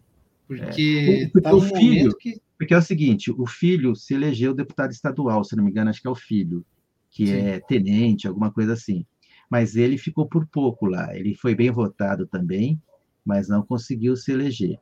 porque, 0.47 1.25
é. 1.25 1.29
porque 1.29 1.41
tá 1.41 1.55
o 1.55 1.61
filho, 1.61 2.17
que... 2.17 2.41
porque 2.57 2.75
é 2.75 2.79
o 2.79 2.83
seguinte, 2.83 3.31
o 3.31 3.47
filho 3.47 3.95
se 3.95 4.15
elegeu 4.15 4.55
deputado 4.55 4.91
estadual, 4.91 5.45
se 5.45 5.55
não 5.57 5.65
me 5.65 5.71
engano, 5.71 5.91
acho 5.91 6.01
que 6.01 6.09
é 6.09 6.11
o 6.11 6.15
filho, 6.15 6.65
que 7.11 7.27
Sim. 7.27 7.35
é 7.35 7.61
tenente, 7.61 8.27
alguma 8.27 8.51
coisa 8.51 8.73
assim. 8.73 9.05
Mas 9.51 9.77
ele 9.77 9.97
ficou 9.97 10.27
por 10.29 10.47
pouco 10.47 10.87
lá. 10.87 11.17
Ele 11.17 11.35
foi 11.35 11.55
bem 11.55 11.71
votado 11.71 12.27
também, 12.27 12.81
mas 13.25 13.49
não 13.49 13.63
conseguiu 13.63 14.15
se 14.15 14.33
eleger. 14.33 14.79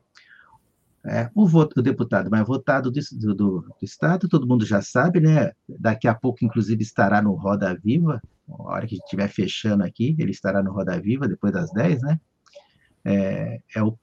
É, 1.09 1.31
o, 1.33 1.47
voto, 1.47 1.79
o 1.79 1.81
deputado 1.81 2.29
mais 2.29 2.45
votado 2.45 2.91
do, 2.91 2.99
do, 3.17 3.33
do, 3.33 3.75
Estado, 3.81 4.27
todo 4.27 4.45
mundo 4.45 4.65
já 4.65 4.81
sabe, 4.81 5.21
né? 5.21 5.53
Daqui 5.67 6.05
a 6.05 6.13
pouco, 6.13 6.43
inclusive, 6.43 6.83
estará 6.83 7.21
no 7.21 7.33
Roda 7.33 7.73
Viva, 7.81 8.21
a 8.49 8.63
hora 8.63 8.85
que 8.85 8.95
estiver 8.95 9.29
fechando 9.29 9.85
aqui, 9.85 10.17
ele 10.19 10.31
estará 10.31 10.61
no 10.61 10.73
Roda 10.73 10.99
Viva, 10.99 11.25
depois 11.25 11.53
das 11.53 11.71
10, 11.71 12.01
né? 12.01 12.19
É, 13.05 13.61
é 13.73 13.81
o, 13.81 13.97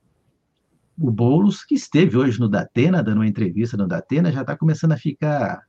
o 0.98 1.10
Boulos, 1.10 1.62
que 1.62 1.74
esteve 1.74 2.16
hoje 2.16 2.40
no 2.40 2.48
Datena, 2.48 3.02
dando 3.02 3.18
uma 3.18 3.26
entrevista 3.26 3.76
no 3.76 3.86
Datena, 3.86 4.32
já 4.32 4.40
está 4.40 4.56
começando 4.56 4.92
a 4.92 4.96
ficar 4.96 5.62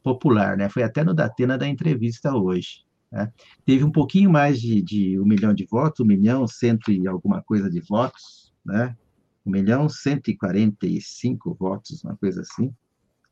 popular, 0.00 0.56
né? 0.56 0.68
Foi 0.68 0.84
até 0.84 1.02
no 1.02 1.12
Datena 1.12 1.58
da 1.58 1.66
entrevista 1.66 2.32
hoje. 2.36 2.84
Né? 3.10 3.32
Teve 3.64 3.82
um 3.82 3.90
pouquinho 3.90 4.30
mais 4.30 4.60
de, 4.60 4.80
de 4.80 5.18
um 5.18 5.24
milhão 5.24 5.52
de 5.52 5.66
votos, 5.66 5.98
um 5.98 6.06
milhão, 6.06 6.46
cento 6.46 6.92
e 6.92 7.08
alguma 7.08 7.42
coisa 7.42 7.68
de 7.68 7.80
votos, 7.80 8.52
né? 8.64 8.96
1 9.44 9.50
milhão 9.50 9.88
145 9.88 11.54
votos, 11.54 12.04
uma 12.04 12.16
coisa 12.16 12.42
assim, 12.42 12.74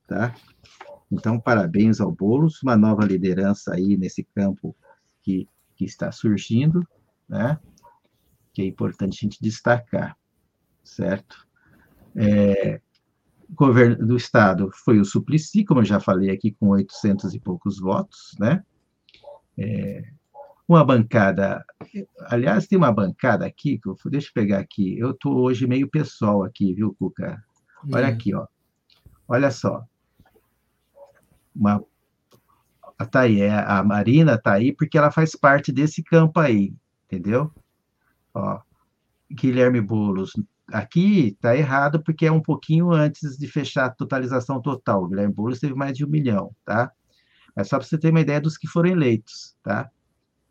tá? 0.06 0.34
Então, 1.10 1.38
parabéns 1.38 2.00
ao 2.00 2.10
Boulos, 2.10 2.62
uma 2.62 2.76
nova 2.76 3.04
liderança 3.04 3.74
aí 3.74 3.96
nesse 3.96 4.24
campo 4.34 4.76
que, 5.22 5.48
que 5.76 5.84
está 5.84 6.10
surgindo, 6.10 6.86
né? 7.28 7.58
Que 8.52 8.62
é 8.62 8.64
importante 8.66 9.18
a 9.18 9.22
gente 9.22 9.40
destacar, 9.40 10.16
certo? 10.82 11.46
É, 12.14 12.80
governo 13.50 14.06
do 14.06 14.16
Estado 14.16 14.70
foi 14.72 14.98
o 14.98 15.04
Suplicy, 15.04 15.64
como 15.64 15.80
eu 15.80 15.84
já 15.84 16.00
falei 16.00 16.30
aqui, 16.30 16.52
com 16.52 16.68
800 16.68 17.34
e 17.34 17.40
poucos 17.40 17.78
votos, 17.78 18.34
né? 18.38 18.64
É, 19.56 20.12
uma 20.68 20.84
bancada. 20.84 21.64
Aliás, 22.26 22.66
tem 22.66 22.76
uma 22.76 22.92
bancada 22.92 23.46
aqui, 23.46 23.78
que 23.78 23.88
eu, 23.88 23.96
deixa 24.06 24.28
eu 24.28 24.34
pegar 24.34 24.58
aqui. 24.58 24.98
Eu 24.98 25.12
estou 25.12 25.36
hoje 25.38 25.66
meio 25.66 25.88
pessoal 25.88 26.42
aqui, 26.42 26.74
viu, 26.74 26.94
Cuca? 26.98 27.42
Olha 27.92 28.06
hum. 28.06 28.10
aqui, 28.10 28.34
ó. 28.34 28.46
Olha 29.28 29.50
só. 29.50 29.84
Uma, 31.54 31.82
tá 33.10 33.20
aí, 33.20 33.40
é, 33.40 33.50
a 33.52 33.82
Marina 33.82 34.34
está 34.34 34.54
aí 34.54 34.72
porque 34.72 34.98
ela 34.98 35.10
faz 35.10 35.34
parte 35.34 35.72
desse 35.72 36.02
campo 36.02 36.38
aí, 36.40 36.74
entendeu? 37.06 37.50
Ó, 38.34 38.60
Guilherme 39.30 39.80
Boulos. 39.80 40.32
Aqui 40.68 41.28
está 41.28 41.56
errado 41.56 42.02
porque 42.02 42.26
é 42.26 42.32
um 42.32 42.42
pouquinho 42.42 42.90
antes 42.90 43.38
de 43.38 43.46
fechar 43.46 43.86
a 43.86 43.90
totalização 43.90 44.60
total. 44.60 45.04
O 45.04 45.08
Guilherme 45.08 45.32
Boulos 45.32 45.60
teve 45.60 45.74
mais 45.74 45.96
de 45.96 46.04
um 46.04 46.08
milhão, 46.08 46.54
tá? 46.64 46.92
Mas 47.54 47.68
só 47.68 47.78
para 47.78 47.86
você 47.86 47.96
ter 47.96 48.10
uma 48.10 48.20
ideia 48.20 48.40
dos 48.40 48.58
que 48.58 48.66
foram 48.66 48.90
eleitos, 48.90 49.56
tá? 49.62 49.90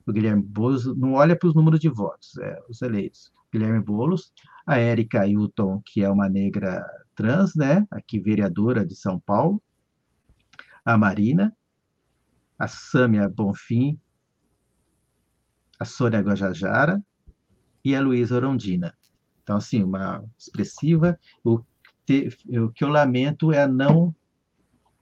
O 0.06 0.14
Guilherme 0.14 0.44
Boulos 0.44 0.86
não 0.98 1.14
olha 1.14 1.36
para 1.36 1.48
os 1.48 1.56
números 1.56 1.80
de 1.80 1.90
votos, 1.90 2.38
é, 2.38 2.61
os 2.69 2.82
eleitos. 2.82 3.32
Guilherme 3.52 3.82
Boulos, 3.82 4.32
a 4.65 4.77
Érica 4.77 5.27
Hilton, 5.27 5.82
que 5.86 6.03
é 6.03 6.10
uma 6.10 6.30
negra 6.30 6.86
trans, 7.15 7.56
né? 7.56 7.88
Aqui 7.90 8.19
vereadora 8.19 8.86
de 8.86 8.95
São 8.95 9.19
Paulo, 9.19 9.61
a 10.84 10.98
Marina, 10.98 11.56
a 12.60 12.68
Sâmia 12.68 13.27
Bonfim, 13.30 13.99
a 15.80 15.86
Sônia 15.86 16.22
Guajajara 16.22 17.03
e 17.84 17.95
a 17.95 18.02
Luísa 18.02 18.36
Orondina. 18.36 18.94
Então, 19.44 19.57
assim, 19.57 19.84
uma 19.84 20.23
expressiva. 20.38 21.19
O, 21.44 21.60
o 21.60 22.72
que 22.72 22.84
eu 22.84 22.90
lamento 22.90 23.52
é 23.52 23.61
a 23.61 23.68
não 23.68 24.15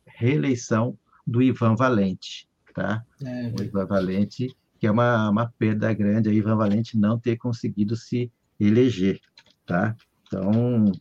reeleição 0.05 0.97
do 1.25 1.41
Ivan 1.41 1.75
Valente, 1.75 2.49
tá? 2.73 3.05
É, 3.23 3.53
o 3.57 3.63
Ivan 3.63 3.85
Valente, 3.85 4.55
que 4.83 4.87
é 4.87 4.91
uma, 4.91 5.29
uma 5.29 5.49
perda 5.57 5.93
grande, 5.93 6.27
a 6.27 6.33
Ivan 6.33 6.57
Valente 6.57 6.97
não 6.97 7.17
ter 7.17 7.37
conseguido 7.37 7.95
se 7.95 8.29
eleger, 8.59 9.17
tá? 9.65 9.95
Então, 10.27 10.91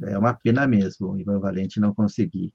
é 0.00 0.16
uma 0.16 0.32
pena 0.32 0.66
mesmo 0.66 1.10
o 1.10 1.20
Ivan 1.20 1.38
Valente 1.38 1.78
não 1.78 1.92
conseguir, 1.92 2.50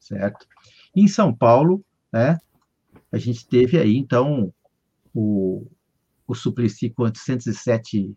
certo? 0.00 0.48
Em 0.96 1.06
São 1.06 1.32
Paulo, 1.32 1.84
né, 2.12 2.40
a 3.12 3.18
gente 3.18 3.46
teve 3.46 3.78
aí, 3.78 3.96
então, 3.96 4.52
o, 5.14 5.70
o 6.26 6.34
Suplicy 6.34 6.90
com 6.90 7.04
807 7.04 8.12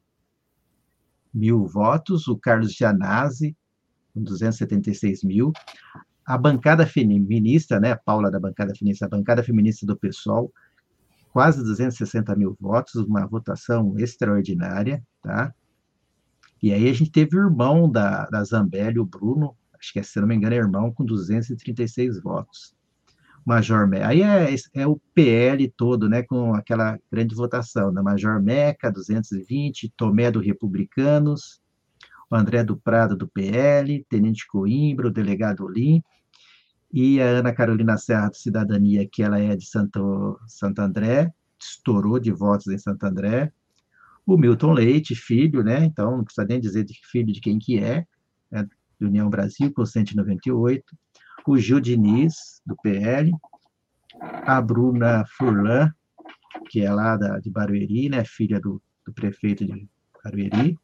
mil 1.31 1.63
votos, 1.67 2.27
o 2.27 2.35
Carlos 2.35 2.73
Gianazzi 2.73 3.55
com 4.11 4.23
276 4.23 5.23
mil, 5.23 5.53
a 6.25 6.37
bancada 6.37 6.85
feminista, 6.85 7.79
né, 7.79 7.95
Paula 7.95 8.31
da 8.31 8.39
bancada 8.39 8.73
feminista, 8.75 9.05
a 9.05 9.09
bancada 9.09 9.43
feminista 9.43 9.85
do 9.85 9.97
PSOL, 9.97 10.51
quase 11.31 11.63
260 11.63 12.35
mil 12.35 12.55
votos, 12.59 12.95
uma 12.95 13.25
votação 13.25 13.97
extraordinária, 13.97 15.03
tá? 15.21 15.53
E 16.61 16.71
aí 16.71 16.89
a 16.89 16.93
gente 16.93 17.11
teve 17.11 17.35
o 17.35 17.41
irmão 17.41 17.91
da, 17.91 18.25
da 18.27 18.43
Zambelli, 18.43 18.99
o 18.99 19.05
Bruno, 19.05 19.55
acho 19.77 19.91
que, 19.91 19.99
é, 19.99 20.03
se 20.03 20.19
não 20.21 20.27
me 20.27 20.35
engano, 20.35 20.55
é 20.55 20.59
irmão, 20.59 20.93
com 20.93 21.03
236 21.03 22.21
votos. 22.21 22.73
Major 23.45 23.85
Meca, 23.87 24.07
aí 24.07 24.21
é, 24.21 24.55
é 24.73 24.87
o 24.87 24.97
PL 25.13 25.67
todo, 25.75 26.07
né, 26.07 26.23
com 26.23 26.53
aquela 26.53 26.97
grande 27.11 27.35
votação, 27.35 27.91
né? 27.91 28.01
Major 28.01 28.41
Meca, 28.41 28.89
220, 28.89 29.91
Tomé 29.97 30.31
do 30.31 30.39
Republicanos, 30.39 31.61
o 32.33 32.35
André 32.35 32.63
do 32.63 32.75
Prado 32.75 33.15
do 33.15 33.27
PL, 33.27 34.03
Tenente 34.09 34.47
Coimbra, 34.47 35.07
o 35.07 35.11
delegado 35.11 35.63
Olim, 35.65 36.01
e 36.91 37.21
a 37.21 37.25
Ana 37.25 37.53
Carolina 37.53 37.95
Serra 37.95 38.29
do 38.29 38.35
Cidadania, 38.35 39.07
que 39.07 39.21
ela 39.21 39.39
é 39.39 39.55
de 39.55 39.65
Santo, 39.67 40.39
Santo 40.47 40.79
André, 40.79 41.31
estourou 41.59 42.19
de 42.19 42.31
votos 42.31 42.67
em 42.67 42.77
Santo 42.77 43.03
André, 43.03 43.51
o 44.25 44.35
Milton 44.35 44.73
Leite, 44.73 45.13
filho, 45.13 45.63
né, 45.63 45.85
então 45.85 46.17
não 46.17 46.23
precisa 46.23 46.47
nem 46.47 46.59
dizer 46.59 46.83
de 46.83 46.99
filho 47.03 47.31
de 47.31 47.39
quem 47.39 47.59
que 47.59 47.77
é, 47.77 48.05
é 48.51 48.63
do 48.99 49.07
União 49.07 49.29
Brasil, 49.29 49.71
com 49.71 49.85
198, 49.85 50.83
o 51.45 51.57
Gil 51.57 51.79
Diniz, 51.79 52.61
do 52.65 52.75
PL, 52.81 53.31
a 54.19 54.59
Bruna 54.59 55.23
Furlan, 55.37 55.93
que 56.69 56.81
é 56.81 56.91
lá 56.91 57.15
da, 57.15 57.37
de 57.39 57.51
Barueri, 57.51 58.09
né, 58.09 58.23
filha 58.25 58.59
do, 58.59 58.81
do 59.05 59.13
prefeito 59.13 59.63
de 59.65 59.87
Barueri, 60.23 60.79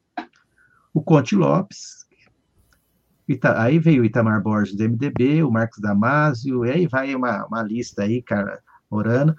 o 0.93 1.01
Conte 1.01 1.35
Lopes, 1.35 1.99
Ita, 3.29 3.61
aí 3.61 3.77
veio 3.77 4.01
o 4.01 4.05
Itamar 4.05 4.41
Borges 4.41 4.75
do 4.75 4.83
MDB, 4.83 5.43
o 5.43 5.51
Marcos 5.51 5.79
Damasio, 5.79 6.65
e 6.65 6.71
aí 6.71 6.87
vai 6.87 7.13
uma, 7.13 7.45
uma 7.45 7.61
lista 7.61 8.01
aí, 8.01 8.23
cara, 8.23 8.59
orando, 8.89 9.35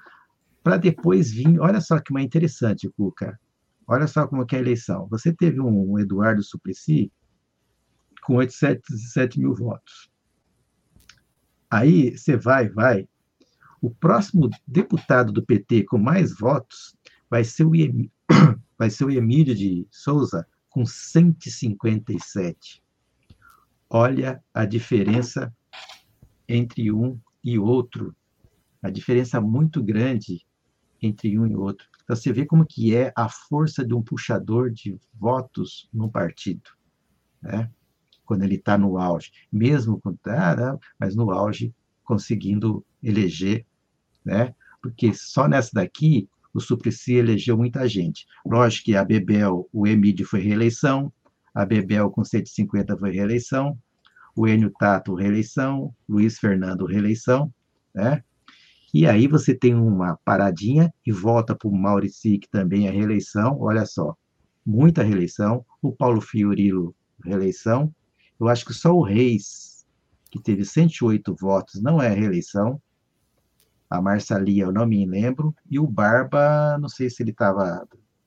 para 0.63 0.77
depois 0.77 1.33
vir, 1.33 1.59
olha 1.59 1.81
só 1.81 1.99
que 1.99 2.13
mais 2.13 2.25
interessante, 2.25 2.89
Cuca, 2.89 3.37
olha 3.89 4.07
só 4.07 4.29
como 4.29 4.47
que 4.47 4.55
é 4.55 4.59
a 4.59 4.63
eleição. 4.63 5.09
Você 5.11 5.33
teve 5.33 5.61
um, 5.61 5.93
um 5.93 5.99
Eduardo 5.99 6.41
Suplicy 6.41 7.11
com 8.23 8.37
87 8.37 9.41
mil 9.41 9.57
votos. 9.57 10.09
Aí 11.69 12.17
você 12.17 12.37
vai, 12.37 12.69
vai. 12.69 13.09
O 13.83 13.91
próximo 13.91 14.49
deputado 14.67 15.33
do 15.33 15.45
PT 15.45 15.85
com 15.85 15.99
mais 15.99 16.33
votos 16.37 16.95
vai 17.29 17.43
ser 17.43 17.65
o, 17.65 17.73
vai 18.79 18.89
ser 18.89 19.05
o 19.05 19.11
Emílio 19.11 19.55
de 19.55 19.85
Souza, 19.91 20.47
com 20.71 20.87
157. 20.87 22.83
Olha 23.89 24.43
a 24.55 24.65
diferença 24.65 25.55
entre 26.49 26.91
um 26.93 27.21
e 27.43 27.59
outro. 27.59 28.15
A 28.83 28.89
diferença 28.89 29.41
muito 29.41 29.83
grande 29.83 30.47
entre 31.03 31.39
um 31.39 31.47
e 31.47 31.57
outro. 31.57 31.87
Então, 32.03 32.17
você 32.17 32.33
vê 32.33 32.47
como 32.47 32.65
que 32.65 32.95
é 32.95 33.13
a 33.17 33.29
força 33.29 33.85
de 33.85 33.93
um 33.95 34.03
puxador 34.03 34.71
de 34.71 34.99
votos 35.13 35.89
no 35.93 36.11
partido, 36.11 36.71
né? 37.43 37.71
quando 38.25 38.45
ele 38.45 38.55
está 38.55 38.79
no 38.79 38.97
auge. 38.97 39.33
Mesmo 39.51 40.01
com... 40.01 40.17
Ah, 40.27 40.79
mas 40.99 41.17
no 41.17 41.31
auge, 41.31 41.75
conseguindo 42.05 42.85
eleger, 43.03 43.67
né? 44.25 44.55
porque 44.81 45.13
só 45.13 45.49
nessa 45.49 45.71
daqui 45.75 46.29
o 46.53 46.61
Suplicy 46.61 47.15
elegeu 47.15 47.57
muita 47.57 47.89
gente. 47.89 48.27
Lógico 48.45 48.87
que 48.87 48.97
a 48.97 49.05
Bebel, 49.05 49.69
o 49.73 49.87
Emílio 49.87 50.27
foi 50.27 50.41
reeleição, 50.41 51.13
a 51.55 51.65
Bebel 51.65 52.11
com 52.11 52.25
150 52.25 52.97
foi 52.97 53.11
reeleição, 53.11 53.79
o 54.37 54.47
Enio 54.47 54.73
Tato 54.79 55.15
reeleição, 55.15 55.95
Luiz 56.09 56.39
Fernando 56.39 56.87
reeleição, 56.87 57.53
né? 57.95 58.23
E 58.93 59.07
aí 59.07 59.29
você 59.29 59.55
tem 59.55 59.75
uma 59.75 60.19
paradinha 60.25 60.93
e 61.07 61.13
volta 61.13 61.55
para 61.55 61.69
o 61.69 61.77
Maurici, 61.77 62.39
que 62.39 62.49
também 62.49 62.89
é 62.89 62.91
reeleição, 62.91 63.57
olha 63.61 63.87
só, 63.87 64.17
muita 64.67 65.03
reeleição, 65.03 65.65
o 65.81 65.93
Paulo 65.93 66.21
Fiorilo 66.21 66.95
reeleição, 67.25 67.95
eu 68.41 68.49
acho 68.49 68.65
que 68.65 68.75
só 68.75 68.93
o 68.93 69.03
Reis, 69.03 69.87
que 70.31 70.43
teve 70.43 70.65
108 70.65 71.37
votos, 71.39 71.81
não 71.81 72.03
é 72.03 72.09
reeleição, 72.09 72.81
a 73.91 74.01
Marsalia, 74.01 74.63
eu 74.63 74.73
não 74.73 74.87
me 74.87 75.05
lembro, 75.05 75.55
e 75.69 75.79
o 75.79 75.87
Barba, 75.87 76.79
não 76.79 76.89
sei 76.89 77.11
se 77.11 77.25
ele 77.25 77.33
estava 77.33 77.87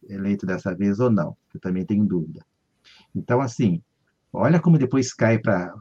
eleito 0.09 0.45
dessa 0.45 0.75
vez 0.75 0.99
ou 0.99 1.09
não, 1.09 1.37
eu 1.53 1.59
também 1.61 1.85
tenho 1.85 2.05
dúvida. 2.05 2.45
Então, 3.15 3.39
assim, 3.39 3.81
olha 4.31 4.59
como 4.59 4.77
depois 4.77 5.13
cai 5.13 5.39
para 5.39 5.73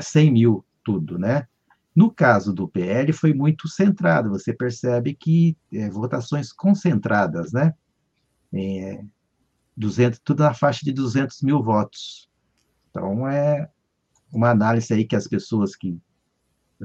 100 0.00 0.32
mil 0.32 0.64
tudo, 0.84 1.18
né? 1.18 1.48
No 1.94 2.08
caso 2.08 2.52
do 2.52 2.68
PL, 2.68 3.12
foi 3.12 3.34
muito 3.34 3.68
centrado, 3.68 4.30
você 4.30 4.54
percebe 4.54 5.12
que 5.12 5.56
é, 5.72 5.90
votações 5.90 6.52
concentradas, 6.52 7.52
né? 7.52 7.74
É, 8.52 9.02
200, 9.76 10.20
tudo 10.20 10.44
na 10.44 10.54
faixa 10.54 10.84
de 10.84 10.92
200 10.92 11.42
mil 11.42 11.60
votos. 11.62 12.30
Então, 12.90 13.26
é 13.26 13.68
uma 14.32 14.50
análise 14.50 14.92
aí 14.92 15.04
que 15.04 15.16
as 15.16 15.26
pessoas 15.26 15.74
que 15.74 15.98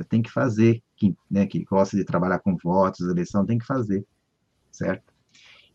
tem 0.03 0.21
que 0.21 0.31
fazer, 0.31 0.83
que, 0.95 1.15
né, 1.29 1.45
que 1.45 1.63
gosta 1.63 1.95
de 1.95 2.03
trabalhar 2.03 2.39
com 2.39 2.57
votos, 2.57 3.07
eleição, 3.07 3.45
tem 3.45 3.57
que 3.57 3.65
fazer, 3.65 4.05
certo? 4.71 5.13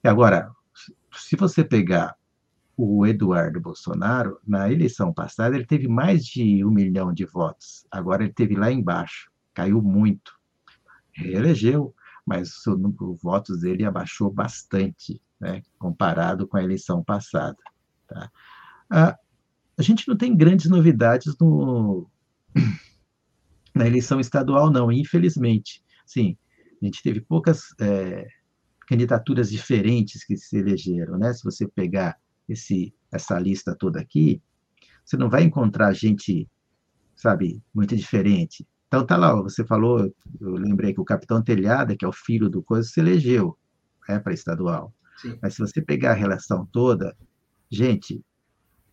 E 0.03 0.09
agora, 0.09 0.51
se 1.13 1.37
você 1.37 1.65
pegar 1.65 2.17
o 2.77 3.07
Eduardo 3.07 3.61
Bolsonaro, 3.61 4.39
na 4.47 4.71
eleição 4.71 5.13
passada, 5.13 5.55
ele 5.55 5.67
teve 5.67 5.87
mais 5.87 6.25
de 6.25 6.65
um 6.65 6.71
milhão 6.71 7.13
de 7.13 7.27
votos. 7.27 7.87
Agora 7.91 8.25
ele 8.25 8.33
teve 8.33 8.55
lá 8.57 8.73
embaixo, 8.73 9.31
caiu 9.53 9.83
muito. 9.83 10.33
Reelegeu, 11.13 11.95
mas 12.25 12.67
o 12.67 12.77
número 12.77 13.15
de 13.15 13.23
votos 13.23 13.61
dele 13.61 13.85
abaixou 13.85 14.33
bastante, 14.33 15.21
né, 15.39 15.63
comparado 15.79 16.47
com 16.47 16.57
a 16.57 16.63
eleição 16.63 17.05
passada. 17.05 17.59
Tá? 18.09 18.31
Ah, 18.89 19.19
a 19.77 19.83
gente 19.83 20.09
não 20.09 20.17
tem 20.17 20.35
grandes 20.35 20.71
novidades 20.71 21.37
no, 21.39 22.09
na 23.81 23.87
eleição 23.87 24.21
estadual, 24.21 24.71
não, 24.71 24.93
infelizmente. 24.93 25.83
Sim, 26.05 26.37
a 26.81 26.85
gente 26.85 27.03
teve 27.03 27.21
poucas 27.21 27.75
é, 27.81 28.27
candidaturas 28.87 29.51
diferentes 29.51 30.23
que 30.23 30.37
se 30.37 30.59
elegeram, 30.59 31.17
né? 31.17 31.33
Se 31.33 31.43
você 31.43 31.67
pegar 31.67 32.19
esse, 32.47 32.95
essa 33.11 33.39
lista 33.39 33.75
toda 33.75 33.99
aqui, 33.99 34.43
você 35.03 35.17
não 35.17 35.31
vai 35.31 35.43
encontrar 35.43 35.95
gente, 35.95 36.47
sabe, 37.17 37.63
muito 37.75 37.97
diferente. 37.97 38.67
Então 38.87 39.07
tá 39.07 39.17
lá, 39.17 39.35
você 39.35 39.65
falou, 39.65 40.13
eu 40.41 40.51
lembrei 40.53 40.93
que 40.93 41.01
o 41.01 41.05
capitão 41.05 41.43
Telhada, 41.43 41.97
que 41.97 42.05
é 42.05 42.09
o 42.09 42.13
filho 42.13 42.51
do 42.51 42.63
Coisa, 42.63 42.87
se 42.87 43.01
elegeu 43.01 43.57
né, 44.07 44.19
para 44.19 44.35
estadual. 44.35 44.93
Sim. 45.17 45.39
Mas 45.41 45.55
se 45.55 45.61
você 45.61 45.81
pegar 45.81 46.11
a 46.11 46.15
relação 46.15 46.67
toda, 46.67 47.17
gente, 47.71 48.23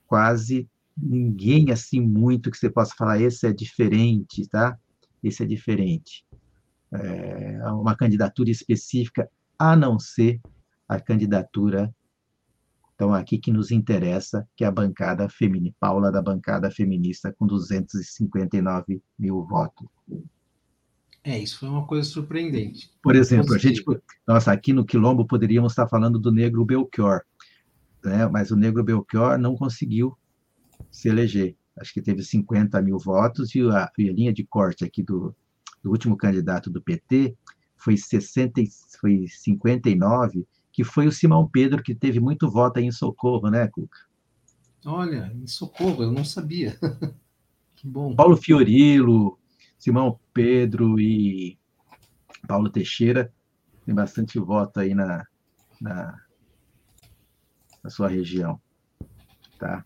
quase 0.05 0.69
ninguém 0.98 1.72
assim 1.72 2.02
muito 2.02 2.49
que 2.49 2.57
você 2.57 2.69
possa 2.69 2.94
falar, 2.98 3.22
esse 3.22 3.45
é 3.45 3.53
diferente, 3.53 4.48
tá? 4.48 4.78
Esse 5.24 5.44
é 5.44 5.45
diferente. 5.45 6.26
É 6.91 7.72
uma 7.72 7.95
candidatura 7.95 8.49
específica, 8.49 9.30
a 9.60 9.76
não 9.76 9.99
ser 9.99 10.40
a 10.88 10.99
candidatura 10.99 11.94
então, 12.98 13.14
aqui 13.14 13.38
que 13.38 13.52
nos 13.52 13.69
interessa, 13.69 14.48
que 14.56 14.64
é 14.64 14.68
a 14.68 14.72
bancada 14.72 15.30
feminina, 15.30 15.76
Paula 15.80 16.11
da 16.11 16.19
bancada 16.19 16.72
feminista, 16.72 17.32
com 17.32 17.45
259 17.45 18.99
mil 19.19 19.45
votos. 19.45 19.88
É, 21.24 21.38
isso 21.38 21.60
foi 21.60 21.69
uma 21.69 21.86
coisa 21.86 22.10
surpreendente. 22.10 22.91
Por 23.03 23.15
exemplo, 23.15 23.53
a 23.53 23.57
gente, 23.60 23.84
nossa, 24.28 24.52
aqui 24.52 24.74
no 24.74 24.84
Quilombo 24.84 25.28
poderíamos 25.28 25.74
estar 25.74 25.88
falando 25.88 26.18
do 26.18 26.32
negro 26.32 26.65
Belchior, 26.65 27.22
né? 28.03 28.26
mas 28.26 28.49
o 28.49 28.56
negro 28.56 28.84
Belchior 28.84 29.38
não 29.38 29.56
conseguiu 29.56 30.18
se 30.98 31.10
eleger. 31.10 31.56
Acho 31.80 31.94
que 31.94 32.02
teve 32.02 32.24
50 32.24 32.82
mil 32.82 32.98
votos 32.98 33.53
e 33.53 33.61
a, 33.61 33.91
e 33.99 34.10
a 34.10 34.14
linha 34.14 34.34
de 34.34 34.44
corte 34.44 34.84
aqui 34.84 35.03
do, 35.03 35.36
do 35.84 35.91
último 35.91 36.18
candidato 36.18 36.72
do 36.72 36.82
PT 36.82 37.36
foi, 37.76 37.95
60, 37.95 38.61
foi 38.99 39.28
59 39.28 40.48
que 40.72 40.84
foi 40.84 41.07
o 41.07 41.11
Simão 41.11 41.48
Pedro, 41.48 41.82
que 41.82 41.95
teve 41.95 42.19
muito 42.19 42.49
voto 42.49 42.78
aí 42.78 42.86
em 42.86 42.91
Socorro, 42.91 43.49
né, 43.49 43.68
Cuca? 43.68 43.98
Olha, 44.86 45.32
em 45.36 45.48
Socorro, 45.48 46.03
eu 46.03 46.11
não 46.11 46.24
sabia. 46.24 46.78
que 47.76 47.88
bom. 47.88 48.15
Paulo 48.15 48.38
Fiorilo, 48.38 49.40
Simão 49.78 50.19
Pedro 50.34 50.99
e 50.99 51.57
Paulo 52.48 52.69
Teixeira, 52.69 53.34
tem 53.86 53.94
bastante 53.94 54.38
voto 54.38 54.80
aí 54.80 54.94
na, 54.94 55.26
na, 55.82 56.22
na 57.84 57.90
sua 57.90 58.07
região. 58.07 58.61
Tá? 59.57 59.84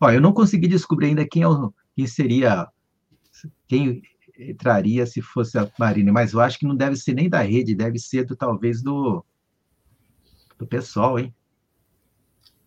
Ó, 0.00 0.10
eu 0.10 0.20
não 0.20 0.32
consegui 0.32 0.66
descobrir 0.66 1.08
ainda 1.08 1.28
quem, 1.28 1.42
é 1.42 1.48
o, 1.48 1.72
quem 1.94 2.06
seria, 2.06 2.66
quem 3.68 4.02
entraria 4.38 5.04
se 5.04 5.20
fosse 5.20 5.58
a 5.58 5.70
Marina, 5.78 6.10
mas 6.10 6.32
eu 6.32 6.40
acho 6.40 6.58
que 6.58 6.66
não 6.66 6.74
deve 6.74 6.96
ser 6.96 7.14
nem 7.14 7.28
da 7.28 7.42
rede, 7.42 7.74
deve 7.74 7.98
ser 7.98 8.24
do, 8.24 8.34
talvez 8.34 8.82
do, 8.82 9.24
do 10.58 10.66
pessoal, 10.66 11.18
hein? 11.18 11.34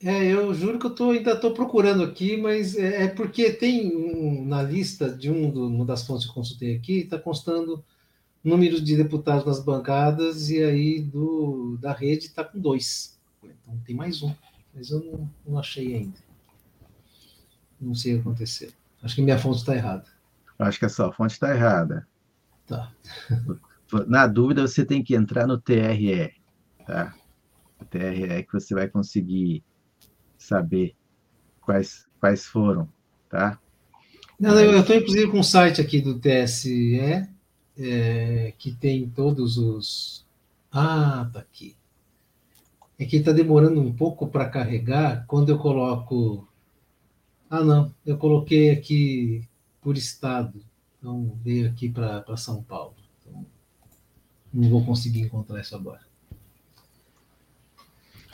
É, 0.02 0.26
eu 0.26 0.54
juro 0.54 0.78
que 0.78 0.86
eu 0.86 0.94
tô, 0.94 1.12
ainda 1.12 1.32
estou 1.32 1.54
procurando 1.54 2.04
aqui, 2.04 2.36
mas 2.36 2.76
é, 2.76 3.06
é 3.06 3.08
porque 3.08 3.52
tem 3.54 3.96
um, 3.96 4.46
na 4.46 4.62
lista 4.62 5.10
de 5.10 5.32
um 5.32 5.50
do, 5.50 5.66
uma 5.66 5.86
das 5.86 6.06
fontes 6.06 6.26
que 6.26 6.32
eu 6.32 6.36
consultei 6.36 6.76
aqui, 6.76 7.00
está 7.00 7.18
constando 7.18 7.84
número 8.44 8.82
de 8.82 8.98
deputados 8.98 9.46
nas 9.46 9.64
bancadas, 9.64 10.50
e 10.50 10.62
aí 10.62 11.00
do, 11.00 11.78
da 11.78 11.94
rede 11.94 12.26
está 12.26 12.44
com 12.44 12.60
dois. 12.60 13.18
Então 13.42 13.80
tem 13.86 13.96
mais 13.96 14.22
um, 14.22 14.34
mas 14.76 14.92
eu 14.92 15.00
não, 15.00 15.30
não 15.48 15.58
achei 15.58 15.96
ainda. 15.96 16.33
Não 17.84 17.96
sei 17.96 18.14
o 18.14 18.16
que 18.16 18.22
aconteceu. 18.22 18.72
Acho 19.02 19.16
que 19.16 19.22
minha 19.22 19.38
fonte 19.38 19.58
está 19.58 19.76
errada. 19.76 20.06
Acho 20.58 20.80
que 20.80 20.86
a 20.86 20.90
sua 20.90 21.12
fonte 21.12 21.32
está 21.32 21.54
errada. 21.54 22.08
Tá. 22.66 22.92
Na 24.08 24.26
dúvida, 24.26 24.68
você 24.68 24.84
tem 24.84 25.04
que 25.04 25.14
entrar 25.14 25.46
no 25.46 25.60
TRE, 25.60 26.34
tá? 26.86 27.14
TRE 27.90 28.24
é 28.24 28.42
que 28.42 28.54
você 28.54 28.74
vai 28.74 28.88
conseguir 28.88 29.64
saber 30.38 30.96
quais, 31.62 32.08
quais 32.20 32.46
foram, 32.46 32.90
tá? 33.30 33.60
Não, 34.40 34.60
eu 34.60 34.80
estou 34.80 34.96
inclusive 34.96 35.32
com 35.32 35.40
um 35.40 35.44
site 35.44 35.80
aqui 35.80 36.02
do 36.02 36.20
TSE 36.20 37.28
é, 37.78 38.54
que 38.58 38.72
tem 38.74 39.08
todos 39.10 39.58
os. 39.58 40.26
Ah, 40.72 41.30
tá 41.32 41.40
aqui. 41.40 41.76
É 42.98 43.06
que 43.06 43.18
está 43.18 43.32
demorando 43.32 43.80
um 43.80 43.94
pouco 43.94 44.28
para 44.28 44.50
carregar 44.50 45.26
quando 45.28 45.50
eu 45.50 45.58
coloco. 45.58 46.48
Ah, 47.54 47.64
não, 47.64 47.94
eu 48.04 48.18
coloquei 48.18 48.72
aqui 48.72 49.48
por 49.80 49.96
estado. 49.96 50.60
Então, 50.98 51.38
veio 51.44 51.70
aqui 51.70 51.88
para 51.88 52.36
São 52.36 52.64
Paulo. 52.64 52.96
Então, 53.22 53.46
não 54.52 54.70
vou 54.72 54.84
conseguir 54.84 55.22
encontrar 55.22 55.62
isso 55.62 55.76
agora. 55.76 56.02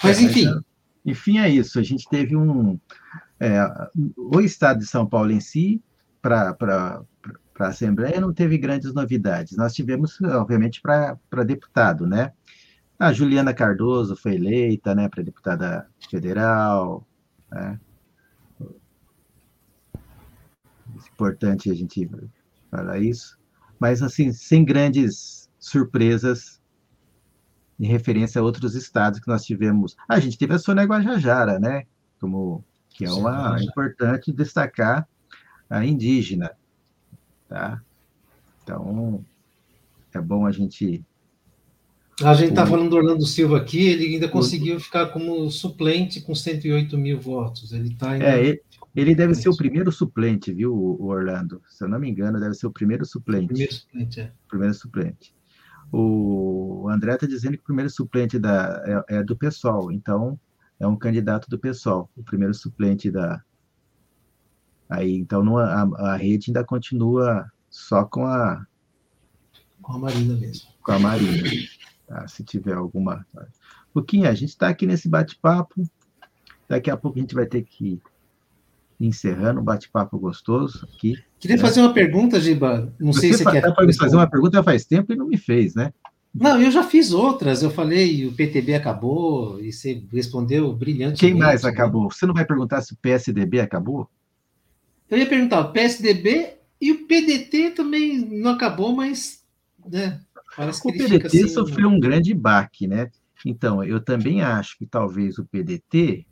Mas, 0.01 0.21
enfim. 0.21 0.45
Enfim, 1.05 1.37
é 1.37 1.49
isso. 1.49 1.77
A 1.77 1.83
gente 1.83 2.07
teve 2.07 2.33
um. 2.33 2.79
É, 3.41 3.59
o 4.15 4.39
Estado 4.39 4.79
de 4.79 4.87
São 4.87 5.05
Paulo 5.05 5.31
em 5.33 5.41
si, 5.41 5.83
para 6.21 6.55
a 7.59 7.67
Assembleia, 7.67 8.21
não 8.21 8.33
teve 8.33 8.57
grandes 8.57 8.93
novidades. 8.93 9.57
Nós 9.57 9.73
tivemos, 9.73 10.17
obviamente, 10.21 10.81
para 10.81 11.43
deputado, 11.45 12.07
né? 12.07 12.31
A 12.97 13.11
Juliana 13.11 13.53
Cardoso 13.53 14.15
foi 14.15 14.35
eleita 14.35 14.95
né, 14.95 15.09
para 15.09 15.23
deputada 15.23 15.89
federal. 16.09 17.05
Né? 17.51 17.77
É 17.85 17.89
importante 21.07 21.71
a 21.71 21.75
gente 21.75 22.09
falar 22.69 22.99
isso. 22.99 23.37
Mas, 23.79 24.01
assim, 24.01 24.31
sem 24.31 24.65
grandes 24.65 25.49
surpresas 25.57 26.59
em 27.79 27.87
referência 27.87 28.39
a 28.39 28.43
outros 28.43 28.75
estados 28.75 29.19
que 29.19 29.27
nós 29.27 29.45
tivemos. 29.45 29.95
Ah, 30.07 30.15
a 30.15 30.19
gente 30.19 30.37
teve 30.37 30.53
a 30.53 30.59
Sônia 30.59 30.83
Guajajara, 30.83 31.59
né? 31.59 31.83
Como, 32.19 32.63
que 32.89 33.05
é 33.05 33.11
uma 33.11 33.57
Sim, 33.57 33.65
importante 33.65 34.33
destacar 34.33 35.07
a 35.69 35.85
indígena, 35.85 36.51
tá? 37.47 37.81
Então, 38.63 39.23
é 40.13 40.19
bom 40.19 40.45
a 40.45 40.51
gente... 40.51 41.03
A 42.21 42.33
gente 42.33 42.49
está 42.49 42.65
falando 42.65 42.89
do 42.89 42.97
Orlando 42.97 43.25
Silva 43.25 43.55
aqui, 43.55 43.87
ele 43.87 44.15
ainda 44.15 44.27
conseguiu 44.27 44.77
ficar 44.77 45.05
como 45.07 45.49
suplente 45.49 46.19
com 46.19 46.35
108 46.35 46.97
mil 46.97 47.17
votos. 47.17 47.71
Ele 47.71 47.93
está 47.93 48.17
É, 48.17 48.43
ele, 48.43 48.61
ele 48.99 49.15
deve 49.15 49.35
ser 49.35 49.49
o 49.49 49.55
primeiro 49.55 49.91
suplente, 49.91 50.53
viu, 50.53 50.73
o 50.73 51.05
Orlando? 51.05 51.61
Se 51.67 51.83
eu 51.83 51.87
não 51.87 51.99
me 51.99 52.09
engano, 52.09 52.39
deve 52.39 52.55
ser 52.55 52.67
o 52.67 52.71
primeiro 52.71 53.05
suplente. 53.05 53.47
Primeiro 53.47 53.73
suplente, 53.73 54.19
é. 54.19 54.33
Primeiro 54.47 54.73
suplente. 54.73 55.35
O 55.91 56.87
André 56.89 57.15
está 57.15 57.25
dizendo 57.25 57.53
que 57.53 57.61
o 57.61 57.65
primeiro 57.65 57.89
suplente 57.89 58.37
da, 58.37 59.05
é, 59.09 59.17
é, 59.17 59.23
do 59.23 59.35
PSOL, 59.35 59.91
então 59.91 60.39
é 60.79 60.87
um 60.87 60.95
candidato 60.95 61.49
do 61.49 61.57
PSOL, 61.57 62.09
o 62.15 62.23
primeiro 62.23 62.53
suplente 62.53 63.09
da. 63.09 63.43
Aí, 64.87 65.15
então 65.15 65.43
não, 65.43 65.57
a, 65.57 65.81
a 66.11 66.15
rede 66.15 66.49
ainda 66.49 66.63
continua 66.63 67.51
só 67.69 68.05
com 68.05 68.25
a. 68.25 68.65
Com 69.81 69.93
a 69.93 69.99
Marina 69.99 70.35
mesmo. 70.35 70.69
Com 70.83 70.91
a 70.91 70.99
Marina. 70.99 71.49
Tá? 72.07 72.27
Se 72.27 72.43
tiver 72.43 72.73
alguma. 72.73 73.25
Pouquinho, 73.93 74.27
a 74.27 74.33
gente 74.33 74.49
está 74.49 74.69
aqui 74.69 74.85
nesse 74.85 75.09
bate-papo. 75.09 75.83
Daqui 76.67 76.91
a 76.91 76.97
pouco 76.97 77.17
a 77.17 77.21
gente 77.21 77.33
vai 77.33 77.47
ter 77.47 77.63
que 77.63 77.99
encerrando 78.99 79.61
um 79.61 79.63
bate-papo 79.63 80.17
gostoso 80.19 80.87
aqui. 80.91 81.15
Queria 81.39 81.57
né? 81.57 81.61
fazer 81.61 81.81
uma 81.81 81.93
pergunta, 81.93 82.39
Giba. 82.39 82.93
Não 82.99 83.13
você 83.13 83.21
sei 83.21 83.33
se 83.33 83.45
quer. 83.45 83.73
Para 83.73 83.85
me 83.85 83.95
fazer 83.95 84.15
uma 84.15 84.29
pergunta 84.29 84.61
faz 84.61 84.85
tempo 84.85 85.13
e 85.13 85.15
não 85.15 85.27
me 85.27 85.37
fez, 85.37 85.73
né? 85.73 85.93
Não, 86.33 86.61
eu 86.61 86.69
já 86.69 86.83
fiz 86.83 87.11
outras. 87.11 87.63
Eu 87.63 87.71
falei, 87.71 88.25
o 88.25 88.33
PTB 88.33 88.75
acabou 88.75 89.59
e 89.59 89.71
você 89.71 90.03
respondeu 90.11 90.71
brilhante. 90.73 91.19
Quem 91.19 91.33
mais 91.33 91.63
né? 91.63 91.69
acabou? 91.69 92.11
Você 92.11 92.25
não 92.25 92.33
vai 92.33 92.45
perguntar 92.45 92.81
se 92.81 92.93
o 92.93 92.97
PSDB 92.97 93.59
acabou? 93.59 94.09
Eu 95.09 95.17
ia 95.17 95.25
perguntar, 95.25 95.61
o 95.61 95.71
PSDB 95.71 96.53
e 96.79 96.91
o 96.91 97.07
PDT 97.07 97.71
também 97.71 98.19
não 98.19 98.51
acabou, 98.51 98.95
mas 98.95 99.43
né, 99.87 100.19
parece 100.55 100.81
que 100.81 100.89
o 100.89 100.91
PDT 100.91 101.25
assim, 101.25 101.47
sofreu 101.47 101.89
um 101.89 101.99
grande 101.99 102.33
baque, 102.33 102.85
né? 102.87 103.09
Então, 103.45 103.83
eu 103.83 103.99
também 103.99 104.41
acho 104.41 104.77
que 104.77 104.85
talvez 104.85 105.37
o 105.39 105.45
PDT 105.45 106.27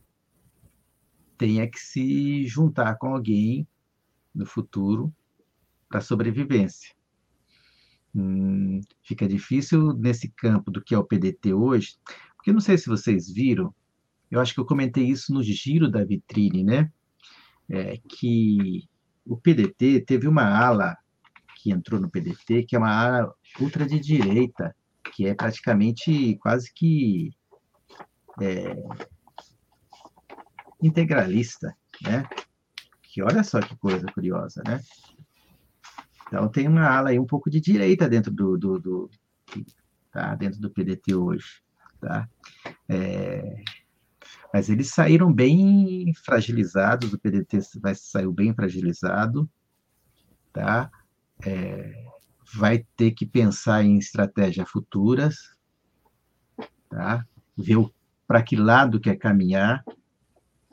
tenha 1.37 1.69
que 1.69 1.79
se 1.79 2.45
juntar 2.45 2.97
com 2.97 3.07
alguém 3.07 3.67
no 4.33 4.45
futuro 4.45 5.13
para 5.89 6.01
sobrevivência. 6.01 6.95
Hum, 8.15 8.81
fica 9.03 9.27
difícil 9.27 9.93
nesse 9.93 10.29
campo 10.29 10.71
do 10.71 10.81
que 10.81 10.95
é 10.95 10.97
o 10.97 11.03
PDT 11.03 11.53
hoje, 11.53 11.97
porque 12.35 12.51
não 12.51 12.59
sei 12.59 12.77
se 12.77 12.87
vocês 12.87 13.31
viram, 13.31 13.73
eu 14.29 14.39
acho 14.39 14.53
que 14.53 14.59
eu 14.59 14.65
comentei 14.65 15.05
isso 15.05 15.33
no 15.33 15.43
giro 15.43 15.89
da 15.89 16.03
vitrine, 16.03 16.63
né? 16.63 16.91
É, 17.69 17.97
que 18.09 18.87
o 19.25 19.37
PDT 19.37 20.01
teve 20.01 20.27
uma 20.27 20.43
ala 20.43 20.97
que 21.57 21.71
entrou 21.71 21.99
no 21.99 22.09
PDT, 22.09 22.63
que 22.63 22.75
é 22.75 22.79
uma 22.79 22.93
ala 22.93 23.33
ultra 23.59 23.85
de 23.85 23.99
direita, 23.99 24.75
que 25.13 25.27
é 25.27 25.33
praticamente 25.33 26.37
quase 26.37 26.73
que 26.73 27.31
é, 28.41 28.75
integralista, 30.81 31.75
né? 32.01 32.27
Que 33.03 33.21
olha 33.21 33.43
só 33.43 33.59
que 33.59 33.75
coisa 33.77 34.05
curiosa, 34.07 34.61
né? 34.65 34.79
Então 36.27 36.47
tem 36.49 36.67
uma 36.67 36.87
ala 36.87 37.09
aí 37.09 37.19
um 37.19 37.25
pouco 37.25 37.49
de 37.49 37.59
direita 37.59 38.07
dentro 38.07 38.31
do, 38.31 38.57
do, 38.57 38.79
do 38.79 39.09
tá? 40.11 40.35
dentro 40.35 40.59
do 40.59 40.69
PDT 40.69 41.15
hoje, 41.15 41.61
tá? 41.99 42.29
É, 42.89 43.63
mas 44.53 44.69
eles 44.69 44.89
saíram 44.89 45.31
bem 45.31 46.13
fragilizados, 46.25 47.13
o 47.13 47.19
PDT 47.19 47.59
saiu 47.95 48.31
bem 48.31 48.53
fragilizado, 48.53 49.49
tá? 50.51 50.91
é, 51.45 52.05
vai 52.55 52.85
ter 52.95 53.11
que 53.11 53.25
pensar 53.25 53.83
em 53.83 53.97
estratégias 53.97 54.69
futuras, 54.69 55.35
tá? 56.89 57.25
ver 57.57 57.77
para 58.27 58.41
que 58.41 58.55
lado 58.55 58.99
quer 58.99 59.15
caminhar, 59.15 59.83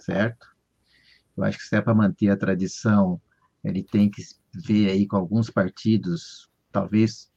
certo? 0.05 0.47
Eu 1.37 1.45
acho 1.45 1.59
que 1.59 1.65
se 1.65 1.77
é 1.77 1.81
para 1.81 1.95
manter 1.95 2.31
a 2.31 2.37
tradição, 2.37 3.21
ele 3.63 3.83
tem 3.83 4.11
que 4.11 4.23
ver 4.55 4.91
aí 4.91 5.07
com 5.07 5.17
alguns 5.17 5.51
partidos, 5.51 6.51
talvez 6.71 7.33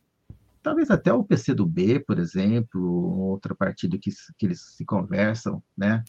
talvez 0.62 0.92
até 0.92 1.14
o 1.14 1.24
PCdoB, 1.24 2.02
por 2.02 2.20
exemplo, 2.20 2.82
outro 2.82 3.56
partido 3.56 3.98
que, 3.98 4.12
que 4.38 4.46
eles 4.46 4.60
se 4.60 4.84
conversam, 4.84 5.64
né? 5.78 6.04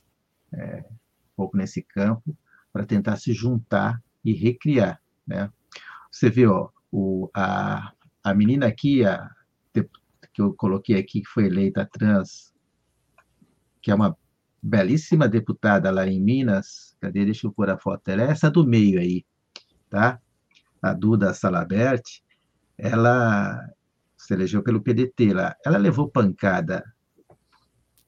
É, 0.52 0.84
um 0.90 1.36
pouco 1.36 1.56
nesse 1.56 1.82
campo, 1.82 2.36
para 2.72 2.84
tentar 2.84 3.16
se 3.16 3.32
juntar 3.32 4.02
e 4.24 4.32
recriar, 4.32 5.00
né? 5.24 5.50
Você 6.10 6.28
vê, 6.28 6.46
ó, 6.46 6.70
o, 6.90 7.30
a, 7.32 7.92
a 8.24 8.34
menina 8.34 8.66
aqui, 8.66 9.04
a, 9.04 9.30
que 10.38 10.42
eu 10.42 10.52
coloquei 10.54 10.96
aqui, 10.96 11.20
que 11.20 11.28
foi 11.28 11.46
eleita 11.46 11.84
trans, 11.84 12.52
que 13.80 13.90
é 13.90 13.94
uma 13.94 14.16
belíssima 14.62 15.28
deputada 15.28 15.90
lá 15.90 16.06
em 16.06 16.20
Minas, 16.20 16.96
cadê? 17.00 17.24
Deixa 17.24 17.46
eu 17.46 17.52
pôr 17.52 17.70
a 17.70 17.78
foto 17.78 18.04
dela, 18.04 18.22
é 18.22 18.30
essa 18.30 18.50
do 18.50 18.66
meio 18.66 19.00
aí, 19.00 19.24
tá? 19.88 20.20
A 20.82 20.92
Duda 20.92 21.34
Salabert, 21.34 22.02
ela 22.76 23.68
se 24.16 24.34
elegeu 24.34 24.62
pelo 24.62 24.82
PDT 24.82 25.32
lá, 25.32 25.56
ela 25.64 25.78
levou 25.78 26.08
pancada 26.10 26.84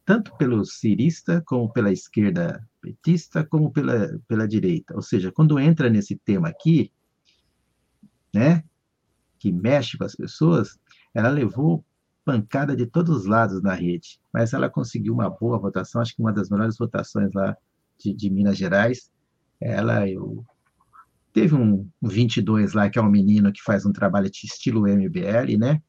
tanto 0.04 0.36
pelo 0.36 0.64
cirista, 0.64 1.40
como 1.46 1.72
pela 1.72 1.92
esquerda 1.92 2.66
petista, 2.80 3.44
como 3.44 3.70
pela, 3.70 4.18
pela 4.26 4.48
direita. 4.48 4.94
Ou 4.96 5.02
seja, 5.02 5.30
quando 5.30 5.58
entra 5.58 5.88
nesse 5.88 6.16
tema 6.16 6.48
aqui, 6.48 6.92
né, 8.34 8.64
que 9.38 9.52
mexe 9.52 9.96
com 9.96 10.04
as 10.04 10.16
pessoas, 10.16 10.80
ela 11.14 11.28
levou 11.28 11.84
pancada 12.30 12.76
de 12.76 12.86
todos 12.86 13.16
os 13.16 13.26
lados 13.26 13.60
na 13.60 13.74
rede, 13.74 14.20
mas 14.32 14.52
ela 14.52 14.70
conseguiu 14.70 15.12
uma 15.12 15.28
boa 15.28 15.58
votação, 15.58 16.00
acho 16.00 16.14
que 16.14 16.22
uma 16.22 16.32
das 16.32 16.48
melhores 16.48 16.78
votações 16.78 17.32
lá 17.34 17.56
de, 17.98 18.14
de 18.14 18.30
Minas 18.30 18.56
Gerais. 18.56 19.10
Ela 19.60 20.08
eu, 20.08 20.44
teve 21.32 21.56
um, 21.56 21.88
um 22.00 22.08
22 22.08 22.72
lá, 22.72 22.88
que 22.88 23.00
é 23.00 23.02
um 23.02 23.10
menino 23.10 23.52
que 23.52 23.62
faz 23.62 23.84
um 23.84 23.92
trabalho 23.92 24.30
de 24.30 24.46
estilo 24.46 24.86
MBL, 24.86 25.58
né? 25.58 25.82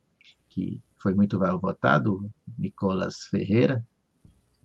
Que 0.50 0.82
foi 0.98 1.14
muito 1.14 1.38
votado, 1.60 2.28
Nicolas 2.58 3.26
Ferreira. 3.30 3.86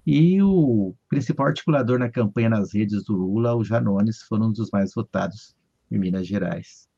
E 0.07 0.40
o 0.43 0.94
principal 1.09 1.48
articulador 1.48 1.98
na 1.98 2.09
campanha 2.09 2.48
nas 2.48 2.73
redes 2.73 3.05
do 3.05 3.15
Lula, 3.15 3.55
o 3.55 3.65
Janones, 3.65 4.23
foram 4.23 4.47
um 4.47 4.53
dos 4.53 4.70
mais 4.70 4.94
votados 4.94 5.55
em 5.90 5.98
Minas 5.98 6.27
Gerais. 6.27 6.89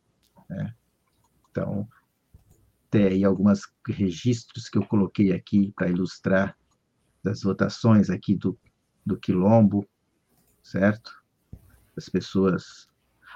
Né? 0.49 0.73
Então, 1.51 1.89
tem 2.91 3.05
aí 3.05 3.25
alguns 3.25 3.63
registros 3.87 4.69
que 4.69 4.79
eu 4.79 4.85
coloquei 4.85 5.33
aqui 5.33 5.73
para 5.77 5.89
ilustrar 5.89 6.57
das 7.23 7.43
votações 7.43 8.09
aqui 8.11 8.35
do, 8.35 8.59
do 9.05 9.19
Quilombo, 9.19 9.87
certo? 10.63 11.13
As 11.97 12.09
pessoas. 12.09 12.89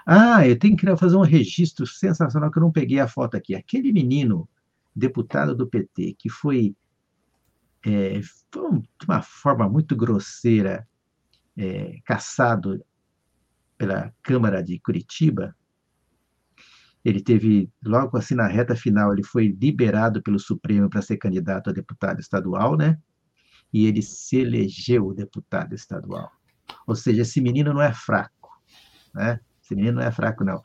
Ah, 0.06 0.46
eu 0.46 0.58
tenho 0.58 0.76
que 0.76 0.96
fazer 0.96 1.16
um 1.16 1.22
registro 1.22 1.86
sensacional 1.86 2.50
que 2.50 2.58
eu 2.58 2.62
não 2.62 2.72
peguei 2.72 2.98
a 2.98 3.08
foto 3.08 3.36
aqui. 3.36 3.54
Aquele 3.54 3.92
menino, 3.92 4.48
deputado 4.94 5.54
do 5.54 5.66
PT, 5.66 6.16
que 6.18 6.28
foi, 6.28 6.74
é, 7.84 8.20
foi 8.50 8.80
de 8.80 9.06
uma 9.06 9.22
forma 9.22 9.68
muito 9.68 9.94
grosseira 9.94 10.88
é, 11.56 11.98
caçado 12.04 12.82
pela 13.76 14.12
Câmara 14.22 14.62
de 14.62 14.78
Curitiba, 14.78 15.54
ele 17.04 17.20
teve, 17.20 17.70
logo 17.84 18.16
assim 18.16 18.34
na 18.34 18.46
reta 18.46 18.76
final, 18.76 19.12
ele 19.12 19.24
foi 19.24 19.48
liberado 19.48 20.22
pelo 20.22 20.38
Supremo 20.38 20.88
para 20.88 21.02
ser 21.02 21.16
candidato 21.16 21.70
a 21.70 21.72
deputado 21.72 22.20
estadual, 22.20 22.76
né? 22.76 22.98
E 23.72 23.86
ele 23.86 24.02
se 24.02 24.36
elegeu 24.36 25.12
deputado 25.12 25.74
estadual. 25.74 26.30
Ou 26.86 26.94
seja, 26.94 27.22
esse 27.22 27.40
menino 27.40 27.72
não 27.72 27.82
é 27.82 27.92
fraco, 27.92 28.50
né? 29.14 29.40
Esse 29.62 29.74
menino 29.74 30.00
não 30.00 30.06
é 30.06 30.12
fraco, 30.12 30.44
não. 30.44 30.62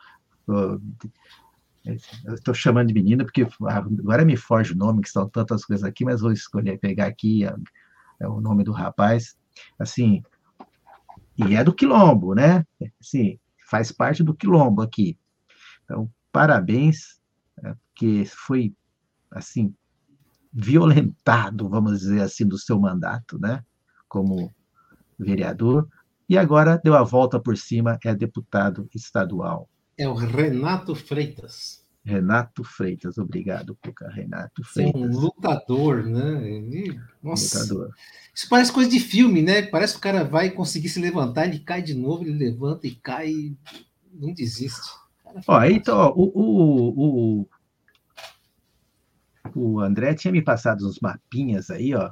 Estou 2.33 2.53
chamando 2.53 2.87
de 2.87 2.93
menino 2.93 3.25
porque 3.25 3.47
agora 3.61 4.23
me 4.23 4.37
foge 4.37 4.73
o 4.73 4.77
nome, 4.77 5.01
que 5.01 5.09
são 5.09 5.27
tantas 5.27 5.65
coisas 5.65 5.83
aqui, 5.83 6.05
mas 6.05 6.21
vou 6.21 6.31
escolher 6.31 6.77
pegar 6.77 7.07
aqui 7.07 7.45
é, 7.45 7.55
é 8.19 8.27
o 8.27 8.41
nome 8.41 8.63
do 8.63 8.71
rapaz. 8.71 9.37
Assim, 9.79 10.21
e 11.37 11.55
é 11.55 11.63
do 11.63 11.73
quilombo, 11.73 12.35
né? 12.35 12.65
Assim, 12.99 13.39
faz 13.69 13.91
parte 13.91 14.23
do 14.23 14.35
quilombo 14.35 14.81
aqui. 14.81 15.17
Então, 15.83 16.11
parabéns, 16.37 17.19
é, 17.63 17.73
porque 17.73 18.23
foi, 18.27 18.71
assim, 19.31 19.73
violentado, 20.53 21.67
vamos 21.67 21.97
dizer 21.99 22.21
assim, 22.21 22.45
do 22.45 22.59
seu 22.59 22.79
mandato, 22.79 23.39
né, 23.39 23.65
como 24.07 24.53
vereador, 25.17 25.87
e 26.29 26.37
agora 26.37 26.79
deu 26.83 26.95
a 26.95 27.01
volta 27.01 27.39
por 27.39 27.57
cima, 27.57 27.97
é 28.05 28.13
deputado 28.13 28.87
estadual. 28.93 29.67
É 29.97 30.07
o 30.07 30.13
Renato 30.13 30.93
Freitas. 30.93 31.83
Renato 32.03 32.63
Freitas, 32.63 33.17
obrigado, 33.17 33.75
Cuca. 33.81 34.07
Renato 34.07 34.63
Freitas. 34.63 35.01
É 35.01 35.03
um 35.03 35.09
lutador, 35.09 36.05
né? 36.05 36.47
Ele, 36.47 37.01
nossa, 37.23 37.63
lutador. 37.63 37.95
Isso 38.31 38.47
parece 38.47 38.71
coisa 38.71 38.91
de 38.91 38.99
filme, 38.99 39.41
né? 39.41 39.63
Parece 39.63 39.93
que 39.93 39.99
o 39.99 40.03
cara 40.03 40.23
vai 40.23 40.51
conseguir 40.51 40.89
se 40.89 40.99
levantar, 40.99 41.47
ele 41.47 41.57
cai 41.57 41.81
de 41.81 41.95
novo, 41.95 42.23
ele 42.23 42.37
levanta 42.37 42.85
e 42.85 42.93
cai 42.93 43.31
e 43.31 43.57
não 44.13 44.31
desiste. 44.31 45.06
Ó, 45.45 45.63
então, 45.65 45.97
ó, 45.97 46.13
o, 46.15 46.31
o, 46.33 47.49
o, 49.53 49.73
o 49.75 49.79
André 49.79 50.13
tinha 50.15 50.31
me 50.31 50.41
passado 50.41 50.87
uns 50.87 50.99
mapinhas 50.99 51.69
aí, 51.69 51.93
ó, 51.93 52.11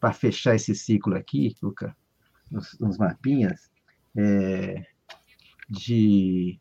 para 0.00 0.12
fechar 0.12 0.54
esse 0.54 0.74
ciclo 0.74 1.14
aqui, 1.14 1.56
Luca, 1.62 1.96
uns, 2.50 2.80
uns 2.80 2.96
mapinhas 2.96 3.70
é, 4.16 4.86
de 5.68 6.60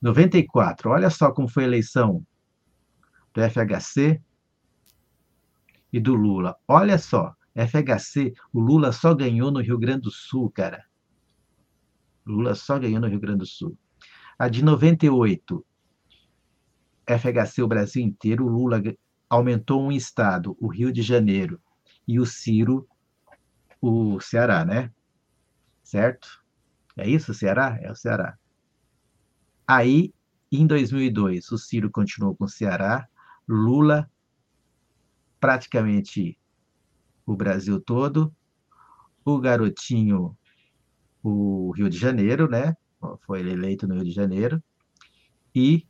94. 0.00 0.90
Olha 0.90 1.10
só 1.10 1.32
como 1.32 1.48
foi 1.48 1.64
a 1.64 1.66
eleição 1.66 2.24
do 3.32 3.40
FHC 3.42 4.20
e 5.92 6.00
do 6.00 6.14
Lula. 6.14 6.56
Olha 6.66 6.98
só, 6.98 7.34
FHC, 7.54 8.34
o 8.52 8.60
Lula 8.60 8.92
só 8.92 9.14
ganhou 9.14 9.50
no 9.50 9.60
Rio 9.60 9.78
Grande 9.78 10.02
do 10.02 10.10
Sul, 10.10 10.50
cara. 10.50 10.84
Lula 12.26 12.54
só 12.54 12.78
ganhou 12.78 13.00
no 13.00 13.08
Rio 13.08 13.20
Grande 13.20 13.38
do 13.38 13.46
Sul. 13.46 13.76
A 14.38 14.48
de 14.48 14.64
98, 14.64 15.64
FHC 17.06 17.62
o 17.62 17.68
Brasil 17.68 18.02
inteiro, 18.02 18.46
Lula 18.46 18.82
aumentou 19.28 19.82
um 19.82 19.92
estado, 19.92 20.56
o 20.60 20.68
Rio 20.68 20.92
de 20.92 21.02
Janeiro, 21.02 21.60
e 22.06 22.18
o 22.18 22.26
Ciro, 22.26 22.88
o 23.80 24.20
Ceará, 24.20 24.64
né? 24.64 24.92
Certo? 25.82 26.42
É 26.96 27.08
isso, 27.08 27.32
Ceará? 27.32 27.78
É 27.80 27.90
o 27.90 27.94
Ceará. 27.94 28.38
Aí, 29.66 30.12
em 30.50 30.66
2002, 30.66 31.50
o 31.52 31.58
Ciro 31.58 31.90
continuou 31.90 32.34
com 32.34 32.44
o 32.44 32.48
Ceará, 32.48 33.08
Lula 33.48 34.10
praticamente 35.40 36.38
o 37.24 37.34
Brasil 37.34 37.80
todo, 37.80 38.34
o 39.24 39.38
garotinho 39.38 40.36
o 41.22 41.72
Rio 41.72 41.88
de 41.88 41.98
Janeiro, 41.98 42.48
né? 42.48 42.76
Foi 43.26 43.40
eleito 43.40 43.86
no 43.86 43.94
Rio 43.94 44.04
de 44.04 44.12
Janeiro. 44.12 44.62
E 45.54 45.86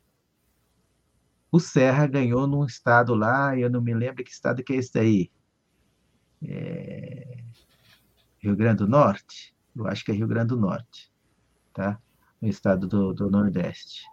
o 1.51 1.59
Serra 1.59 2.07
ganhou 2.07 2.47
num 2.47 2.65
estado 2.65 3.15
lá, 3.15 3.57
eu 3.59 3.69
não 3.69 3.81
me 3.81 3.93
lembro 3.93 4.23
que 4.25 4.31
estado 4.31 4.63
que 4.63 4.73
é 4.73 4.77
esse 4.77 4.93
daí. 4.93 5.31
É... 6.43 7.43
Rio 8.39 8.57
Grande 8.57 8.79
do 8.79 8.89
Norte? 8.89 9.55
Eu 9.77 9.87
acho 9.87 10.05
que 10.05 10.13
é 10.13 10.15
Rio 10.15 10.29
Grande 10.29 10.49
do 10.49 10.57
Norte, 10.57 11.13
tá? 11.73 12.01
No 12.41 12.49
estado 12.49 12.87
do, 12.87 13.13
do 13.13 13.31
Nordeste. 13.31 14.05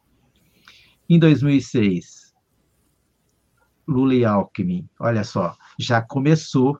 Em 1.09 1.17
2006, 1.17 2.33
Lula 3.87 4.13
e 4.13 4.25
Alckmin, 4.25 4.89
olha 4.99 5.23
só, 5.23 5.55
já 5.79 6.01
começou 6.01 6.77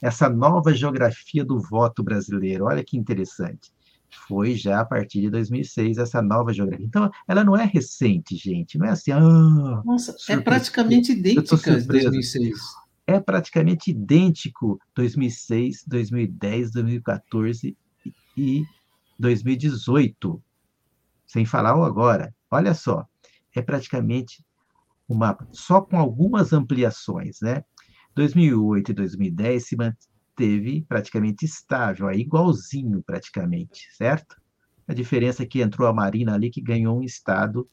essa 0.00 0.28
nova 0.28 0.72
geografia 0.72 1.44
do 1.44 1.60
voto 1.60 2.02
brasileiro. 2.02 2.64
Olha 2.64 2.84
que 2.84 2.96
interessante. 2.96 3.72
Foi 4.28 4.54
já 4.54 4.80
a 4.80 4.84
partir 4.84 5.20
de 5.22 5.30
2006 5.30 5.98
essa 5.98 6.20
nova 6.20 6.52
geografia. 6.52 6.84
Então, 6.84 7.10
ela 7.26 7.42
não 7.42 7.56
é 7.56 7.64
recente, 7.64 8.36
gente. 8.36 8.78
Não 8.78 8.86
é 8.86 8.90
assim. 8.90 9.10
Ah, 9.10 9.82
Nossa, 9.84 10.14
é 10.28 10.38
praticamente 10.38 11.12
idêntica 11.12 11.80
de 11.80 11.86
2006. 11.86 12.58
É 13.06 13.18
praticamente 13.18 13.90
idêntico 13.90 14.78
2006, 14.94 15.84
2010, 15.86 16.72
2014 16.72 17.76
e 18.36 18.64
2018. 19.18 20.42
Sem 21.26 21.44
falar 21.44 21.76
o 21.76 21.84
agora. 21.84 22.34
Olha 22.50 22.74
só, 22.74 23.06
é 23.54 23.62
praticamente 23.62 24.44
o 25.08 25.14
mapa, 25.14 25.46
só 25.52 25.80
com 25.80 25.98
algumas 25.98 26.52
ampliações, 26.52 27.40
né? 27.40 27.64
2008 28.14 28.90
e 28.90 28.94
2010 28.94 29.66
se 29.66 29.76
manteve 29.76 30.84
praticamente 30.88 31.44
estável, 31.44 32.08
aí 32.08 32.20
igualzinho 32.20 33.02
praticamente, 33.02 33.88
certo? 33.94 34.36
A 34.86 34.94
diferença 34.94 35.42
é 35.42 35.46
que 35.46 35.62
entrou 35.62 35.88
a 35.88 35.92
Marina 35.92 36.34
ali, 36.34 36.50
que 36.50 36.60
ganhou 36.60 36.98
um 36.98 37.02
estado 37.02 37.68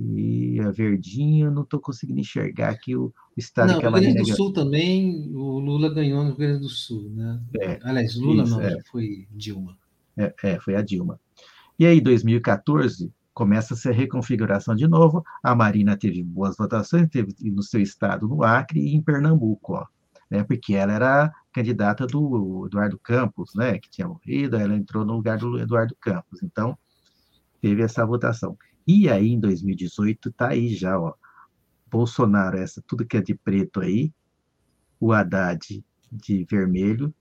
aqui 0.00 0.58
é 0.60 0.72
verdinho, 0.72 1.50
não 1.50 1.62
estou 1.62 1.80
conseguindo 1.80 2.20
enxergar 2.20 2.70
aqui 2.70 2.96
o 2.96 3.12
estado 3.36 3.72
não, 3.72 3.80
que 3.80 3.86
a 3.86 3.90
Rio 3.90 4.00
Grande 4.00 4.14
Marina 4.14 4.30
do 4.30 4.36
Sul 4.36 4.52
também, 4.52 5.30
o 5.34 5.58
Lula 5.58 5.92
ganhou 5.92 6.22
no 6.22 6.30
Rio 6.30 6.38
Grande 6.38 6.60
do 6.60 6.68
Sul, 6.68 7.10
né? 7.10 7.40
É, 7.60 7.78
Aliás, 7.82 8.16
Lula 8.16 8.44
isso, 8.44 8.52
não, 8.52 8.60
é. 8.60 8.76
foi 8.90 9.26
Dilma. 9.30 9.78
É, 10.16 10.34
é, 10.42 10.60
foi 10.60 10.74
a 10.74 10.82
Dilma. 10.82 11.20
E 11.78 11.86
aí, 11.86 12.00
2014, 12.00 13.12
começa-se 13.40 13.88
a 13.88 13.92
reconfiguração 13.92 14.74
de 14.74 14.86
novo. 14.86 15.24
A 15.42 15.54
Marina 15.54 15.96
teve 15.96 16.22
boas 16.22 16.58
votações, 16.58 17.08
teve 17.08 17.34
no 17.50 17.62
seu 17.62 17.80
estado, 17.80 18.28
no 18.28 18.42
Acre 18.44 18.78
e 18.80 18.94
em 18.94 19.00
Pernambuco, 19.00 19.76
ó, 19.76 19.86
né, 20.30 20.44
porque 20.44 20.74
ela 20.74 20.92
era 20.92 21.32
candidata 21.50 22.06
do 22.06 22.66
Eduardo 22.66 22.98
Campos, 22.98 23.54
né, 23.54 23.78
que 23.78 23.88
tinha 23.88 24.06
morrido, 24.06 24.56
ela 24.58 24.76
entrou 24.76 25.06
no 25.06 25.14
lugar 25.14 25.38
do 25.38 25.58
Eduardo 25.58 25.96
Campos. 25.98 26.42
Então, 26.42 26.76
teve 27.62 27.80
essa 27.80 28.04
votação. 28.04 28.58
E 28.86 29.08
aí, 29.08 29.28
em 29.28 29.40
2018, 29.40 30.30
tá 30.32 30.48
aí 30.48 30.74
já, 30.74 31.00
ó, 31.00 31.14
Bolsonaro, 31.90 32.58
essa 32.58 32.84
tudo 32.86 33.06
que 33.06 33.16
é 33.16 33.22
de 33.22 33.34
preto 33.34 33.80
aí, 33.80 34.12
o 35.00 35.14
Haddad 35.14 35.82
de 36.12 36.44
vermelho 36.44 37.14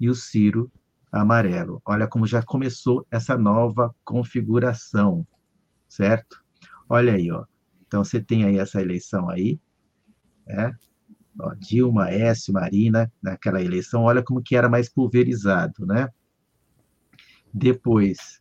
e 0.00 0.10
o 0.10 0.16
Ciro 0.16 0.68
amarelo. 1.12 1.80
Olha 1.84 2.08
como 2.08 2.26
já 2.26 2.42
começou 2.42 3.06
essa 3.08 3.38
nova 3.38 3.94
configuração, 4.02 5.24
certo? 5.90 6.42
Olha 6.88 7.14
aí, 7.14 7.30
ó. 7.30 7.44
Então 7.86 8.02
você 8.04 8.20
tem 8.20 8.44
aí 8.44 8.58
essa 8.58 8.80
eleição 8.80 9.28
aí, 9.28 9.60
né? 10.46 10.72
Ó, 11.38 11.54
Dilma, 11.54 12.10
S, 12.10 12.50
Marina, 12.52 13.12
naquela 13.22 13.60
eleição, 13.60 14.04
olha 14.04 14.22
como 14.22 14.42
que 14.42 14.56
era 14.56 14.68
mais 14.68 14.88
pulverizado, 14.88 15.84
né? 15.84 16.08
Depois, 17.52 18.40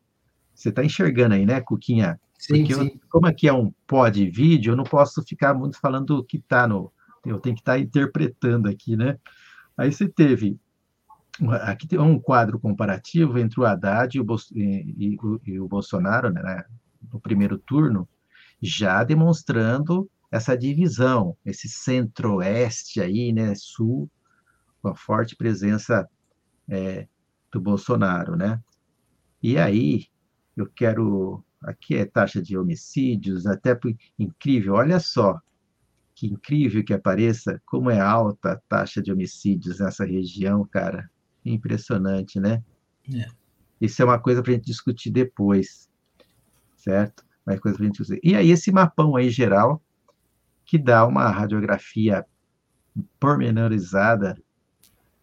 você 0.53 0.69
está 0.69 0.83
enxergando 0.83 1.33
aí, 1.33 1.45
né, 1.45 1.59
Cuquinha? 1.61 2.19
Sim, 2.37 2.59
Porque 2.59 2.73
sim. 2.73 2.91
Eu, 2.93 3.01
como 3.09 3.27
aqui 3.27 3.47
é 3.47 3.53
um 3.53 3.71
pod 3.87 4.29
vídeo, 4.29 4.71
eu 4.71 4.77
não 4.77 4.83
posso 4.83 5.23
ficar 5.23 5.53
muito 5.53 5.79
falando 5.79 6.11
o 6.11 6.23
que 6.23 6.37
está 6.37 6.67
no. 6.67 6.91
Eu 7.25 7.39
tenho 7.39 7.55
que 7.55 7.61
estar 7.61 7.73
tá 7.73 7.79
interpretando 7.79 8.69
aqui, 8.69 8.95
né? 8.95 9.17
Aí 9.75 9.91
você 9.91 10.07
teve. 10.07 10.59
Aqui 11.61 11.87
tem 11.87 11.97
um 11.97 12.19
quadro 12.19 12.59
comparativo 12.59 13.39
entre 13.39 13.59
o 13.59 13.65
Haddad 13.65 14.17
e 14.17 14.21
o, 14.21 15.63
o 15.63 15.67
Bolsonaro, 15.67 16.29
né? 16.29 16.65
No 17.11 17.19
primeiro 17.19 17.57
turno, 17.57 18.07
já 18.61 19.03
demonstrando 19.03 20.09
essa 20.31 20.55
divisão, 20.55 21.35
esse 21.45 21.67
centro-oeste 21.67 23.01
aí, 23.01 23.31
né, 23.33 23.53
sul, 23.55 24.09
com 24.81 24.89
a 24.89 24.95
forte 24.95 25.35
presença 25.35 26.07
é, 26.67 27.07
do 27.51 27.59
Bolsonaro, 27.59 28.35
né? 28.35 28.61
E 29.41 29.57
aí, 29.57 30.05
eu 30.55 30.67
quero, 30.67 31.43
aqui 31.61 31.95
é 31.95 32.05
taxa 32.05 32.41
de 32.41 32.57
homicídios, 32.57 33.47
até 33.47 33.77
incrível, 34.17 34.75
olha 34.75 34.99
só, 34.99 35.39
que 36.13 36.27
incrível 36.27 36.83
que 36.83 36.93
apareça, 36.93 37.61
como 37.65 37.89
é 37.89 37.99
alta 37.99 38.51
a 38.51 38.57
taxa 38.57 39.01
de 39.01 39.11
homicídios 39.11 39.79
nessa 39.79 40.05
região, 40.05 40.65
cara, 40.65 41.09
impressionante, 41.43 42.39
né? 42.39 42.63
É. 43.11 43.25
Isso 43.81 44.01
é 44.01 44.05
uma 44.05 44.19
coisa 44.19 44.43
para 44.43 44.51
a 44.51 44.55
gente 44.55 44.65
discutir 44.65 45.09
depois 45.09 45.88
certo? 46.79 47.23
Mais 47.45 47.59
coisa 47.59 47.77
para 47.77 47.85
a 47.85 47.87
gente 47.87 48.01
usar. 48.01 48.17
E 48.23 48.35
aí, 48.35 48.51
esse 48.51 48.71
mapão 48.71 49.15
aí 49.15 49.29
geral, 49.29 49.81
que 50.65 50.77
dá 50.77 51.05
uma 51.05 51.29
radiografia 51.29 52.25
pormenorizada 53.19 54.37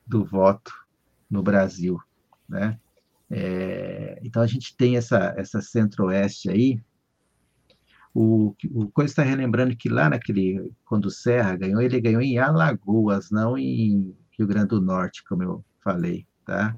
do 0.07 0.25
voto 0.25 0.73
no 1.31 1.43
Brasil, 1.43 2.01
né? 2.49 2.79
É, 3.29 4.21
então, 4.23 4.41
a 4.43 4.47
gente 4.47 4.77
tem 4.77 4.97
essa, 4.97 5.35
essa 5.37 5.61
centro-oeste 5.61 6.49
aí, 6.49 6.81
o, 8.15 8.55
o 8.73 8.91
Coisa 8.93 9.13
está 9.13 9.23
relembrando 9.23 9.77
que 9.77 9.91
lá 9.91 10.09
naquele, 10.09 10.73
quando 10.87 11.07
o 11.07 11.11
Serra 11.11 11.55
ganhou, 11.57 11.83
ele 11.83 12.01
ganhou 12.01 12.23
em 12.23 12.39
Alagoas, 12.39 13.31
não 13.31 13.59
em 13.59 14.17
Rio 14.39 14.47
Grande 14.47 14.69
do 14.69 14.81
Norte, 14.81 15.23
como 15.25 15.43
eu 15.43 15.65
falei, 15.83 16.27
tá? 16.45 16.75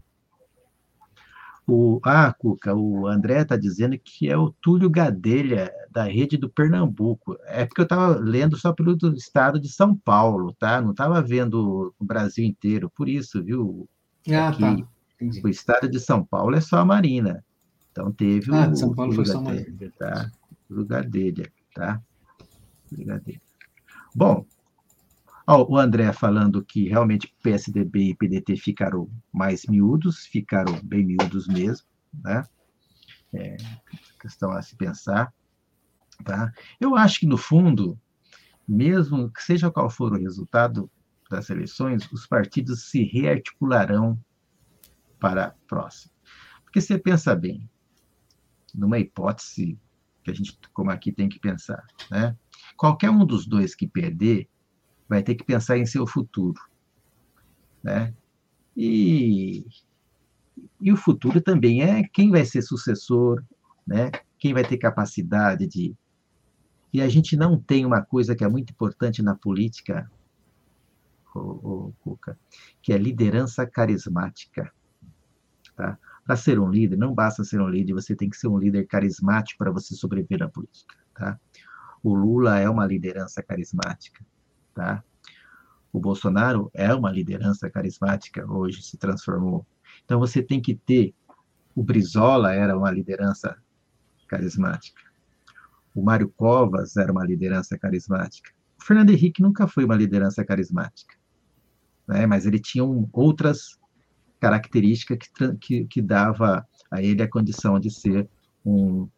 O, 1.70 2.01
ah, 2.03 2.32
Cuca, 2.32 2.74
o 2.74 3.07
André 3.07 3.43
está 3.43 3.55
dizendo 3.55 3.99
que 3.99 4.27
é 4.27 4.35
o 4.35 4.51
Túlio 4.51 4.89
Gadelha, 4.89 5.70
da 5.90 6.05
rede 6.05 6.39
do 6.39 6.49
Pernambuco. 6.49 7.36
É 7.45 7.66
porque 7.66 7.82
eu 7.82 7.85
estava 7.85 8.19
lendo 8.19 8.57
só 8.57 8.73
pelo 8.73 8.97
estado 9.15 9.61
de 9.61 9.69
São 9.69 9.95
Paulo, 9.95 10.55
tá? 10.59 10.81
Não 10.81 10.93
estava 10.93 11.20
vendo 11.20 11.95
o 11.99 12.05
Brasil 12.05 12.47
inteiro, 12.47 12.90
por 12.97 13.07
isso, 13.07 13.45
viu? 13.45 13.86
Ah, 14.31 14.49
Aqui, 14.49 14.61
tá. 14.61 14.89
Entendi. 15.20 15.43
O 15.45 15.49
estado 15.49 15.90
de 15.90 16.01
São 16.01 16.24
Paulo 16.24 16.57
é 16.57 16.61
só 16.61 16.78
a 16.78 16.85
Marina. 16.86 17.45
Então 17.93 18.11
teve 18.12 18.51
ah, 18.51 18.70
o 18.70 18.74
São 18.74 18.95
Paulo 18.95 19.12
foi 19.12 19.24
Gadelha, 19.24 19.93
tá? 19.99 20.31
Túlio 20.66 20.86
Gadelha, 20.86 21.53
tá? 21.74 22.01
Túlio 22.89 23.07
Gadelha. 23.07 23.43
Bom, 24.15 24.47
Oh, 25.51 25.65
o 25.66 25.79
André 25.79 26.12
falando 26.12 26.62
que 26.62 26.91
realmente 26.91 27.35
PSDB 27.43 28.11
e 28.11 28.15
PDT 28.15 28.55
ficaram 28.59 29.11
mais 29.33 29.65
miúdos, 29.65 30.27
ficaram 30.27 30.79
bem 30.85 31.07
miúdos 31.07 31.49
mesmo, 31.49 31.87
né? 32.23 32.43
É, 33.33 33.57
questão 34.20 34.53
a 34.53 34.61
se 34.61 34.77
pensar, 34.77 35.33
tá? 36.23 36.53
Eu 36.79 36.95
acho 36.95 37.20
que, 37.20 37.27
no 37.27 37.39
fundo, 37.39 37.99
mesmo 38.69 39.31
que 39.33 39.43
seja 39.43 39.70
qual 39.70 39.89
for 39.89 40.12
o 40.12 40.19
resultado 40.19 40.91
das 41.31 41.49
eleições, 41.49 42.07
os 42.12 42.27
partidos 42.27 42.91
se 42.91 43.03
rearticularão 43.05 44.23
para 45.19 45.47
a 45.47 45.51
próxima. 45.66 46.12
Porque 46.62 46.79
você 46.79 46.99
pensa 46.99 47.35
bem, 47.35 47.66
numa 48.75 48.99
hipótese 48.99 49.79
que 50.23 50.31
a 50.31 50.35
gente, 50.35 50.59
como 50.75 50.91
aqui, 50.91 51.11
tem 51.11 51.27
que 51.27 51.41
pensar, 51.41 51.87
né? 52.11 52.37
Qualquer 52.77 53.09
um 53.09 53.25
dos 53.25 53.47
dois 53.47 53.75
que 53.75 53.89
perder, 53.89 54.47
vai 55.09 55.22
ter 55.22 55.35
que 55.35 55.44
pensar 55.44 55.78
em 55.78 55.86
seu 55.86 56.06
futuro, 56.06 56.60
né? 57.82 58.14
E, 58.76 59.66
e 60.80 60.93
o 60.93 60.97
futuro 60.97 61.40
também 61.40 61.82
é 61.82 62.02
quem 62.12 62.30
vai 62.30 62.44
ser 62.44 62.62
sucessor, 62.62 63.43
né? 63.86 64.10
Quem 64.39 64.55
vai 64.55 64.64
ter 64.64 64.76
capacidade 64.76 65.66
de 65.66 65.97
e 66.93 67.02
a 67.02 67.09
gente 67.09 67.36
não 67.36 67.59
tem 67.59 67.85
uma 67.85 68.02
coisa 68.02 68.35
que 68.35 68.43
é 68.43 68.48
muito 68.48 68.70
importante 68.70 69.22
na 69.22 69.35
política, 69.35 70.10
o, 71.35 71.93
Cuca, 72.01 72.39
que 72.82 72.93
é 72.93 72.98
liderança 72.98 73.66
carismática. 73.66 74.72
Tá? 75.76 75.98
Para 76.24 76.36
ser 76.36 76.59
um 76.59 76.70
líder, 76.70 76.97
não 76.97 77.14
basta 77.14 77.44
ser 77.44 77.60
um 77.60 77.68
líder, 77.68 77.93
você 77.93 78.16
tem 78.16 78.28
que 78.28 78.36
ser 78.36 78.48
um 78.48 78.59
líder 78.59 78.86
carismático 78.86 79.59
para 79.59 79.70
você 79.70 79.94
sobreviver 79.94 80.39
na 80.39 80.48
política. 80.48 80.97
Tá? 81.14 81.39
O 82.02 82.14
Lula 82.14 82.59
é 82.59 82.68
uma 82.68 82.86
liderança 82.86 83.43
carismática. 83.43 84.24
Tá? 84.78 85.02
O 85.92 85.98
Bolsonaro 85.98 86.70
é 86.72 86.94
uma 86.94 87.10
liderança 87.10 87.68
carismática, 87.68 88.48
hoje 88.48 88.80
se 88.80 88.96
transformou. 88.96 89.66
Então 90.05 90.20
você 90.20 90.40
tem 90.40 90.60
que 90.60 90.72
ter. 90.72 91.12
O 91.74 91.82
Brizola 91.82 92.55
era 92.55 92.78
uma 92.78 92.88
liderança 92.88 93.56
carismática. 94.28 95.02
O 95.92 96.00
Mário 96.00 96.28
Covas 96.28 96.96
era 96.96 97.10
uma 97.10 97.26
liderança 97.26 97.76
carismática. 97.76 98.52
O 98.80 98.84
Fernando 98.84 99.10
Henrique 99.10 99.42
nunca 99.42 99.66
foi 99.66 99.84
uma 99.84 99.96
liderança 99.96 100.44
carismática, 100.44 101.16
né? 102.06 102.24
mas 102.24 102.46
ele 102.46 102.60
tinha 102.60 102.84
um, 102.84 103.09
outras 103.12 103.80
características 104.38 105.18
que, 105.18 105.56
que, 105.56 105.84
que 105.86 106.00
dava 106.00 106.64
a 106.88 107.02
ele 107.02 107.20
a 107.20 107.28
condição 107.28 107.80
de 107.80 107.90
ser 107.90 108.28
um, 108.64 109.09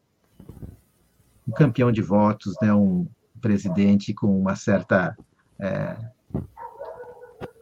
um 1.46 1.52
campeão 1.54 1.92
de 1.92 2.00
votos, 2.00 2.54
né? 2.62 2.72
um 2.72 3.06
presidente 3.42 4.14
com 4.14 4.40
uma 4.40 4.56
certa 4.56 5.14
é, 5.60 5.96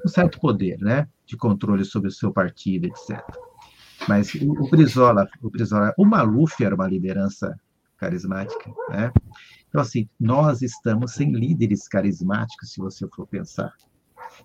um 0.04 0.08
certo 0.08 0.40
poder, 0.40 0.78
né, 0.78 1.08
de 1.26 1.36
controle 1.36 1.84
sobre 1.84 2.08
o 2.08 2.12
seu 2.12 2.32
partido, 2.32 2.86
etc. 2.86 3.20
Mas 4.08 4.34
o, 4.34 4.52
o 4.52 4.70
Brizola, 4.70 5.26
o 5.42 5.50
Brizola, 5.50 5.92
o 5.98 6.04
Maluf 6.04 6.62
era 6.62 6.74
uma 6.74 6.88
liderança 6.88 7.58
carismática, 7.96 8.72
né? 8.88 9.12
Então 9.68 9.80
assim, 9.80 10.08
nós 10.18 10.62
estamos 10.62 11.12
sem 11.12 11.32
líderes 11.32 11.88
carismáticos, 11.88 12.72
se 12.72 12.80
você 12.80 13.06
for 13.08 13.26
pensar. 13.26 13.72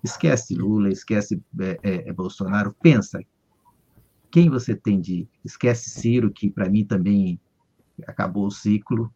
Esquece 0.02 0.54
Lula, 0.54 0.90
esquece 0.90 1.40
é, 1.60 1.78
é, 1.82 2.08
é 2.08 2.12
Bolsonaro, 2.12 2.74
pensa 2.82 3.20
quem 4.34 4.50
você 4.50 4.74
tem 4.74 5.00
de, 5.00 5.28
esquece 5.44 5.88
Ciro, 5.88 6.28
que 6.28 6.50
para 6.50 6.68
mim 6.68 6.84
também 6.84 7.40
acabou 8.04 8.48
o 8.48 8.50
ciclo. 8.50 9.08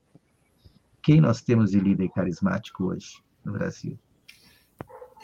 Quem 1.03 1.21
nós 1.21 1.43
temos 1.43 1.73
de 1.73 1.81
líder 1.81 2.09
carismático 2.11 2.85
hoje 2.85 3.21
no 3.45 3.53
Brasil? 3.53 3.99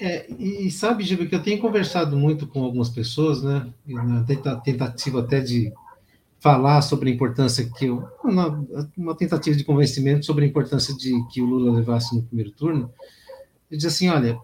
É, 0.01 0.27
e, 0.39 0.71
sabe, 0.71 1.05
Giba, 1.05 1.25
que 1.27 1.35
eu 1.35 1.43
tenho 1.43 1.61
conversado 1.61 2.17
muito 2.17 2.47
com 2.47 2.65
algumas 2.65 2.89
pessoas, 2.89 3.43
né? 3.43 3.73
Na 3.87 4.25
tentativa 4.25 5.21
até 5.21 5.41
de 5.41 5.73
falar 6.41 6.83
sobre 6.83 7.11
a 7.11 7.13
importância 7.15 7.71
que 7.79 7.87
eu, 7.87 8.07
uma, 8.23 8.67
uma, 8.97 9.15
tentativa 9.15 9.57
de 9.57 9.65
convencimento 9.65 10.27
sobre 10.27 10.45
a 10.45 10.49
importância 10.49 10.95
de 10.95 11.11
que 11.31 11.41
o 11.41 11.47
Lula 11.47 11.73
levasse 11.73 12.15
no 12.15 12.23
primeiro 12.23 12.51
turno. 12.51 12.93
Eu 13.71 13.79
disse 13.79 13.87
assim, 13.87 14.09
olha, 14.09 14.39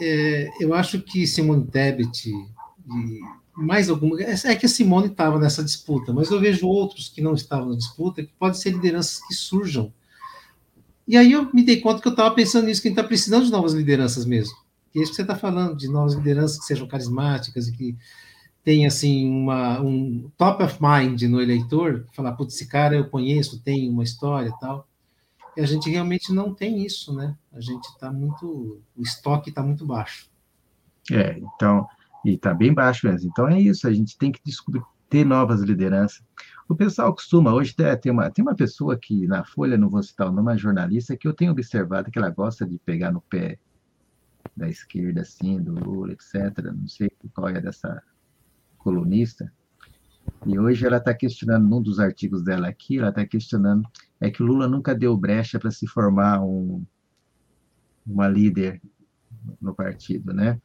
é, 0.00 0.50
eu 0.60 0.72
acho 0.72 1.02
que 1.02 1.26
Simone 1.26 1.66
Tebet 1.66 2.30
e 2.30 3.20
mais 3.54 3.90
alguma 3.90 4.20
é, 4.22 4.34
é 4.44 4.56
que 4.56 4.64
a 4.64 4.68
Simone 4.68 5.08
estava 5.08 5.38
nessa 5.38 5.62
disputa, 5.62 6.12
mas 6.12 6.30
eu 6.30 6.40
vejo 6.40 6.66
outros 6.66 7.08
que 7.08 7.20
não 7.20 7.34
estavam 7.34 7.68
na 7.70 7.76
disputa 7.76 8.22
que 8.22 8.32
podem 8.38 8.58
ser 8.58 8.70
lideranças 8.70 9.20
que 9.26 9.34
surjam 9.34 9.92
E 11.06 11.16
aí 11.16 11.32
eu 11.32 11.52
me 11.52 11.62
dei 11.62 11.80
conta 11.80 12.00
que 12.00 12.08
eu 12.08 12.12
estava 12.12 12.34
pensando 12.34 12.64
nisso, 12.64 12.80
que 12.80 12.88
a 12.88 12.90
gente 12.90 12.98
está 12.98 13.06
precisando 13.06 13.44
de 13.44 13.50
novas 13.50 13.74
lideranças 13.74 14.24
mesmo. 14.24 14.56
E 14.94 14.98
é 14.98 15.02
isso 15.02 15.12
que 15.12 15.16
você 15.16 15.22
está 15.22 15.36
falando, 15.36 15.76
de 15.76 15.88
novas 15.88 16.14
lideranças 16.14 16.58
que 16.58 16.64
sejam 16.64 16.86
carismáticas 16.86 17.68
e 17.68 17.72
que 17.72 17.96
tenham, 18.64 18.86
assim, 18.86 19.28
uma, 19.28 19.80
um 19.80 20.30
top 20.36 20.62
of 20.62 20.78
mind 20.80 21.22
no 21.22 21.40
eleitor, 21.40 22.06
falar, 22.12 22.32
putz, 22.32 22.54
esse 22.54 22.68
cara 22.68 22.94
eu 22.94 23.08
conheço, 23.08 23.62
tem 23.62 23.90
uma 23.90 24.04
história 24.04 24.48
e 24.48 24.60
tal. 24.60 24.88
E 25.56 25.60
a 25.60 25.66
gente 25.66 25.90
realmente 25.90 26.32
não 26.32 26.54
tem 26.54 26.84
isso, 26.84 27.14
né? 27.14 27.36
A 27.52 27.60
gente 27.60 27.84
está 27.86 28.10
muito... 28.10 28.80
O 28.96 29.02
estoque 29.02 29.50
está 29.50 29.62
muito 29.62 29.84
baixo. 29.84 30.30
É, 31.10 31.38
então... 31.38 31.86
E 32.24 32.34
está 32.34 32.54
bem 32.54 32.72
baixo 32.72 33.06
mesmo. 33.06 33.28
Então 33.30 33.48
é 33.48 33.60
isso, 33.60 33.86
a 33.86 33.92
gente 33.92 34.16
tem 34.16 34.30
que 34.30 34.40
descobrir, 34.44 34.82
ter 35.08 35.26
novas 35.26 35.60
lideranças. 35.60 36.22
O 36.68 36.74
pessoal 36.74 37.12
costuma, 37.12 37.52
hoje 37.52 37.74
tem 38.00 38.12
uma, 38.12 38.30
tem 38.30 38.44
uma 38.44 38.54
pessoa 38.54 38.96
que 38.96 39.26
na 39.26 39.44
Folha, 39.44 39.76
não 39.76 39.90
vou 39.90 40.02
citar 40.02 40.28
o 40.28 40.30
nome, 40.30 40.42
uma 40.42 40.56
jornalista, 40.56 41.16
que 41.16 41.26
eu 41.26 41.34
tenho 41.34 41.50
observado 41.50 42.10
que 42.10 42.18
ela 42.18 42.30
gosta 42.30 42.64
de 42.64 42.78
pegar 42.78 43.10
no 43.10 43.20
pé 43.20 43.58
da 44.56 44.68
esquerda, 44.68 45.22
assim, 45.22 45.60
do 45.60 45.72
Lula, 45.72 46.12
etc. 46.12 46.58
Não 46.74 46.88
sei 46.88 47.10
qual 47.34 47.48
é 47.48 47.60
dessa 47.60 48.02
colunista. 48.78 49.52
E 50.46 50.58
hoje 50.58 50.86
ela 50.86 50.98
está 50.98 51.14
questionando, 51.14 51.68
num 51.68 51.82
dos 51.82 51.98
artigos 51.98 52.42
dela 52.42 52.68
aqui, 52.68 52.98
ela 52.98 53.08
está 53.08 53.26
questionando, 53.26 53.88
é 54.20 54.30
que 54.30 54.42
o 54.42 54.46
Lula 54.46 54.68
nunca 54.68 54.94
deu 54.94 55.16
brecha 55.16 55.58
para 55.58 55.70
se 55.70 55.86
formar 55.86 56.42
um, 56.42 56.84
uma 58.06 58.28
líder 58.28 58.80
no 59.60 59.74
partido, 59.74 60.32
né? 60.32 60.60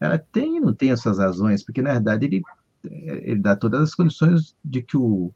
Ela 0.00 0.18
tem 0.18 0.56
e 0.56 0.60
não 0.60 0.74
tem 0.74 0.90
as 0.90 1.00
suas 1.00 1.18
razões, 1.18 1.64
porque 1.64 1.82
na 1.82 1.92
verdade 1.92 2.26
ele 2.26 2.42
ele 2.84 3.40
dá 3.40 3.56
todas 3.56 3.80
as 3.82 3.94
condições 3.94 4.56
de 4.64 4.82
que 4.82 4.96
o 4.96 5.34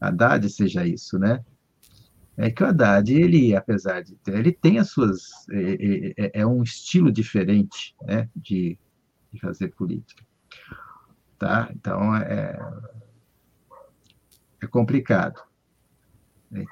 Haddad 0.00 0.48
seja 0.50 0.86
isso, 0.86 1.18
né? 1.18 1.44
É 2.38 2.50
que 2.50 2.62
o 2.62 2.66
Haddad, 2.66 3.12
ele, 3.12 3.54
apesar 3.54 4.02
de 4.02 4.14
ter, 4.16 4.38
ele 4.38 4.52
tem 4.52 4.78
as 4.78 4.90
suas, 4.90 5.48
é, 5.50 6.14
é, 6.16 6.30
é 6.40 6.46
um 6.46 6.62
estilo 6.62 7.10
diferente, 7.10 7.96
né, 8.02 8.28
de, 8.34 8.78
de, 9.32 9.40
fazer 9.40 9.74
política, 9.74 10.24
tá? 11.36 11.68
Então, 11.74 12.14
é, 12.14 12.56
é 14.62 14.66
complicado. 14.68 15.42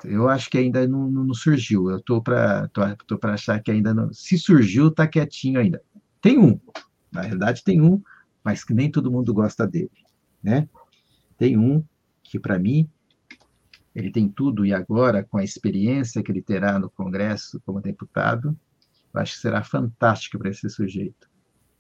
Eu 0.05 0.29
acho 0.29 0.49
que 0.49 0.57
ainda 0.57 0.87
não, 0.87 1.11
não 1.11 1.35
surgiu. 1.35 1.91
Eu 1.91 2.01
tô 2.01 2.23
para 2.23 2.71
achar 3.25 3.61
que 3.61 3.71
ainda 3.71 3.93
não. 3.93 4.11
Se 4.13 4.39
surgiu, 4.39 4.91
tá 4.91 5.07
quietinho 5.07 5.61
ainda. 5.61 5.83
Tem 6.23 6.39
um, 6.39 6.59
na 7.13 7.23
verdade 7.23 7.63
tem 7.63 7.83
um 7.83 8.01
mas 8.47 8.63
que 8.63 8.73
nem 8.73 8.89
todo 8.89 9.11
mundo 9.11 9.35
gosta 9.35 9.67
dele, 9.67 9.91
né? 10.41 10.69
Tem 11.37 11.59
um 11.59 11.83
que, 12.23 12.39
para 12.39 12.61
mim, 12.61 12.89
ele 13.97 14.11
tem 14.11 14.29
tudo, 14.29 14.67
e 14.67 14.75
agora, 14.75 15.25
com 15.25 15.39
a 15.39 15.43
experiência 15.43 16.23
que 16.23 16.31
ele 16.31 16.43
terá 16.43 16.79
no 16.79 16.91
Congresso 16.91 17.59
como 17.65 17.81
deputado, 17.81 18.55
eu 19.15 19.21
acho 19.23 19.33
que 19.37 19.41
será 19.41 19.65
fantástico 19.65 20.39
para 20.39 20.51
esse 20.51 20.69
sujeito. 20.69 21.31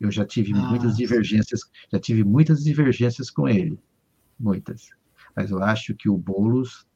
Eu 0.00 0.10
já 0.10 0.24
tive 0.24 0.54
ah. 0.54 0.56
muitas 0.56 0.96
divergências, 0.96 1.60
já 1.92 2.00
tive 2.00 2.24
muitas 2.24 2.64
divergências 2.64 3.30
com 3.30 3.46
ele, 3.46 3.78
muitas. 4.40 4.88
Mas 5.36 5.50
eu 5.50 5.62
acho 5.62 5.94
que 5.94 6.08
o 6.08 6.16
Boulos 6.16 6.86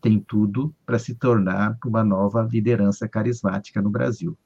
tem 0.00 0.18
tudo 0.18 0.74
para 0.84 0.98
se 0.98 1.14
tornar 1.14 1.78
uma 1.86 2.02
nova 2.02 2.42
liderança 2.42 3.08
carismática 3.08 3.80
no 3.80 3.88
Brasil. 3.88 4.36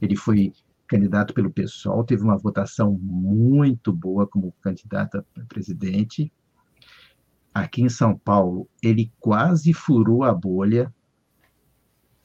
Ele 0.00 0.14
foi 0.14 0.52
candidato 0.86 1.34
pelo 1.34 1.50
PSOL, 1.50 2.04
teve 2.04 2.22
uma 2.22 2.38
votação 2.38 2.92
muito 3.02 3.92
boa 3.92 4.28
como 4.28 4.54
candidato 4.60 5.18
a 5.18 5.40
presidente. 5.48 6.32
Aqui 7.54 7.82
em 7.82 7.88
São 7.88 8.18
Paulo, 8.18 8.68
ele 8.82 9.12
quase 9.20 9.72
furou 9.72 10.24
a 10.24 10.34
bolha, 10.34 10.92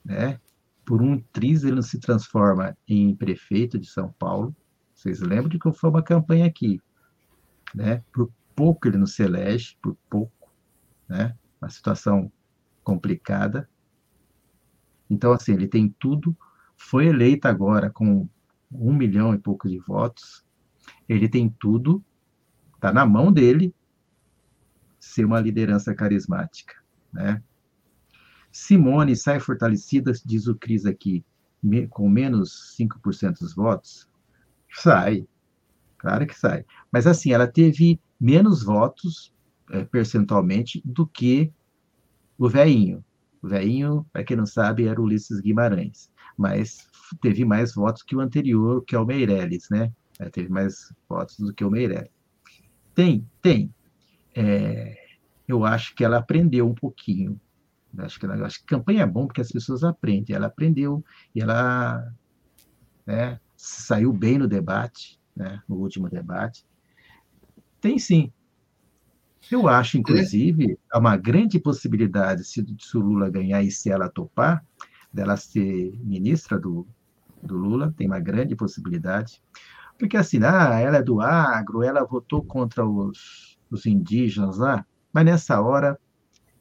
né? 0.03 0.39
Por 0.83 1.03
um 1.03 1.19
triz, 1.31 1.63
ele 1.63 1.75
não 1.75 1.83
se 1.83 1.99
transforma 1.99 2.75
em 2.87 3.15
prefeito 3.15 3.77
de 3.77 3.87
São 3.87 4.11
Paulo. 4.13 4.55
Vocês 4.95 5.21
lembram 5.21 5.49
de 5.49 5.59
que 5.59 5.71
foi 5.71 5.89
uma 5.91 6.01
campanha 6.01 6.47
aqui, 6.47 6.81
né? 7.75 8.03
Por 8.11 8.31
pouco 8.55 8.87
ele 8.87 8.97
não 8.97 9.05
se 9.05 9.21
elege, 9.21 9.77
por 9.81 9.95
pouco, 10.09 10.51
né? 11.07 11.37
Uma 11.61 11.69
situação 11.69 12.31
complicada. 12.83 13.69
Então, 15.07 15.31
assim, 15.31 15.53
ele 15.53 15.67
tem 15.67 15.95
tudo. 15.99 16.35
Foi 16.75 17.05
eleito 17.05 17.47
agora 17.47 17.91
com 17.91 18.27
um 18.71 18.93
milhão 18.93 19.33
e 19.33 19.37
pouco 19.37 19.67
de 19.67 19.79
votos, 19.79 20.45
ele 21.07 21.27
tem 21.27 21.49
tudo, 21.49 22.03
está 22.75 22.93
na 22.93 23.05
mão 23.05 23.31
dele 23.31 23.73
ser 24.99 25.25
uma 25.25 25.39
liderança 25.39 25.93
carismática, 25.93 26.75
né? 27.11 27.41
Simone 28.51 29.15
sai 29.15 29.39
fortalecida, 29.39 30.11
diz 30.25 30.47
o 30.47 30.55
Cris 30.55 30.85
aqui, 30.85 31.23
com 31.89 32.09
menos 32.09 32.75
5% 32.79 33.39
dos 33.39 33.53
votos? 33.53 34.09
Sai, 34.71 35.27
claro 35.97 36.25
que 36.25 36.37
sai. 36.37 36.65
Mas 36.91 37.05
assim, 37.05 37.31
ela 37.31 37.47
teve 37.47 37.99
menos 38.19 38.63
votos 38.63 39.33
é, 39.69 39.83
percentualmente 39.85 40.81
do 40.83 41.05
que 41.05 41.51
o 42.37 42.49
veinho. 42.49 43.03
O 43.41 43.47
veinho, 43.47 44.05
para 44.11 44.23
quem 44.23 44.35
não 44.35 44.45
sabe, 44.45 44.87
era 44.87 45.01
Ulisses 45.01 45.39
Guimarães 45.39 46.09
mas 46.39 46.87
teve 47.21 47.43
mais 47.43 47.75
votos 47.75 48.01
que 48.01 48.15
o 48.15 48.21
anterior, 48.21 48.81
que 48.85 48.95
é 48.95 48.99
o 48.99 49.05
Meirelles, 49.05 49.67
né? 49.69 49.91
É, 50.17 50.29
teve 50.29 50.49
mais 50.49 50.93
votos 51.09 51.37
do 51.37 51.53
que 51.53 51.65
o 51.65 51.69
Meirelles. 51.69 52.09
Tem, 52.95 53.27
tem. 53.41 53.73
É, 54.35 54.95
eu 55.47 55.65
acho 55.65 55.95
que 55.95 56.03
ela 56.03 56.17
aprendeu 56.17 56.67
um 56.67 56.75
pouquinho. 56.75 57.39
Eu 57.97 58.05
acho 58.05 58.19
que, 58.19 58.25
ela, 58.25 58.45
acho 58.45 58.59
que 58.59 58.65
campanha 58.65 59.03
é 59.03 59.07
bom 59.07 59.25
porque 59.25 59.41
as 59.41 59.51
pessoas 59.51 59.83
aprendem. 59.83 60.35
Ela 60.35 60.47
aprendeu 60.47 61.03
e 61.33 61.41
ela 61.41 62.13
né, 63.05 63.39
saiu 63.57 64.13
bem 64.13 64.37
no 64.37 64.47
debate, 64.47 65.19
né, 65.35 65.61
no 65.67 65.77
último 65.77 66.09
debate. 66.09 66.65
Tem 67.81 67.97
sim. 67.97 68.31
Eu 69.49 69.67
acho, 69.67 69.97
inclusive, 69.97 70.77
há 70.91 70.99
uma 70.99 71.17
grande 71.17 71.59
possibilidade, 71.59 72.43
se, 72.43 72.63
se 72.79 72.97
o 72.97 73.01
Lula 73.01 73.29
ganhar 73.29 73.63
e 73.63 73.71
se 73.71 73.89
ela 73.89 74.09
topar, 74.09 74.63
dela 75.11 75.35
ser 75.37 75.91
ministra 76.03 76.59
do, 76.59 76.85
do 77.41 77.57
Lula, 77.57 77.93
tem 77.97 78.05
uma 78.05 78.19
grande 78.19 78.55
possibilidade. 78.55 79.41
Porque 79.97 80.15
assim, 80.15 80.39
ah, 80.43 80.79
ela 80.79 80.97
é 80.97 81.03
do 81.03 81.19
agro, 81.19 81.81
ela 81.83 82.05
votou 82.05 82.43
contra 82.43 82.85
os, 82.85 83.58
os 83.69 83.85
indígenas 83.85 84.57
lá, 84.57 84.85
mas 85.13 85.25
nessa 85.25 85.61
hora 85.61 85.99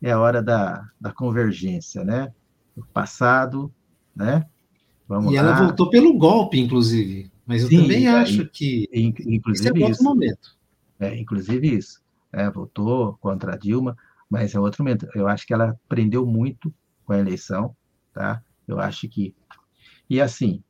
é 0.00 0.12
a 0.12 0.20
hora 0.20 0.42
da, 0.42 0.88
da 1.00 1.12
convergência, 1.12 2.04
né? 2.04 2.32
O 2.76 2.84
passado, 2.84 3.72
né? 4.14 4.46
Vamos 5.08 5.32
e 5.32 5.36
lá. 5.36 5.40
ela 5.40 5.66
votou 5.66 5.90
pelo 5.90 6.16
golpe, 6.16 6.58
inclusive. 6.58 7.30
Mas 7.46 7.62
eu 7.62 7.68
Sim, 7.68 7.82
também 7.82 8.06
é, 8.06 8.10
acho 8.10 8.46
que 8.46 8.88
inclusive 8.92 9.82
é 9.82 9.86
outro 9.86 10.04
momento. 10.04 10.56
É, 11.00 11.18
inclusive 11.18 11.76
isso. 11.76 12.00
É, 12.32 12.50
votou 12.50 13.16
contra 13.20 13.54
a 13.54 13.56
Dilma, 13.56 13.96
mas 14.28 14.54
é 14.54 14.60
outro 14.60 14.84
momento. 14.84 15.08
Eu 15.14 15.26
acho 15.26 15.46
que 15.46 15.54
ela 15.54 15.70
aprendeu 15.86 16.26
muito 16.26 16.72
com 17.04 17.14
a 17.14 17.18
eleição, 17.18 17.74
tá? 18.12 18.42
Eu 18.66 18.78
acho 18.78 19.08
que 19.08 19.34
e 20.10 20.20
assim 20.20 20.62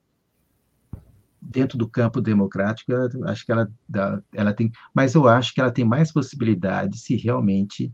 dentro 1.48 1.78
do 1.78 1.88
campo 1.88 2.20
democrático, 2.20 2.92
acho 3.24 3.46
que 3.46 3.52
ela, 3.52 3.72
ela 4.34 4.52
tem, 4.52 4.70
mas 4.94 5.14
eu 5.14 5.26
acho 5.26 5.54
que 5.54 5.60
ela 5.60 5.70
tem 5.70 5.84
mais 5.84 6.12
possibilidade 6.12 6.98
se 6.98 7.16
realmente 7.16 7.90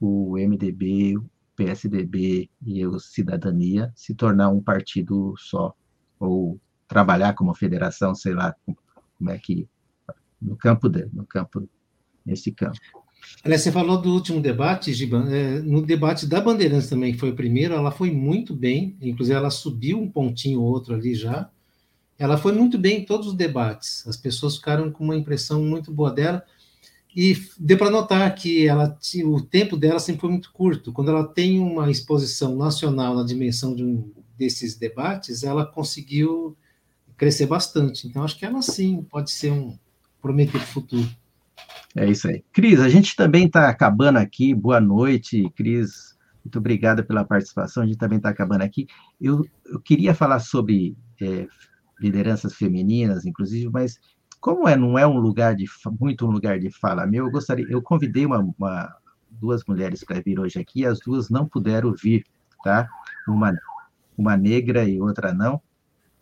o 0.00 0.36
MDB, 0.38 1.18
o 1.18 1.28
PSDB 1.56 2.48
e 2.64 2.86
o 2.86 2.98
Cidadania 3.00 3.92
se 3.96 4.14
tornar 4.14 4.50
um 4.50 4.60
partido 4.60 5.34
só 5.36 5.74
ou 6.18 6.60
trabalhar 6.86 7.34
como 7.34 7.54
federação, 7.54 8.14
sei 8.14 8.32
lá, 8.32 8.54
como 9.18 9.30
é 9.30 9.38
que 9.38 9.68
no 10.40 10.56
campo 10.56 10.88
de, 10.88 11.08
no 11.12 11.26
campo 11.26 11.68
nesse 12.24 12.52
campo. 12.52 12.78
Aliás, 13.42 13.62
você 13.62 13.72
falou 13.72 14.00
do 14.00 14.12
último 14.12 14.40
debate, 14.40 14.92
Giban. 14.92 15.28
É, 15.30 15.58
no 15.60 15.82
debate 15.82 16.26
da 16.26 16.40
Bandeirantes 16.40 16.88
também, 16.88 17.12
que 17.12 17.18
foi 17.18 17.30
o 17.30 17.34
primeiro, 17.34 17.74
ela 17.74 17.90
foi 17.90 18.10
muito 18.10 18.54
bem, 18.54 18.96
inclusive 19.00 19.36
ela 19.36 19.50
subiu 19.50 19.98
um 19.98 20.10
pontinho 20.10 20.60
ou 20.60 20.66
outro 20.66 20.94
ali 20.94 21.14
já. 21.14 21.50
Ela 22.18 22.36
foi 22.36 22.52
muito 22.52 22.78
bem 22.78 23.00
em 23.00 23.04
todos 23.04 23.28
os 23.28 23.34
debates. 23.34 24.06
As 24.06 24.16
pessoas 24.16 24.56
ficaram 24.56 24.90
com 24.90 25.04
uma 25.04 25.16
impressão 25.16 25.62
muito 25.62 25.92
boa 25.92 26.10
dela. 26.10 26.44
E 27.16 27.36
deu 27.58 27.78
para 27.78 27.90
notar 27.90 28.34
que 28.34 28.66
ela, 28.66 28.98
o 29.24 29.40
tempo 29.40 29.76
dela 29.76 30.00
sempre 30.00 30.22
foi 30.22 30.30
muito 30.30 30.52
curto. 30.52 30.92
Quando 30.92 31.10
ela 31.10 31.26
tem 31.26 31.60
uma 31.60 31.90
exposição 31.90 32.56
nacional 32.56 33.14
na 33.14 33.24
dimensão 33.24 33.74
de 33.74 33.84
um 33.84 34.12
desses 34.36 34.76
debates, 34.76 35.44
ela 35.44 35.64
conseguiu 35.64 36.56
crescer 37.16 37.46
bastante. 37.46 38.06
Então, 38.06 38.24
acho 38.24 38.36
que 38.36 38.44
ela 38.44 38.60
sim 38.62 39.02
pode 39.08 39.30
ser 39.30 39.52
um 39.52 39.78
prometer 40.20 40.60
futuro. 40.60 41.08
É 41.96 42.10
isso 42.10 42.26
aí. 42.26 42.42
Cris, 42.52 42.80
a 42.80 42.88
gente 42.88 43.14
também 43.14 43.46
está 43.46 43.68
acabando 43.68 44.18
aqui. 44.18 44.52
Boa 44.52 44.80
noite, 44.80 45.48
Cris. 45.54 46.16
Muito 46.44 46.58
obrigada 46.58 47.02
pela 47.04 47.24
participação. 47.24 47.82
A 47.82 47.86
gente 47.86 47.98
também 47.98 48.18
está 48.18 48.30
acabando 48.30 48.62
aqui. 48.62 48.88
Eu, 49.20 49.46
eu, 49.64 49.80
queria 49.80 50.14
falar 50.14 50.40
sobre 50.40 50.96
é, 51.20 51.46
lideranças 52.04 52.54
femininas, 52.54 53.24
inclusive, 53.24 53.68
mas 53.70 53.98
como 54.40 54.68
é, 54.68 54.76
não 54.76 54.98
é 54.98 55.06
um 55.06 55.18
lugar 55.18 55.56
de 55.56 55.64
muito 55.98 56.26
um 56.26 56.30
lugar 56.30 56.58
de 56.58 56.70
fala 56.70 57.06
meu, 57.06 57.26
eu 57.26 57.30
gostaria, 57.30 57.66
eu 57.68 57.80
convidei 57.80 58.26
uma, 58.26 58.40
uma 58.58 58.94
duas 59.30 59.64
mulheres 59.66 60.04
para 60.04 60.20
vir 60.20 60.38
hoje 60.38 60.58
aqui, 60.58 60.84
as 60.84 61.00
duas 61.00 61.30
não 61.30 61.48
puderam 61.48 61.92
vir 61.92 62.24
tá? 62.64 62.88
Uma, 63.28 63.52
uma 64.16 64.36
negra 64.36 64.88
e 64.88 64.98
outra 64.98 65.34
não, 65.34 65.60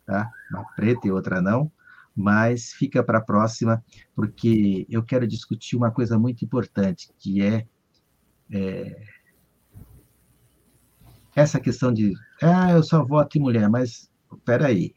tá? 0.05 0.29
Uma 0.51 0.65
preta 0.75 1.07
e 1.07 1.11
outra 1.11 1.41
não, 1.41 1.71
mas 2.13 2.73
fica 2.73 3.01
para 3.01 3.19
a 3.19 3.21
próxima, 3.21 3.83
porque 4.13 4.85
eu 4.89 5.01
quero 5.01 5.25
discutir 5.25 5.77
uma 5.77 5.89
coisa 5.89 6.19
muito 6.19 6.43
importante, 6.43 7.09
que 7.17 7.41
é, 7.41 7.65
é 8.51 9.01
essa 11.33 11.59
questão 11.59 11.91
de, 11.91 12.13
ah, 12.41 12.71
eu 12.71 12.83
só 12.83 13.03
voto 13.03 13.37
em 13.37 13.41
mulher, 13.41 13.67
mas 13.69 14.11
espera 14.31 14.67
aí. 14.67 14.93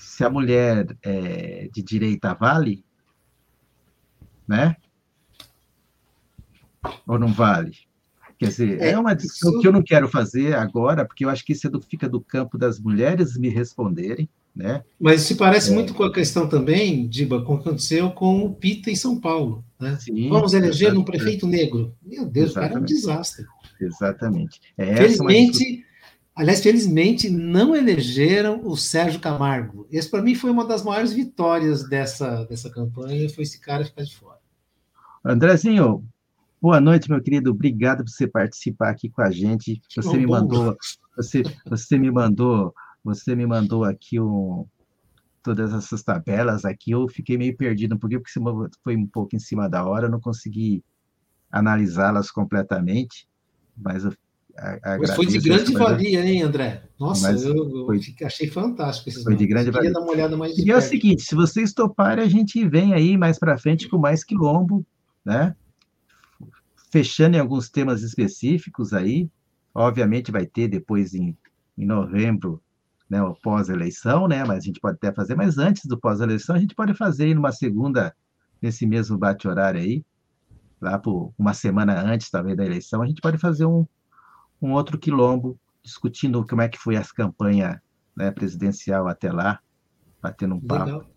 Se 0.00 0.24
a 0.24 0.30
mulher 0.30 0.96
é 1.02 1.68
de 1.72 1.82
direita 1.82 2.32
vale, 2.34 2.82
né? 4.48 4.74
Ou 7.06 7.18
não 7.18 7.28
vale? 7.28 7.72
Quer 8.38 8.46
dizer, 8.46 8.80
é, 8.80 8.92
é 8.92 8.98
uma 8.98 9.14
discussão 9.14 9.52
isso... 9.52 9.60
que 9.60 9.68
eu 9.68 9.72
não 9.72 9.82
quero 9.82 10.08
fazer 10.08 10.54
agora, 10.56 11.04
porque 11.04 11.26
eu 11.26 11.28
acho 11.28 11.44
que 11.44 11.52
isso 11.52 11.66
é 11.66 11.70
do, 11.70 11.82
fica 11.82 12.08
do 12.08 12.20
campo 12.20 12.56
das 12.56 12.80
mulheres 12.80 13.36
me 13.36 13.50
responderem, 13.50 14.26
né? 14.56 14.82
Mas 14.98 15.20
se 15.20 15.34
parece 15.34 15.70
é. 15.70 15.74
muito 15.74 15.92
com 15.92 16.02
a 16.02 16.12
questão 16.12 16.48
também, 16.48 17.06
Diba, 17.06 17.44
com 17.44 17.54
o 17.54 17.58
que 17.58 17.68
aconteceu 17.68 18.10
com 18.10 18.46
o 18.46 18.54
Pita 18.54 18.90
em 18.90 18.96
São 18.96 19.20
Paulo. 19.20 19.62
Né? 19.78 19.98
Sim, 20.00 20.30
Vamos 20.30 20.54
eleger 20.54 20.96
um 20.96 21.04
prefeito 21.04 21.46
negro. 21.46 21.94
Meu 22.02 22.24
Deus, 22.24 22.52
o 22.52 22.54
cara 22.54 22.74
é 22.74 22.78
um 22.78 22.84
desastre. 22.84 23.44
Exatamente. 23.78 24.60
É 24.78 24.96
felizmente, 24.96 25.84
aliás, 26.40 26.62
felizmente 26.62 27.28
não 27.28 27.76
elegeram 27.76 28.66
o 28.66 28.74
Sérgio 28.74 29.20
Camargo. 29.20 29.86
Esse, 29.90 30.10
para 30.10 30.22
mim, 30.22 30.34
foi 30.34 30.50
uma 30.50 30.64
das 30.64 30.82
maiores 30.82 31.12
vitórias 31.12 31.86
dessa, 31.86 32.44
dessa 32.46 32.70
campanha, 32.70 33.28
foi 33.28 33.44
esse 33.44 33.60
cara 33.60 33.84
ficar 33.84 34.04
de 34.04 34.16
fora. 34.16 34.38
Andrezinho, 35.22 36.02
boa 36.60 36.80
noite, 36.80 37.10
meu 37.10 37.22
querido. 37.22 37.50
Obrigado 37.50 38.04
por 38.04 38.10
você 38.10 38.26
participar 38.26 38.88
aqui 38.88 39.10
com 39.10 39.20
a 39.20 39.30
gente. 39.30 39.82
Você 39.94 40.16
me 40.16 40.26
mandou, 40.26 40.74
você, 41.14 41.42
você 41.66 41.98
me 41.98 42.10
mandou, 42.10 42.74
você 43.04 43.34
me 43.34 43.46
mandou 43.46 43.84
aqui 43.84 44.18
um, 44.18 44.64
todas 45.42 45.74
essas 45.74 46.02
tabelas 46.02 46.64
aqui. 46.64 46.92
Eu 46.92 47.06
fiquei 47.06 47.36
meio 47.36 47.54
perdido, 47.54 47.98
porque 47.98 48.18
porque 48.18 48.40
foi 48.82 48.96
um 48.96 49.06
pouco 49.06 49.36
em 49.36 49.38
cima 49.38 49.68
da 49.68 49.84
hora, 49.84 50.06
eu 50.06 50.10
não 50.10 50.20
consegui 50.20 50.82
analisá-las 51.50 52.30
completamente 52.30 53.28
mas 53.80 54.04
eu 54.04 54.12
mas 54.98 55.14
foi 55.14 55.26
de 55.26 55.38
grande 55.38 55.72
valia, 55.72 56.24
hein, 56.24 56.42
André? 56.42 56.82
Nossa, 56.98 57.32
eu, 57.32 57.56
eu 57.56 57.86
foi, 57.86 58.00
achei 58.24 58.48
fantástico 58.48 59.08
esses 59.08 59.22
Foi 59.22 59.34
de 59.34 59.46
grande 59.46 59.70
valia. 59.70 59.92
dar 59.92 60.00
uma 60.00 60.10
olhada 60.10 60.36
mais 60.36 60.56
E 60.58 60.70
é 60.70 60.76
o 60.76 60.82
seguinte, 60.82 61.22
se 61.22 61.34
vocês 61.34 61.72
toparem, 61.72 62.24
a 62.24 62.28
gente 62.28 62.68
vem 62.68 62.92
aí 62.92 63.16
mais 63.16 63.38
para 63.38 63.56
frente 63.56 63.88
com 63.88 63.96
mais 63.96 64.22
quilombo, 64.22 64.84
né? 65.24 65.56
Fechando 66.92 67.36
em 67.36 67.40
alguns 67.40 67.70
temas 67.70 68.02
específicos 68.02 68.92
aí. 68.92 69.30
Obviamente 69.74 70.30
vai 70.30 70.44
ter 70.44 70.68
depois 70.68 71.14
em, 71.14 71.36
em 71.78 71.86
novembro, 71.86 72.60
né, 73.08 73.22
o 73.22 73.34
pós-eleição, 73.34 74.28
né? 74.28 74.44
Mas 74.44 74.58
a 74.58 74.66
gente 74.66 74.80
pode 74.80 74.96
até 74.96 75.12
fazer, 75.12 75.34
mas 75.34 75.56
antes 75.56 75.86
do 75.86 75.98
pós-eleição, 75.98 76.54
a 76.54 76.58
gente 76.58 76.74
pode 76.74 76.92
fazer 76.92 77.28
em 77.28 77.36
uma 77.36 77.52
segunda, 77.52 78.14
nesse 78.60 78.86
mesmo 78.86 79.16
bate-horário 79.16 79.80
aí, 79.80 80.04
lá 80.80 80.98
por 80.98 81.32
uma 81.38 81.54
semana 81.54 81.98
antes, 82.00 82.28
talvez, 82.30 82.56
da 82.56 82.64
eleição, 82.64 83.00
a 83.00 83.06
gente 83.06 83.20
pode 83.20 83.38
fazer 83.38 83.64
um, 83.64 83.86
um 84.60 84.72
outro 84.72 84.98
quilombo 84.98 85.58
discutindo 85.82 86.46
como 86.46 86.62
é 86.62 86.68
que 86.68 86.78
foi 86.78 86.96
as 86.96 87.10
campanhas 87.10 87.78
né, 88.16 88.30
presidencial 88.30 89.08
até 89.08 89.32
lá, 89.32 89.60
batendo 90.20 90.54
um 90.54 90.60
papo, 90.60 90.84
Legal. 90.84 91.10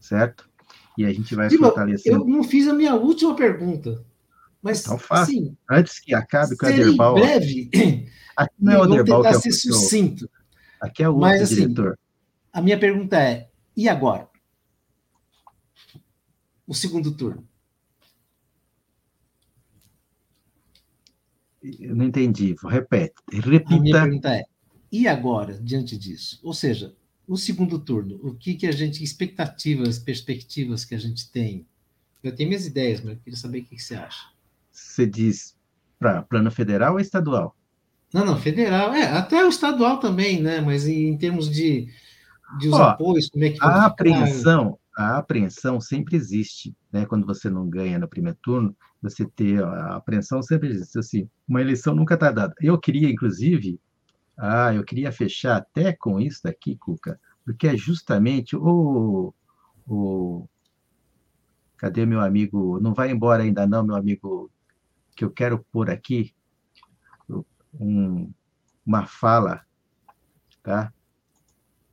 certo? 0.00 0.48
E 0.96 1.04
a 1.04 1.12
gente 1.12 1.34
vai 1.34 1.48
Digo, 1.48 1.64
fortalecendo. 1.64 2.22
Eu 2.22 2.26
não 2.26 2.42
fiz 2.42 2.66
a 2.66 2.72
minha 2.72 2.94
última 2.94 3.36
pergunta, 3.36 4.04
mas 4.60 4.84
então, 4.84 4.98
assim, 5.10 5.56
antes 5.70 6.00
que 6.00 6.14
acabe 6.14 6.56
com 6.56 6.66
o 6.66 6.68
Aderbal. 6.68 7.14
breve, 7.14 7.70
aqui 8.36 8.52
não 8.58 8.72
é 8.72 8.78
o 8.78 8.82
Aderbal 8.82 9.22
que 9.22 9.28
é 9.28 9.30
o 9.30 9.40
ser 9.40 9.52
sucinto. 9.52 10.28
Aqui 10.80 11.02
é 11.02 11.08
o 11.08 11.16
mas, 11.16 11.42
assim, 11.42 11.54
diretor. 11.54 11.98
A 12.52 12.60
minha 12.60 12.78
pergunta 12.78 13.20
é: 13.20 13.48
e 13.76 13.88
agora? 13.88 14.28
O 16.66 16.74
segundo 16.74 17.12
turno. 17.12 17.47
Eu 21.62 21.94
não 21.96 22.04
entendi. 22.04 22.54
Repete. 22.64 23.14
Repita. 23.32 23.74
A 23.74 23.80
minha 23.80 24.02
pergunta 24.02 24.34
é: 24.34 24.44
e 24.90 25.06
agora, 25.06 25.58
diante 25.60 25.96
disso? 25.96 26.40
Ou 26.42 26.54
seja, 26.54 26.94
o 27.26 27.36
segundo 27.36 27.78
turno, 27.78 28.18
o 28.22 28.34
que, 28.34 28.54
que 28.54 28.66
a 28.66 28.72
gente, 28.72 29.04
expectativas, 29.04 29.98
perspectivas 29.98 30.84
que 30.84 30.94
a 30.94 30.98
gente 30.98 31.30
tem? 31.30 31.66
Eu 32.22 32.34
tenho 32.34 32.48
minhas 32.48 32.66
ideias, 32.66 33.00
mas 33.00 33.14
eu 33.14 33.20
queria 33.20 33.38
saber 33.38 33.58
o 33.58 33.64
que, 33.64 33.76
que 33.76 33.82
você 33.82 33.94
acha. 33.94 34.30
Você 34.72 35.06
diz 35.06 35.56
para 35.98 36.22
plano 36.22 36.50
federal 36.50 36.94
ou 36.94 37.00
estadual? 37.00 37.54
Não, 38.12 38.24
não, 38.24 38.38
federal, 38.38 38.94
é, 38.94 39.04
até 39.04 39.44
o 39.44 39.48
estadual 39.48 39.98
também, 39.98 40.40
né? 40.40 40.60
Mas 40.60 40.86
em, 40.86 41.16
termos 41.18 41.50
de, 41.50 41.88
de 42.58 42.68
os 42.68 42.74
Ó, 42.74 42.82
apoios, 42.82 43.28
como 43.28 43.44
é 43.44 43.50
que 43.50 43.58
a 43.62 43.84
apreensão, 43.84 44.78
a 44.96 45.18
apreensão 45.18 45.80
sempre 45.80 46.16
existe, 46.16 46.74
né? 46.90 47.04
Quando 47.04 47.26
você 47.26 47.50
não 47.50 47.68
ganha 47.68 47.98
no 47.98 48.08
primeiro 48.08 48.38
turno, 48.42 48.74
você 49.00 49.26
ter 49.26 49.62
a 49.62 49.96
apreensão 49.96 50.42
sempre 50.42 50.68
existe. 50.68 50.98
Assim, 50.98 51.30
uma 51.46 51.60
eleição 51.60 51.94
nunca 51.94 52.14
está 52.14 52.30
dada. 52.30 52.54
Eu 52.60 52.78
queria, 52.78 53.08
inclusive, 53.10 53.80
ah, 54.36 54.74
eu 54.74 54.84
queria 54.84 55.12
fechar 55.12 55.56
até 55.56 55.92
com 55.92 56.20
isso 56.20 56.42
daqui, 56.44 56.76
Cuca, 56.76 57.20
porque 57.44 57.68
é 57.68 57.76
justamente 57.76 58.56
o, 58.56 59.34
o 59.86 60.48
cadê 61.76 62.04
meu 62.04 62.20
amigo? 62.20 62.80
Não 62.80 62.94
vai 62.94 63.10
embora 63.10 63.42
ainda 63.42 63.66
não, 63.66 63.84
meu 63.84 63.96
amigo, 63.96 64.50
que 65.16 65.24
eu 65.24 65.30
quero 65.30 65.64
pôr 65.72 65.90
aqui 65.90 66.34
um, 67.80 68.32
uma 68.84 69.06
fala, 69.06 69.64
tá? 70.62 70.92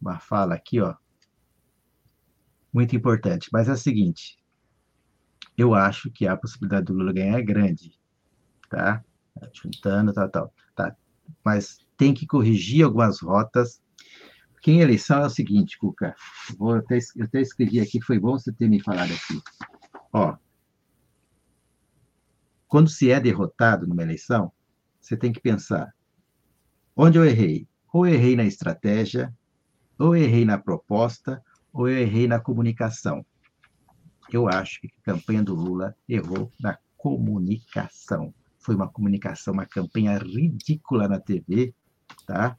Uma 0.02 0.20
fala 0.20 0.56
aqui, 0.56 0.80
ó. 0.82 0.96
Muito 2.74 2.96
importante, 2.96 3.50
mas 3.54 3.70
é 3.70 3.74
o 3.74 3.78
seguinte, 3.78 4.38
eu 5.58 5.74
acho 5.74 6.12
que 6.12 6.28
a 6.28 6.36
possibilidade 6.36 6.88
do 6.88 6.94
Lula 6.94 7.14
ganhar 7.14 7.40
é 7.40 7.42
grande, 7.42 7.98
tá? 8.70 9.04
Juntando, 9.54 10.14
tal, 10.14 10.30
tal, 10.30 10.54
tá. 10.76 10.96
Mas 11.44 11.80
tem 11.98 12.14
que 12.14 12.28
corrigir 12.28 12.84
algumas 12.84 13.22
rotas. 13.22 13.82
Porque 14.54 14.72
em 14.72 14.82
eleição 14.82 15.22
é 15.22 15.28
o 15.28 15.30
seguinte, 15.30 15.78
Cuca, 15.78 16.16
vou 16.58 16.76
até, 16.76 16.98
eu 17.16 17.26
até 17.26 17.40
escrevi 17.40 17.80
aqui, 17.80 18.02
foi 18.02 18.20
bom 18.20 18.38
você 18.38 18.52
ter 18.52 18.68
me 18.68 18.82
falado 18.82 19.12
aqui. 19.14 19.42
Ó, 20.12 20.36
quando 22.68 22.90
se 22.90 23.12
é 23.12 23.20
derrotado 23.20 23.88
numa 23.88 24.02
eleição, 24.02 24.52
você 25.00 25.16
tem 25.16 25.32
que 25.32 25.40
pensar, 25.40 25.94
onde 26.96 27.18
eu 27.18 27.24
errei? 27.24 27.68
Ou 27.94 28.08
errei 28.08 28.36
na 28.36 28.44
estratégia, 28.44 29.34
ou 29.98 30.16
errei 30.16 30.44
na 30.44 30.58
proposta, 30.58 31.42
ou 31.72 31.88
eu 31.88 31.98
errei 31.98 32.28
na 32.28 32.40
comunicação 32.40 33.26
eu 34.32 34.48
acho 34.48 34.82
que 34.82 34.88
a 34.88 35.14
campanha 35.14 35.44
do 35.44 35.56
Lula 35.56 35.96
errou 36.08 36.52
na 36.60 36.78
comunicação. 36.98 38.34
Foi 38.60 38.76
uma 38.76 38.88
comunicação, 38.88 39.54
uma 39.54 39.66
campanha 39.66 40.18
ridícula 40.18 41.08
na 41.08 41.20
TV, 41.20 41.74
tá? 42.26 42.58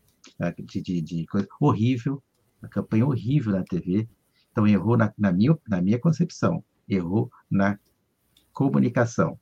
De, 0.56 0.80
de, 0.82 1.01
de 1.01 1.26
coisa 1.26 1.48
horrível, 1.60 2.22
uma 2.62 2.68
campanha 2.68 3.06
horrível 3.06 3.52
na 3.52 3.64
TV. 3.64 4.09
Então, 4.52 4.66
errou 4.66 4.97
na, 4.97 5.12
na, 5.18 5.32
minha, 5.32 5.56
na 5.68 5.82
minha 5.82 5.98
concepção, 5.98 6.64
errou 6.88 7.30
na 7.51 7.78
comunicação, 8.52 9.38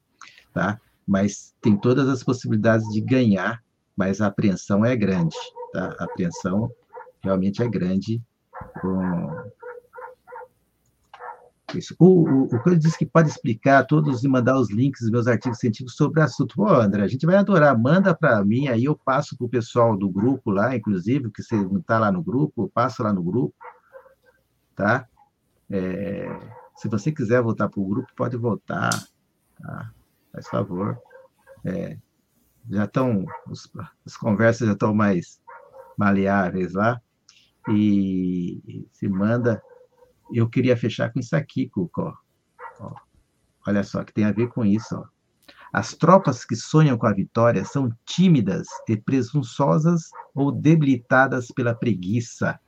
tá? 0.52 0.80
Mas 1.06 1.54
tem 1.60 1.76
todas 1.76 2.08
as 2.08 2.22
possibilidades 2.22 2.88
de 2.88 3.00
ganhar, 3.00 3.62
mas 3.96 4.20
a 4.20 4.26
apreensão 4.26 4.84
é 4.84 4.96
grande, 4.96 5.36
tá? 5.72 5.94
A 5.98 6.04
apreensão 6.04 6.70
realmente 7.22 7.62
é 7.62 7.68
grande 7.68 8.20
com, 8.80 9.28
isso. 11.78 11.94
O, 11.98 12.28
o, 12.28 12.42
o 12.44 12.62
Coelho 12.62 12.78
disse 12.78 12.98
que 12.98 13.06
pode 13.06 13.28
explicar 13.28 13.84
todos 13.84 14.24
e 14.24 14.28
mandar 14.28 14.58
os 14.58 14.70
links 14.70 15.02
dos 15.02 15.10
meus 15.10 15.26
artigos 15.26 15.58
científicos 15.58 15.96
sobre 15.96 16.20
o 16.20 16.22
assunto. 16.22 16.54
Pô, 16.54 16.68
André, 16.68 17.02
a 17.02 17.08
gente 17.08 17.26
vai 17.26 17.36
adorar. 17.36 17.78
Manda 17.78 18.14
para 18.14 18.44
mim, 18.44 18.68
aí 18.68 18.84
eu 18.84 18.96
passo 18.96 19.36
para 19.36 19.44
o 19.44 19.48
pessoal 19.48 19.96
do 19.96 20.08
grupo 20.08 20.50
lá, 20.50 20.74
inclusive, 20.76 21.30
que 21.30 21.42
você 21.42 21.56
não 21.56 21.78
está 21.78 21.98
lá 21.98 22.10
no 22.10 22.22
grupo, 22.22 22.64
eu 22.64 22.68
passo 22.68 23.02
lá 23.02 23.12
no 23.12 23.22
grupo, 23.22 23.54
tá? 24.74 25.06
É, 25.70 26.28
se 26.76 26.88
você 26.88 27.10
quiser 27.10 27.42
voltar 27.42 27.68
para 27.68 27.80
o 27.80 27.86
grupo, 27.86 28.08
pode 28.16 28.36
voltar, 28.36 28.90
tá? 29.60 29.90
Faz 30.32 30.48
favor. 30.48 30.98
É, 31.64 31.96
já 32.70 32.84
estão, 32.84 33.24
as 34.04 34.16
conversas 34.16 34.66
já 34.66 34.72
estão 34.74 34.94
mais 34.94 35.40
maleáveis 35.96 36.74
lá, 36.74 37.00
e 37.68 38.86
se 38.92 39.08
manda 39.08 39.62
eu 40.32 40.48
queria 40.48 40.76
fechar 40.76 41.12
com 41.12 41.20
isso 41.20 41.34
aqui, 41.36 41.68
Cuco. 41.68 42.16
Ó. 42.80 42.94
Olha 43.66 43.82
só, 43.82 44.04
que 44.04 44.12
tem 44.12 44.24
a 44.24 44.32
ver 44.32 44.48
com 44.48 44.64
isso. 44.64 44.96
Ó. 44.96 45.04
As 45.72 45.92
tropas 45.92 46.44
que 46.44 46.54
sonham 46.54 46.96
com 46.96 47.06
a 47.06 47.12
vitória 47.12 47.64
são 47.64 47.90
tímidas 48.04 48.68
e 48.88 48.96
presunçosas 48.96 50.08
ou 50.34 50.52
debilitadas 50.52 51.48
pela 51.48 51.74
preguiça. 51.74 52.60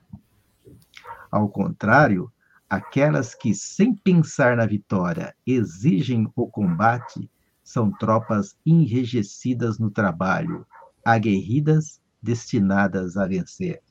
Ao 1.30 1.48
contrário, 1.48 2.32
aquelas 2.68 3.34
que, 3.34 3.54
sem 3.54 3.94
pensar 3.94 4.56
na 4.56 4.66
vitória, 4.66 5.34
exigem 5.46 6.28
o 6.34 6.48
combate, 6.48 7.30
são 7.62 7.92
tropas 7.92 8.56
enrijecidas 8.66 9.78
no 9.78 9.90
trabalho, 9.90 10.66
aguerridas, 11.04 12.00
destinadas 12.20 13.16
a 13.16 13.26
vencer. 13.26 13.82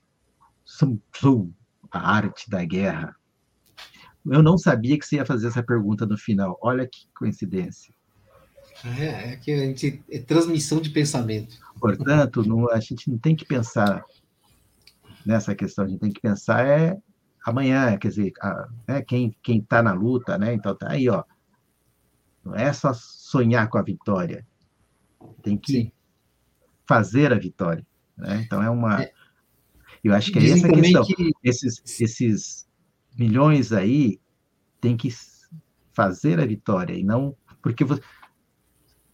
Tzu, 0.65 1.53
a 1.91 2.15
arte 2.15 2.49
da 2.49 2.65
guerra. 2.65 3.15
Eu 4.25 4.41
não 4.41 4.57
sabia 4.57 4.97
que 4.97 5.05
você 5.05 5.17
ia 5.17 5.25
fazer 5.25 5.47
essa 5.47 5.63
pergunta 5.63 6.05
no 6.05 6.17
final. 6.17 6.57
Olha 6.61 6.87
que 6.87 7.07
coincidência. 7.17 7.93
É, 8.83 9.33
é 9.33 9.35
que 9.37 9.51
a 9.51 9.57
gente 9.57 10.03
é 10.09 10.19
transmissão 10.19 10.81
de 10.81 10.89
pensamento. 10.89 11.57
Portanto, 11.79 12.43
não, 12.43 12.69
a 12.71 12.79
gente 12.79 13.09
não 13.09 13.17
tem 13.17 13.35
que 13.35 13.45
pensar 13.45 14.03
nessa 15.25 15.55
questão, 15.55 15.85
a 15.85 15.87
gente 15.87 15.99
tem 15.99 16.11
que 16.11 16.21
pensar 16.21 16.65
é 16.65 16.97
amanhã, 17.45 17.97
quer 17.97 18.09
dizer, 18.09 18.33
a, 18.41 18.67
né, 18.87 19.01
quem 19.01 19.35
quem 19.41 19.59
está 19.59 19.81
na 19.81 19.93
luta, 19.93 20.37
né? 20.37 20.53
Então 20.53 20.75
tá 20.75 20.91
aí, 20.91 21.07
ó. 21.09 21.23
Não 22.43 22.55
é 22.55 22.71
só 22.73 22.93
sonhar 22.93 23.67
com 23.69 23.77
a 23.77 23.81
vitória, 23.81 24.45
tem 25.41 25.57
que 25.57 25.73
Sim. 25.73 25.91
fazer 26.87 27.33
a 27.33 27.39
vitória. 27.39 27.85
Né? 28.17 28.43
Então 28.45 28.61
é 28.61 28.69
uma, 28.69 29.03
é. 29.03 29.11
eu 30.03 30.13
acho 30.13 30.31
que 30.31 30.39
é 30.39 30.49
essa 30.49 30.67
a 30.67 30.71
questão. 30.71 31.03
Que... 31.03 31.31
Esses 31.43 31.81
esses 32.01 32.64
milhões 33.17 33.71
aí 33.71 34.19
tem 34.79 34.95
que 34.95 35.09
fazer 35.93 36.39
a 36.39 36.45
vitória 36.45 36.93
e 36.93 37.03
não 37.03 37.35
porque 37.61 37.83
você, 37.83 38.01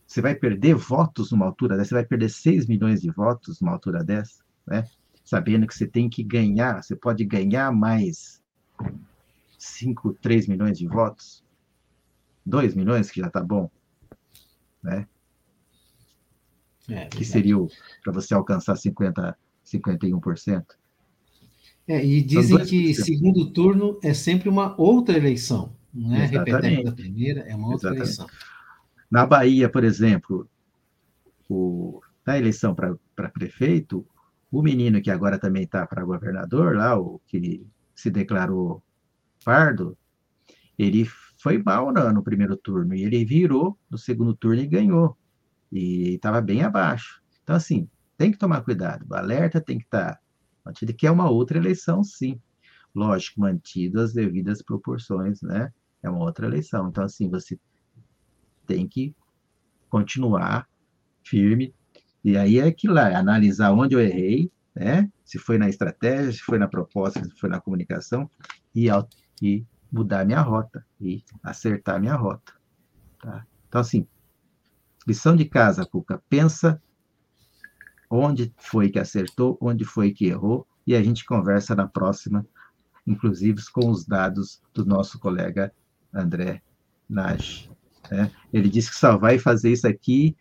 você 0.05 0.21
vai 0.21 0.35
perder 0.35 0.75
votos 0.75 1.31
numa 1.31 1.45
altura 1.45 1.77
dessa, 1.77 1.89
você 1.89 1.95
vai 1.95 2.05
perder 2.05 2.29
6 2.29 2.67
milhões 2.67 3.01
de 3.01 3.09
votos 3.09 3.61
numa 3.61 3.71
altura 3.71 4.03
dessa, 4.03 4.43
né? 4.67 4.83
Sabendo 5.23 5.65
que 5.65 5.73
você 5.73 5.87
tem 5.87 6.09
que 6.09 6.21
ganhar, 6.21 6.83
você 6.83 6.95
pode 6.95 7.23
ganhar 7.23 7.71
mais 7.71 8.41
5, 9.57 10.15
3 10.15 10.47
milhões 10.47 10.77
de 10.77 10.85
votos, 10.85 11.45
2 12.45 12.75
milhões, 12.75 13.09
que 13.09 13.21
já 13.21 13.27
está 13.27 13.41
bom, 13.41 13.71
né? 14.83 15.07
É, 16.89 17.05
que 17.05 17.23
seria 17.23 17.55
para 18.03 18.11
você 18.11 18.33
alcançar 18.33 18.75
50, 18.75 19.37
51%. 19.63 20.65
É, 21.91 22.05
e 22.05 22.21
dizem 22.21 22.57
que 22.63 22.93
segundo 22.93 23.51
turno 23.51 23.99
é 24.01 24.13
sempre 24.13 24.47
uma 24.47 24.79
outra 24.79 25.17
eleição, 25.17 25.75
não 25.93 26.15
é 26.15 26.25
repetente 26.25 26.85
da 26.85 26.93
primeira, 26.93 27.41
é 27.41 27.53
uma 27.53 27.67
outra 27.67 27.89
Exatamente. 27.89 28.03
eleição. 28.03 28.27
Na 29.11 29.25
Bahia, 29.25 29.67
por 29.67 29.83
exemplo, 29.83 30.49
o, 31.49 31.99
na 32.25 32.37
eleição 32.37 32.73
para 32.73 33.29
prefeito, 33.33 34.07
o 34.49 34.61
menino 34.61 35.01
que 35.01 35.11
agora 35.11 35.37
também 35.37 35.63
está 35.63 35.85
para 35.85 36.05
governador, 36.05 36.77
lá, 36.77 36.97
o 36.97 37.19
que 37.27 37.67
se 37.93 38.09
declarou 38.09 38.81
pardo, 39.43 39.97
ele 40.79 41.05
foi 41.37 41.61
mal 41.61 41.91
no, 41.91 42.13
no 42.13 42.23
primeiro 42.23 42.55
turno, 42.55 42.95
e 42.95 43.03
ele 43.03 43.25
virou 43.25 43.77
no 43.89 43.97
segundo 43.97 44.33
turno 44.33 44.61
e 44.61 44.67
ganhou. 44.67 45.17
E 45.69 46.15
estava 46.15 46.39
bem 46.39 46.63
abaixo. 46.63 47.21
Então, 47.43 47.53
assim, 47.53 47.89
tem 48.17 48.31
que 48.31 48.37
tomar 48.37 48.61
cuidado. 48.61 49.05
O 49.09 49.13
alerta 49.13 49.59
tem 49.59 49.77
que 49.77 49.83
estar 49.83 50.13
tá 50.13 50.20
mantido, 50.65 50.93
que 50.93 51.07
é 51.07 51.11
uma 51.11 51.29
outra 51.29 51.57
eleição, 51.57 52.03
sim. 52.03 52.39
Lógico, 52.93 53.39
mantido 53.39 54.01
as 54.01 54.13
devidas 54.13 54.61
proporções, 54.61 55.41
né? 55.41 55.71
É 56.03 56.09
uma 56.09 56.23
outra 56.23 56.45
eleição. 56.45 56.89
Então, 56.89 57.03
assim, 57.03 57.29
você 57.29 57.57
tem 58.65 58.87
que 58.87 59.15
continuar 59.89 60.67
firme. 61.23 61.73
E 62.23 62.37
aí 62.37 62.59
é 62.59 62.71
que 62.71 62.87
lá, 62.87 63.17
analisar 63.17 63.71
onde 63.71 63.95
eu 63.95 63.99
errei, 63.99 64.51
né? 64.75 65.09
Se 65.23 65.39
foi 65.39 65.57
na 65.57 65.69
estratégia, 65.69 66.31
se 66.31 66.39
foi 66.39 66.57
na 66.57 66.67
proposta, 66.67 67.23
se 67.23 67.31
foi 67.39 67.49
na 67.49 67.59
comunicação, 67.59 68.29
e, 68.75 68.87
e 69.41 69.65
mudar 69.91 70.25
minha 70.25 70.41
rota, 70.41 70.85
e 70.99 71.23
acertar 71.43 71.99
minha 71.99 72.15
rota. 72.15 72.53
Tá? 73.21 73.45
Então, 73.67 73.81
assim, 73.81 74.07
lição 75.07 75.35
de 75.35 75.45
casa, 75.45 75.85
Cuca, 75.85 76.21
pensa 76.29 76.81
onde 78.11 78.53
foi 78.57 78.89
que 78.89 78.99
acertou, 78.99 79.57
onde 79.61 79.85
foi 79.85 80.11
que 80.11 80.25
errou, 80.25 80.67
e 80.85 80.93
a 80.93 81.01
gente 81.01 81.23
conversa 81.23 81.73
na 81.73 81.87
próxima, 81.87 82.45
inclusive 83.07 83.61
com 83.71 83.89
os 83.89 84.05
dados 84.05 84.61
do 84.73 84.85
nosso 84.85 85.17
colega 85.17 85.73
André 86.13 86.61
Nage. 87.09 87.71
Né? 88.11 88.29
Ele 88.51 88.67
disse 88.67 88.89
que 88.89 88.97
só 88.97 89.17
vai 89.17 89.39
fazer 89.39 89.71
isso 89.71 89.87
aqui, 89.87 90.35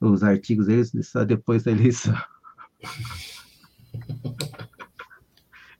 os 0.00 0.22
artigos 0.22 0.66
deles, 0.66 0.90
só 1.02 1.24
depois 1.24 1.64
da 1.64 1.72
eleição. 1.72 2.16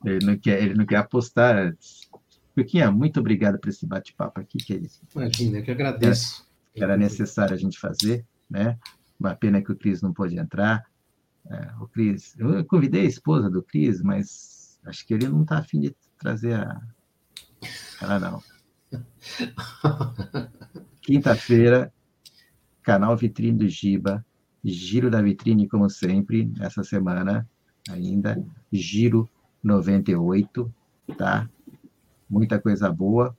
Ele 0.05 0.27
não 0.27 0.37
quer, 0.37 0.63
ele 0.63 0.75
não 0.75 0.85
quer 0.85 0.97
apostar 0.97 1.57
antes. 1.57 2.11
Piquinha, 2.55 2.91
muito 2.91 3.19
obrigado 3.21 3.59
por 3.59 3.71
esse 3.71 3.87
bate-papo 3.87 4.39
aqui, 4.39 4.59
querido. 4.59 4.93
Imagina, 5.17 5.59
eu 5.59 5.65
que 5.65 5.71
agradeço. 5.71 6.47
Era, 6.77 6.93
era 6.93 6.97
necessário 6.99 7.55
a 7.55 7.59
gente 7.59 7.81
fazer, 7.81 8.23
né? 8.49 8.79
Uma 9.19 9.35
pena 9.35 9.63
que 9.63 9.73
o 9.73 9.77
Cris 9.77 10.03
não 10.03 10.13
pôde 10.13 10.39
entrar. 10.39 10.85
É, 11.51 11.71
o 11.81 11.87
Cris, 11.87 12.35
eu 12.39 12.65
convidei 12.65 13.03
a 13.03 13.09
esposa 13.09 13.51
do 13.51 13.62
Cris, 13.62 14.03
mas 14.03 14.79
acho 14.87 15.07
que 15.07 15.15
ele 15.15 15.29
não 15.29 15.43
está 15.43 15.59
afim 15.59 15.81
de 15.81 15.95
trazer 16.19 16.55
a. 16.55 16.81
Ela 18.01 18.19
não. 18.19 18.43
Quinta-feira, 21.03 21.93
canal 22.83 23.16
Vitrine 23.16 23.59
do 23.59 23.69
Giba, 23.69 24.25
giro 24.65 25.11
da 25.11 25.21
vitrine, 25.21 25.69
como 25.69 25.91
sempre, 25.91 26.51
essa 26.61 26.83
semana 26.83 27.47
ainda, 27.91 28.43
giro 28.73 29.29
98, 29.62 30.75
tá? 31.19 31.49
Muita 32.29 32.59
coisa 32.59 32.91
boa, 32.91 33.37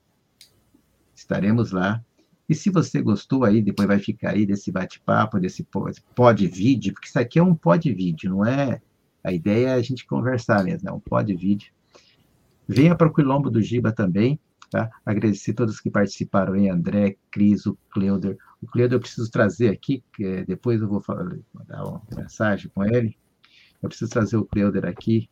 estaremos 1.15 1.71
lá. 1.71 2.03
E 2.47 2.53
se 2.53 2.69
você 2.69 3.01
gostou 3.01 3.43
aí, 3.43 3.61
depois 3.61 3.87
vai 3.87 3.99
ficar 3.99 4.31
aí 4.31 4.45
desse 4.45 4.71
bate-papo, 4.71 5.39
desse 5.39 5.67
pod 6.15 6.47
vídeo, 6.47 6.93
porque 6.93 7.07
isso 7.07 7.19
aqui 7.19 7.39
é 7.39 7.43
um 7.43 7.55
pod 7.55 7.91
vídeo, 7.91 8.29
não 8.29 8.45
é? 8.45 8.81
A 9.23 9.31
ideia 9.31 9.69
é 9.69 9.73
a 9.73 9.81
gente 9.81 10.05
conversar 10.05 10.63
mesmo, 10.63 10.87
é 10.87 10.91
um 10.91 10.99
pod 10.99 11.35
vídeo. 11.35 11.71
Venha 12.67 12.95
para 12.95 13.07
o 13.07 13.13
Quilombo 13.13 13.49
do 13.49 13.61
Giba 13.61 13.91
também, 13.91 14.39
Tá? 14.69 14.89
Agradecer 15.05 15.51
a 15.51 15.55
todos 15.55 15.79
que 15.79 15.89
participaram 15.89 16.53
aí, 16.53 16.69
André, 16.69 17.15
Cris, 17.31 17.65
o 17.65 17.77
Cleuder. 17.91 18.37
O 18.61 18.67
Cleuder 18.67 18.97
eu 18.97 18.99
preciso 18.99 19.31
trazer 19.31 19.69
aqui, 19.69 20.03
que 20.13 20.43
depois 20.43 20.81
eu 20.81 20.87
vou 20.89 21.01
falar, 21.01 21.37
mandar 21.53 21.85
uma 21.85 22.01
mensagem 22.15 22.69
com 22.73 22.83
ele. 22.83 23.17
Eu 23.81 23.89
preciso 23.89 24.11
trazer 24.11 24.37
o 24.37 24.45
Cleuder 24.45 24.85
aqui, 24.85 25.29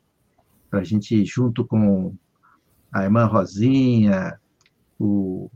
para 0.69 0.80
a 0.80 0.84
gente, 0.84 1.26
junto 1.26 1.65
com 1.65 2.15
a 2.91 3.03
irmã 3.03 3.26
Rosinha, 3.26 4.40
o 4.99 5.49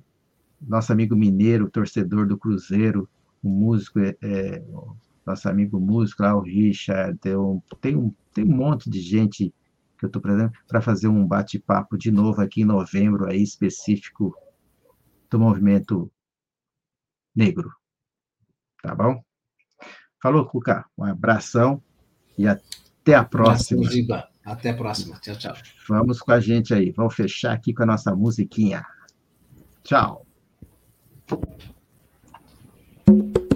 nosso 0.61 0.91
amigo 0.91 1.15
mineiro, 1.15 1.69
torcedor 1.69 2.27
do 2.27 2.37
Cruzeiro, 2.37 3.09
o 3.43 3.49
músico, 3.49 3.99
é, 3.99 4.15
é, 4.21 4.63
nosso 5.25 5.47
amigo 5.49 5.79
músico 5.79 6.23
lá, 6.23 6.35
o 6.35 6.41
Richard, 6.41 7.17
tem 7.19 7.35
um, 7.35 7.61
tem 7.81 7.95
um, 7.95 8.13
tem 8.33 8.43
um 8.43 8.55
monte 8.55 8.89
de 8.89 8.99
gente 8.99 9.53
que 9.97 10.05
eu 10.05 10.07
estou 10.07 10.21
para 10.21 10.81
fazer 10.81 11.07
um 11.07 11.25
bate-papo 11.25 11.97
de 11.97 12.11
novo 12.11 12.41
aqui 12.41 12.61
em 12.61 12.65
novembro, 12.65 13.29
aí 13.29 13.41
específico 13.41 14.35
do 15.29 15.39
movimento 15.39 16.11
negro. 17.35 17.71
Tá 18.81 18.93
bom? 18.93 19.21
Falou, 20.21 20.45
Cuca. 20.45 20.85
Um 20.97 21.03
abração 21.03 21.81
e 22.37 22.47
até 22.47 23.15
a 23.15 23.23
próxima. 23.23 23.83
Até 24.45 24.69
a 24.69 24.77
próxima. 24.77 25.19
Tchau, 25.19 25.35
tchau. 25.35 25.55
Vamos 25.89 26.19
com 26.19 26.31
a 26.31 26.39
gente 26.39 26.73
aí. 26.73 26.91
Vamos 26.91 27.15
fechar 27.15 27.53
aqui 27.53 27.73
com 27.73 27.83
a 27.83 27.87
nossa 27.87 28.15
musiquinha. 28.15 28.85
Tchau. 29.83 30.26
Thank 31.29 31.43
you. 33.07 33.46